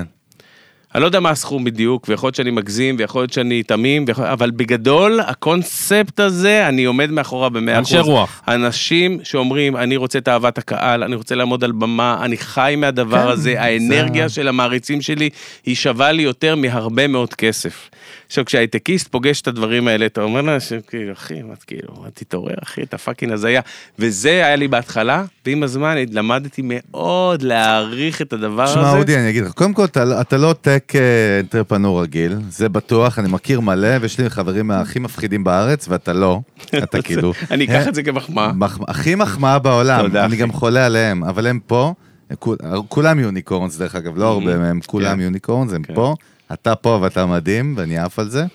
אני 0.96 1.02
לא 1.02 1.06
יודע 1.06 1.20
מה 1.20 1.30
הסכום 1.30 1.64
בדיוק, 1.64 2.06
ויכול 2.10 2.28
להיות 2.28 2.36
שאני 2.36 2.52
מגזים, 2.52 2.96
ויכול 3.00 3.22
להיות 3.22 3.34
שאני 3.34 3.64
תמים, 3.64 4.06
ויכול... 4.08 4.26
אבל 4.26 4.52
בגדול, 4.52 5.20
הקונספט 5.20 6.20
הזה, 6.20 6.68
אני 6.68 6.84
עומד 6.86 7.12
מאחוריו 7.12 7.50
במאה 7.52 7.80
אחוז. 7.80 7.94
אנשי 7.96 8.10
רוח. 8.10 8.42
אנשים 8.48 9.20
שאומרים, 9.24 9.78
אני 9.78 9.96
רוצה 9.98 10.20
את 10.20 10.28
אהבת 10.28 10.58
הקהל, 10.58 11.04
אני 11.04 11.16
רוצה 11.16 11.36
לעמוד 11.36 11.64
על 11.64 11.72
במה, 11.72 12.18
אני 12.24 12.38
חי 12.38 12.74
מהדבר 12.78 13.24
כן, 13.26 13.28
הזה, 13.32 13.62
האנרגיה 13.62 14.28
זה- 14.28 14.34
של 14.34 14.48
המעריצים 14.48 15.02
שלי, 15.02 15.30
היא 15.66 15.76
שווה 15.76 16.12
לי 16.12 16.22
יותר 16.24 16.56
מהרבה 16.56 17.08
מאוד 17.08 17.34
כסף. 17.34 17.89
עכשיו, 18.28 18.46
כשהייטקיסט 18.46 19.08
פוגש 19.08 19.42
את 19.42 19.48
הדברים 19.48 19.88
האלה, 19.88 20.06
אתה 20.06 20.22
אומר 20.22 20.42
לאנשים, 20.42 20.80
כאילו, 20.88 21.14
אחי, 21.14 21.42
מה, 21.42 21.54
כאילו, 21.68 21.94
תתעורר, 22.14 22.54
אחי, 22.64 22.82
אתה 22.84 22.98
fucking 22.97 23.32
הזיה. 23.32 23.62
וזה 24.00 24.30
היה 24.30 24.56
לי 24.56 24.68
בהתחלה, 24.68 25.24
ועם 25.46 25.64
הזמן 25.64 25.96
למדתי 26.12 26.62
מאוד 26.66 27.42
להעריך 27.42 28.22
את 28.22 28.34
הדבר 28.34 28.64
הזה. 28.64 28.74
תשמע, 28.74 28.98
אודי, 28.98 29.16
אני 29.18 29.30
אגיד 29.30 29.44
לך, 29.44 29.52
קודם 29.52 29.74
כל, 29.74 29.86
אתה, 29.86 30.06
לא- 30.06 30.22
אתה 30.22 30.38
לא 30.38 30.54
טק 30.62 30.80
אה, 30.95 31.39
אנטרפנור 31.39 32.01
רגיל, 32.03 32.38
זה 32.49 32.69
בטוח, 32.69 33.19
אני 33.19 33.27
מכיר 33.32 33.59
מלא, 33.61 33.88
ויש 34.01 34.19
לי 34.19 34.29
חברים 34.29 34.67
מהכי 34.67 34.99
מפחידים 34.99 35.43
בארץ, 35.43 35.86
ואתה 35.89 36.13
לא, 36.13 36.41
אתה 36.84 37.01
כאילו... 37.05 37.34
אני 37.51 37.65
אקח 37.65 37.88
את 37.88 37.95
זה 37.95 38.03
כמחמאה. 38.03 38.51
מח- 38.53 38.79
הכי 38.88 39.15
מחמאה 39.15 39.59
בעולם, 39.59 40.05
אני. 40.17 40.36
גם 40.36 40.51
חולה 40.51 40.86
עליהם, 40.86 41.23
אבל 41.23 41.47
הם 41.47 41.59
פה, 41.67 41.93
כול- 42.39 42.57
כולם 42.89 43.19
יוניקורנס 43.19 43.77
דרך 43.77 43.95
אגב, 43.95 44.17
לא 44.17 44.27
הרבה 44.32 44.57
מהם, 44.57 44.79
כולם 44.86 45.15
כן. 45.17 45.21
יוניקורנס, 45.21 45.73
הם 45.73 45.84
כן. 45.84 45.95
פה, 45.95 46.15
אתה 46.53 46.75
פה 46.75 46.99
ואתה 47.01 47.25
מדהים, 47.25 47.73
ואני 47.77 47.97
עף 47.97 48.19
על 48.19 48.29
זה. 48.29 48.45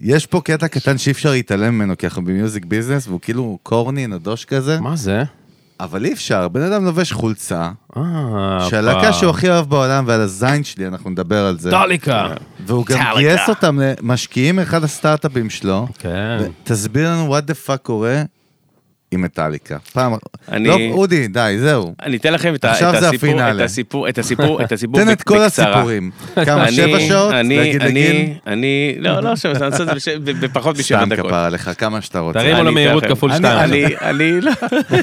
יש 0.00 0.26
פה 0.26 0.40
קטע 0.40 0.68
קטן 0.68 0.98
שאי 0.98 1.12
אפשר 1.12 1.30
להתעלם 1.30 1.74
ממנו, 1.74 1.96
כי 1.98 2.06
אנחנו 2.06 2.24
במיוזיק 2.24 2.64
ביזנס, 2.64 3.08
והוא 3.08 3.20
כאילו 3.20 3.58
קורני, 3.62 4.06
נדוש 4.06 4.44
כזה, 4.44 4.80
מה 4.80 4.96
זה? 4.96 5.22
אבל 5.80 6.04
אי 6.04 6.12
אפשר, 6.12 6.48
בן 6.48 6.62
אדם 6.62 6.84
לובש 6.84 7.12
חולצה, 7.12 7.70
אה, 7.96 8.02
שהלהקה. 8.70 9.12
שהוא 9.12 9.30
הכי 9.30 9.50
אוהב 9.50 9.68
בעולם, 9.68 10.04
ועל 10.06 10.20
הזין 10.20 10.64
שלי, 10.64 10.86
אנחנו 10.86 11.10
נדבר 11.10 11.46
על 11.46 11.58
זה. 11.58 11.70
טליקה. 11.70 12.28
והוא 12.66 12.86
גם. 12.86 12.98
גייס 13.18 13.48
אותם 13.48 13.78
למשקיעים 14.02 14.58
אחד 14.58 14.84
הסטארט-אפים 14.84 15.50
שלו. 15.50 15.88
כן. 15.98 16.38
תסביר 16.64 17.10
לנו 17.10 17.36
what 17.36 17.40
the 17.40 17.68
fuck 17.68 17.76
קורה 17.76 18.22
עם 19.12 19.22
מטאליקה. 19.22 19.76
פעם... 19.92 20.12
אני- 20.52 20.68
לא, 20.68 20.76
אודי, 20.90 21.28
די, 21.28 21.56
זהו. 21.58 21.94
אני 22.02 22.16
אתן 22.16 22.32
לכם 22.32 22.54
את, 22.54 22.64
ה- 22.64 22.70
עכשיו 22.70 22.94
את 22.94 23.00
זה 23.00 23.08
הסיפור, 23.08 23.40
את. 23.50 23.60
הסיפור, 23.60 24.08
את 24.08 24.18
הסיפור, 24.18 24.62
את 24.62 24.72
הסיפור 24.72 25.00
תן 25.00 25.10
את 25.10 25.22
כל. 25.22 25.42
הסיפורים. 25.42 26.10
כמה, 26.46 26.62
אני- 26.64 26.72
שבע 26.72 27.00
שעות? 27.00 27.32
אני, 27.34 27.56
להגיד 27.56 27.82
לגיל? 27.82 28.16
אני, 28.16 28.34
אני, 28.46 28.94
לא, 28.98 29.20
לא 29.20 29.36
שבע, 29.36 29.52
אני 29.56 29.64
אעשה 29.66 29.82
את 30.14 30.26
זה 30.26 30.32
בפחות 30.40 30.78
משבע 30.78 30.98
סתם 30.98 31.08
דקות. 31.08 31.26
כפרה 31.26 31.48
לך, 31.48 31.70
כמה 31.78 32.00
שאתה 32.00 32.18
רוצה. 32.18 32.38
תרימו 32.38 32.56
אני 32.56 32.64
לו 32.66 32.72
מהירות. 32.72 33.04
כפול 33.04 33.30
אני- 33.32 33.38
שתיים. 33.38 33.58
אני, 33.60 33.84
אני, 34.00 34.40
לא. 34.40 34.52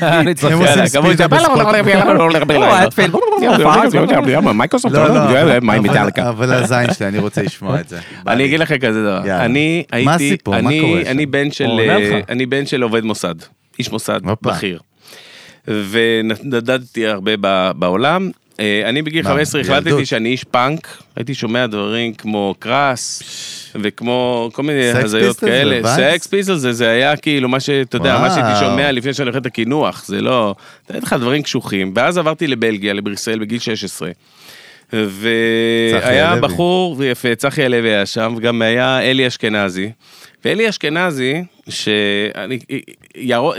אני 0.19 0.33
צריך... 0.33 0.55
יאללה, 0.59 0.89
כמובן, 0.93 1.15
לא, 6.17 6.29
אבל- 6.29 6.53
הזין 6.53 6.93
שלי, 6.93 7.07
אני 7.07 7.19
רוצה 7.19 7.41
לשמוע 7.43 7.79
את 7.79 7.89
זה. 7.89 7.99
אני. 8.27 8.45
אגיד 8.45 8.59
לכם 8.59 8.77
כזה 8.77 9.03
דבר. 9.03 9.21
אני 9.45 9.83
מה 9.91 9.97
הייתי, 9.97 10.13
הסיפור? 10.27 10.55
לך. 10.55 10.65
אני 12.29 12.45
בן 12.45 12.65
של 12.65 12.81
עובד 12.81 13.03
מוסד, 13.03 13.35
איש 13.79 13.91
מוסד 13.91 14.19
הופה. 14.23 14.49
בכיר. 14.49 14.79
ונדדתי 15.67 17.07
הרבה 17.07 17.31
בעולם. 17.73 18.31
אה, 18.59 18.81
אני 18.89 19.01
בגיל 19.01 19.23
מה, 19.23 19.29
15 19.29 19.61
החלטתי? 19.61 20.05
שאני 20.05 20.29
איש 20.29 20.43
פאנק, 20.43 21.03
הייתי 21.15 21.33
שומע 21.33 21.67
דברים 21.67 22.13
כמו 22.13 22.55
Crass, 22.59 23.23
וכמו 23.75 24.49
כל 24.53 24.63
מיני 24.63 24.89
הזיות 24.89 25.39
כאלה. 25.39 25.95
Sex 25.95 26.27
Pistols 26.27 26.59
זה, 26.59 26.73
זה 26.73 26.89
היה 26.89 27.15
כאילו 27.15 27.49
מה 27.49 27.59
שאתה 27.59 27.95
יודע, 27.95 28.19
מה 28.19 28.29
שהייתי. 28.29 28.59
שומע 28.59 28.91
לפני 28.91 29.13
שאני 29.13 29.29
הולך 29.29 29.41
את 29.41 29.45
הקינוח, 29.45 30.05
זה 30.05 30.21
לא, 30.21 30.55
יודע 30.89 30.99
לך 31.01 31.15
דברים 31.19 31.43
קשוחים. 31.43 31.93
ואז 31.95 32.17
עברתי 32.17 32.47
לבלגיה, 32.47 32.93
לבריסל, 32.93 33.39
בגיל 33.39 33.59
16. 33.59 34.11
צחי 34.89 34.97
והיה. 36.01 36.35
בחור, 36.35 36.95
ויפה, 36.97 37.35
צחי 37.35 37.65
הלוי 37.65 37.89
היה 37.89 38.05
שם, 38.05 38.33
וגם 38.37 38.61
היה 38.61 39.01
אלי 39.01 39.27
אשכנזי. 39.27 39.91
ואלי 40.45 40.69
אשכנזי, 40.69 41.43
שאני 41.69 42.59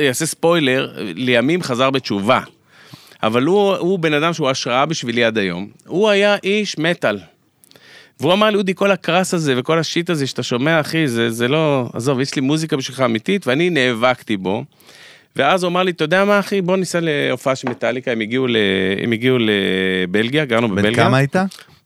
אעשה 0.09 0.27
ספוילר, 0.27 0.93
לימים 0.99 1.63
חזר 1.63 1.91
בתשובה. 1.91 2.41
אבל 3.23 3.43
הוא, 3.43 3.75
הוא 3.75 3.99
בן 3.99 4.13
אדם 4.15 4.33
שהוא 4.33 4.51
השראה 4.51 4.87
בשבילי 4.87 5.25
עד 5.25 5.39
היום. 5.39 5.69
הוא 5.87 6.09
היה 6.09 6.37
איש 6.45 6.79
מטאל. 6.79 7.19
והוא 8.21 8.33
אמר 8.33 8.51
לי, 8.51 8.57
אודי, 8.57 8.75
כל 8.75 8.91
הקרס 8.91 9.35
הזה 9.35 9.55
וכל 9.57 9.79
השיט 9.79 10.11
הזה 10.11 10.27
שאתה 10.27 10.43
שומע, 10.43 10.81
אחי, 10.81 11.09
זה, 11.09 11.31
זה 11.31 11.49
לא... 11.49 11.89
עזוב, 11.93 12.21
יש 12.21 12.35
לי 12.35 12.43
מוזיקה 12.43 12.77
בשבילך 12.77 13.01
אמיתית, 13.01 13.47
ואני 13.47 13.71
נאבקתי 13.71 14.37
בו. 14.37 14.65
ואז 15.37 15.63
הוא 15.63 15.71
אמר 15.71 15.83
לי, 15.83 15.91
אתה 15.91 16.05
יודע 16.05 16.25
מה, 16.25 16.39
אחי, 16.39 16.61
בוא 16.61 16.77
ניסע 16.77 16.99
להופעה 17.03 17.57
של 17.57 17.69
מטאליקה, 17.69 18.13
הם 18.13 18.21
הגיעו, 18.21 18.47
ל... 18.47 18.57
הם 19.03 19.13
הגיעו 19.13 19.39
לבלגיה, 19.41 20.45
גרנו 20.45 20.69
בן 20.69 20.75
בבלגיה. 20.75 21.05
כמה 21.05 21.17
היית? 21.17 21.37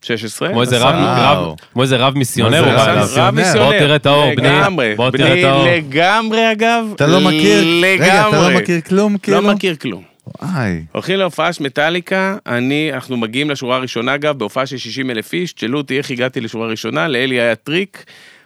16. 0.01 0.49
כמו 0.49 0.61
איזה 0.61 0.77
רב. 0.77 0.95
רב, 0.95 1.55
כמו 1.73 1.81
איזה 1.81 1.97
רב 1.97 2.17
מיסיונר, 2.17 2.59
הוא 2.59 2.65
בא 2.65 2.81
רב 2.81 2.89
אליו. 2.89 3.01
מיסיונר? 3.01 3.27
רב 3.27 3.35
מיסיונר. 3.35 3.65
בוא 3.65 3.79
תראה 3.79 3.95
את 3.95 4.05
האור, 4.05 4.35
בני. 4.35 4.47
לגמרי. 4.47 4.95
בוא 4.95 5.11
תראה 5.11 5.29
בני, 5.29 5.43
את 5.43 5.47
האור. 5.47 5.65
לגמרי, 5.67 6.51
אגב. 6.51 6.85
אתה 6.95 7.07
לא 7.07 7.21
מכיר? 7.21 7.63
רגע, 7.83 8.27
אתה 8.27 8.49
לא 8.49 8.59
מכיר 8.59 8.81
כלום, 8.81 9.17
כאילו? 9.17 9.41
לא 9.41 9.53
מכיר 9.53 9.75
כלום. 9.75 10.03
וואי. 10.41 10.83
הולכים 10.91 11.19
להופעה 11.19 11.53
של 11.53 11.63
מטאליקה, 11.63 12.37
אני, 12.47 12.91
אנחנו 12.93 13.17
מגיעים 13.17 13.49
לשורה 13.49 13.75
הראשונה, 13.75 14.15
אגב, 14.15 14.37
בהופעה 14.37 14.65
של 14.65 14.77
60 14.77 15.11
אלף 15.11 15.33
איש, 15.33 15.53
תשאלו 15.53 15.77
אותי 15.77 15.97
איך 15.97 16.11
הגעתי 16.11 16.41
לשורה 16.41 16.67
הראשונה, 16.67 17.07
לאלי 17.07 17.41
היה 17.41 17.55
טריק, 17.55 18.05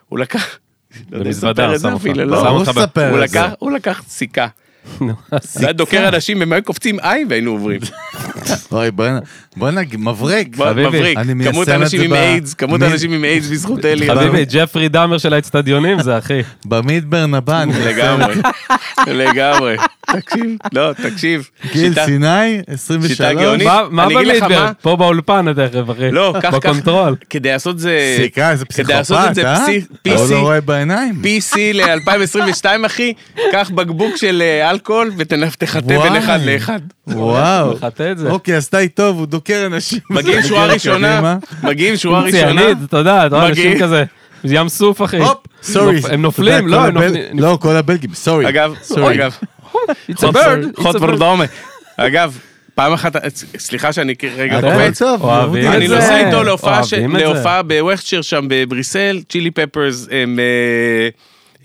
הוא 0.09 0.19
לקח... 0.19 0.59
לא 1.11 1.17
יודע 1.17 1.25
במזוודה, 1.25 1.77
זה 1.77 1.87
שם 1.87 1.93
אותך. 1.93 2.17
לא. 3.35 3.41
הוא 3.59 3.71
לקח 3.71 4.03
סיכה. 4.07 4.47
זה 5.41 5.65
היה 5.65 5.73
דוקר 5.73 6.07
אנשים, 6.07 6.41
הם 6.41 6.53
היו 6.53 6.63
קופצים 6.63 6.99
עין 6.99 7.27
והיינו 7.29 7.51
עוברים. 7.51 7.79
אוי, 8.71 8.91
בוא 9.57 9.71
נגיד, 9.71 9.99
מבריק. 9.99 10.57
מבריק. 10.57 11.19
כמות 11.43 11.67
האנשים 11.67 11.99
זה 11.99 12.05
עם 12.05 12.13
איידס, 12.13 12.53
כמות 12.53 12.81
האנשים 12.81 13.13
עם 13.13 13.23
איידס 13.23 13.47
בזכות 13.47 13.85
אלי. 13.85 14.07
חביבי, 14.07 14.45
ג'פרי 14.49 14.89
דאמר 14.89 15.17
של 15.17 15.33
האצטדיונים 15.33 16.01
זה 16.01 16.17
אחי. 16.17 16.41
במדבר 16.65 17.25
נבן. 17.25 17.69
לגמרי, 17.85 18.35
לגמרי. 19.07 19.75
תקשיב, 20.11 20.57
לא, 20.73 20.93
תקשיב. 20.93 21.49
גיל 21.73 21.89
שיטה- 21.93 22.05
סיני, 22.05 22.61
23. 22.67 23.11
שיטה 23.11 23.33
גאונית. 23.33 23.67
מה 23.67 23.81
מה 23.89 24.03
אני 24.03 24.15
אגיד 24.15 24.27
לך 24.27 24.43
במדבר? 24.43 24.63
מה- 24.63 24.71
פה 24.81 24.95
באולפן 24.95 25.45
תכף 25.53 25.91
אחי. 25.91 26.11
לא, 26.11 26.33
קח, 26.41 26.49
קח. 26.49 26.53
ב 26.55 26.62
control. 26.62 27.15
כדי 27.29 27.51
לעשות 27.51 27.79
זה... 27.79 28.17
סיכה, 28.21 28.51
איזה 28.51 28.65
כדי 28.65 28.93
לעשות 28.93 29.17
את 29.17 29.23
פסיכופת, 29.31 29.35
זה 29.35 29.47
אה? 29.47 29.63
פסי- 29.63 29.81
הוא 30.07 30.27
PC. 30.27 30.31
לא 30.33 30.39
רואה 30.39 30.61
בעיניים. 30.61 31.21
PC 31.23 31.57
ל-2022, 31.73 32.85
אחי, 32.85 33.13
קח 33.51 33.71
בקבוק 33.75 34.15
של 34.17 34.41
אה, 34.45 34.69
אלכוהול 34.71 35.11
ותחטא 35.17 35.65
וואי. 35.93 36.09
בין 36.09 36.15
אחד 36.15 36.39
לאחד. 36.45 36.79
וואו. 37.07 37.73
מחטא 37.73 38.11
את 38.11 38.17
זה. 38.17 38.29
אוקיי, 38.29 38.57
אז 38.57 38.69
די 38.71 38.87
טוב, 38.93 39.17
הוא 39.17 39.25
דוקר 39.25 39.63
אנשים. 39.65 39.99
מגיעים 40.09 40.37
מגיע 40.37 40.49
שורה 40.49 40.65
ראשונה, 40.65 41.11
קדימה. 41.13 41.37
מגיעים 41.63 41.95
שורה 41.97 42.21
ראשונה. 42.21 42.41
ציאניד, 42.61 42.77
אתה 42.83 42.97
יודע, 42.97 43.27
אתה 43.27 43.35
רואה 43.35 43.47
אנשים 43.47 43.63
מגיעים. 43.71 43.83
כזה. 43.83 44.03
ים 44.45 44.69
סוף 44.69 45.01
אחי. 45.01 45.17
הופ, 45.17 45.37
סורי. 45.63 45.99
הם 46.11 46.21
נופלים, 46.21 46.67
לא, 46.67 46.85
הם 46.85 46.93
נופלים. 46.93 47.39
לא, 47.39 47.57
כל 47.61 47.75
הבלגים, 47.75 48.13
סורי. 48.13 48.49
אגב, 48.49 48.73
סורי. 48.83 49.15
אגב, 49.15 49.35
It's 50.11 50.23
a 50.23 50.31
bird, 50.31 50.81
חוט. 50.81 50.95
ורדומה. 51.01 51.45
אגב, 51.97 52.39
פעם 52.75 52.93
אחת, 52.93 53.15
סליחה 53.57 53.93
שאני 53.93 54.13
רגע 54.35 54.61
קופץ. 54.61 55.01
אודי. 55.01 55.67
אני. 55.67 55.87
נוסע 55.87 56.27
איתו 56.27 56.43
להופעה 56.43 57.63
בווסטשיר 57.63 58.21
שם 58.21 58.45
בבריסל, 58.47 59.21
צ'ילי 59.29 59.51
פפרס 59.51 60.07
הם, 60.11 60.39
אה, 60.39 61.09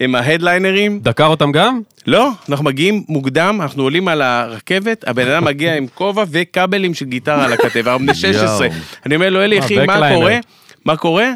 הם 0.01 0.15
ההדליינרים. 0.15 1.01
דקר 1.03 1.27
אותם 1.27 1.53
גם? 1.53 1.81
לא, 2.07 2.31
אנחנו 2.49 2.65
מגיעים 2.65 3.05
מוקדם, 3.09 3.59
אנחנו 3.63 3.83
עולים 3.83 4.09
על 4.09 4.23
הרכבת, 4.23 5.09
הבן 5.09 5.29
אדם 5.29 5.45
מגיע 5.45 5.75
עם 5.75 5.87
כובע 5.95 6.25
וכבלים 6.31 6.95
של 6.95 7.05
גיטרה 7.05 7.45
על 7.45 7.53
הכתב, 7.53 7.89
אנחנו 7.89 7.99
בני 7.99 8.15
16. 8.15 8.67
יואו. 8.67 8.79
אני 9.07 9.15
אומר 9.15 9.31
לו, 9.31 9.43
אלי, 9.43 9.59
אה, 9.59 9.65
אחי, 9.65 9.87
מה. 9.87 10.11
קורה? 10.15 10.39
מה 10.85 10.97
קורה? 10.97 11.31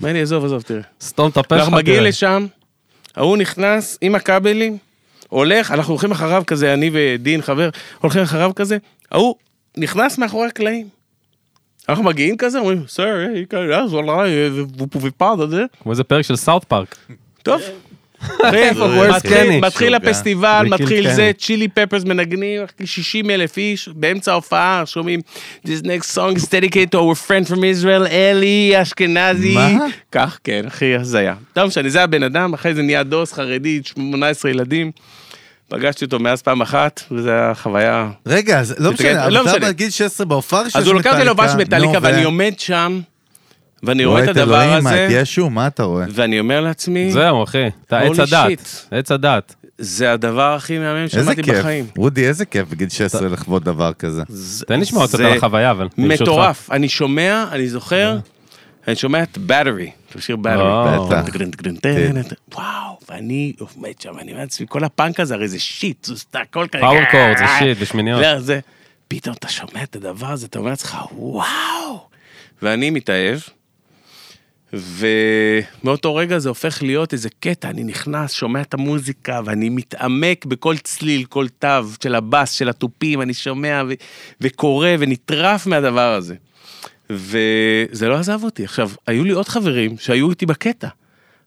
אומר 0.00 0.12
לי, 0.12 0.22
עזוב, 0.22 0.44
עזוב, 0.44 0.62
תראה. 0.62 0.80
סתום 1.00 1.30
את 1.30 1.36
הפה 1.36 1.54
שלך. 1.54 1.64
אנחנו 1.64 1.76
מגיעים. 1.76 2.02
לשם, 2.02 2.46
ההוא 3.16 3.36
נכנס 3.36 3.98
עם 4.00 4.14
הכבלים, 4.14 4.78
הולך, 5.32 5.70
אנחנו 5.70 5.92
הולכים 5.92 6.10
אחריו 6.10 6.42
כזה, 6.46 6.74
אני 6.74 6.90
ודין, 6.92 7.42
חבר, 7.42 7.68
הולכים 8.00 8.22
אחריו 8.22 8.50
כזה, 8.56 8.76
ההוא 9.12 9.34
נכנס 9.76 10.18
מאחורי 10.18 10.46
הקלעים. 10.46 10.88
אנחנו 11.88 12.04
מגיעים 12.04 12.36
כזה, 12.36 12.58
אומרים, 12.58 12.82
סר, 12.88 13.26
אז 13.74 13.94
אולי, 13.94 14.30
ופופופד 14.78 15.36
הזה. 15.40 15.64
כמו 15.82 15.92
איזה 15.92 16.04
פרק 16.04 16.22
של 16.22 16.36
סאוט 16.36 16.64
פארק. 16.64 16.96
טוב. 17.42 17.60
מתחיל. 19.60 19.94
הפסטיבל, 19.98 20.66
מתחיל. 20.70 21.14
זה, 21.14 21.30
צ'ילי 21.38 21.68
פפרס 21.68 22.04
מנגנים, 22.04 22.62
60 22.84 23.30
אלף 23.30 23.56
איש, 23.56 23.88
באמצע 23.88 24.32
ההופעה, 24.32 24.82
שומעים, 24.86 25.20
This 25.66 25.82
next 25.82 26.16
song 26.16 26.36
is 26.36 26.44
dedicated 26.44 26.92
to 26.92 26.98
our 26.98 27.28
friend 27.28 27.52
from 27.52 27.58
Israel, 27.58 28.06
אלי 28.10 28.72
אשכנזי. 28.82 29.54
מה? 29.54 29.86
כך, 30.12 30.38
כן, 30.44 30.66
אחי, 30.66 30.94
הזיה. 30.94 31.34
לא 31.56 31.66
משנה, 31.66 31.88
זה 31.88 32.02
הבן 32.02 32.22
אדם, 32.22 32.54
אחרי 32.54 32.74
זה 32.74 32.82
נהיה 32.82 33.02
דוס, 33.02 33.32
חרדי, 33.32 33.80
18 33.84 34.50
ילדים. 34.50 34.92
פגשתי 35.72 36.04
אותו 36.04 36.18
מאז 36.18 36.42
פעם 36.42 36.60
אחת, 36.60 37.02
וזו 37.10 37.30
הייתה 37.30 37.54
חוויה... 37.54 38.10
רגע, 38.26 38.60
אז 38.60 38.74
לא 38.78 38.92
משנה, 38.92 39.28
לא 39.28 39.40
אבל 39.40 39.48
אתה 39.50 39.58
משנה. 39.58 39.68
בגיל 39.68 39.90
16 39.90 40.26
בהופעה 40.26 40.62
ראשונה 40.62 40.82
אז 40.82 40.86
הוא 40.88 40.94
לוקח 40.94 41.12
אותי 41.28 41.48
של 41.52 41.56
מטאליקה, 41.56 41.92
נו, 41.92 42.02
ואני 42.02 42.22
ו- 42.22 42.26
עומד 42.26 42.52
שם, 42.58 43.00
ואני 43.82 44.04
רואה 44.04 44.20
רואה 44.20 44.30
את 44.30 44.36
את 44.36 44.42
הדבר 44.42 44.62
אלוהים, 44.62 44.84
מה, 44.84 44.90
הזה, 44.90 45.06
את 45.06 45.10
ישו? 45.14 45.50
מה 45.50 45.66
אתה 45.66 45.82
רואה? 45.82 46.04
ואני 46.10 46.40
אומר 46.40 46.60
לעצמי, 46.60 47.12
זהו 47.12 47.44
אחי, 47.44 47.66
אתה 47.86 47.98
עץ 47.98 48.18
הדת. 48.18 48.86
עץ 48.90 49.10
הדת. 49.12 49.54
זה 49.78 50.12
הדבר 50.12 50.54
הכי 50.54 50.78
מהמם 50.78 51.02
איזה 51.02 51.22
שמעתי 51.22 51.42
כיף. 51.42 51.58
בחיים. 51.58 51.86
וואי, 51.98 52.26
איזה 52.28 52.44
כיף 52.44 52.68
בגיל 52.68 52.88
16 52.88 53.28
לחוות 53.28 53.64
דבר 53.64 53.92
כזה. 53.92 54.22
תן 54.66 54.80
לשמוע 54.80 55.06
קצת 55.06 55.18
זה 55.18 55.26
על 55.26 55.36
החוויה 55.36 55.70
אבל. 55.70 55.88
מטורף. 55.98 56.70
אני 56.70 56.88
שומע, 56.88 57.44
אני 57.52 57.68
זוכר, 57.68 58.18
אני 58.88 58.96
שומע 58.96 59.22
את 59.22 59.38
Battery, 59.38 59.90
את 60.10 60.16
השיר. 60.16 60.36
Battery. 60.36 62.12
בטח. 62.12 62.36
וואו, 62.54 62.98
ואני 63.08 63.52
עומד 63.58 64.00
שם, 64.00 64.18
אני 64.18 64.30
אומר 64.30 64.40
לעצמי, 64.42 64.66
כל 64.68 64.84
הפאנק 64.84 65.20
הזה 65.20 65.34
הרי 65.34 65.48
זה 65.48 65.58
shit, 65.58 66.04
זה 66.04 66.18
סתם, 66.18 66.40
הכל 66.42 66.66
כזה. 66.72 66.82
power 66.82 67.04
chord 67.10 67.36
זה 67.38 67.44
shit 67.58 67.78
בשמיניות. 67.78 68.20
לא, 68.22 68.40
זה, 68.40 68.60
פתאום 69.08 69.34
אתה 69.38 69.48
שומע 69.48 69.82
את 69.82 69.96
הדבר 69.96 70.26
הזה, 70.26 70.46
אתה 70.46 70.58
אומר 70.58 70.70
לעצמך, 70.70 70.98
וואו. 71.12 72.08
ואני 72.62 72.90
מתאהב, 72.90 73.38
ומאותו 74.72 76.14
רגע 76.14 76.38
זה 76.38 76.48
הופך 76.48 76.82
להיות 76.82 77.12
איזה 77.12 77.28
קטע, 77.40 77.70
אני 77.70 77.84
נכנס, 77.84 78.32
שומע 78.32 78.60
את 78.60 78.74
המוזיקה, 78.74 79.40
ואני 79.44 79.68
מתעמק 79.68 80.44
בכל 80.44 80.76
צליל, 80.76 81.24
כל 81.24 81.46
תו 81.58 81.68
של 82.02 82.14
הבאס, 82.14 82.50
של 82.50 82.68
התופים, 82.68 83.22
אני 83.22 83.34
שומע 83.34 83.82
וקורא 84.40 84.88
ונטרף 84.98 85.66
מהדבר 85.66 86.14
הזה. 86.14 86.34
וזה 87.16 88.08
לא 88.08 88.14
עזב 88.18 88.38
אותי. 88.44 88.64
עכשיו, 88.64 88.90
היו 89.06 89.24
לי 89.24 89.32
עוד 89.32 89.48
חברים 89.48 89.96
שהיו 89.98 90.30
איתי 90.30 90.46
בקטע, 90.46 90.88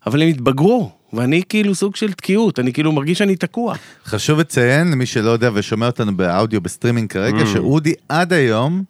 אבל 0.08 0.22
הם 0.22 0.28
התבגרו, 0.28 0.92
ואני 1.14 1.42
כאילו 1.50 1.76
סוג 1.76 1.96
של 1.96 2.14
תקיעות, 2.14 2.60
אני 2.60 2.74
כאילו 2.74 2.92
מרגיש 2.92 3.18
שאני 3.18 3.36
תקוע. 3.36 3.76
חשוב 4.06 4.40
לציין, 4.40 4.92
למי 4.92 5.06
שלא 5.06 5.30
יודע 5.30 5.50
ושומע 5.54 5.86
אותנו 5.86 6.18
באודיו, 6.18 6.62
בסטרימינג 6.62 7.10
כרגע, 7.10 7.44
Mm. 7.44 7.48
שאודי 7.48 7.94
עד 8.10 8.34
היום, 8.34 8.84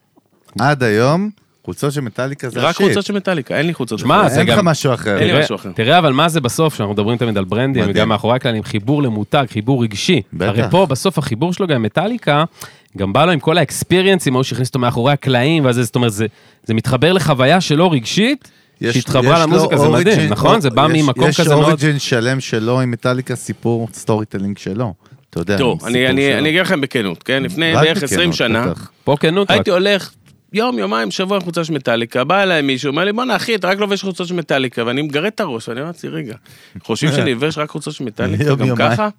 עד 0.59 0.84
היום, 0.84 1.30
חולצות 1.65 1.93
של 1.93 2.01
מטאליקה 2.01 2.49
זה 2.49 2.59
רק 2.59 2.65
ה 2.76 2.76
shit. 2.76 2.78
חולצות 2.88 3.05
של 3.05 3.13
מטאליקה, 3.13 3.57
אין 3.57 3.67
לי 3.67 3.73
חולצות. 3.73 3.99
שמע, 3.99 4.15
אחרות. 4.19 4.32
זה 4.32 4.39
אין 4.39 4.47
לך 4.49 4.59
משהו 4.63 4.93
אחר. 4.93 5.17
אין 5.17 5.36
לי 5.36 5.39
משהו 5.39 5.55
אחר. 5.55 5.71
תראה 5.71 5.99
אבל 5.99 6.13
מה 6.13 6.30
זה 6.30 6.41
בסוף, 6.41 6.76
שאנחנו 6.76 6.93
מדברים 6.93 7.17
תמיד 7.17 7.38
על 7.38 7.43
ברנדים. 7.45 7.84
וגם 7.88 8.09
מאחורי 8.09 8.36
הכללים, 8.36 8.63
חיבור 8.63 9.03
למותג, 9.03 9.45
חיבור 9.49 9.84
רגשי. 9.84 10.21
בטח. 10.34 10.47
הרי 10.49 10.63
פה 10.71 10.86
בסוף 10.86 11.17
החיבור 11.17 11.53
שלו 11.53 11.67
גם 11.67 11.82
מטאליקה, 11.84 12.43
גם 12.98 13.14
בא 13.14 13.26
לו 13.26 13.32
עם 13.32 13.39
כל 13.39 13.58
האקספיריאנסים, 13.58 14.34
ההוא 14.34 14.43
שהכניס 14.43 14.68
אותו 14.68 14.80
מאחורי 14.80 15.14
הקלעים, 15.14 15.66
ואז 15.66 15.76
זה- 15.76 15.84
זאת 15.84 15.96
אומרת, 15.96 16.14
זה- 16.14 16.26
זה 16.64 16.74
מתחבר 16.74 17.14
לחוויה 17.14 17.62
שלא 17.62 17.93
רגשית, 17.93 18.52
יש- 18.82 18.93
שהתחברה 18.96 19.36
יש 19.38 19.43
למוזיקה, 19.43 19.78
זה 19.78 19.89
מדהים, 19.89 20.08
origin- 20.08 20.30
נכון? 20.32 20.62
זה 20.62 20.70
בא 20.70 20.88
יש- 20.93 21.04
ממקום 21.04 21.28
יש 21.30 21.39
כזה 21.41 21.50
מאוד... 21.56 21.64
origin 21.64 21.99
שלם 22.00 22.39
שלו 22.39 22.82
עם 22.82 22.91
מטאליקה, 22.91 23.36
סיפור 23.36 23.88
storytelling 23.93 24.58
שלו. 24.58 24.93
אתה 25.30 25.39
יודע, 25.39 25.58
סיפור 25.58 25.78
אני- 25.88 26.08
אני 26.10 26.28
שלו. 26.30 26.38
אני 26.39 26.50
אגיד 26.50 26.62
לכם 26.62 26.82
בכנות, 26.82 27.24
כן? 27.24 27.43
לפני 27.43 27.74
בערך 27.74 28.04
20 28.04 28.20
בכנות, 28.20 28.36
שנה. 28.36 28.72
פה 29.04 29.16
כנות 29.20 29.52
רק. 29.52 29.58
הייתי 29.58 29.72
הולך 29.72 30.12
יום, 30.54 30.80
יומיים, 30.80 31.12
שבוע 31.12 31.39
חולצה 31.39 31.64
של 31.64 31.74
מטאליקה, 31.74 32.24
בא 32.24 32.43
אליי 32.43 32.62
מישהו, 32.62 32.89
אומר 32.89 33.06
לי, 33.06 33.14
בואנה 33.14 33.36
אחי, 33.36 33.56
אתה 33.56 33.68
רק 33.68 33.80
לובש 33.80 34.02
חולצות 34.02 34.28
של 34.28 34.36
מטאליקה, 34.36 34.84
ואני 34.86 35.02
מגרד 35.02 35.26
את 35.26 35.39
הראש, 35.39 35.70
ואני 35.70 35.82
לעצמי, 35.82 36.10
רגע, 36.10 36.36
חושבים 36.84 37.12
שאני 37.16 37.34
לובש 37.34 37.58
רק 37.58 37.70
חולצות 37.70 37.93
של 37.93 38.04
מטאליקה, 38.04 38.56
גם. 38.56 38.76
ככה? 38.76 39.10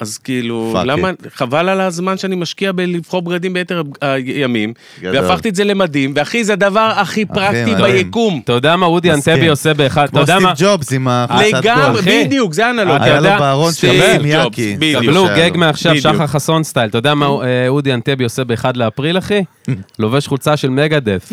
אז 0.00 0.18
כאילו, 0.18 0.74
למה, 0.84 1.10
חבל 1.34 1.68
על 1.68 1.80
הזמן 1.80 2.18
שאני 2.18 2.36
משקיע 2.36 2.72
בלבחור 2.72 3.22
בגדים 3.22 3.52
ביתר 3.52 3.82
הימים, 4.00 4.72
גדול. 5.00 5.16
והפכתי 5.16 5.48
את 5.48 5.54
זה 5.54 5.64
למדים, 5.64 6.12
ואחי, 6.16 6.44
זה 6.44 6.52
הדבר 6.52 6.92
הכי 6.96 7.24
פרקטי. 7.24 7.74
ביקום. 7.92 8.40
אתה 8.44 8.52
יודע 8.52 8.76
מה 8.76 8.86
אודי. 8.86 9.12
אנטבי 9.12 9.48
עושה 9.48 9.74
באחד, 9.74 10.02
אתה 10.02 10.10
כמו 10.10 10.20
יודע 10.20 10.34
סטיב 10.34 10.46
מה? 10.46 10.52
ג'ובס 10.56 10.92
עם 10.92 11.08
החולצת 11.08 11.52
לגמרי, 11.52 11.90
גול. 11.90 12.00
אחי. 12.00 12.24
בדיוק, 12.24 12.52
זה 12.52 12.66
האנלוגיה. 12.66 12.96
אתה 12.96 13.04
היה 13.04 13.20
לו 13.20 13.28
בארון 13.28 13.72
סטיב 13.72 13.92
שלו 13.92 14.04
עם 14.04 14.16
ג'ובס, 14.16 14.26
יאקי. 14.26 14.76
בדיוק. 14.78 15.02
קבלו 15.02 15.26
גג. 15.36 15.50
מעכשיו. 15.54 15.96
שחר 15.96 16.26
חסון 16.26 16.64
סטייל. 16.64 16.88
אתה 16.88 16.98
יודע 16.98 17.14
מה 17.14 17.26
אודי 17.68 17.94
אנטבי 17.94 18.24
עושה 18.24 18.44
באחד 18.44 18.76
לאפריל, 18.76 19.18
אחי? 19.18 19.44
לובש 19.98 20.26
חולצה 20.26 20.56
של 20.56 20.68
מגדף. 20.70 21.32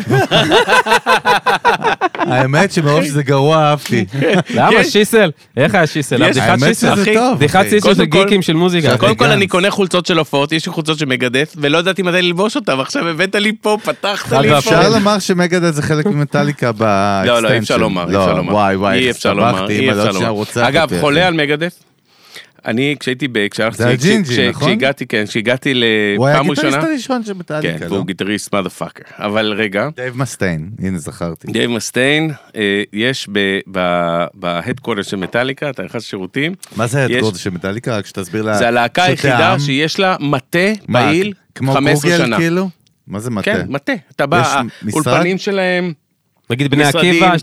האמת 2.26 2.72
שמרוב 2.72 3.04
שזה 3.04 3.22
גרוע 3.22 3.56
אהבתי. 3.56 4.04
למה 4.54 4.84
שיסל? 4.84 5.30
איך 5.56 5.74
היה 5.74 5.86
שיסל? 5.86 6.22
האמת 6.22 6.34
שיסל. 6.34 6.94
שזה. 6.96 7.10
טוב. 7.14 7.36
בדיחת. 7.38 7.64
שיסל 7.70 7.94
כל- 7.94 8.04
גיקים 8.04 8.42
של 8.42 8.52
מוזיקה. 8.52 8.96
קודם 8.96 9.14
כל. 9.14 9.24
אני 9.24 9.46
קונה 9.46 9.70
חולצות 9.70 10.06
של 10.06 10.18
הופעות, 10.18 10.52
יש 10.52 10.66
לי 10.66 10.72
חולצות 10.72 10.98
של 10.98 11.06
מגדף, 11.06 11.54
ולא 11.56 11.78
ידעתי 11.78 12.02
מתי 12.02 12.22
ללבוש 12.22 12.56
אותן, 12.56 12.80
עכשיו 12.80 13.08
הבאת 13.08 13.34
לי 13.34 13.52
פה, 13.60 13.78
פתחת 13.84 14.32
לי 14.32 14.48
פה. 14.48 14.58
אפשר 14.58 14.88
לומר 14.88 15.18
שמגדד 15.18 15.70
זה 15.70 15.82
חלק 15.82 16.06
ממטאליקה 16.06 16.72
באקסטנשן. 16.72 17.28
לא, 17.34 17.42
לא, 17.42 17.52
אי 17.52 17.58
אפשר 17.58 17.76
לומר, 17.76 18.08
אי 18.08 18.12
לא, 18.12 18.24
אפשר 18.24 18.34
לומר. 18.34 18.52
וואי, 18.52 18.76
וואי, 18.76 18.98
אי 18.98 19.10
אפשר 19.10 19.32
לומר, 19.34 19.66
לא 20.56 20.68
אגב, 20.68 21.00
חולה. 21.00 21.26
על 21.26 21.34
מגדף. 21.34 21.91
אני, 22.66 22.96
כשהייתי, 23.00 23.28
ב- 23.32 23.46
זה 23.72 23.88
הג'ינג'י, 23.88 24.32
כש- 24.32 24.38
נכון? 24.38 24.68
כשהגעתי, 24.68 25.06
כן, 25.06 25.24
כשהגעתי 25.26 25.72
הוא 26.16 26.26
היה 26.26 26.36
לפעם 26.36 26.50
ראשונה, 26.50 26.68
הגיטריסט 26.68 26.88
הראשון 26.90 27.24
של 27.24 27.32
כן, 27.32 27.38
מטאליקה, 27.38 27.84
לא? 27.88 27.92
והוא 27.94 28.06
גיטריסט 28.06 28.54
מotherfucker. 28.54 29.12
אבל 29.18 29.52
רגע, 29.52 29.88
דייב 29.96 30.16
מסטיין, 30.16 30.70
הנה 30.82 30.98
זכרתי. 30.98 31.52
דייב 31.52 31.70
מסטיין, 31.70 32.30
אה, 32.56 32.82
יש 32.92 33.28
ב 34.34 34.40
headquarter 34.40 35.02
של 35.02 35.16
מטאליקה, 35.16 35.70
אתה 35.70 35.82
נכנס 35.82 36.02
לשירותים, 36.02 36.54
מה 36.76 36.86
זה 36.86 36.98
יש- 37.00 37.10
ה 37.10 37.12
headquarter 37.12 37.36
של 37.36 37.50
מטאליקה? 37.50 37.96
רק 37.96 38.06
שתסביר 38.06 38.42
לה... 38.42 38.58
זה 38.58 38.68
הלהקה 38.68 39.04
היחידה. 39.04 39.56
שיש 39.58 39.98
לה 39.98 40.16
מטה 40.20 40.58
פעיל 40.92 41.32
כמו 41.54 41.72
15 41.72 41.94
גוגל 42.10 42.24
שנה. 42.24 42.36
כאילו? 42.36 42.68
מה 43.06 43.18
זה 43.20 43.30
מטה? 43.30 43.44
כן, 43.44 43.66
מטה. 43.68 43.92
אתה 44.16 44.26
בא? 44.26 44.62
האולפנים 44.92 45.38
שלהם, 45.38 45.92
נגיד 46.50 46.70
בני. 46.70 46.84
עקיבא, 46.84 47.34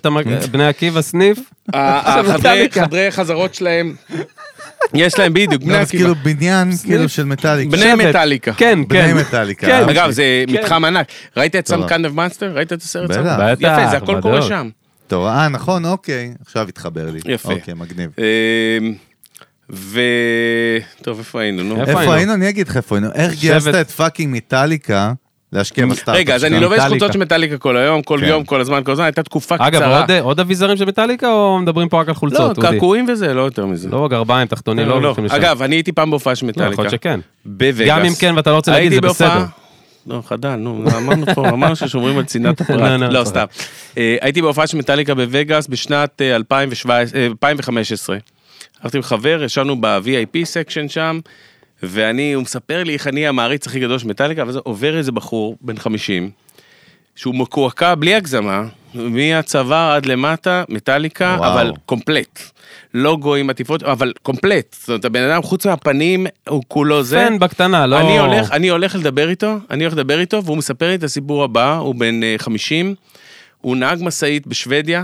בני 0.51 0.67
עקיבא 0.67 1.01
סניף, 1.01 1.39
החדרי 1.73 2.37
מטאליקה. 2.39 2.81
חדרי 2.85 3.11
חזרות 3.11 3.55
שלהם, 3.55 3.95
יש 4.93 5.19
להם 5.19 5.33
בדיוק, 5.33 5.63
בני 5.63 5.73
לא, 5.73 5.77
אז 5.77 5.87
עקיבא. 5.87 6.03
כאילו 6.03 6.15
בניין 6.23 6.71
כאילו 6.83 7.09
של 7.09 7.25
מטאליקה. 7.25 7.77
בני. 7.77 8.09
מטאליקה. 8.09 8.53
כן, 8.53 8.79
בני 8.87 9.01
כן. 9.01 9.17
מטאליקה. 9.17 9.67
כן. 9.67 9.89
אגב, 9.89 10.11
זה 10.11 10.43
כן. 10.47 10.53
מתחם 10.53 10.85
ענק. 10.85 11.07
ראית 11.37 11.55
את 11.55 11.67
Some 11.67 11.87
Kind 11.87 12.05
of 12.05 12.13
Monster? 12.15 12.51
ראית 12.55 12.73
את 12.73 12.81
הסרט? 12.81 13.09
בטח. 13.09 13.37
יפה, 13.59 13.87
זה 13.91 13.97
הכל 13.97 14.21
קורה. 14.21 14.41
שם. 14.41 14.69
טוב, 15.07 15.25
אה, 15.25 15.49
נכון, 15.49 15.85
אוקיי. 15.85 16.33
עכשיו 16.45 16.67
התחבר 16.67 17.11
לי. 17.11 17.19
יפה. 17.25 17.53
אוקיי, 17.53 17.73
מגניב. 17.73 18.11
אמ, 18.17 18.93
ו... 19.71 20.01
טוב, 21.01 21.17
איפה 21.17 21.41
היינו? 21.41 21.63
נו? 21.63 21.81
איפה 21.81 22.13
היינו? 22.13 22.33
אני 22.33 22.49
אגיד 22.49 22.67
לך 22.67 22.77
איפה 22.77 22.95
היינו. 22.95 23.09
איך. 23.13 23.33
גייסת 23.33 23.75
את 23.81 23.91
fucking 23.91 24.35
מטאליקה 24.35 25.13
להשקיע 25.53 25.85
בסטארט-אפ 25.85 26.15
רגע, 26.19 26.35
אז 26.35 26.45
אני? 26.45 26.59
לובש. 26.59 26.79
חולצות 26.87 27.13
של 27.13 27.19
מטאליקה 27.19 27.57
כל 27.57 27.77
היום, 27.77 28.01
כל 28.01 28.17
כן. 28.21 28.27
יום, 28.27 28.43
כל 28.45 28.61
הזמן, 28.61 28.81
כל 28.85 28.91
הזמן, 28.91 29.05
הייתה 29.05 29.23
תקופה 29.23 29.55
אגב, 29.59 29.79
קצרה. 29.81 30.01
עוד- 30.01 30.11
עוד 30.11 30.39
אביזרים 30.39 30.77
של 30.77 30.85
מטאליקה, 30.85 31.31
או 31.31 31.59
מדברים 31.59 31.89
פה 31.89 31.99
רק 32.01 32.07
על 32.07 32.13
לא, 32.13 32.19
חולצות, 32.19 32.57
אודי? 32.57 32.61
קעקועים 32.71 33.05
וזה, 33.09 33.33
לא 33.33 33.41
יותר 33.41 33.65
מזה. 33.65 33.89
לא, 33.89 34.07
גרביים, 34.11 34.47
תחתונים, 34.47 34.87
לא, 34.87 34.95
לא 34.95 35.01
לא. 35.01 35.07
הולכים 35.07 35.25
לשם. 35.25 35.35
אגב, 35.35 35.61
אני 35.61 35.75
הייתי 35.75 35.91
פעם 35.91 36.09
בהופעה 36.09 36.35
של 36.35 36.45
לא, 36.45 36.49
מטאליקה. 36.49 36.73
יכול 36.73 36.83
להיות 36.85 36.91
שכן. 36.93 37.19
בווגאס. 37.45 37.87
גם 37.87 38.05
אם 38.05 38.13
כן 38.19 38.33
ואתה 38.35 38.49
לא 38.49 38.55
רוצה 38.55 38.71
להגיד, 38.71 38.93
זה 38.93 39.01
בסדר. 39.01 39.45
לא, 40.07 40.21
חדל, 40.27 40.55
נו, 40.55 40.83
אמרנו 40.97 41.25
פה, 41.35 41.49
אמרנו 41.53 41.75
ששומרים 41.75 42.17
על 42.17 42.25
צנעת 42.25 42.61
הפרט. 42.61 42.79
לא, 42.79 42.95
לא, 42.95 43.07
לא. 43.07 43.25
סתם. 43.25 43.45
אה, 43.97 44.15
הייתי 44.21 44.41
בהופעה 44.41 44.67
של 44.67 44.77
מטאליקה 44.77 45.15
בווגאס 45.15 45.67
בשנת 45.67 46.21
אה, 46.21 46.35
2017 46.35 47.19
אה, 47.21 47.25
2015. 47.25 48.17
הלכתי 48.83 48.97
עם 48.97 49.03
חבר, 49.03 49.41
ישבנו 49.45 49.81
ב-VIP 49.81 50.43
section 50.43 50.89
שם, 50.89 51.19
ואני, 51.83 52.33
הוא 52.33 52.43
מספר 52.43 52.83
לי 52.83 52.93
איך 52.93 53.07
אני 53.07 53.27
המעריץ 53.27 53.67
הכי 53.67 53.79
גדול 53.79 53.99
של 53.99 54.07
מטאליקה, 54.07 54.43
ואז 54.45 54.55
עובר 54.55 54.97
איזה 54.97 55.11
בחור 55.11 55.57
בן 55.61 55.77
50, 55.77 56.31
שהוא 57.15 57.35
מקועקע 57.35 57.95
בלי 57.95 58.15
הגזמה, 58.15 58.63
מהצוואר 58.93 59.91
עד 59.91 60.05
למטה, 60.05 60.63
מטאליקה, 60.69 61.35
וואו. 61.39 61.53
אבל 61.53 61.71
קומפלט. 61.85 62.39
לוגו 62.93 63.35
עם 63.35 63.49
עטיפות, 63.49 63.83
אבל 63.83 64.13
קומפלט. 64.21 64.75
זאת 64.79 64.89
אומרת, 64.89 65.05
הבן 65.05 65.23
אדם, 65.23 65.41
חוץ 65.41 65.65
מהפנים, 65.65 66.27
הוא 66.49 66.63
כולו 66.67 67.03
זה. 67.03 67.25
פן 67.27 67.39
בקטנה, 67.39 67.87
לא... 67.87 67.99
אני 67.99 68.19
הולך, 68.19 68.51
אני 68.51 68.69
הולך 68.69 68.95
לדבר 68.95 69.29
איתו, 69.29 69.57
אני 69.71 69.83
הולך 69.83 69.93
לדבר 69.93 70.19
איתו, 70.19 70.43
והוא 70.43 70.57
מספר 70.57 70.87
לי 70.87 70.95
את 70.95 71.03
הסיפור 71.03 71.43
הבא, 71.43 71.77
הוא 71.77 71.95
בן 71.95 72.23
אה, 72.23 72.35
50, 72.37 72.95
הוא 73.61 73.77
נהג 73.77 73.99
משאית 74.01 74.47
בשוודיה, 74.47 75.03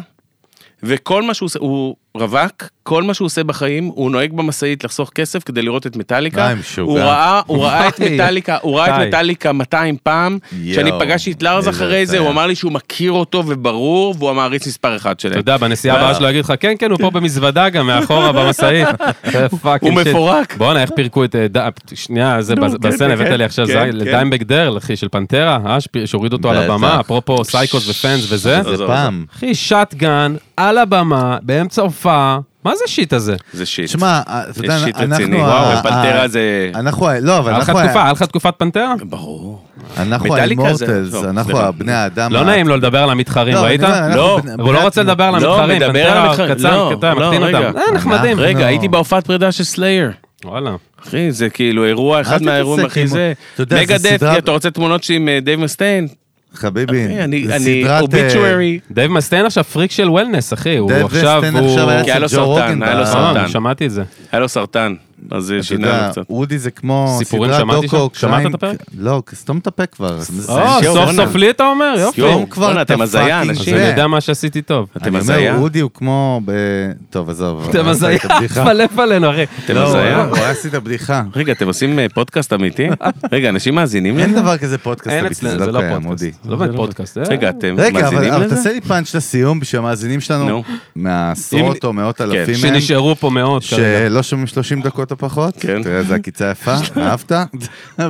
וכל 0.83 1.23
מה 1.23 1.33
שהוא 1.33 1.47
עושה, 1.47 1.59
הוא 1.59 1.95
רווק, 2.19 2.63
כל 2.83 3.03
מה 3.03 3.13
שהוא 3.13 3.25
עושה 3.25 3.43
בחיים, 3.43 3.91
הוא 3.95 4.11
נוהג 4.11 4.33
במשאית 4.33 4.83
לחסוך 4.83 5.11
כסף 5.15 5.43
כדי 5.43 5.61
לראות 5.61 5.87
את 5.87 5.95
מטאליקה. 5.95 6.47
די, 6.47 6.59
משוגע. 6.59 6.91
הוא 6.91 6.99
ראה, 6.99 7.41
הוא 7.47 7.63
ראה 7.63 7.87
את. 7.87 7.99
מטאליקה, 8.11 8.57
הוא 8.61 8.79
ראה. 8.79 9.01
את 9.03 9.07
מטאליקה 9.07 9.51
200 9.51 9.97
פעם. 10.03 10.37
כשאני 10.71 10.91
פגשתי 10.99 11.31
את 11.31 11.43
לארז 11.43 11.69
אחרי 11.69 12.05
זה. 12.05 12.17
הוא 12.19 12.29
אמר 12.29 12.47
לי 12.47 12.55
שהוא 12.55 12.71
מכיר 12.71 13.11
אותו 13.11 13.43
וברור, 13.47 14.15
והוא 14.17 14.29
המעריץ 14.29 14.67
מספר 14.67 14.95
אחד 14.95 15.19
שלהם. 15.19 15.31
אתה 15.31 15.39
יודע, 15.39 15.57
בנסיעה 15.57 15.97
הבאה 15.97 16.15
שלו 16.15 16.29
יגיד 16.29 16.45
לך, 16.45 16.53
כן, 16.59 16.73
כן, 16.79 16.91
הוא 16.91 16.99
פה 16.99 17.09
במזוודה 17.09 17.69
גם, 17.69 17.87
מאחורה 17.87 18.31
במשאית. 18.31 18.87
הוא. 19.81 19.91
מפורק. 19.93 20.55
בואנה, 20.57 20.81
איך 20.81 20.89
פירקו 20.95 21.23
את... 21.23 21.35
אה, 21.35 21.67
שנייה, 21.93 22.41
זה 22.41 22.55
כן, 22.55 22.61
בסצנה, 22.61 23.15
כן, 23.15 23.21
הבאת 23.21 23.31
לי 23.37 23.43
עכשיו 23.43 23.67
כן, 23.67 23.73
זין- 23.73 23.91
כן. 23.91 23.97
לדיימבק 23.97 24.43
דרל, 24.43 24.77
אחי, 24.77 24.95
של 24.95 25.07
פנטרה, 25.11 25.59
אה, 25.65 25.77
שהורידו 26.05 26.35
אותו 26.35 26.49
על. 26.49 26.57
הבמה, 26.57 26.99
אפרופו 26.99 27.43
סייקוס 27.45 27.89
ופאנס 27.89 28.31
וזה. 28.31 28.61
אחי, 29.35 29.55
שטגן, 29.55 30.35
על 30.57 30.77
הבמה, 30.77 31.37
באמצע 31.41 31.81
הופעה, 32.05 32.39
מה 32.63 32.75
זה 32.75 32.83
שיט 32.87 33.13
הזה? 33.13 33.35
זה 33.53 33.65
שיט. 33.65 33.89
שמע, 33.89 34.21
אתה 34.27 34.59
יודע, 34.59 34.77
זה 34.79 34.85
שיט 34.85 34.95
אנחנו... 34.97 35.13
רציני. 35.15 35.37
וואו, 35.41 35.77
פנטרה 35.83 36.27
זה... 36.27 36.71
אנחנו, 36.75 37.07
לא, 37.21 37.37
אבל 37.37 37.49
היה 37.51 37.59
לך 37.59 37.69
אנחנו... 37.69 37.83
תקופה, 37.83 38.03
היה 38.03 38.11
לך 38.11 38.23
תקופת 38.23 38.53
פנטרה? 38.57 38.93
ברור. 39.03 39.65
אנחנו 39.97 40.35
האימורטלס, 40.35 41.11
טוב, 41.11 41.25
אנחנו 41.25 41.51
סליחה. 41.51 41.67
הבני 41.67 41.91
האדם. 41.93 42.31
לא 42.33 42.43
נעים 42.43 42.67
לו 42.67 42.77
לדבר 42.77 43.03
על 43.03 43.09
המתחרים, 43.09 43.53
לא, 43.55 43.59
ראית? 43.59 43.83
אנחנו 43.83 44.15
לא, 44.15 44.39
הוא 44.59 44.73
לא 44.73 44.83
רוצה 44.83 45.03
לדבר 45.03 45.23
על 45.23 45.41
לא, 45.43 45.59
המתחרים, 45.59 45.81
מדבר 45.81 45.99
על 46.07 46.13
פנטרה 46.13 46.29
המתחרים, 46.29 46.55
קצר, 46.55 46.71
לא, 47.11 47.21
לא, 47.21 47.27
מחתין 47.27 47.43
רגע. 47.43 47.67
אותם. 47.67 47.77
אה, 47.77 47.83
נחמדים. 47.95 48.31
אנחנו- 48.31 48.43
רגע, 48.43 48.65
הייתי 48.67 48.87
בהופעת 48.87 49.25
פרידה 49.27 49.51
של 49.51 49.63
סלייר. 49.63 50.11
וואלה. 50.45 50.75
אחי, 51.07 51.31
זה 51.31 51.49
כאילו 51.49 51.85
אירוע, 51.85 52.21
אחד 52.21 52.43
מהאירועים 52.43 52.85
הכי 52.85 53.07
זה. 53.07 53.33
מגדף, 53.59 54.17
סדרה- 54.17 54.37
אתה 54.37 54.51
רוצה 54.51 54.71
תמונות 54.71 55.03
שלי 55.03 55.15
עם 55.15 55.27
אה, 55.29 55.39
דייב 55.41 55.59
מסטיין? 55.59 56.07
חביבי, 56.55 57.05
אני 57.05 57.47
זה 57.47 57.55
אני 57.55 57.81
סדרת, 57.83 57.91
אה, 57.91 57.99
אוביטוארי. 57.99 58.79
דייב 58.91 59.11
מסטיין 59.11 59.45
עכשיו 59.45 59.63
פריק 59.63 59.91
של 59.91 60.09
וולנס, 60.09 60.53
אחי, 60.53 60.77
הוא 60.77 60.89
דייב 60.91 61.05
עכשיו, 61.05 61.41
מסטיין 61.43 61.63
הוא... 61.63 61.69
עכשיו 61.71 61.89
היה 61.89 62.03
כי 62.03 62.11
היה 62.11 62.19
לו 62.19 62.25
אצל 62.25 62.35
ג'ו 62.35 62.45
סרטן, 62.55 62.71
רוגן. 62.73 62.83
היה 62.83 62.95
לו 62.95 63.01
ב- 63.03 63.05
סרטן. 63.05 63.37
אה, 63.37 63.47
שמעתי 63.47 63.85
את 63.85 63.91
זה. 63.91 64.03
היה 64.31 64.39
לו 64.39 64.49
סרטן, 64.49 64.93
אז 65.31 65.43
זה 65.43 65.55
אתה 65.55 65.63
שינה 65.63 65.87
יודע, 65.87 66.05
לו 66.07 66.11
קצת. 66.11 66.29
אודי 66.29 66.59
זה 66.59 66.71
כמו 66.71 67.15
סיפורים 67.19 67.51
שמעתי 67.59 67.87
דוקו, 67.87 68.09
שם? 68.13 68.19
שמעת 68.19 68.45
את 68.45 68.53
הפרק? 68.53 68.77
לא, 68.97 69.21
סתום 69.33 69.57
את 69.57 69.67
הפה 69.67 69.85
כבר. 69.85 70.19
או, 70.49 70.59
יואו, 70.83 70.95
סוף. 70.95 71.15
סוף 71.15 71.35
לי 71.35 71.49
אתה 71.49 71.67
אומר, 71.67 71.95
יופי. 71.99 72.21
סתום 72.21 72.45
כבר 72.45 72.81
את 72.81 72.91
אתם 72.91 73.01
הזיה, 73.01 73.21
ה 73.21 73.25
fucking 73.25 73.49
אנשים. 73.49 73.73
אז 73.73 73.79
אני 73.79 73.85
זה. 73.85 73.91
יודע 73.91 74.07
מה 74.07 74.21
שעשיתי 74.21 74.61
טוב. 74.61 74.87
אתם 74.97 75.05
אני 75.07 75.17
הזיה? 75.17 75.51
אומר, 75.51 75.63
אודי 75.63 75.79
הוא 75.79 75.91
כמו 75.93 76.41
ב... 76.45 76.51
טוב, 77.09 77.29
עזוב. 77.29 77.67
אתם 77.69 77.87
הזיה. 77.87 78.19
תפלף 78.47 78.99
עלינו, 78.99 79.31
אחי. 79.31 79.43
אתם 79.65 79.75
לא, 79.75 79.87
הזיה? 79.87 80.23
הוא 80.23 80.37
היה 80.37 80.49
עשית 80.49 80.73
בדיחה. 80.73 81.23
רגע, 81.35 81.51
אתם 81.51 81.67
עושים 81.67 81.99
אה, 81.99 82.05
פודקאסט 82.13 82.53
אמיתי? 82.53 82.87
רגע, 83.31 83.49
אנשים 83.49 83.75
מאזינים 83.75 84.19
אין 84.19 84.29
לזה? 84.29 84.41
דבר 84.41 84.57
כזה 84.57 84.77
פודקאסט 84.77 85.09
אין 85.09 85.25
אמיתי, 85.25 85.33
אצלנו, 85.33 85.65
זה 85.65 85.71
לא 85.71 85.79
פודקאסט. 85.81 86.05
אודי. 86.05 86.31
זה 86.43 86.51
לא 86.51 86.55
באמת 86.57 86.75
פודקאסט. 86.75 87.17
אה? 87.17 87.23
רגע, 87.29 87.49
אתם 87.49 87.75
רגע, 87.77 87.99
אבל 87.99 88.13
מאזינים 88.15 88.33
אבל 88.33 88.45
לזה? 88.45 88.55
תעשה 88.55 88.73
לי 88.73 88.81
פאנץ' 88.81 89.15
לסיום 89.15 89.59
בשביל 89.59 89.81
המאזינים 89.81 90.21
שלנו, 90.21 90.49
נו. 90.49 90.63
מהעשרות 90.95 91.83
או 91.83 91.93
מאות 91.93 92.21
אלפים 92.21 92.37
מהם, 92.61 92.79
שנשארו 92.79 93.15
פה 93.15 93.29
מאות 93.29 93.63
כרגע. 93.63 94.07
שלא 94.09 94.23
שומעים 94.23 94.47
30 94.47 94.81
דקות 94.81 95.04
או 95.11 95.17
פחות. 95.17 95.55
כן. 95.59 95.83
תראה 95.83 95.97
איזה 95.97 96.15
עקיצה 96.15 96.51
יפה, 96.51 96.75
אהבת? 97.01 97.31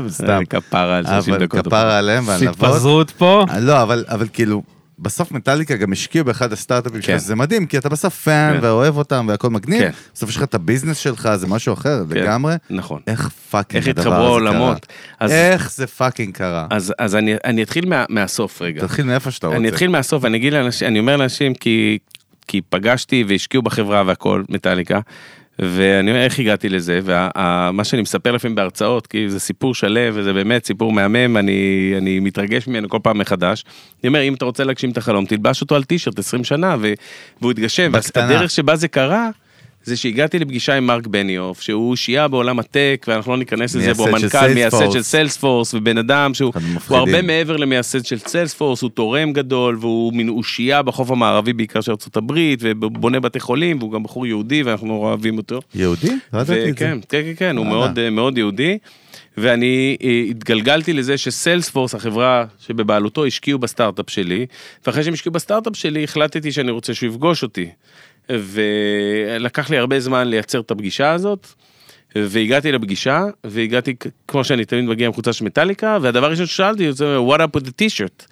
סתם. 0.08 0.28
אה, 0.30 0.46
כפרה 0.50 0.98
על 0.98 1.06
30 1.06 1.34
אבל 1.34 1.46
דקות. 1.46 1.66
כפרה 1.68 1.98
עליהם 1.98 2.28
ועל 2.28 2.42
נבות. 2.42 2.56
התפזרות 2.64 3.12
פה. 3.12 3.46
לא, 3.62 3.82
אבל, 3.82 4.28
כאילו, 4.34 4.64
בסוף 5.00 5.32
מטאליקה 5.32 5.76
גם 5.76 5.92
השקיעו 5.92 6.26
באחד 6.26 6.54
הסטארט-אפים 6.54 7.02
כן. 7.02 7.08
שלך, 7.08 7.18
זה 7.18 7.36
מדהים, 7.36 7.66
כי 7.66 7.78
אתה 7.78 7.90
בסוף 7.90 8.24
fan 8.24 8.54
כן. 8.54 8.60
ואוהב 8.66 8.98
אותם 8.98 9.26
והכל 9.30 9.50
מגניב, 9.50 9.80
כן. 9.82 9.90
בסוף 10.14 10.30
יש 10.30 10.38
לך 10.38 10.44
את 10.44 10.56
ה 10.56 10.61
business 10.61 10.98
שלך, 10.98 11.30
זה 11.36 11.48
משהו 11.48 11.74
אחר 11.74 12.04
כן, 12.10 12.18
לגמרי. 12.20 12.56
נכון. 12.70 13.02
איך 13.08 13.30
fucking 13.52 13.78
איך 13.78 13.88
הדבר 13.88 14.02
התחברו 14.02 14.38
הזה 14.38 14.48
העולמות. 14.50 14.86
קרה? 14.86 14.96
אז- 15.20 15.32
איך 15.32 15.72
זה 15.74 15.88
fucking 15.88 16.34
קרה? 16.36 16.68
אז 16.70 16.94
אז 17.00 17.16
אני 17.16 17.36
אני 17.46 17.64
אתחיל 17.64 17.90
מה- 17.90 18.06
מהסוף 18.10 18.62
רגע. 18.62 18.82
תתחיל 18.82 19.06
מאיפה 19.06 19.32
שאתה 19.32 19.48
רוצה. 19.48 19.60
אני 19.60 19.70
אתחיל 19.70 19.90
מהסוף, 19.90 20.26
אני 20.26 20.38
אגיד 20.38 20.54
לאנשים, 20.54 20.88
אני 20.88 21.00
אומר 21.00 21.18
לאנשים 21.18 21.54
כי, 21.54 21.98
כי 22.48 22.62
פגשתי 22.70 23.24
והשקיעו 23.28 23.64
בחברה 23.64 24.04
והכל, 24.06 24.44
מטאליקה, 24.50 25.00
ואני 25.60 26.12
אומר 26.12 26.24
איך 26.24 26.40
הגעתי 26.40 26.70
לזה, 26.70 27.00
ומה 27.04 27.84
שאני 27.84 28.02
מספר 28.02 28.32
לפעמים 28.32 28.56
בהרצאות, 28.56 29.08
כי 29.08 29.30
זה 29.30 29.40
סיפור 29.40 29.76
שלם 29.76 30.14
וזה 30.16 30.34
באמת 30.34 30.66
סיפור 30.66 30.92
מהמם, 30.92 31.38
אני, 31.38 31.94
אני 31.98 32.20
מתרגש 32.20 32.68
ממנו 32.68 32.90
כל 32.90 33.00
פעם 33.04 33.18
מחדש. 33.18 33.66
אני 34.04 34.08
אומר, 34.08 34.22
אם 34.22 34.34
אתה 34.34 34.46
רוצה 34.46 34.64
להגשים 34.64 34.92
את 34.92 34.98
החלום, 34.98 35.26
תלבש 35.26 35.62
אותו 35.62 35.76
על 35.76 35.84
טישרט 35.84 36.20
20 36.20 36.44
שנה, 36.44 36.76
ו, 36.80 36.94
והוא 37.42 37.52
יתגשם. 37.52 37.92
בקטנה. 37.92 38.24
והדרך 38.24 38.52
שבה 38.52 38.76
זה 38.76 38.88
קרה, 38.88 39.30
זה 39.86 39.98
שהגעתי 39.98 40.40
לפגישה 40.40 40.76
עם 40.76 40.88
מרק 40.88 41.08
בניוף, 41.08 41.62
שהוא 41.62 41.96
שיעה 41.96 42.28
בעולם 42.28 42.60
הטק, 42.60 43.06
ואנחנו 43.08 43.32
לא 43.32 43.38
ניכנס 43.38 43.76
לזה, 43.76 43.92
והוא 43.96 44.10
מנכ"ל, 44.10 44.54
מייסד. 44.54 44.92
של 44.92 45.02
סיילספורס, 45.02 45.74
ובן 45.74 45.98
אדם 45.98 46.34
שהוא 46.34 46.52
הוא. 46.88 46.98
הרבה 46.98 47.22
מעבר 47.22 47.58
למייסד 47.58 48.06
של 48.06 48.18
סיילספורס, 48.18 48.82
הוא 48.82 48.90
תורם 48.90 49.34
גדול, 49.34 49.78
והוא 49.80 50.14
מין 50.14 50.30
אושייה 50.30 50.82
בחוף 50.82 51.12
המערבי 51.12 51.54
בעיקר 51.54 51.82
של 51.82 51.92
ארה"ב, 51.92 52.34
ובונה 52.62 53.20
בתי 53.20 53.40
חולים, 53.40 53.80
והוא 53.80 53.92
גם 53.92 54.04
בחור 54.04 54.28
יהודי, 54.28 54.64
ואנחנו 54.64 54.88
נורא 54.88 55.08
אוהבים 55.08 55.38
אותו. 55.38 55.60
יהודי? 55.76 56.08
לא 56.34 56.40
ידעתי 56.40 56.70
את 56.70 56.78
זה. 56.78 56.86
כן, 56.86 56.98
כן, 57.10 57.22
כן, 57.38 57.58
הוא. 57.58 57.66
מאוד, 57.66 58.10
מאוד 58.10 58.38
יהודי. 58.38 58.78
ואני 59.38 59.98
אה, 60.04 60.24
התגלגלתי 60.30 60.94
לזה 60.94 61.18
שסיילספורס, 61.18 61.96
החברה 61.96 62.46
שבבעלותו, 62.60 63.26
השקיעו 63.26 63.60
בסטארט-אפ 63.60 64.10
שלי, 64.10 64.46
ואחרי 64.86 65.04
שהם 65.04 65.14
השקיעו 65.14 65.34
בסטארט-אפ 65.34 65.76
שלי, 65.76 66.04
החלטתי 66.04 66.52
שאני 66.52 66.72
רוצה 66.72 66.94
שהוא 66.94 67.10
יפגוש 67.10 67.44
אותי. 67.44 67.70
ולקח 68.30 69.70
לי 69.70 69.78
הרבה 69.78 70.00
זמן 70.00 70.28
לייצר 70.28 70.60
את 70.60 70.72
הפגישה 70.72 71.12
הזאת, 71.12 71.48
והגעתי 72.16 72.72
לפגישה, 72.72 73.24
והגעתי, 73.44 73.96
כמו 74.28 74.44
שאני 74.44 74.66
תמיד 74.66 74.86
מגיע 74.86 75.08
עם 75.08 75.14
חולצה 75.14 75.34
של 75.34 75.46
מטאליקה, 75.46 75.98
והדבר 76.02 76.26
הראשון 76.26 76.46
ששאלתי, 76.46 76.92
זה 76.92 77.18
what 77.18 77.40
up 77.40 77.60
with 77.60 77.64
the 77.64 77.72
t-shirt. 77.82 78.26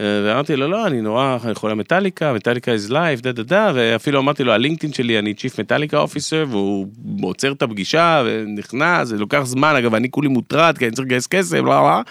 ואמרתי 0.00 0.56
לו, 0.56 0.68
לא, 0.68 0.86
אני 0.86 1.00
נורא 1.00 1.38
חולה 1.54 1.74
מטאליקה, 1.74 2.32
מטאליקה 2.32 2.72
is 2.74 2.90
life, 2.90 3.22
דה 3.22 3.32
דה 3.32 3.42
דה, 3.42 3.72
ואפילו 3.74 4.20
אמרתי 4.20 4.44
לו, 4.44 4.52
הלינקדאין 4.52 4.92
שלי, 4.92 5.18
אני 5.18 5.34
Chief 5.34 5.60
מטאליקה 5.60 5.98
Officer, 5.98 6.44
והוא 6.48 6.86
עוצר 7.22 7.52
את 7.52 7.62
הפגישה, 7.62 8.22
ונכנס, 8.26 9.08
זה 9.08 9.18
לוקח 9.18 9.42
זמן, 9.44 9.76
אגב, 9.76 9.94
אני 9.94 10.10
כולי 10.10 10.28
מוטרד, 10.28 10.78
כי 10.78 10.84
אני 10.86 10.92
צריך 10.94 11.06
לגייס 11.06 11.26
כסף, 11.26 11.52
בלה 11.52 11.80
בלה. 11.80 12.02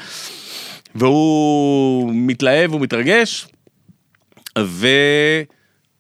והוא 0.95 2.11
מתלהב, 2.13 2.71
הוא 2.71 2.81
מתרגש, 2.81 3.47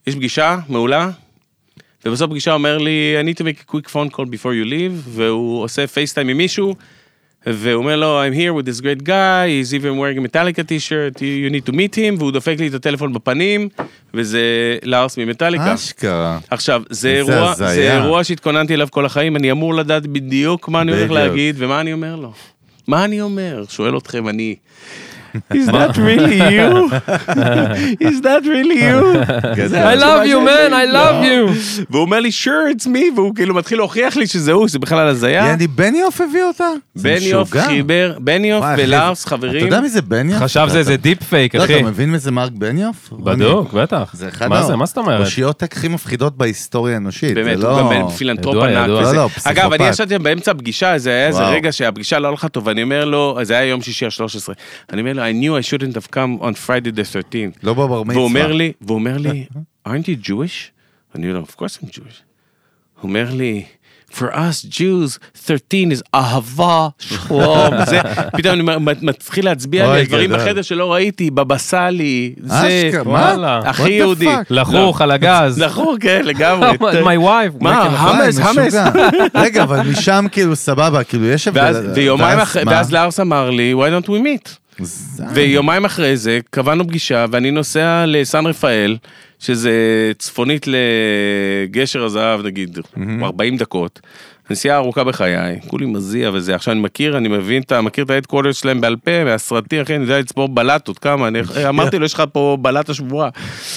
ויש 0.07 0.15
פגישה 0.15 0.57
מעולה, 0.69 1.09
ובסוף 2.05 2.29
פגישה 2.29 2.53
אומר 2.53 2.77
לי, 2.77 3.15
I 3.21 3.25
need 3.25 3.37
to 3.37 3.43
make 3.43 3.69
a 3.69 3.71
quick 3.71 3.89
phone 3.89 4.15
call 4.15 4.25
before 4.25 4.53
you 4.53 4.69
leave, 4.69 5.09
והוא 5.09 5.63
עושה 5.63 5.87
פייסטיים 5.87 6.27
עם 6.27 6.37
מישהו, 6.37 6.75
והוא 7.47 7.83
אומר 7.83 7.95
לו, 7.95 8.23
I'm 8.23 8.33
here 8.33 8.53
with 8.59 8.65
this 8.65 8.81
great 8.81 9.03
guy, 9.03 9.47
he's 9.47 9.73
even 9.73 9.97
wearing 9.97 10.17
a 10.17 10.27
Metallica 10.27 10.67
t-shirt, 10.67 11.21
you, 11.21 11.49
need 11.49 11.65
to 11.69 11.75
meet 11.75 11.95
him, 11.95 12.19
והוא 12.19 12.31
דופק 12.31 12.55
לי 12.59 12.67
את 12.67 12.73
הטלפון 12.73 13.13
בפנים, 13.13 13.69
וזה 14.13 14.41
לארס 14.83 15.17
ממטאליקה. 15.17 15.73
אשכרה. 15.73 16.39
עכשיו, 16.49 16.83
זה 16.89 17.09
אירוע, 17.09 17.51
הזיה. 17.51 17.73
זה 17.73 17.93
אירוע 17.93 18.23
שהתכוננתי 18.23 18.73
אליו 18.73 18.87
כל 18.91 19.05
החיים, 19.05 19.35
אני 19.35 19.51
אמור 19.51 19.73
לדעת 19.73 20.07
בדיוק 20.07 20.69
מה 20.69 20.81
אני 20.81 20.91
הולך. 20.91 21.11
להגיד 21.11 21.55
ומה 21.57 21.81
אני 21.81 21.93
אומר 21.93 22.15
לו. 22.15 22.33
מה 22.87 23.05
אני 23.05 23.21
אומר? 23.21 23.63
שואל 23.69 23.97
אתכם 23.97 24.29
אני. 24.29 24.55
Is 25.53 25.67
that 25.67 25.97
really 25.97 26.37
you? 26.55 26.71
Is 28.09 28.17
that 28.27 28.43
really 28.45 28.79
you? 28.87 28.99
I 29.91 29.95
love 29.95 30.25
you, 30.31 30.39
man. 30.41 30.73
I 30.73 30.85
love 30.85 31.23
you. 31.23 31.41
והוא 31.89 32.01
אומר 32.01 32.19
לי, 32.19 32.29
sure, 32.29 32.75
it's 32.75 32.85
me, 32.85 33.15
והוא 33.15 33.35
כאילו 33.35 33.55
מתחיל 33.55 33.77
להוכיח 33.77 34.17
לי 34.17 34.27
שזה 34.27 34.51
הוא, 34.51 34.67
שזה 34.67 34.79
בכלל 34.79 35.07
הזיה. 35.07 35.31
יעני, 35.31 35.67
בניוף 35.67 36.21
הביא 36.21 36.43
אותה? 36.43 36.67
בניוף. 36.95 37.53
חיבר, 37.57 38.15
בניוף 38.19 38.65
ולארס, 38.77 39.21
אתה 39.21 39.29
חברים. 39.29 39.65
יודע 39.65 39.81
מי 39.81 39.89
זה 39.89 40.01
בניוף? 40.01 40.43
חשב 40.43 40.67
זה 40.69 40.77
איזה 40.79 40.97
deep 40.97 41.23
fake, 41.23 41.55
לא, 41.55 41.63
אחי. 41.63 41.79
אתה 41.79 41.83
מבין 41.83 42.11
מי 42.11 42.19
זה 42.19 42.31
מרק 42.31 42.51
בניוף? 42.51 43.09
בדוק, 43.11 43.73
בטח. 43.73 44.09
זה 44.13 44.27
אחד 44.27 44.47
מה 44.47 44.63
זה, 44.63 44.75
מה 44.75 44.85
זאת 44.85 44.97
אומרת? 44.97 45.19
האושיות 45.19 45.63
הכי 45.63 45.87
מפחידות 45.87 46.37
בהיסטוריה 46.37 46.93
האנושית. 46.93 47.33
באמת, 47.35 47.55
הוא 47.55 47.63
לא... 47.63 47.91
גם 48.01 48.09
פילנטרופ 48.09 48.55
ידוע, 48.55 48.67
ענק. 48.67 48.87
לא, 48.87 49.13
לא, 49.13 49.29
אגב, 49.43 49.73
אני. 49.73 49.87
ישבתי 49.89 50.17
באמצע 50.19 50.51
הפגישה, 50.51 50.97
זה 50.97 51.09
היה 51.09 51.27
איזה. 51.27 51.43
רגע 51.43 51.71
שהפגישה 51.71 52.19
לא 52.19 52.27
הלכה 52.27 52.49
טוב, 52.49 52.67
ואני 52.67 52.83
אומר 52.83 53.05
לו, 53.05 53.39
זה 53.41 53.53
היה 53.53 53.69
יום 53.69 53.81
שישי 53.81 54.05
ה-13, 54.05 54.53
אני 54.93 55.01
אומר 55.01 55.13
לו, 55.13 55.22
I 55.29 55.31
knew 55.31 55.55
I 55.55 55.61
shouldn't 55.69 55.95
have 55.95 56.09
come 56.11 56.41
on 56.41 56.53
Friday 56.67 56.91
the 56.91 57.03
13th. 57.03 57.57
לא 57.63 57.73
בבר 57.73 58.03
מצווה. 58.03 58.15
והוא 58.15 58.23
אומר 58.27 58.51
לי, 58.51 58.71
והוא 58.81 58.95
אומר 58.95 59.17
לי, 59.17 59.45
aren't 59.87 60.05
you 60.07 60.27
Jewish? 60.27 60.71
אני 61.15 61.31
אומר 61.31 61.43
of 61.43 61.59
course 61.61 61.77
I'm 61.83 61.87
Jewish. 61.89 62.19
הוא 63.01 63.09
אומר 63.09 63.25
לי, 63.31 63.63
for 64.11 64.31
us 64.31 64.65
Jews, 64.69 65.17
13 65.47 65.91
is 65.91 66.01
אהבה, 66.15 66.87
שלום, 66.99 67.73
זה, 67.89 67.99
פתאום 68.37 68.69
אני 68.69 68.79
מתחיל 69.01 69.45
להצביע 69.45 69.93
לי 69.95 70.05
דברים. 70.05 70.31
בחדר 70.31 70.61
שלא 70.61 70.93
ראיתי, 70.93 71.31
בבא 71.31 71.57
סאלי, 71.57 72.33
זה? 72.37 72.91
וואלה. 73.05 73.59
הכי 73.65 73.83
What 73.83 73.87
the 73.87 73.89
יהודי. 73.91 74.27
fuck? 74.27 74.43
לחוך 74.59 75.01
על 75.01 75.11
הגז. 75.11 75.61
נכון, 75.61 75.97
כן, 75.99 76.21
לגמרי. 76.25 76.71
My 76.79 77.23
wife. 77.23 77.63
מה, 77.63 77.97
חמאס. 77.97 78.39
משוגע. 78.39 78.89
רגע, 79.35 79.63
אבל 79.63 79.79
משם 79.89 80.25
כאילו 80.31 80.55
סבבה, 80.55 81.03
כאילו 81.03 81.25
יש 81.25 81.47
הבדל. 81.47 81.93
ואז 82.65 82.91
לארס 82.93 83.19
אמר 83.19 83.49
לי, 83.49 83.73
why 83.73 84.03
don't 84.03 84.07
we 84.07 84.11
meet? 84.11 84.49
ויומיים 85.33 85.85
אחרי 85.85 86.17
זה 86.17 86.39
קבענו 86.49 86.87
פגישה 86.87 87.25
ואני 87.31 87.51
נוסע 87.51 88.05
לסן 88.07 88.45
רפאל, 88.45 88.97
שזה 89.39 89.71
צפונית 90.17 90.65
לגשר 90.67 92.03
הזהב 92.03 92.45
נגיד 92.45 92.79
40 93.21 93.57
דקות. 93.57 93.99
נסיעה 94.49 94.77
ארוכה 94.77 95.03
בחיי, 95.03 95.59
כולי 95.67 95.85
מזיע 95.85 96.31
וזה, 96.33 96.55
עכשיו 96.55 96.71
אני 96.71 96.81
מכיר, 96.81 97.17
אני 97.17 97.27
מבין, 97.27 97.61
אתה 97.61 97.81
מכיר 97.81 98.03
את 98.03 98.09
ההדקורדרס 98.09 98.57
שלהם 98.57 98.81
בעל 98.81 98.95
פה, 98.95 99.23
מהסרטים, 99.23 99.81
אחי, 99.81 99.95
אני 99.95 100.03
יודע 100.03 100.19
לצפור 100.19 100.47
בלטות, 100.47 100.99
כמה, 100.99 101.27
אני 101.27 101.39
אמרתי 101.69 101.99
לו, 101.99 102.05
יש 102.05 102.13
לך 102.13 102.23
פה 102.31 102.57
בלטה 102.61 102.93
שבורה. 102.93 103.29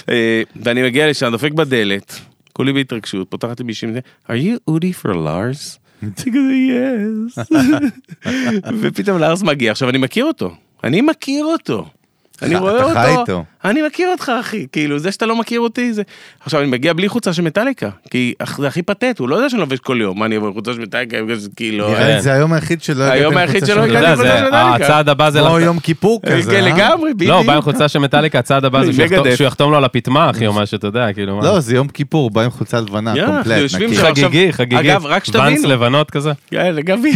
אה, 0.08 0.42
ואני 0.56 0.82
מגיע 0.82 1.10
לשם, 1.10 1.30
דופק 1.32 1.52
בדלת, 1.52 2.20
כולי 2.52 2.72
בהתרגשות, 2.72 3.30
פותחת 3.30 3.60
לי 3.60 3.66
מישהי, 3.66 3.88
are 4.28 4.30
you 4.30 4.70
Udi 4.70 5.02
for 5.02 5.14
Lars? 5.14 5.78
אני 6.02 6.10
כזה, 6.16 6.54
yes. 7.36 7.56
ופתאום 8.80 9.18
לארס 9.18 9.42
מגיע, 9.42 9.70
עכשיו 9.72 9.88
אני 9.88 9.98
מכיר 9.98 10.24
אותו, 10.24 10.54
אני 10.84 11.00
מכיר 11.00 11.44
אותו. 11.44 11.86
אני 12.42 12.54
אתה 12.54 12.62
רואה 12.62 12.94
חי 12.94 13.10
אותו, 13.10 13.20
איתו. 13.20 13.44
אני 13.64 13.82
מכיר 13.82 14.08
אותך 14.08 14.32
אחי, 14.40 14.66
כאילו 14.72 14.98
זה 14.98 15.12
שאתה 15.12 15.26
לא 15.26 15.36
מכיר 15.36 15.60
אותי 15.60 15.92
זה... 15.92 16.02
עכשיו 16.40 16.60
אני 16.60 16.68
מגיע 16.68 16.92
בלי 16.92 17.08
חולצה 17.08 17.32
של 17.32 17.42
מטאליקה, 17.42 17.88
כי 18.10 18.34
זה 18.58 18.66
הכי 18.66 18.82
פתט, 18.82 19.18
הוא 19.18 19.28
לא 19.28 19.36
יודע 19.36 19.48
שאני 19.50 19.60
לובש 19.60 19.78
כל 19.78 19.98
יום, 20.00 20.18
מה 20.18 20.26
אני 20.26 20.36
אבוא 20.36 20.46
עם 20.48 20.54
חולצה 20.54 20.72
של 20.72 20.80
מטאליקה, 20.80 21.16
כאילו... 21.56 21.88
נראה 21.90 22.14
לי. 22.16 22.22
זה 22.22 22.32
היום 22.32 22.52
היחיד 22.52 22.82
שלא 22.82 23.04
היום 23.04 23.36
היחיד 23.36 23.64
הגעתי 23.64 23.72
עם 23.80 23.88
מטאליקה. 23.90 24.16
זה- 24.16 24.22
חולצה 24.22 24.38
של 24.38 24.46
מטאליקה. 24.48 24.84
הצעד 24.84 25.08
הבא 25.08 25.30
זה... 25.30 25.40
כמו 25.40 25.60
יום 25.60 25.78
כיפור 25.78 26.20
כזה, 26.26 26.50
כן, 26.50 26.56
אה? 26.56 26.60
לגמרי, 26.60 27.14
בדיוק. 27.14 27.30
לא, 27.30 27.42
בא 27.42 27.54
עם 27.54 27.60
חולצה 27.62 27.88
של 27.88 27.98
מטאליקה, 27.98 28.38
הצעד 28.38 28.64
הבא 28.64 28.84
זה 28.84 28.92
שהוא. 29.36 29.46
יחתום- 29.46 29.70
לו 29.70 29.76
על 29.76 29.84
הפטמה, 29.84 30.30
אחי, 30.30 30.46
או 30.46 30.52
משהו, 30.52 30.76
אתה 30.76 30.86
יודע, 30.86 31.12
כאילו. 31.12 31.40
לא, 31.42 31.60
זה 31.60 31.74
יום 31.76 31.88
כיפור, 31.88 32.30
בא 32.30 32.40
עם 32.42 32.50
חולצה 32.50 32.80
לבנה, 32.80 33.14
קומפלט, 33.26 33.70
חגיגי, 33.96 34.52
חגיגי. 34.52 34.92
אגב, 34.92 35.06
רק 35.06 35.24
שתבינו. 35.24 35.44
ואנס 35.50 35.64
לבנות 35.64 36.10
כזה. 36.10 36.32
יאללה, 36.52 36.82
גבי. 36.82 37.12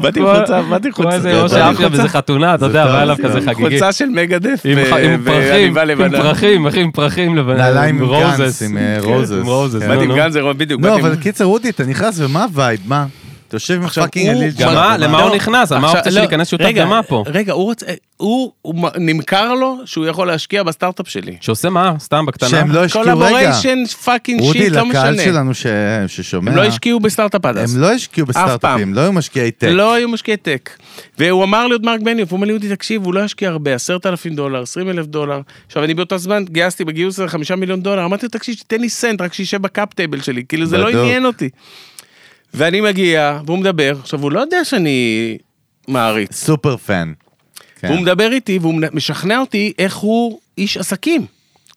באתי 0.00 0.20
עם 0.20 0.26
חולצה, 0.26 0.62
באתי 0.62 0.88
עם 0.88 0.94
כמו 0.94 1.02
חולצה. 1.04 1.16
איזה 1.16 1.42
ראש 1.42 1.52
האפיה 1.52 1.88
באיזה 1.88 2.08
חתונה, 2.08 2.54
אתה 2.54 2.68
זה 2.68 2.78
יודע, 2.78 2.86
בא 2.86 3.02
אליו 3.02 3.16
זה 3.16 3.22
כזה. 3.22 3.40
חגיגי. 3.40 3.54
חולצה 3.54 3.92
של 3.92 4.08
מגדף 4.08 4.60
עם 4.64 4.78
עם 4.78 5.24
פרחים, 5.24 5.78
עם 5.78 5.88
לבנה. 5.88 6.22
פרחים, 6.22 6.66
אחי, 6.66 6.80
עם 6.80 6.90
פרחים 6.90 7.36
לבנים. 7.36 7.56
נעליים 7.58 7.96
עם 8.02 8.08
רוזס. 8.08 8.38
גנץ, 8.40 8.62
עם, 8.62 8.76
אה, 8.78 8.96
כן, 9.02 9.08
רוזס. 9.08 9.32
עם 9.40 9.46
רוזס. 9.46 9.80
כן. 9.80 9.86
נו, 9.88 9.92
באתי 9.94 10.04
עם 10.04 10.08
נו. 10.10 10.16
גנזר, 10.16 10.52
בדיוק. 10.52 10.80
לא, 10.84 10.94
אבל 10.94 11.16
קיצר, 11.16 11.44
אודי, 11.44 11.68
אתה 11.68 11.84
נכנס 11.84 12.20
ומה 12.20 12.44
הווייב? 12.44 12.80
מה? 12.86 13.06
אתה 13.52 13.66
יושב 13.72 13.74
עם 13.74 13.84
עכשיו, 13.84 14.04
הוא- 14.14 14.30
אליל 14.30 14.50
גם 14.58 14.74
מה? 14.74 14.96
למה 14.96 15.22
הוא 15.22 15.30
לא, 15.30 15.36
נכנס? 15.36 15.72
על 15.72 15.78
מה 15.78 15.86
עכשיו, 15.86 15.96
האופציה 15.98 16.12
לא, 16.12 16.14
של 16.14 16.20
להיכנס 16.20 16.48
שותף 16.48 16.64
רגע, 16.64 16.84
דמה 16.84 17.02
פה? 17.02 17.24
רגע, 17.26 17.52
הוא 17.52 17.64
רוצה, 17.64 17.86
הוא, 18.16 18.52
הוא 18.62 18.74
נמכר 18.98 19.54
לו 19.54 19.78
שהוא 19.84 20.06
יכול 20.06 20.26
להשקיע 20.26 20.62
בסטארט-אפ 20.62 21.08
שלי. 21.08 21.36
שעושה 21.40 21.70
מה? 21.70 21.92
סתם 21.98 22.26
בקטנה? 22.26 22.48
שהם 22.48 22.72
לא 22.72 22.84
השקיעו, 22.84 23.04
רגע. 23.04 23.12
קולבוריישן 23.14 23.84
פאקינג 24.04 24.42
שיט, 24.52 24.72
לא 24.72 24.88
לקהל 24.88 25.14
משנה. 25.14 25.24
שלנו 25.24 25.54
ש- 25.54 25.66
ששומע, 26.06 26.50
הם 26.50 26.56
לא 26.56 26.62
השקיעו 26.64 27.00
בסטארט-אפ 27.00 27.44
עד 27.44 27.58
אז. 27.58 27.74
הם 27.76 27.80
לא 27.82 27.92
השקיעו 27.92 28.26
בסטארט-אפים, 28.26 28.94
לא 28.94 29.00
היו 29.00 29.12
משקיעי 29.12 29.50
tech. 29.50 29.68
לא 29.70 29.94
היו 29.94 30.08
משקיעי 30.08 30.36
tech. 30.36 30.70
והוא 31.18 31.44
אמר 31.44 31.66
לי 31.66 31.72
עוד 31.72 31.86
מרק 31.86 32.00
בניוף, 32.00 32.30
הוא 32.30 32.36
אומר 32.36 32.46
לי, 32.46 32.52
אודי, 32.52 32.68
תקשיב, 32.68 33.04
הוא 33.04 33.14
לא 33.14 33.20
ישקיע 33.20 33.48
הרבה, 33.48 33.74
עשרת 33.74 34.06
אלפים 34.06 34.34
דולר, 34.34 34.62
עשרים 34.62 34.90
אלף 34.90 35.06
דולר. 35.06 35.40
עכשיו, 35.66 35.84
אני 35.84 35.94
באותו 35.94 36.18
זמן 36.18 36.44
גייסתי 36.50 36.84
בגיוס 36.84 37.18
הזה 37.18 37.28
חמישה 37.28 37.56
מיליון 37.56 37.80
דולר, 37.82 38.04
אמרתי 38.04 38.26
לו, 38.26 38.30
תקשיב, 38.30 38.54
תן 38.66 38.80
לי 38.80 38.88
סנט, 38.88 39.20
רק 39.20 39.32
שישב 39.34 39.62
ב 39.62 39.70
cap 39.70 39.94
table 39.94 40.20
שלי, 40.20 40.42
כאילו 40.48 40.66
זה 40.66 40.78
לא. 40.78 40.88
עניין 40.88 41.26
אותי. 41.26 41.48
ואני 42.54 42.80
מגיע, 42.80 43.40
והוא 43.46 43.58
מדבר, 43.58 43.96
עכשיו, 44.00 44.22
הוא 44.22 44.32
לא 44.32 44.40
יודע 44.40 44.64
שאני 44.64 45.38
מעריץ. 45.88 46.34
super 46.34 46.76
fan. 46.76 47.12
כן. 47.80 47.88
והוא 47.88 48.00
מדבר 48.00 48.32
איתי, 48.32 48.58
והוא 48.58 48.74
משכנע 48.92 49.38
אותי 49.38 49.72
איך 49.78 49.96
הוא 49.96 50.40
איש 50.58 50.76
עסקים. 50.76 51.26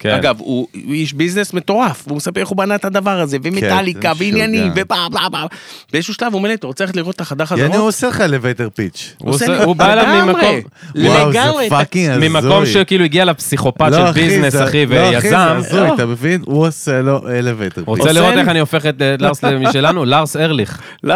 כן. 0.06 0.16
אגב, 0.16 0.36
הוא 0.40 0.68
הוא 0.86 0.94
איש 0.94 1.14
ביזנס 1.14 1.54
מטורף, 1.54 2.04
והוא 2.08 2.18
מספר 2.18 2.40
איך 2.40 2.50
הוא 2.50 2.58
בנה 2.58 2.76
את 2.76 2.86
הדבר 2.86 3.20
הזה, 3.20 3.38
ומטאליקה, 3.44 4.14
זה 4.18 4.24
ועניינים. 4.24 4.72
ובלה 4.76 5.10
בלה 5.12 5.30
בלה. 5.30 5.46
באיזשהו 5.94 6.14
שלב 6.14 6.32
הוא 6.32 6.38
אומר 6.38 6.50
לי, 6.50 6.56
אתה 6.56 6.68
רוצה 6.68 6.84
ללכת 6.84 6.96
לראות 6.96 7.16
את 7.16 7.22
החדר 7.22 7.44
יעני, 7.50 7.62
הוא 7.64 7.72
חזרות? 7.74 7.86
עושה 7.86 8.08
לך 8.08 8.22
elevator 8.22 8.70
pitch. 8.76 9.14
הוא 9.18 9.30
עושה 9.34 9.66
בא 9.76 9.94
אליו 9.94 10.04
לגמרי. 10.06 10.34
ממקום... 10.34 10.56
וואו, 10.96 11.30
לגמרי, 11.30 11.64
זה 11.64 11.70
fucking 11.70 12.10
הזוי. 12.10 12.28
ממקום 12.30 12.66
שכאילו 12.66 13.04
הגיע 13.04 13.26
לפסיכופת 13.26 13.92
לא, 13.92 14.08
של 14.08 14.12
ביזנס, 14.12 14.56
אחי, 14.56 14.86
לא, 14.86 14.96
אחי, 15.10 15.28
ויזם. 15.28 15.30
זה 15.30 15.52
הזוי, 15.52 15.94
אתה 15.94 16.06
מבין? 16.06 16.42
הוא 16.46 16.68
עושה 16.68 17.02
לו 17.02 17.30
elevator 17.30 17.76
pitch. 17.76 17.88
רוצה 17.88 18.12
לראות 18.12 18.34
איך 18.34 18.48
אני 18.48 18.60
הופך 18.60 18.86
את 18.86 19.02
אה, 19.02 19.16
לארס 19.20 19.44
משלנו? 19.44 20.06
לארס 20.06 20.36
אולריך. 20.36 20.80
לא. 21.04 21.16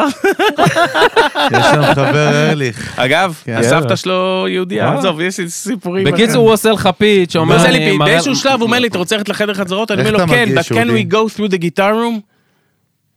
יש 1.51 1.65
שם 1.73 1.93
חבר 1.93 2.49
אולריך. 2.49 2.93
אגב, 2.99 3.33
כן. 3.43 3.57
הסבתא 3.57 3.95
שלו 3.95 4.45
יהודייה. 4.49 4.93
עזוב, 4.93 5.21
יש 5.21 5.39
לי 5.39 5.49
סיפורים. 5.49 6.03
בקיצור, 6.03 6.43
הוא 6.45 6.53
עושה 6.53 6.71
לך 6.71 6.89
pitch, 6.97 7.35
הוא 7.35 7.41
אומר... 7.41 7.55
עושה 7.55 7.69
אני 7.69 7.79
לי 7.79 7.85
pitch, 7.85 7.99
מראה- 7.99 8.11
באיזשהו 8.11 8.35
שלב 8.35 8.51
הוא 8.59 8.61
אומר 8.67 8.78
לי, 8.79 8.87
אתה 8.87 8.97
רוצה 8.97 9.15
ללכת 9.17 9.29
לחדר 9.29 9.53
חזרות? 9.53 9.91
אני 9.91 10.01
אומר 10.01 10.11
לו, 10.11 10.27
כן, 10.27 10.49
but 10.57 10.63
can 10.63 10.87
we 10.87 11.13
go 11.13 11.37
through 11.37 11.51
the 11.51 11.59
guitar 11.61 11.93
room? 11.93 12.19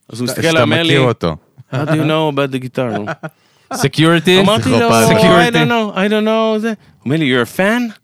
אז 0.08 0.20
הוא 0.20 0.24
מסתכל, 0.26 0.42
שאתה 0.42 0.62
אומר 0.62 0.82
לי, 0.82 0.98
how 0.98 1.12
do 1.74 1.90
you 1.90 2.04
know 2.04 2.34
about 2.34 2.52
the 2.54 2.58
guitar 2.64 2.96
room? 2.96 3.28
security? 3.74 4.40
אמרתי 4.40 4.70
לו, 4.70 4.78
פסיכופת. 4.90 5.20
I 5.20 5.22
Security. 5.22 5.52
don't 5.54 5.68
know, 5.68 5.96
I 5.96 6.08
don't 6.10 6.26
know, 6.26 6.58
זה. 6.58 6.68
הוא 6.68 7.04
אומר 7.04 7.16
לי, 7.16 7.34
you're 7.34 7.46
a 7.46 7.58
fan? 7.58 8.01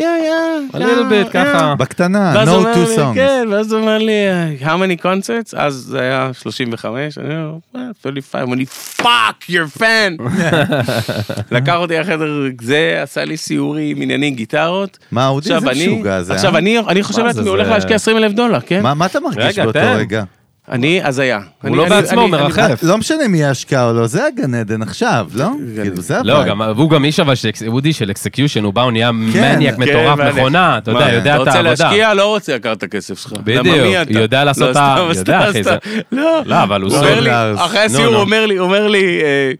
Yeah, 0.00 0.02
yeah, 0.02 0.76
A 0.76 0.78
little 0.78 1.08
bit, 1.10 1.26
yeah. 1.26 1.32
ככה. 1.32 1.74
בקטנה, 1.78 2.44
know 2.44 2.48
two 2.48 2.78
לי, 2.88 2.96
songs. 2.96 3.14
כן, 3.14 3.46
ואז 3.50 3.72
הוא 3.72 3.80
אומר 3.80 3.98
לי, 3.98 4.12
how 4.60 4.64
many 4.64 5.02
concerts? 5.02 5.56
אז 5.56 5.74
זה 5.74 6.00
היה 6.00 6.30
35, 6.42 7.18
אני 7.18 7.34
אומר, 7.34 7.48
"אה, 7.76 7.80
35, 8.02 8.34
הוא 8.34 8.42
אומר 8.42 8.56
לי, 8.56 8.64
fuck, 8.98 9.50
you're 9.50 9.78
fan. 9.80 10.22
לקח 11.56 11.74
אותי 11.74 11.98
לחדר, 11.98 12.26
זה 12.60 12.98
עשה 13.02 13.24
לי 13.24 13.36
סיורים, 13.36 14.02
עניינים, 14.02 14.34
גיטרות. 14.34 14.98
מה, 15.12 15.28
אודי 15.28 15.54
עכשיו 15.54 15.60
זה 15.60 15.70
אני, 15.70 15.86
משוגע 15.94 16.22
זה, 16.22 16.34
עכשיו 16.34 16.52
אה? 16.54 16.58
אני, 16.58 16.78
אני 16.78 17.02
חושב 17.02 17.22
לעצמי, 17.24 17.48
הולך 17.48 17.68
להשקיע 17.68 17.96
20 17.96 18.16
אלף 18.16 18.32
דולר, 18.32 18.60
כן? 18.60 18.82
מה- 18.82 18.94
מה 18.94 19.06
אתה 19.06 19.20
מרגיש 19.20 19.58
באותו. 19.58 19.78
רגע? 19.96 20.24
אני 20.70 21.02
הזיה. 21.02 21.40
הוא 21.62 21.76
לא 21.76 21.88
בעצמו 21.88 22.28
מרחף. 22.28 22.80
לא 22.82 22.98
משנה 22.98 23.28
מי 23.28 23.44
ההשקעה 23.44 23.88
או 23.88 23.94
לא, 23.94 24.06
זה 24.06 24.26
הגן 24.26 24.54
עדן 24.54 24.82
עכשיו, 24.82 25.26
לא? 25.34 25.48
כאילו, 25.82 25.96
זה 26.02 26.14
לא, 26.24 26.32
ה 26.32 26.35
vibe. 26.35 26.48
גם, 26.48 26.60
והוא 26.76 26.90
גם 26.90 27.04
איש 27.04 27.20
אבל, 27.20 27.34
של- 27.34 27.48
אודי 27.66 27.92
של 27.92 28.10
execution, 28.10 28.64
הוא 28.64 28.72
בא, 28.74 28.82
הוא 28.82 28.92
נהיה 28.92 29.12
מניאק 29.12 29.74
כן, 29.74 29.80
מטורף, 29.82 30.18
מכונה, 30.18 30.78
אתה 30.78 30.90
יודע, 30.90 31.12
יודע 31.12 31.18
את 31.18 31.24
אתה 31.26 31.36
רוצה 31.38 31.50
העבודה. 31.52 31.70
להשקיע, 31.70 32.14
לא 32.14 32.26
רוצה 32.34 32.54
לקחת 32.54 32.76
את 32.78 32.82
הכסף 32.82 33.18
שלך. 33.18 33.32
בדיוק? 33.44 33.76
יודע 34.10 34.44
לעשות 34.44 34.62
לא, 34.62 34.70
את 34.70 34.76
ה- 34.76 34.94
סתם, 34.96 35.18
יודע, 35.18 35.40
סתם, 35.40 35.50
אחי, 35.50 35.62
סתם. 35.62 35.76
זה- 35.84 36.00
לא, 36.12 36.40
לא, 36.46 36.62
אבל 36.62 36.82
הוא 36.82 36.90
לארז. 37.20 37.58
אחרי 37.60 37.86
נו. 37.92 37.98
הוא 37.98 38.14
אומר 38.16 38.46
לי, 38.46 38.56
הוא 38.56 38.66
אומר 38.66 38.88
לי, 38.88 39.20
אה, 39.22 39.52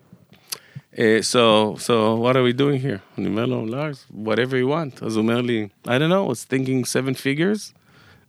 אה, 0.98 1.18
so, 1.32 1.76
so 1.78 1.90
what 2.24 2.34
are 2.34 2.54
we 2.54 2.60
doing 2.60 2.84
here? 2.84 3.18
אני 3.18 3.26
אומר 3.26 3.46
לו, 3.46 3.66
לארס, 3.66 4.06
whatever 4.24 4.30
you 4.64 4.70
want. 4.70 5.06
אז 5.06 5.16
הוא 5.16 5.22
אומר 5.22 5.40
לי, 5.40 5.66
I 5.86 5.90
don't 5.90 6.10
know, 6.10 6.30
I 6.30 6.32
was 6.32 6.54
thinking 6.54 6.84
seven 6.86 7.14
figures. 7.14 7.75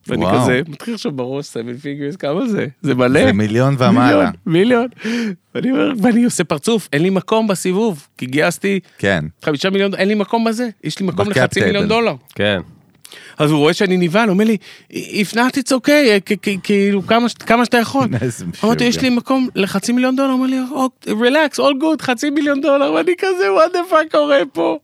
ואני 0.08 0.26
וואו. 0.26 0.42
כזה, 0.42 0.62
מתחיל 0.68 0.94
עכשיו 0.94 1.12
בראש 1.12 1.48
seven 1.48 1.84
figures, 1.84 2.18
כמה 2.18 2.48
זה? 2.48 2.68
זה 2.82 2.96
מלא. 2.96 3.26
זה 3.26 3.34
מיליון 3.34 3.76
ומעלה. 3.80 4.30
מיליון, 4.46 4.88
מיליון. 5.06 5.34
ואני 5.56 5.72
אומר, 5.72 5.92
ואני 6.02 6.24
עושה 6.24 6.44
פרצוף, 6.44 6.90
אין 6.94 7.02
לי 7.02 7.10
מקום 7.10 7.48
בסיבוב, 7.48 8.08
כי 8.18 8.26
גייסתי 8.26 8.80
כן. 8.98 9.26
חמישה 9.44 9.70
מיליון, 9.70 9.96
אין 9.96 10.08
לי 10.08 10.16
מקום 10.16 10.44
בזה, 10.44 10.70
יש 10.84 11.00
לי 11.00 11.06
מקום 11.06 11.30
לחצי 11.30 11.62
מיליון. 11.62 11.88
דולר. 11.88 12.16
כן. 12.36 12.62
אז 13.38 13.52
הוא 13.52 13.60
רואה 13.60 13.74
שאני 13.74 13.98
נבהל, 13.98 14.24
הוא 14.30 14.34
אומר 14.34 14.46
לי, 14.46 14.58
if 14.92 15.34
not 15.36 15.58
it's 15.58 15.72
okay, 15.72 16.22
כאילו, 16.64 17.02
כמה 17.46 17.66
שאתה 17.66 17.78
יכול. 17.78 18.08
אמרתי, 18.64 18.84
יש 18.84 19.02
לי 19.02 19.10
מקום 19.10 19.48
לחצי 19.56 19.92
מיליון 19.92 20.16
דולר, 20.16 20.30
הוא 20.32 20.44
אומר 20.44 20.48
לי, 20.48 20.60
relax, 21.22 21.60
all 21.60 21.64
good, 21.82 22.02
חצי 22.04 22.30
מיליון 22.30 22.62
דולר, 22.62 22.92
ואני 22.94 23.12
כזה, 23.18 23.46
what 23.58 23.74
the 23.76 23.92
fuck 23.94 24.12
קורה 24.12 24.38
פה? 24.54 24.78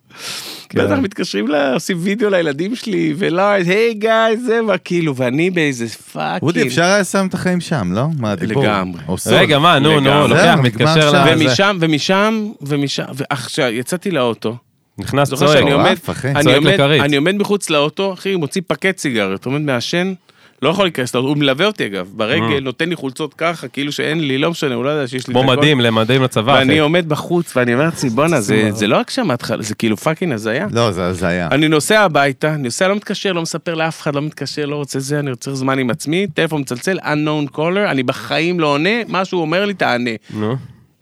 כן. 0.69 0.79
בטח 0.85 0.97
מתקשרים, 1.01 1.47
לה- 1.47 1.73
עושים 1.73 1.97
וידאו 1.99 2.29
לילדים 2.29 2.75
שלי, 2.75 3.13
ולארז, 3.17 3.67
היי 3.69 3.93
גיא, 3.93 4.11
זה, 4.45 4.61
מה, 4.61 4.77
כאילו, 4.77 5.15
ואני 5.15 5.49
באיזה 5.49 5.87
fucking. 5.89 6.41
אודי, 6.43 6.67
אפשר 6.67 6.83
היה 6.83 6.99
לסיים 6.99 7.27
את 7.27 7.33
החיים 7.33 7.61
שם, 7.61 7.89
לא? 7.93 8.05
מה 8.19 8.31
הדיבור? 8.31 8.63
לגמרי. 8.63 8.99
רגע, 9.31 9.59
מה, 9.59 9.79
נו, 9.79 9.99
נו. 9.99 10.27
לוקח, 10.27 10.55
מתקשר. 10.63 11.11
לזה. 11.11 11.45
ומשם, 11.45 11.77
ומשם, 11.79 12.51
ומשם, 12.61 13.03
ועכשיו, 13.13 13.71
יצאתי 13.71 14.11
לאוטו. 14.11 14.55
נכנס 14.97 15.29
זוכר 15.29 15.45
צועק. 15.45 15.59
שאני 15.59 15.71
עומד. 15.71 15.95
אני 16.25 16.55
עומד. 16.55 16.79
אני 16.79 17.15
עומד 17.15 17.35
מחוץ 17.35 17.69
לאוטו, 17.69 18.13
אחי, 18.13 18.35
מוציא 18.35 18.61
פקט 18.67 18.97
סיגריות, 18.97 19.45
עומד 19.45 19.61
מעשן, 19.61 20.13
לא 20.61 20.69
יכול 20.69 20.85
להיכנס 20.85 21.15
לאוטו, 21.15 21.27
הוא 21.27 21.37
מלווה 21.37 21.65
אותי 21.65 21.85
אגב, 21.85 22.09
ברגל, 22.13 22.59
נותן 22.61 22.89
לי 22.89 22.95
חולצות 22.95 23.33
ככה, 23.33 23.67
כאילו 23.67 23.91
שאין 23.91 24.27
לי, 24.27 24.37
לא 24.37 24.51
משנה, 24.51 24.75
הוא 24.75 24.83
לא 24.83 24.89
יודע 24.89 25.07
שיש 25.07 25.27
לי... 25.27 25.33
כמו. 25.33 25.43
מדים, 25.43 25.81
למדים 25.81 26.23
לצבא, 26.23 26.51
ואני. 26.51 26.79
עומד 26.79 27.09
בחוץ, 27.09 27.57
ואני 27.57 27.73
אומר 27.73 27.85
לעצמי, 27.85 28.09
בואנה, 28.09 28.41
זה 28.41 28.69
זה 28.71 28.87
לא 28.87 28.99
הגשמת 28.99 29.41
חלום, 29.41 29.61
זה 29.61 29.75
כאילו 29.75 29.97
fucking 29.97 30.33
הזיה. 30.33 30.67
לא, 30.71 30.91
זה 30.91 31.05
הזיה. 31.05 31.47
אני 31.51 31.67
נוסע 31.67 32.01
הביתה, 32.01 32.53
אני 32.53 32.63
נוסע, 32.63 32.87
לא 32.87 32.95
מתקשר, 32.95 33.33
לא 33.33 33.41
מספר 33.41 33.73
לאף 33.73 34.01
אחד, 34.01 34.15
לא 34.15 34.21
מתקשר, 34.21 34.65
לא 34.65 34.75
רוצה 34.75 34.99
זה, 34.99 35.19
אני 35.19 35.29
רוצה 35.29 35.55
זמן 35.55 35.79
עם 35.79 35.89
עצמי, 35.89 36.27
טלפון 36.33 36.61
מצלצל, 36.61 36.99
unknown 36.99 37.55
caller, 37.55 37.89
אני 37.91 38.03
בחיים 38.03 38.59
לא 38.59 38.67
עונה, 38.67 39.03
מה 39.07 39.25
שהוא 39.25 39.41
אומר 39.41 39.65
לי, 39.65 39.73
תענה. 39.73 40.11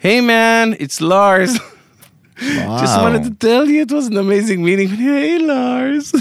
היי 0.03 0.19
man, 0.19 0.81
it's 0.81 1.01
Lars. 1.01 1.61
וואו. 2.41 2.79
just 2.79 2.97
wanted 2.97 3.23
to 3.23 3.45
tell 3.45 3.65
you 3.65 3.81
it 3.81 3.91
was 3.91 4.07
an 4.07 4.17
amazing 4.17 4.61
meeting. 4.65 4.89
היי 5.17 5.47
לארס. 5.47 6.11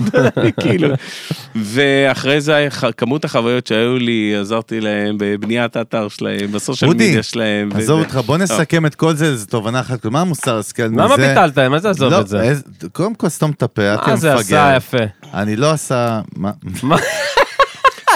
כאילו. 0.60 0.88
ואחרי 1.54 2.40
זה 2.40 2.68
כמות 2.96 3.24
החוויות 3.24 3.66
שהיו 3.66 3.98
לי, 3.98 4.36
עזרתי 4.40 4.80
להם 4.80 5.16
בבניית 5.18 5.76
האתר 5.76 6.08
שלהם, 6.08 6.52
בסושיאל 6.52 6.90
אודי, 6.90 7.08
מדיה 7.10 7.22
שלהם. 7.22 7.68
וזה. 7.72 7.78
עזוב 7.78 8.00
אותך, 8.00 8.20
בוא 8.26 8.36
נסכם 8.36 8.86
את 8.86 8.94
כל 8.94 9.14
זה, 9.14 9.36
זו 9.36 9.46
תובנה 9.46 9.80
אחת. 9.80 10.06
מה 10.06 10.20
המוסר 10.20 10.58
השכל 10.58 10.88
מזה? 10.88 11.02
למה 11.02 11.16
ביטלת? 11.16 11.58
מה 11.58 11.78
זה 11.78 11.90
עזוב 11.90 12.12
לא, 12.12 12.20
את 12.20 12.28
זה? 12.28 12.54
קודם 12.92 13.14
כל 13.14 13.28
סתום 13.28 13.50
את 13.50 13.62
הפה, 13.62 13.82
אל 13.82 13.96
תהיה 13.96 14.08
מה 14.10 14.16
זה 14.16 14.34
מפגר. 14.34 14.58
עשה 14.58 14.76
יפה? 14.76 15.04
אני 15.34 15.56
לא 15.56 15.70
עשה... 15.70 16.20
מה? 16.36 16.50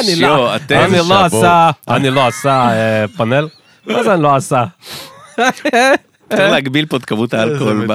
אני 0.00 0.16
לא, 0.16 0.28
לא. 0.28 0.54
עשה, 1.24 1.70
אני 1.88 2.10
לא 2.10 2.26
עשה 2.26 2.68
אה, 2.68 3.04
פאנל? 3.16 3.48
מה 3.86 4.02
זה 4.02 4.14
אני 4.14 4.22
לא 4.22 4.36
עשה? 4.36 4.64
צריך 6.30 6.52
להגביל 6.52 6.86
פה 6.86 6.96
את 6.96 7.04
כמות 7.04 7.34
האלכוהול. 7.34 7.86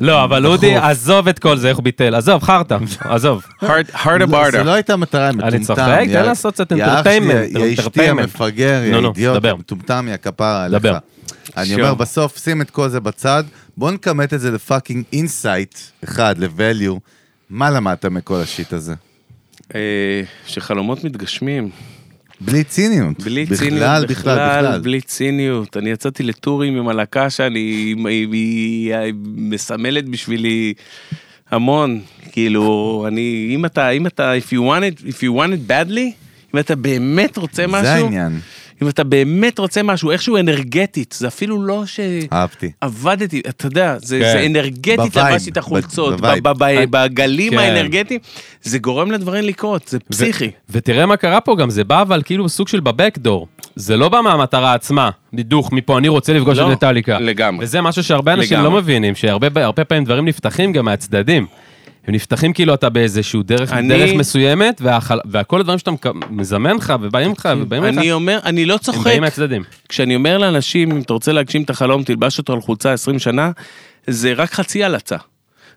לא, 0.00 0.24
אבל 0.24 0.46
אודי, 0.46 0.76
עזוב 0.76 1.28
את 1.28 1.38
כל 1.38 1.56
זה, 1.56 1.68
איך 1.68 1.76
הוא 1.76 1.84
ביטל. 1.84 2.14
עזוב, 2.14 2.42
חרטא, 2.42 2.78
עזוב. 3.00 3.42
hard 3.62 3.66
hard 3.94 4.08
לא, 4.18 4.24
about 4.24 4.50
זה. 4.50 4.64
לא 4.64 4.70
הייתה 4.70 4.96
מטרה, 4.96 5.32
מטומטם. 5.32 5.54
אני 5.56 5.64
צוחק, 5.64 6.04
תן 6.12 6.24
לעשות 6.24 6.54
קצת 6.54 6.72
entertainment, 6.72 7.58
יא 7.58 7.74
אשתי. 7.80 8.08
המפגר, 8.08 8.82
יא 8.84 8.96
אידיוט, 8.96 9.44
מטומטם, 9.44 10.08
יא 10.10 10.16
כפרה 10.16 10.64
עליך. 10.64 10.82
אני. 11.56 11.74
אומר, 11.74 11.94
בסוף 11.94 12.38
שים 12.38 12.60
את 12.60 12.70
כל 12.70 12.88
זה 12.88 13.00
בצד, 13.00 13.44
בוא 13.76 13.90
נכמת 13.90 14.34
את 14.34 14.40
זה 14.40 14.50
ל 14.50 14.57
fucking 14.57 15.04
insight, 15.12 15.78
אחד, 16.04 16.34
ל-value. 16.38 16.98
מה 17.50 17.70
למדת 17.70 18.04
מכל 18.04 18.40
השיט 18.40 18.72
הזה? 18.72 18.94
אה, 19.74 20.22
שחלומות 20.46 21.04
מתגשמים. 21.04 21.70
בלי 22.40 22.64
ציניות. 22.64 23.22
בלי 23.22 23.44
בכלל, 23.44 23.56
ציניות, 23.56 23.82
בכלל, 23.82 24.06
בכלל, 24.08 24.66
בכלל. 24.66 24.80
בלי 24.80 25.00
ציניות. 25.00 25.76
אני 25.76 25.90
יצאתי 25.90 26.22
לטורים 26.22 26.76
עם 26.76 26.88
הלהקה 26.88 27.30
שאני, 27.30 27.58
היא, 27.58 27.96
היא, 28.32 28.94
היא 28.94 29.14
מסמלת 29.36 30.08
בשבילי 30.08 30.74
המון. 31.50 32.00
כאילו, 32.32 33.04
אני, 33.08 33.50
אם 33.54 33.64
אתה, 33.64 33.90
אם 33.90 34.06
אתה, 34.06 34.32
if 34.38 34.52
you 34.52 34.58
want 34.58 35.00
it, 35.00 35.06
if 35.08 35.16
you 35.22 35.40
want 35.40 35.52
it 35.52 35.70
badly, 35.70 36.10
אם 36.54 36.58
אתה 36.58 36.76
באמת 36.76 37.36
רוצה 37.36 37.66
משהו, 37.66 37.82
זה 37.82 37.94
העניין. 37.94 38.40
אם 38.82 38.88
אתה 38.88 39.04
באמת 39.04 39.58
רוצה 39.58 39.82
משהו, 39.82 40.10
איכשהו 40.10 40.36
אנרגטית, 40.36 41.14
זה 41.18 41.28
אפילו 41.28 41.62
לא 41.62 41.86
ש... 41.86 42.00
אהבתי. 42.32 42.70
עבדתי, 42.80 43.42
אתה 43.48 43.66
יודע, 43.66 43.96
זה, 43.98 44.18
כן. 44.18 44.32
זה 44.32 44.46
אנרגטית 44.46 45.16
לבשתי 45.16 45.50
את 45.50 45.56
החולצות, 45.56 46.20
בגלים 46.90 47.52
כן. 47.52 47.58
האנרגטיים, 47.58 48.20
זה 48.62 48.78
גורם 48.78 49.10
לדברים 49.10 49.44
לקרות, 49.44 49.88
זה 49.88 49.98
פסיכי. 49.98 50.50
ותראה 50.70 51.06
מה 51.06 51.16
קרה 51.16 51.40
פה 51.40 51.56
גם, 51.56 51.70
זה 51.70 51.84
בא 51.84 52.02
אבל 52.02 52.22
כאילו 52.24 52.48
סוג 52.48 52.68
של 52.68 52.80
בבקדור. 52.80 53.46
זה 53.76 53.96
לא 53.96 54.08
בא 54.08 54.20
מהמטרה 54.20 54.74
עצמה, 54.74 55.10
דידוך 55.34 55.72
מפה, 55.72 55.98
אני 55.98 56.08
רוצה 56.08 56.32
לפגוש 56.32 56.58
לא, 56.58 56.66
את 56.66 56.76
מטאליקה. 56.76 57.18
לגמרי. 57.18 57.64
וזה 57.64 57.80
משהו 57.80 58.04
שהרבה 58.04 58.32
אנשים 58.32 58.58
לגמרי. 58.58 58.72
לא 58.72 58.76
מבינים, 58.76 59.14
שהרבה 59.14 59.64
הרבה 59.64 59.84
פעמים 59.84 60.04
דברים 60.04 60.24
נפתחים 60.24 60.72
גם 60.72 60.84
מהצדדים. 60.84 61.46
הם 62.06 62.14
נפתחים 62.14 62.52
כאילו 62.52 62.74
אתה 62.74 62.88
באיזשהו 62.88 63.42
דרך, 63.42 63.72
אני- 63.72 63.88
דרך 63.88 64.10
מסוימת, 64.14 64.80
והחל... 64.84 65.18
והכל 65.24 65.60
הדברים 65.60 65.78
שאתה 65.78 65.90
מזמן 66.30 66.76
לך, 66.76 66.92
ובאים 67.00 67.32
לך, 67.32 67.48
ובאים 67.60 67.82
לך, 67.84 67.88
אני 67.98 68.12
אומר, 68.12 68.38
אני 68.44 68.64
לא 68.66 68.72
הם 68.72 68.78
צוחק. 68.78 69.04
באים 69.04 69.20
מהצדדים. 69.22 69.62
כשאני 69.88 70.14
אומר 70.16 70.38
לאנשים, 70.38 70.90
אם 70.90 71.00
אתה 71.00 71.12
רוצה 71.12 71.32
להגשים 71.32 71.62
את 71.62 71.70
החלום, 71.70 72.02
תלבש 72.02 72.38
אותו 72.38 72.52
על 72.52 72.60
חולצה 72.60 72.92
20 72.92 73.18
שנה, 73.18 73.50
זה 74.06 74.32
רק 74.32 74.52
חצי 74.52 74.84
הלצה. 74.84 75.16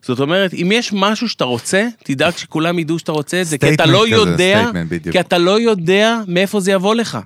זאת 0.02 0.20
אומרת, 0.20 0.54
אם 0.54 0.70
יש 0.74 0.94
משהו 0.94 1.30
שאתה 1.30 1.44
רוצה, 1.44 1.88
תדאג 2.04 2.38
שכולם 2.38 2.80
ידעו 2.80 3.00
שאתה 3.00 3.12
רוצה 3.12 3.42
את 3.42 3.48
זה, 3.48 3.58
כי 3.58 3.74
אתה 3.74 3.86
לא 3.86 4.04
כזה, 4.08 4.16
יודע. 4.16 4.72
כי 5.12 5.20
אתה 5.20 5.38
לא 5.38 5.60
יודע 5.62 6.20
מאיפה 6.28 6.60
זה 6.60 6.72
יבוא 6.72 6.96
לך. 6.96 7.18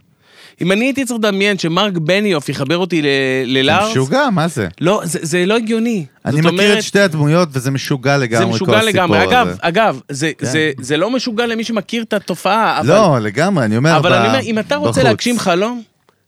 אם 0.62 0.72
אני 0.72 0.86
הייתי 0.86 1.06
צריך 1.06 1.20
לדמיין 1.20 1.58
שמרק 1.58 1.94
בניוף 1.98 2.50
יחבר 2.50 2.78
אותי 2.78 3.02
ל- 3.02 3.06
ללארס, 3.46 3.92
משוגע, 3.92 4.30
מה 4.32 4.48
זה? 4.48 4.68
לא, 4.82 5.02
זה, 5.04 5.20
זה 5.22 5.46
לא 5.46 5.56
הגיוני. 5.56 6.06
אני 6.26 6.38
מכיר 6.38 6.50
אומרת, 6.52 6.78
את 6.78 6.84
שתי 6.84 7.00
הדמויות 7.00 7.50
וזה 7.52 7.72
משוגע 7.72 8.18
זה 8.18 8.24
לגמרי, 8.24 8.46
כל 8.46 8.56
משוגע 8.56 8.78
הסיפור 8.78 8.92
לגמרי. 8.94 9.24
אגב, 9.24 9.48
הזה. 9.48 9.58
אגב, 9.62 10.00
זה, 10.10 10.32
כן. 10.38 10.46
זה, 10.46 10.72
זה 10.82 10.98
לא 10.98 11.10
משוגע 11.12 11.46
למי 11.46 11.64
שמכיר 11.64 12.04
את 12.04 12.14
התופעה, 12.14 12.80
אבל 12.80 12.88
לא, 12.90 13.20
לגמרי, 13.20 13.66
אני 13.66 13.78
אומר, 13.78 13.98
אבל 13.98 14.10
ב- 14.10 14.14
אני 14.14 14.28
אומר, 14.28 14.40
אם 14.40 14.60
אתה 14.60 14.76
רוצה 14.76 14.92
בחוץ. 14.92 15.04
להגשים 15.04 15.40
חלום, 15.40 15.82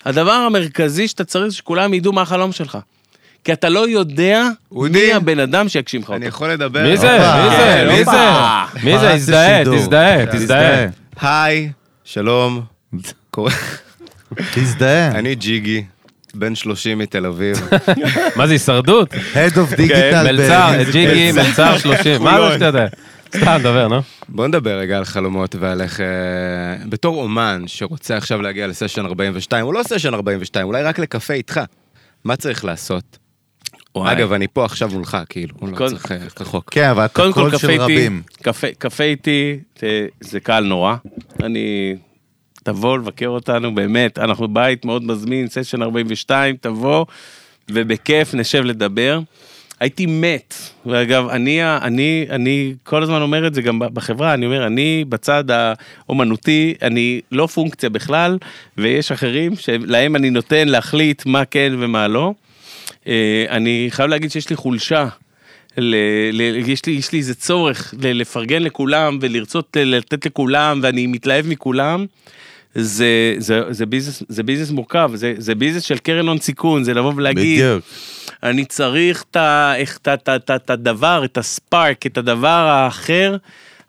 הדבר 0.06 0.32
המרכזי 0.32 1.08
שאתה 1.08 1.24
צריך 1.24 1.48
זה 1.48 1.56
שכולם 1.56 1.94
ידעו 1.94 2.14
מה 2.14 2.22
החלום 2.22 2.52
שלך. 2.52 2.78
כי 3.44 3.54
אתה 3.54 3.70
לא 3.70 3.90
יודע 3.90 4.48
מי 4.72 5.14
הבן 5.14 5.40
אדם 5.40 5.70
שיגשים 5.70 6.02
לך 6.02 6.10
אני 6.10 6.16
אותו. 6.16 6.28
יכול 6.28 6.50
לדבר? 6.52 6.84
מי 6.84 6.98
זה? 6.98 7.12
מי 7.12 7.56
זה? 7.58 7.88
מי. 7.92 8.04
זה? 8.06 8.12
מי 8.84 9.00
זה? 9.00 9.14
הזדהה, 9.14 9.62
לשידור. 9.62 9.78
תזדהה, 9.80 10.26
תזדהה. 10.26 10.86
היי, 11.22 11.72
שלום. 12.04 12.62
תזדהה. 14.54 15.08
אני 15.12 15.36
ג'יגי, 15.36 15.84
בן 16.36 16.56
30 16.56 16.98
מתל 16.98 17.26
אביב. 17.26 17.70
מה 18.38 18.48
זה 18.48 18.54
הישרדות? 18.54 19.14
Head 19.14 19.54
of 19.56 19.78
Digital. 19.78 20.24
מלצר, 20.24 20.70
ג'יגי, 20.92 21.32
מלצר 21.32 21.78
30, 21.78 22.24
מה 22.24 22.38
זה 22.48 22.54
שאתה 22.54 22.66
יודע? 22.66 22.86
סתם, 23.38 23.58
דבר, 23.64 23.88
נו. 23.88 24.02
בוא 24.30 24.48
נדבר 24.48 24.78
רגע 24.78 24.98
על 24.98 25.06
חלומות 25.06 25.56
ועל 25.60 25.82
איך... 25.82 26.00
אה, 26.02 26.06
בתור 26.90 27.24
אומן 27.24 27.64
שרוצה 27.68 28.18
עכשיו 28.18 28.42
להגיע 28.42 28.68
לסשן 28.68 29.06
42, 29.06 29.66
הוא 29.66 29.74
לא 29.74 29.82
סשן 29.84 30.14
42, 30.14 30.68
אולי 30.68 30.84
רק 30.84 31.00
לקפה 31.00 31.34
איתך. 31.34 31.60
מה 32.24 32.36
צריך 32.36 32.66
לעשות? 32.66 33.18
וואי. 33.96 34.12
אגב, 34.14 34.34
אני 34.34 34.48
פה 34.48 34.66
עכשיו 34.66 34.90
מולך, 34.94 35.18
כאילו, 35.30 35.56
הוא 35.60 35.70
לא 35.70 35.88
צריך 35.88 36.12
אה, 36.12 36.18
רחוק. 36.40 36.70
כן, 36.74 36.90
אבל 36.90 37.06
אתה 37.06 37.14
קול 37.34 37.50
קפה 37.52 37.60
של 37.60 37.82
רבים. 37.82 38.22
קפה- 38.80 39.04
איתי, 39.04 39.60
זה 40.22 40.40
קהל 40.40 40.64
נורא. 40.64 40.96
אני... 41.44 41.96
תבוא 42.64 42.98
לבקר 42.98 43.28
אותנו, 43.28 43.76
באמת, 43.76 44.20
אנחנו 44.20 44.48
בית 44.48 44.86
מאוד 44.86 45.04
מזמין, 45.04 45.48
סשן 45.48 45.82
42, 45.82 46.56
תבוא, 46.62 47.06
ובכיף 47.72 48.34
נשב 48.34 48.64
לדבר. 48.64 49.20
הייתי 49.80 50.06
מת, 50.06 50.56
ואגב, 50.86 51.28
אני, 51.28 51.78
אני, 51.78 52.26
אני 52.30 52.74
כל 52.84 53.04
הזמן 53.04 53.22
אומר 53.22 53.48
את 53.48 53.54
זה 53.54 53.62
גם 53.62 53.80
בחברה, 53.80 54.34
אני 54.34 54.46
אומר, 54.46 54.68
אני 54.68 55.06
בצד 55.10 55.44
האומנותי, 55.52 56.74
אני 56.82 57.22
לא 57.32 57.48
פונקציה 57.48 57.90
בכלל, 57.90 58.38
ויש 58.78 59.12
אחרים 59.12 59.56
שלהם 59.56 60.16
אני 60.16 60.30
נותן 60.30 60.68
להחליט 60.68 61.26
מה 61.26 61.46
כן 61.46 61.74
ומה 61.80 62.08
לא. 62.08 62.34
אה, 63.08 63.46
אני 63.50 63.88
חייב 63.90 64.10
להגיד 64.10 64.32
שיש 64.32 64.50
לי 64.50 64.56
חולשה. 64.56 65.08
ל, 65.78 65.96
ל, 66.34 66.70
יש, 66.70 66.86
לי, 66.86 66.94
יש 66.94 67.12
לי 67.12 67.20
איזה 67.20 67.36
צורך 67.36 67.94
ל, 68.02 68.22
לפרגן 68.22 68.64
לכולם 68.64 69.18
ולרצות 69.22 69.78
ל- 69.80 69.96
לתת 69.96 70.26
לכולם 70.26 70.80
ואני 70.84 71.08
מתלהב 71.08 71.48
מכולם. 71.48 72.06
זה, 72.76 73.36
זה, 73.38 73.62
זה, 73.70 73.86
ביזנס, 73.86 74.24
זה 74.30 74.44
ביזנס 74.44 74.72
מורכב, 74.72 75.12
זה, 75.14 75.34
זה 75.38 75.56
ביזנס 75.56 75.84
של 75.84 75.98
קרן 75.98 76.28
הון 76.28 76.40
סיכון, 76.40 76.84
זה 76.84 76.94
לבוא 76.94 77.14
ולהגיד, 77.16 77.60
בדיוק. 77.60 77.86
אני 78.44 78.66
צריך 78.66 79.24
את 79.32 80.70
הדבר, 80.70 81.26
את 81.26 81.38
ה 81.38 81.48
spark, 81.48 82.06
את 82.06 82.18
הדבר 82.18 82.48
האחר, 82.48 83.38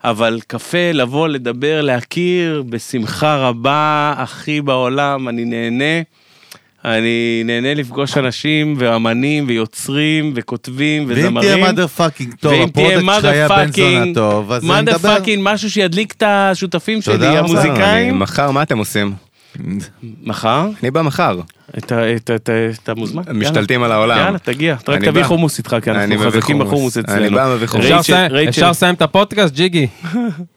אבל 0.05 0.41
קפה, 0.47 0.93
לבוא, 0.93 1.29
לדבר, 1.29 1.81
להכיר, 1.81 2.63
בשמחה 2.69 3.37
רבה, 3.37 4.15
הכי 4.17 4.61
בעולם, 4.61 5.29
אני 5.29 5.45
נהנה. 5.45 6.03
אני 6.85 7.43
נהנה 7.45 7.75
לפגוש 7.75 8.17
אנשים 8.19 8.75
ואמנים 8.79 9.45
ויוצרים 9.49 10.33
וכותבים 10.37 11.05
ואם 11.09 11.15
וזמרים. 11.19 11.51
תהיה 11.55 11.71
mother 11.73 12.01
fucking 12.01 12.37
טוב, 12.41 12.53
ואם 12.53 12.63
ה 12.63 12.68
product 12.68 13.01
שלך 13.17 13.25
היה 13.25 13.49
בן 13.49 13.73
זונה 13.73 14.15
טוב, 14.15 14.53
אז 14.53 14.65
mother 14.65 14.73
נדבר. 14.83 15.17
fucking 15.17 15.39
משהו 15.39 15.71
שידליק 15.71 16.13
את 16.13 16.23
השותפים 16.27 17.03
שלי. 17.03 17.15
אני- 17.15 17.39
המוזיקאים. 17.39 18.19
מחר, 18.19 18.51
מה 18.51 18.63
אתם 18.63 18.79
עושים? 18.79 19.13
מחר? 20.23 20.69
אני 20.83 20.91
בא 20.91 21.03
מחר. 21.03 21.41
אתה- 21.79 22.03
מוזמן. 22.97 23.23
משתלטים. 23.35 23.83
על 23.83 23.93
העולם. 23.93 24.19
יאללה, 24.19 24.39
תגיע. 24.39 24.77
רק 24.89 24.89
אני 24.89 25.07
תביא. 25.07 25.23
חומוס 25.25 25.59
איתך, 25.59 25.77
כי 25.83 25.91
אני 25.91 26.05
אנחנו 26.15 26.31
חזקים 26.31 26.57
חומוס. 26.57 26.67
בחומוס 26.73 26.97
אני 26.97 27.05
אצלנו. 27.05 27.37
בא, 27.37 27.55
מביא 27.55 27.67
חומוס. 27.67 27.87
אפשר 28.49 28.71
לסיים 28.71 28.95
את 28.95 29.03
הפודקאסט, 29.03 29.55
ג'יגי? 29.55 29.87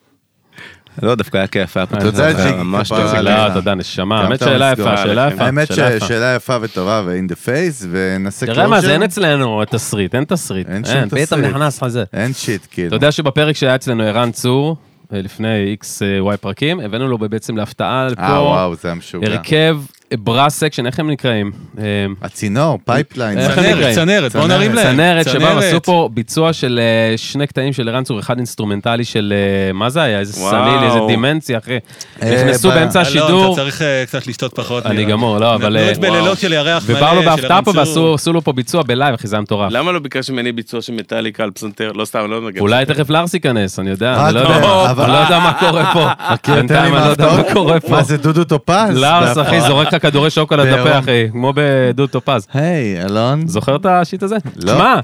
לא, 1.02 1.15
דווקא 1.15 1.38
היה 1.38 1.48
כיף, 1.48 1.78
היה 1.78 1.86
פה 1.86 1.95
תודה, 1.95 2.32
תודה, 2.32 2.44
ג'יגי, 2.44 2.57
ממש 2.57 2.90
טוב. 2.90 2.99
לא, 2.99 3.53
תודה, 3.53 3.76
נשמה. 3.76 4.19
גם 4.19 4.26
האמת 4.26 4.40
שאלה. 4.40 4.72
יפה, 4.72 4.98
שאלה 4.98 5.30
יפה. 5.34 5.44
האמת 5.44 5.74
שאלה 5.74 5.95
יפה. 5.95 6.06
ששאלה 6.06 6.36
יפה 6.36 6.57
וטובה 6.61 7.02
ו-in 7.06 7.32
the 7.32 7.36
face, 7.45 7.86
ונעשה 7.91 8.45
תראה 8.45 8.68
מה 8.68 8.82
זה, 8.82 8.94
אין. 8.94 9.03
אצלנו 9.03 9.65
תסריט, 9.65 10.15
אין 10.15 10.24
תסריט. 10.24 10.69
אין 10.69 10.86
שום 10.86 10.95
אין, 10.95 11.10
פתאום 11.10 11.26
תסריט. 11.26 11.45
נכנס 11.45 11.82
לך 11.82 11.88
זה. 11.88 12.03
אין 12.14 12.34
shit, 12.34 12.62
כאילו. 12.72 12.88
אתה 12.88 12.95
יודע 12.95 13.11
שבפרק 13.11 13.56
שהיה 13.56 13.76
אצלנו 13.76 14.03
ערן 14.03 14.32
צור, 14.32 14.78
אה, 15.14 15.22
לפני 15.22 15.64
X 15.70 16.02
Y 16.20 16.38
פרקים, 16.38 16.80
הבאנו 16.80 17.07
לו 17.07 17.18
בעצם 17.18 17.57
להפתעה 17.57 18.03
אה, 18.03 18.07
לפה 18.07 18.22
וואו, 18.22 18.76
זה 18.76 18.88
היה 18.88 18.95
משוגע. 18.95 19.28
הרכב 19.28 19.78
brass 20.14 20.60
section, 20.60 20.86
איך 20.86 21.00
הם 21.00 21.10
נקראים? 21.12 21.52
אה, 21.80 21.84
הצינור, 22.22 22.80
pipeline. 22.86 23.38
איך 23.38 23.56
זה- 23.56 23.62
הם 23.62 23.66
צנרת, 23.66 23.78
נקראים? 23.78 23.96
צנרת, 23.96 24.36
בוא. 24.36 24.48
נרים 24.48 24.74
להם. 24.74 24.96
צנרת 24.96 25.30
שבאו, 25.30 25.58
עשו 25.58 25.82
פה 25.82 26.10
ביצוע 26.14 26.54
של 26.54 26.80
אה, 26.82 27.18
שני 27.18 27.48
קטעים 27.48 27.74
של 27.74 27.90
ערן 27.90 28.04
צור, 28.04 28.20
אחד 28.20 28.38
אינסטרומנטלי 28.38 29.06
של, 29.06 29.34
אה, 29.68 29.74
מה 29.74 29.90
זה 29.90 30.02
היה? 30.02 30.20
איזה. 30.20 30.34
סליל, 30.34 30.84
איזה 30.84 31.00
דימנציה, 31.08 31.58
אחי. 31.58 31.78
אה, 32.24 32.36
נכנסו 32.36 32.70
באמצע 32.70 33.00
אלון, 33.00 33.08
השידור, 33.10 33.54
אתה 33.54 33.62
צריך 33.62 33.82
אה, 33.82 34.04
קצת 34.08 34.28
לשתות 34.28 34.54
פחות. 34.56 34.86
אני. 34.86 35.06
גמור, 35.06 35.38
לא, 35.38 35.56
אבל... 35.56 35.66
נתנו 35.78 35.88
אה, 35.88 35.92
את 35.92 35.98
בלילות 35.98 36.40
של 36.40 36.54
ירח 36.54 36.90
מלא, 36.90 36.98
ובאו 36.98 37.16
לו 37.16 37.22
של 37.22 37.30
בהפתעה 37.30 37.56
ערן 37.58 37.64
פה 37.64 37.72
צור. 37.72 37.80
ועשו 37.80 38.14
עשו 38.14 38.34
לו 38.34 38.42
פה 38.42 38.54
ביצוע 38.54 38.84
ב 38.84 38.89
live, 38.89 39.14
אחי, 39.14 39.28
זה 39.28 39.36
היה 39.36 39.42
מטורף. 39.42 39.72
למה 39.72 39.92
לא 39.92 40.00
ביקשת 40.00 40.30
ממני 40.30 40.52
ביצוע 40.52 40.82
של 40.82 40.94
מטאליקה 40.94 41.44
על 41.44 41.52
פסנתר? 41.52 41.92
לא 41.92 42.06
סתם, 42.06 42.32
לא 42.32 42.42
נגן. 42.48 42.60
אולי 42.60 42.86
תכף 42.86 43.10
לארס 43.10 43.34
ייכנס, 43.34 43.80
אני 43.80 43.90
יודע, 43.90 44.26
אני 44.26 44.34
לא 44.36 44.40
יודע, 44.40 44.60
לא 45.08 45.14
יודע 45.18 45.40
מה 45.40 45.54
קורה 45.60 45.94
פה. 45.94 46.08
בינתיים 46.56 46.96
אני 46.96 47.04
לא 47.06 47.10
יודע 47.10 47.26
מה 47.26 47.34
מההפתעות? 47.36 47.54
קורה 47.54 47.80
פה. 47.80 47.90
מה 47.92 48.04
זה, 48.04 48.18
דודו 48.18 48.44
טופז? 48.44 48.90
לארס, 48.98 49.38
אחי, 49.38 49.62
זורק 49.62 49.94
לך 49.94 49.97
כדורי 49.99 50.30
שוקולד. 50.30 50.68
לפה, 50.68 50.99
אחי, 50.99 51.26
כמו 51.32 51.53
בדוד 51.56 52.10
טופז. 52.10 52.48
היי, 52.53 53.03
אלון. 53.06 53.48
זוכר 53.48 53.76
את 53.76 53.86
ה 53.86 53.93
shit 53.93 54.24
הזה? 54.24 54.36
לא. 54.56 54.74
שמע, 54.74 54.99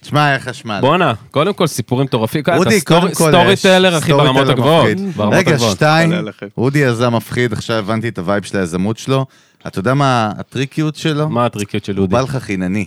תשמע, 0.00 0.24
היה 0.24 0.38
חשמל. 0.38 0.78
בואנה, 0.80 1.12
קודם 1.30 1.52
כל 1.52 1.66
סיפורים 1.66 2.04
מטורפים. 2.04 2.42
אודי, 2.56 2.80
קודם 2.80 3.14
כל, 3.14 3.28
story 3.28 3.52
יש 3.52 3.62
teller, 3.62 3.98
אחי, 3.98 4.06
story 4.06 4.24
ברמות 4.24 4.48
הגבוהות. 4.48 4.88
רגע. 5.32 5.58
שתיים. 5.58 6.12
אודי 6.58 6.78
יזם 6.78 7.14
מפחיד, 7.14 7.52
עכשיו 7.52 7.76
הבנתי 7.76 8.08
את 8.08 8.18
ה 8.18 8.23
vibe 8.23 8.44
של 8.44 8.58
היזמות 8.58 8.98
שלו. 8.98 9.26
אתה 9.66 9.78
יודע 9.78 9.94
מה 9.94 10.32
הטריקיות 10.38 10.96
שלו? 10.96 11.28
מה 11.28 11.46
הטריקיות 11.46 11.84
של 11.84 11.96
הוא 11.96 12.02
אודי? 12.02 12.12
בא 12.12 12.20
לך 12.20 12.36
חינני. 12.36 12.86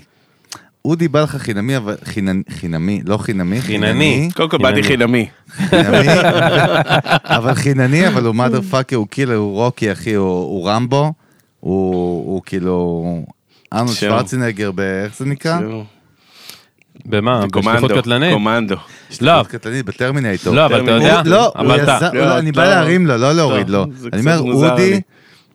אודי 0.85 1.07
בא 1.07 1.21
לך 1.21 1.35
חינמי, 1.35 1.77
אבל 1.77 1.95
חינני, 2.03 2.41
חינמי, 2.49 3.01
לא 3.05 3.17
חינמי, 3.17 3.61
חינני. 3.61 4.29
קודם 4.35 4.49
כל 4.49 4.57
באתי 4.57 4.83
חינמי. 4.83 5.29
אבל 7.37 7.53
חינני, 7.53 8.07
אבל 8.07 8.25
הוא 8.25 8.35
mother 8.35 8.61
fucker, 8.61 8.95
הוא 8.95 9.07
כאילו, 9.11 9.33
הוא 9.33 9.53
רוקי, 9.53 9.91
אחי, 9.91 10.13
הוא 10.13 10.27
הוא 10.27 10.69
רמבו, 10.69 11.13
הוא 11.63 11.93
הוא 12.33 12.41
כאילו... 12.45 13.03
ארנולד. 13.73 13.95
שוורצנגר, 13.95 14.71
ב- 14.75 14.79
איך 14.79 15.17
זה 15.17 15.25
נקרא? 15.25 15.59
במה? 17.05 17.45
בשליחות 17.47 17.91
קטלנית? 17.91 18.33
קומנדו. 18.33 18.75
לא, 18.75 18.81
שליחות 19.09 19.47
קטלנית 19.47 19.85
בטרמינטור. 19.85 20.55
לא, 20.55 20.65
אבל 20.65 20.83
אתה 20.83 20.91
יודע, 20.91 21.21
לא, 21.25 21.51
לא, 21.55 21.75
לא, 22.13 22.39
אני 22.39 22.51
בא 22.51 22.63
לא. 22.63 22.69
להרים 22.69 23.07
לו, 23.07 23.17
לא 23.17 23.33
להוריד 23.33 23.69
לו. 23.69 23.85
אני 24.13 24.21
אומר, 24.21 24.39
אודי. 24.39 25.01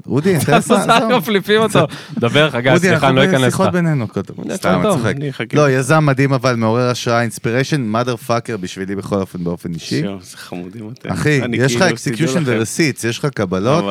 אודי, 0.08 0.30
אני 0.34 0.38
לך. 0.38 1.02
מפליפים 1.16 1.60
אותו. 1.60 1.86
דבר, 2.18 2.50
חגי, 2.50 2.70
אודי, 2.70 2.88
סליחה, 2.88 3.08
אני 3.08 3.16
לא 3.16 3.20
אנחנו 3.22 3.36
אכנס 3.36 3.42
לך. 3.42 3.48
בשיחות 3.48 3.72
בינינו, 3.72 4.08
קודם. 4.08 4.34
סתם, 4.54 4.80
אני 4.84 4.92
צוחק. 4.96 5.14
אני 5.16 5.30
אחכה. 5.30 5.44
לא, 5.56 5.70
יזם 5.70 6.06
מדהים 6.06 6.32
אבל, 6.32 6.56
מעורר 6.56 6.90
השראה, 6.90 7.22
inspiration, 7.22 7.92
mother 7.94 8.28
fucker 8.30 8.56
בשבילי 8.60 8.96
בכל 8.96 9.16
אופן, 9.16 9.44
באופן 9.44 9.74
אישי. 9.74 10.02
חמודים 10.34 10.90
אתם. 10.98 11.08
אחי, 11.12 11.42
אני 11.42 11.56
יש 11.56 11.76
לך 11.76 11.82
execution 11.82 12.42
לכם. 12.42 12.52
ו 12.56 12.61
receipts, 12.61 13.04
יש 13.04 13.18
לך 13.18 13.26
קבלות. 13.26 13.84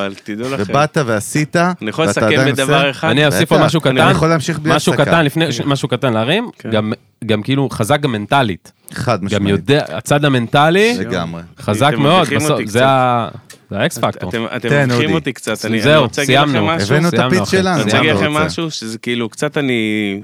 ובאת 0.60 0.98
ועשית, 1.06 1.56
אני 1.56 1.90
יכול 1.90 2.08
ואתה 2.08 2.22
לסכם 2.22 2.40
עדיין 2.40 2.56
בדבר 2.56 2.76
עושה- 2.76 2.90
אחד? 2.90 3.10
אני 3.10 3.26
אוסיף 3.26 3.54
בטח, 3.54 3.62
משהו 3.66 3.82
אני 3.86 4.00
קטן. 4.02 4.12
יכול 4.12 4.28
להמשיך 4.28 4.60
בלי 4.60 4.76
משהו 4.76 4.94
הפסקה. 4.94 5.06
קטן, 5.12 5.26
לפני, 5.26 5.52
ש- 5.52 5.62
משהו 5.62 5.88
קטן 5.88 6.14
להרים, 6.14 6.50
כן. 6.60 6.72
גם- 6.72 6.94
גם 7.26 7.42
כאילו 7.42 7.70
חזק 7.72 8.00
גם 8.02 8.12
מנטלית. 8.12 8.72
חד 8.94 9.20
גם 9.20 9.26
משמעית. 9.26 9.48
יודע, 9.50 9.86
הצד 9.90 10.26
המנטלי 10.26 10.98
לגמרי. 11.00 11.42
חזק 11.62 11.92
מאוד, 12.00 12.28
בסוף, 12.36 12.60
זה. 12.66 12.86
ה- 12.88 13.28
זה 13.70 13.80
ה 13.80 13.89
X 13.89 13.98
factor. 13.98 14.30
אתם 14.56 14.92
אודי. 14.92 15.14
אותי 15.14 15.34
קצת. 15.34 15.66
אני 15.66 15.98
רוצה 15.98 16.22
להגיד 16.22 16.38
לכם. 16.50 16.66
משהו. 16.66 16.96
הבאנו 16.96 17.10
את 17.10 17.14
ה 17.14 17.19
pitch. 17.19 17.52
שלנו, 17.52 17.76
אני 17.76 17.84
רוצה 17.84 17.98
להגיד 17.98 18.16
לכם? 18.16 18.32
משהו 18.32 18.72
שזה 18.72 18.98
כאילו 18.98 19.30
קצת 19.30 19.58
אני, 19.58 20.22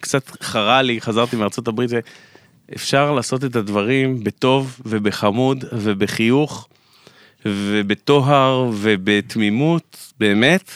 קצת 0.00 0.42
חרה 0.42 0.82
לי, 0.82 1.00
חזרתי 1.00 1.36
מארצות 1.36 1.68
הברית, 1.68 1.90
אפשר 2.74 3.12
לעשות 3.12 3.44
את 3.44 3.56
הדברים 3.56 4.24
בטוב 4.24 4.80
ובחמוד 4.86 5.64
ובחיוך 5.72 6.68
ובטוהר 7.46 8.70
ובתמימות, 8.74 10.12
באמת, 10.20 10.70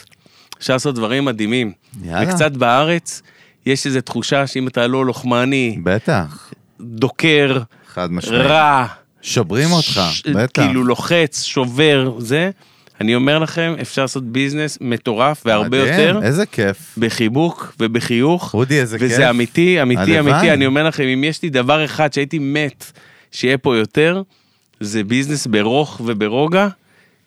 אפשר 0.59 0.73
לעשות 0.73 0.95
דברים 0.95 1.25
מדהימים. 1.25 1.73
יאללה. 2.03 2.29
וקצת 2.29 2.53
בארץ, 2.53 3.23
יש 3.67 3.87
איזו 3.87 4.01
תחושה 4.01 4.47
שאם 4.47 4.69
אתה 4.69 4.87
לא 4.87 5.07
לוחמני, 5.07 5.79
בטח, 5.83 6.53
דוקר, 6.81 7.59
חד 7.87 8.13
משמעית. 8.13 8.43
רע, 8.43 8.87
שוברים 9.29 9.73
אותך, 9.73 10.01
ש- 10.11 10.23
בטח. 10.27 10.63
כאילו 10.63 10.85
לוחץ, 10.85 11.43
שובר, 11.45 12.13
זה, 12.19 12.51
אני 13.01 13.15
אומר 13.15 13.39
לכם, 13.39 13.75
אפשר 13.81 14.03
לעשות 14.03 14.25
ביזנס 14.25 14.79
מטורף 14.81 15.43
והרבה 15.47 15.69
מדהים, 15.69 15.87
יותר. 15.87 16.21
איזה 16.23 16.47
כיף. 16.47 16.95
בחיבוק 16.99 17.75
ובחיוך, 17.81 18.55
אודי, 18.55 18.81
איזה 18.81 18.99
כיף. 18.99 19.13
וזה 19.13 19.31
אמיתי, 19.31 19.83
אמיתי, 19.83 20.01
הלוואי. 20.19 20.33
אמיתי, 20.35 20.53
אני 20.53 20.67
אומר 20.67 20.85
לכם, 20.85 21.03
אם 21.05 21.25
יש 21.25 21.43
לי 21.43 21.51
דבר 21.51 21.85
אחד 21.85 22.13
שהייתי 22.13 22.39
מת 22.39 22.85
שיהיה 23.33 23.59
פה 23.59 23.77
יותר, 23.77 24.23
זה 24.81 25.05
ביזנס 25.05 25.47
ברוך 25.47 26.01
וברוגע, 26.05 26.69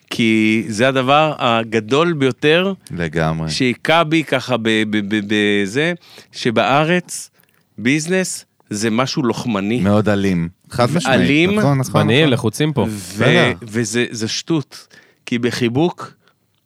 כי 0.10 0.64
זה 0.68 0.88
הדבר 0.88 1.34
הגדול 1.40 2.14
ביותר 2.14 2.73
לגמרי. 2.91 3.49
שהיכה 3.49 4.03
בי 4.03 4.23
ככה 4.23 4.56
בזה, 4.60 5.94
שבארץ 6.32 7.30
ביזנס 7.78 8.45
זה 8.72 8.89
משהו 8.89 9.23
לוחמני. 9.23 9.80
מאוד 9.80 10.10
אלים. 10.10 10.49
חד 10.69 10.91
משמעית. 10.91 11.22
אלים, 11.22 11.49
נכון, 11.49 11.60
נכון, 11.60 11.80
עצבניים, 11.80 12.22
נכון. 12.22 12.34
לחוצים 12.34 12.73
פה. 12.73 12.81
ו- 12.81 12.85
בסדר. 12.89 13.53
וזה 13.61 14.06
זה 14.11 14.27
שטות, 14.27 14.88
כי 15.26 15.39
בחיבוק, 15.39 16.14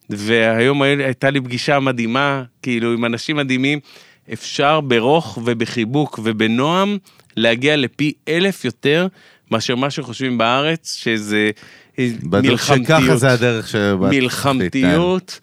והיום 0.09 0.81
הייתה 0.81 1.29
לי 1.29 1.41
פגישה 1.41 1.79
מדהימה, 1.79 2.43
כאילו 2.61 2.93
עם 2.93 3.05
אנשים 3.05 3.35
מדהימים, 3.35 3.79
אפשר 4.33 4.81
ברוך 4.81 5.39
ובחיבוק 5.45 6.19
ובנועם 6.23 6.97
להגיע 7.37 7.75
לפי 7.75 8.13
אלף 8.27 8.65
יותר 8.65 9.07
מאשר 9.51 9.75
מה 9.75 9.89
שחושבים 9.89 10.37
בארץ, 10.37 10.95
שזה 10.95 11.51
בטוח 11.99 12.63
שככה 12.63 12.75
מלחמתיות. 12.77 13.19
זה 13.19 13.31
הדרך 13.31 13.67
שבה... 13.67 14.09
מלחמתיות, 14.09 15.39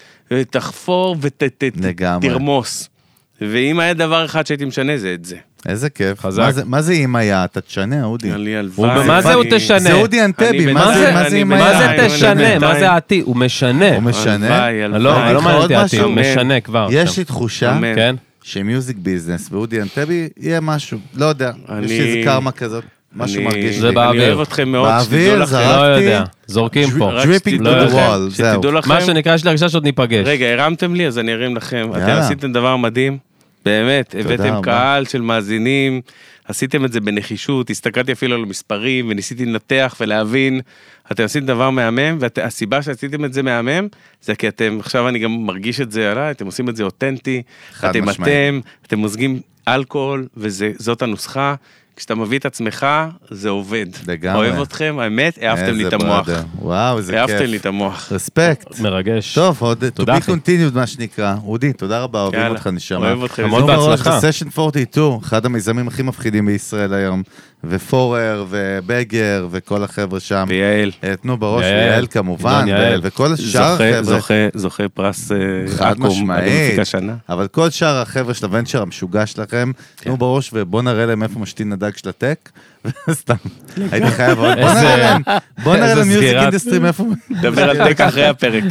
תחפור 0.51 1.17
לגמרי. 1.77 2.29
ותרמוס. 2.29 2.89
ואם 3.41 3.81
היה 3.81 3.95
דבר 3.95 4.25
אחד 4.25 4.47
שהייתי 4.47 4.65
משנה 4.65 4.97
זה 4.97 5.15
את 5.15 5.25
זה. 5.25 5.37
איזה 5.69 5.91
כיף. 5.91 6.21
חזק. 6.21 6.43
מה 6.43 6.53
זה- 6.53 6.63
מה 6.65 6.83
זה 6.83 6.93
אם 6.93 7.17
היה? 7.17 7.45
אתה 7.45 7.61
תשנה, 7.61 8.05
אודי. 8.05 8.29
הוא- 8.31 8.37
הלוואי. 8.59 9.07
מה 9.07 9.23
זה 9.23 9.35
הוא 9.35 9.45
תשנה? 9.51 9.79
זה 9.79 9.93
אודי 9.93 10.25
אנטבי, 10.25 10.73
מה 10.73 10.99
זה 10.99 11.13
מה 11.13 11.31
זה 11.31 11.37
אם 11.37 11.49
מה 11.49 11.57
היה? 11.57 11.79
זה 11.79 11.87
בינתיים, 11.89 12.09
תשנה? 12.11 12.59
מה 12.59 12.79
זה 12.79 12.91
העתיד? 12.91 13.23
הוא 13.25 13.37
משנה. 13.37 13.95
הוא 13.95 14.03
משנה. 14.03 14.65
הלוואי, 14.67 14.89
לא, 14.89 14.95
הלוואי. 14.97 15.33
לא 15.33 15.39
לך 15.39 15.45
מעניין 15.45 15.63
אותי 15.63 15.75
העתיד, 15.77 16.01
הוא? 16.01 16.13
משנה 16.15 16.61
כבר. 16.61 16.89
יש. 16.91 17.19
לי 17.19 17.25
תחושה. 17.25 17.79
כן? 17.95 18.15
שמיוזיק 18.43 18.97
ביזנס 18.97 19.49
ואודי 19.53 19.83
אנטבי 19.83 20.29
יהיה 20.41 20.61
משהו, 20.61 20.99
לא 21.15 21.27
יודע. 21.27 21.51
אני- 21.69 21.85
יש 21.85 21.91
לי 21.91 22.01
איזה 22.01 22.21
קרמה 22.25 22.51
כזאת, 22.53 22.85
משהו 23.17 23.43
מרגיש 23.43 23.77
זה 23.77 23.89
לי. 23.89 23.95
באוויר. 23.95 24.23
אני 24.23 24.33
אוהב 24.33 24.41
אתכם 24.49 24.69
מאוד, 24.69 24.89
באוויר. 24.89 25.45
זרקתי. 25.45 25.69
לא 25.77 25.83
יודע, 25.85 26.25
זורקים 26.47 26.91
פה. 26.99 27.11
to 27.23 27.25
the 27.25 27.59
לכם, 27.59 27.97
wall, 27.97 28.31
זהו. 28.31 28.63
מה 28.87 29.01
שנקרא, 29.01 29.35
יש 29.35 29.45
לי 29.45 29.51
הרגשה 29.51 29.69
שעוד 29.69 29.85
ניפגש. 29.85 30.27
רגע, 30.27 30.47
הרמתם 30.47 30.95
לי, 30.95 31.07
אז 31.07 31.19
אני 31.19 31.33
ארים 31.33 31.57
לכם. 31.57 31.91
אתם. 31.93 32.11
עשיתם 32.11 32.53
דבר 32.53 32.77
מדהים, 32.77 33.19
באמת, 33.65 34.15
הבאתם. 34.19 34.63
קהל 34.63 35.05
של 35.05 35.21
מאזינים, 35.21 36.01
עשיתם 36.45 36.85
את 36.85 36.93
זה 36.93 37.01
בנחישות, 37.01 37.71
הסתכלתי 37.71 38.13
אפילו 38.13 38.35
על 38.35 38.43
המספרים 38.43 39.07
וניסיתי 39.09 39.45
לנתח 39.45 39.97
ולהבין. 40.01 40.61
אתם 41.13 41.25
עשיתם 41.25 41.47
דבר 41.47 41.71
מהמם, 41.71 42.19
והסיבה 42.21 42.83
שעשיתם 42.83 43.25
את 43.25 43.33
זה 43.33 43.43
מהמם, 43.43 43.89
זה 44.23 44.35
כי 44.35 44.49
אתם, 44.49 44.77
עכשיו 44.81 45.09
אני 45.09 45.19
גם 45.19 45.47
מרגיש 45.47 45.81
את 45.81 45.93
זה 45.93 46.13
עליי, 46.13 46.31
אתם 46.31 46.47
עושים 46.47 46.69
את 46.69 46.77
זה 46.77 46.83
אותנטי, 46.83 47.43
אתם 47.79 48.05
משמעית. 48.05 48.33
אתם, 48.33 48.61
אתם 48.87 48.99
מוזגים 48.99 49.41
אלכוהול, 49.69 50.27
וזאת 50.37 51.03
הנוסחה. 51.03 51.55
כשאתה 51.97 52.15
מביא 52.15 52.39
את 52.39 52.47
עצמך, 52.47 52.87
זה 53.31 53.49
עובד. 53.49 53.87
לגמרי. 54.07 54.51
אוהב 54.51 54.61
אתכם, 54.63 54.97
האמת, 55.01 55.39
העפתם 55.43 55.73
לי 55.75 55.89
את 55.89 55.93
המוח. 55.93 56.29
וואו, 56.59 56.99
איזה 56.99 57.21
העפתם 57.21 57.45
לי 57.45 57.53
כיף. 57.53 57.61
את 57.61 57.67
המוח. 57.67 58.13
רספקט. 58.13 58.81
מרגש. 58.81 59.35
טוב, 59.35 59.57
עוד 59.61 59.85
to 60.01 60.03
be 60.03 60.29
continued 60.29 60.75
מה 60.75 60.87
שנקרא. 60.87 61.35
אודי, 61.45 61.73
תודה 61.73 62.03
רבה, 62.03 62.23
אוהבים 62.23 62.47
אותך 62.47 62.67
נשמה. 62.67 62.99
אוהב 62.99 63.25
אתכם. 63.25 63.45
המון 63.45 63.67
בהצלחה. 63.67 64.21
סשן 64.21 64.47
42, 64.59 65.19
אחד 65.23 65.47
המיזמים 65.47 65.89
הכי 65.89 66.03
מפחידים 66.03 66.47
בישראל 66.47 66.95
היום. 66.95 67.23
ופורר, 67.65 68.45
ובגר, 68.49 69.49
וכל 69.51 69.85
החבר'ה 69.85 70.21
שם. 70.21 70.45
ויעל. 70.49 70.91
אה, 71.05 71.17
תנו 71.17 71.37
בראש, 71.37 71.65
יעל, 71.65 71.75
ויעל 71.75 72.07
כמובן, 72.11 72.65
יעל. 72.69 72.99
ו- 72.99 73.03
וכל 73.03 73.37
שאר 73.37 73.43
זוכה, 73.73 73.89
החבר'ה. 73.89 74.03
זוכה, 74.03 74.35
זוכה 74.55 74.89
פרס 74.89 75.33
אה, 75.33 75.37
חד 75.77 75.93
אקו"ם, 75.93 76.07
משמעית. 76.07 76.79
אבל 77.29 77.49
כל 77.49 77.71
שאר 77.71 77.97
החבר'ה 78.03 78.35
של 78.35 78.47
ה 78.47 78.51
venture 78.51 78.83
המשוגע 78.83 79.27
שלכם, 79.27 79.73
כן. 79.97 80.05
תנו 80.05 80.17
בראש 80.17 80.51
ובוא 80.55 80.83
נראה 80.83 81.07
להם 81.07 81.23
איפה 81.23 81.39
משתין 81.39 81.73
הדג 81.73 81.97
של 81.97 82.09
ה 82.09 82.16
tech. 82.16 82.51
סתם, 83.11 83.35
הייתי 83.93 84.11
חייב 84.11 84.39
עוד, 84.39 84.59
בוא 84.59 84.69
איזה- 84.69 84.81
נראה 84.83 84.97
להם, 84.97 85.23
בוא 85.65 85.77
נראה 85.77 85.95
להם 85.95 86.09
music 86.09 86.29
סגירת- 86.29 86.43
industry 86.43 86.79
מאיפה... 86.79 87.05
נדבר 87.31 87.71
על 87.71 87.89
tech 87.89 88.01
אחרי 88.01 88.27
הפרק. 88.27 88.65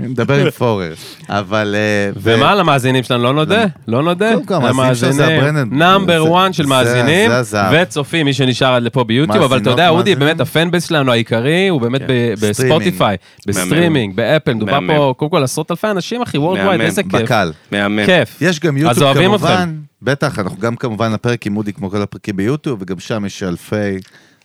נדבר 0.00 0.44
עם 0.44 0.50
פורר. 0.50 0.94
אבל... 1.28 1.74
אה, 1.78 2.10
ומה 2.22 2.54
למאזינים 2.54 3.02
שלנו? 3.04 3.22
לא 3.24 3.32
נודה? 3.32 3.64
לא 3.88 4.02
נודה? 4.02 4.32
קודם 4.34 4.46
כל, 4.46 4.54
המאזינים 4.54 4.94
שלנו 4.94 5.12
זה 5.12 5.26
ה 5.38 5.43
brand. 5.43 5.72
number 5.72 6.24
זה- 6.24 6.34
1 6.46 6.54
של 6.54 6.66
מאזינים. 6.66 7.30
וצופים, 7.72 8.26
מי 8.26 8.32
שנשאר 8.32 8.74
עד 8.74 8.82
לפה 8.82 9.04
ביוטיוב, 9.04 9.44
אבל 9.44 9.58
אתה 9.58 9.70
יודע, 9.70 9.88
אודי. 9.88 10.14
באמת 10.14 10.40
ה 10.40 10.48
fan 10.48 10.70
base 10.70 10.88
שלנו 10.88 11.12
העיקרי 11.12 11.68
הוא 11.68 11.80
באמת 11.80 12.00
ב- 12.08 12.34
בספוטיפיי, 12.40 13.16
בסטרימינג, 13.46 14.16
באפל, 14.16 14.54
מדובר. 14.54 14.78
פה 14.86 15.14
קודם 15.16 15.30
כל 15.30 15.42
עשרות 15.42 15.70
אלפי 15.70 15.86
אנשים, 15.90 16.22
אחי, 16.22 16.38
מהמם. 16.38 16.66
wide, 16.66 16.80
איזה 16.80 17.02
כיף. 17.02 17.12
בקל. 17.22 17.52
מהמם. 17.72 18.06
כיף. 18.06 18.36
יש 18.40 18.60
גם 18.60 18.76
אז 18.76 18.98
יוטיוב 18.98 19.24
כמובן. 19.26 19.74
בטח, 20.02 20.38
אנחנו 20.38 20.58
גם 20.60 20.76
כמובן 20.76 21.12
הפרק 21.12 21.46
עם 21.46 21.56
אודי 21.56 21.72
כמו 21.72 21.90
כל 21.90 22.02
הפרקים 22.02 22.36
ביוטיוב, 22.36 22.78
וגם 22.82 22.98
שם 22.98 23.24
יש 23.26 23.42
אלפי, 23.42 23.76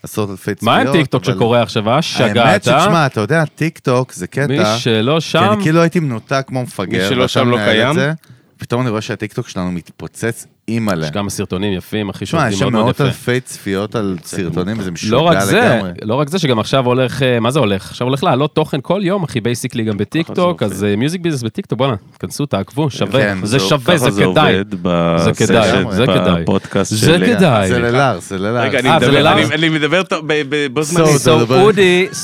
עשרות 0.03 0.29
אלפי 0.29 0.55
צפיות. 0.55 0.63
מה 0.63 0.77
עם 0.77 0.91
טיקטוק 0.91 1.23
אבל- 1.25 1.33
שקורה 1.33 1.61
עכשיו, 1.61 1.89
אה? 1.89 1.93
האמת 1.93 2.03
שגעת, 2.03 2.63
שתשמע, 2.63 3.05
אתה 3.05 3.21
יודע, 3.21 3.45
טיק 3.45 3.79
טוק 3.79 4.13
זה 4.13 4.25
מי 4.47 4.57
קטע, 4.57 4.77
שלא 4.77 5.15
כי 5.15 5.21
שם, 5.21 5.49
אני 5.53 5.63
כאילו 5.63 5.81
הייתי 5.81 5.99
מנותק 5.99 6.43
כמו 6.47 6.63
מפגר, 6.63 7.03
מי 7.03 7.09
שלא 7.09 7.27
שם 7.27 7.49
לא 7.49 7.57
קיים. 7.57 7.95
פתאום 8.57 8.81
אני 8.81 8.89
רואה 8.89 9.01
שהטיקטוק 9.01 9.49
שלנו 9.49 9.71
מתפוצץ 9.71 10.45
אימא'לה. 10.73 11.05
יש 11.05 11.11
כמה 11.11 11.29
סרטונים 11.29 11.73
יפים, 11.73 12.09
אחי, 12.09 12.23
יש 12.23 12.29
שעובדים 12.31 12.51
שם 12.51 12.63
מאוד 12.63 12.73
מאוד 12.73 12.83
מאות 12.83 12.95
יפה. 12.95 13.03
אלפי 13.03 13.39
צפיות 13.39 13.95
על 13.95 14.17
סרטונים, 14.25 14.79
וזה 14.79 14.91
משוגע 14.91 15.11
לא 15.11 15.21
רק 15.21 15.37
לגמרי. 15.37 15.51
זה, 15.51 15.91
לא 16.05 16.15
רק 16.15 16.29
זה, 16.29 16.39
שגם 16.39 16.59
עכשיו 16.59 16.85
הולך, 16.85 17.23
אה, 17.23 17.39
מה 17.39 17.51
זה 17.51 17.59
הולך? 17.59 17.89
עכשיו 17.89 18.07
הולך 18.07 18.23
לעלות 18.23 18.55
תוכן 18.55 18.77
כל 18.81 18.99
יום, 19.03 19.23
אחי, 19.23 19.41
בייסיקלי 19.41 19.83
גם 19.83 19.97
בטיקטוק, 19.97 20.63
זה 20.63 20.65
אז 20.75 20.85
מיוזיק 20.97 21.21
ביזנס 21.21 21.43
בטיקטוק, 21.43 21.77
בואנה, 21.79 21.95
כנסו, 22.19 22.45
תעקבו, 22.45 22.89
שווה, 22.89 23.21
כן, 23.21 23.37
זה 23.43 23.59
שווה, 23.59 23.97
זה 23.97 24.11
כדאי. 24.11 24.53
זה 25.17 25.31
כדאי, 25.37 25.83
זה 25.91 26.05
כדאי. 26.07 26.41
בפודקאסט 26.43 26.91
זה 26.91 26.97
שלי. 27.05 27.35
כדאי. 27.35 27.67
סלולר, 27.69 28.17
סלולר. 28.21 28.59
רגע, 28.61 28.79
אני 28.79 28.89
אה, 28.89 28.99
זה 28.99 29.05
מדבר- 29.69 30.01
בו 30.73 30.83
זמנית. 30.83 31.21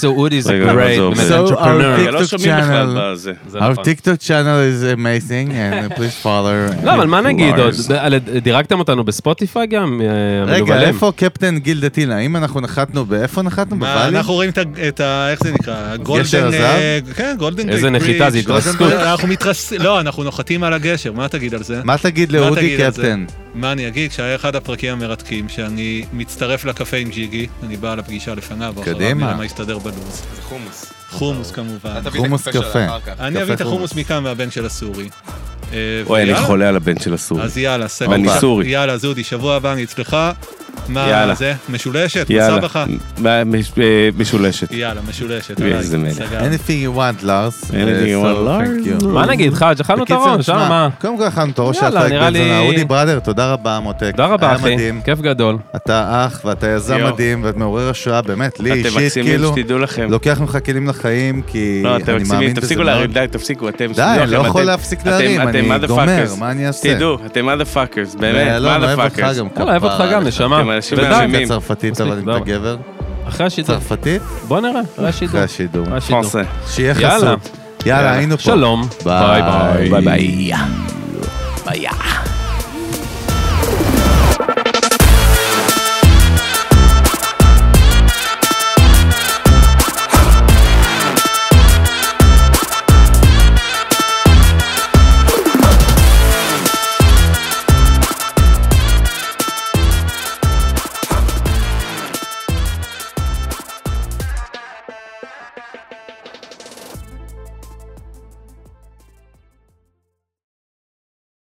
So 0.01 0.05
אודי 0.05 0.41
זה 0.41 0.59
great, 0.63 0.95
זה? 0.95 1.25
באמת, 1.25 1.47
So 1.47 1.51
our 1.51 1.57
entrepreneur. 1.57 2.11
לא 2.11 2.19
TikTok 2.19 2.25
שומעים 2.25 2.51
בכלל 2.61 2.95
channel. 2.97 3.11
בזה. 3.13 3.33
זה 3.47 3.59
Our 3.59 3.61
נכון. 3.71 3.83
TikTok 3.83 4.21
channel 4.27 4.59
is 4.71 4.97
amazing, 4.97 5.51
and 5.51 5.97
please 5.97 6.23
follow. 6.23 6.85
לא, 6.85 6.93
אבל 6.95 7.07
מה 7.07 7.21
נגיד 7.21 7.59
עוד? 7.59 7.73
דירגתם 8.41 8.79
אותנו 8.79 9.03
בספוטיפיי 9.03 9.67
גם? 9.67 10.01
אה, 10.01 10.07
רגע? 10.53 10.81
איפה 10.81 11.11
קפטן 11.15 11.57
גילדה 11.57 11.89
טילה? 11.89 12.15
האם 12.17 12.35
אנחנו 12.35 12.61
נחתנו, 12.61 13.05
באיפה 13.05 13.41
נחתנו? 13.41 13.79
בוואלי? 13.79 14.17
אנחנו 14.17 14.33
רואים 14.33 14.49
את 14.49 14.57
ה- 14.57 14.61
את 14.87 14.99
ה... 14.99 15.29
איך 15.31 15.43
זה 15.43 15.51
נקרא? 15.51 15.95
גולדן... 15.95 16.23
הזהב? 16.23 16.53
אה, 16.53 16.99
כן, 17.15 17.35
גולדן 17.39 17.69
איזה 17.69 17.89
נחיתה, 17.89 18.29
זה. 18.29 18.37
התרסקות. 18.37 18.91
אנחנו 18.93 19.27
מתרסקים, 19.27 19.81
לא, 19.81 19.99
אנחנו 19.99 20.23
נוחתים 20.23 20.63
על 20.63 20.73
הגשר, 20.73 21.11
מה 21.13 21.27
תגיד 21.27 21.53
על 21.53 21.63
זה? 21.63 21.81
מה 21.83 21.97
תגיד 21.97 22.31
לאודי? 22.31 22.77
קפטן? 22.79 23.25
מה 23.55 23.71
אני 23.71 23.87
אגיד? 23.87 24.11
כשהיה 24.11 24.35
אחד 24.35 24.55
הפרקים 24.55 24.91
המרתקים, 24.93 25.49
שאני 25.49 26.05
מצטרף 26.13 26.65
לקפה 26.65 26.97
עם 26.97 27.09
ג'יגי, 27.09 27.47
אני 27.63 27.77
בא 27.77 27.95
לפגישה 27.95 28.35
לפניו, 28.35 28.73
קדימה. 28.83 29.23
נראה 29.25 29.35
מה 29.37 29.45
יסתדר 29.45 29.77
בלו"ז. 29.79 30.21
זה 30.35 30.41
חומוס. 30.41 30.85
חומוס 31.09 31.51
כמובן. 31.51 32.01
חומוס 32.17 32.47
קפה. 32.47 32.85
אני 33.19 33.41
אביא 33.41 33.53
את 33.53 33.61
החומוס 33.61 33.93
מכאן 33.95 34.23
מהבן 34.23 34.51
של 34.51 34.65
הסורי. 34.65 35.09
אה, 35.73 35.77
אוי, 36.05 36.23
אני. 36.23 36.35
חולה 36.35 36.69
על 36.69 36.75
הבן 36.75 36.99
של 36.99 37.13
הסורי. 37.13 37.43
אז 37.43 37.57
יאללה, 37.57 37.87
סגור. 37.87 38.11
ואני 38.11 38.27
סורי. 38.39 38.67
יאללה, 38.67 38.97
זודי, 38.97 39.23
שבוע 39.23 39.55
הבא 39.55 39.73
אני 39.73 39.83
אצלך. 39.83 40.17
מה 40.89 41.07
יאללה. 41.09 41.33
זה? 41.35 41.53
משולשת? 41.69 42.29
יאללה. 42.29 42.57
מסבכה? 42.57 42.85
מה, 43.17 43.43
מש- 43.43 43.71
אה, 43.81 43.83
משולשת. 44.17 44.71
יאללה, 44.71 45.01
משולשת. 45.09 45.61
איזה 45.61 45.97
מלך. 45.97 46.17
anything 46.17 46.95
you 46.95 46.97
want, 46.97 47.25
לארס. 47.25 47.63
Anything 47.63 47.73
you 48.07 48.25
want, 48.25 48.47
Lars? 49.01 49.05
מה 49.07 49.25
נגיד, 49.25 49.53
חאג', 49.53 49.79
אכלנו 49.81 50.03
את 50.03 50.11
הראש, 50.11 50.27
אה, 50.27 50.37
תשמע, 50.37 50.69
מה? 50.69 50.89
קודם 51.01 51.17
כל 51.17 51.23
אכלנו 51.27 51.51
את 51.51 51.59
הראש 51.59 51.77
של 51.77 51.83
יאללה, 51.85 51.99
הפרק 51.99 52.11
נראה. 52.11 52.29
לי- 52.29 52.67
אודי 52.67 52.85
בראדר, 52.85 53.19
תודה 53.19 53.53
רבה, 53.53 53.79
מותק. 53.79 54.11
תודה 54.11 54.25
רבה, 54.25 54.55
אחי, 54.55 54.73
מדהים. 54.75 55.01
כיף 55.05 55.19
גדול. 55.21 55.57
אתה 55.75 56.25
אח 56.27 56.41
ואתה 56.45 56.67
יזם. 56.67 56.97
מדהים 57.13 57.43
ואת 57.43 57.57
מעורר 57.57 57.89
השראה, 57.89 58.21
באמת, 58.21 58.59
לי 58.59 58.69
אתם 58.69 58.77
אישית, 58.87 58.97
מקסימים, 59.03 59.29
כאילו, 59.31 59.53
שתדעו 59.57 59.79
לכם. 59.79 60.07
לוקח 60.11 60.37
ממך 60.41 60.57
כלים 60.65 60.87
לחיים, 60.87 61.41
כי 61.47 61.81
לא, 61.83 61.97
אתם 61.97 62.11
אני 62.11 62.17
מקסימים, 62.17 62.39
מאמין 62.39 62.51
בזה 62.53 62.61
תפסיקו 62.61 62.79
מאוד. 62.83 62.87
להרים, 62.93 63.11
די, 63.11 63.25
תפסיקו, 63.31 63.69
אתם... 63.69 63.85
די, 63.95 64.01
אני 64.01 64.31
לא 64.31 64.37
יכול 64.37 64.61
אתם- 64.61 64.67
להפסיק 64.69 64.99
אתם- 65.01 65.09
להרים, 65.09 65.41
אתם 65.41 65.71
אני. 65.71 65.87
גומר, 65.87 66.25
מה 66.39 66.51
אני 66.51 66.67
אעשה? 66.67 66.95
תדעו, 66.95 67.17
אתם 67.25 67.45
באמת, 68.19 68.61
אוהב 69.59 69.83
אותך 69.83 70.03
גם, 70.11 70.17
עליך. 70.21 70.27
נשמה. 70.27 70.63
אתם 70.69 70.75
אנשים. 70.75 70.97
מהממים. 70.97 71.35
אתה 71.45 71.47
צרפתית, 71.47 72.01
אבל 72.01 72.19
אם 72.19 72.29
אתה 72.29 72.39
גבר. 72.39 72.77
אחרי 73.27 73.45
השידור. 73.45 73.75
צרפתית? 73.75 74.21
בוא 74.47 74.59
נראה, 74.59 74.81
אחרי 74.93 75.07
השידור. 75.09 75.83
אחרי 75.83 75.97
השידור. 75.97 76.21
פרנסה. 76.21 76.41
שיהיה 76.67 76.93
יאללה. 76.99 77.15
חסות. 77.17 77.49
יאללה, 77.85 78.11
היינו 78.13 78.37
פה. 78.37 78.43
שלום. 78.43 78.87
ביי 79.05 79.41
ביי. 79.41 79.89
ביי 79.89 80.01
ביי. 80.01 80.51
ביי. 81.65 81.87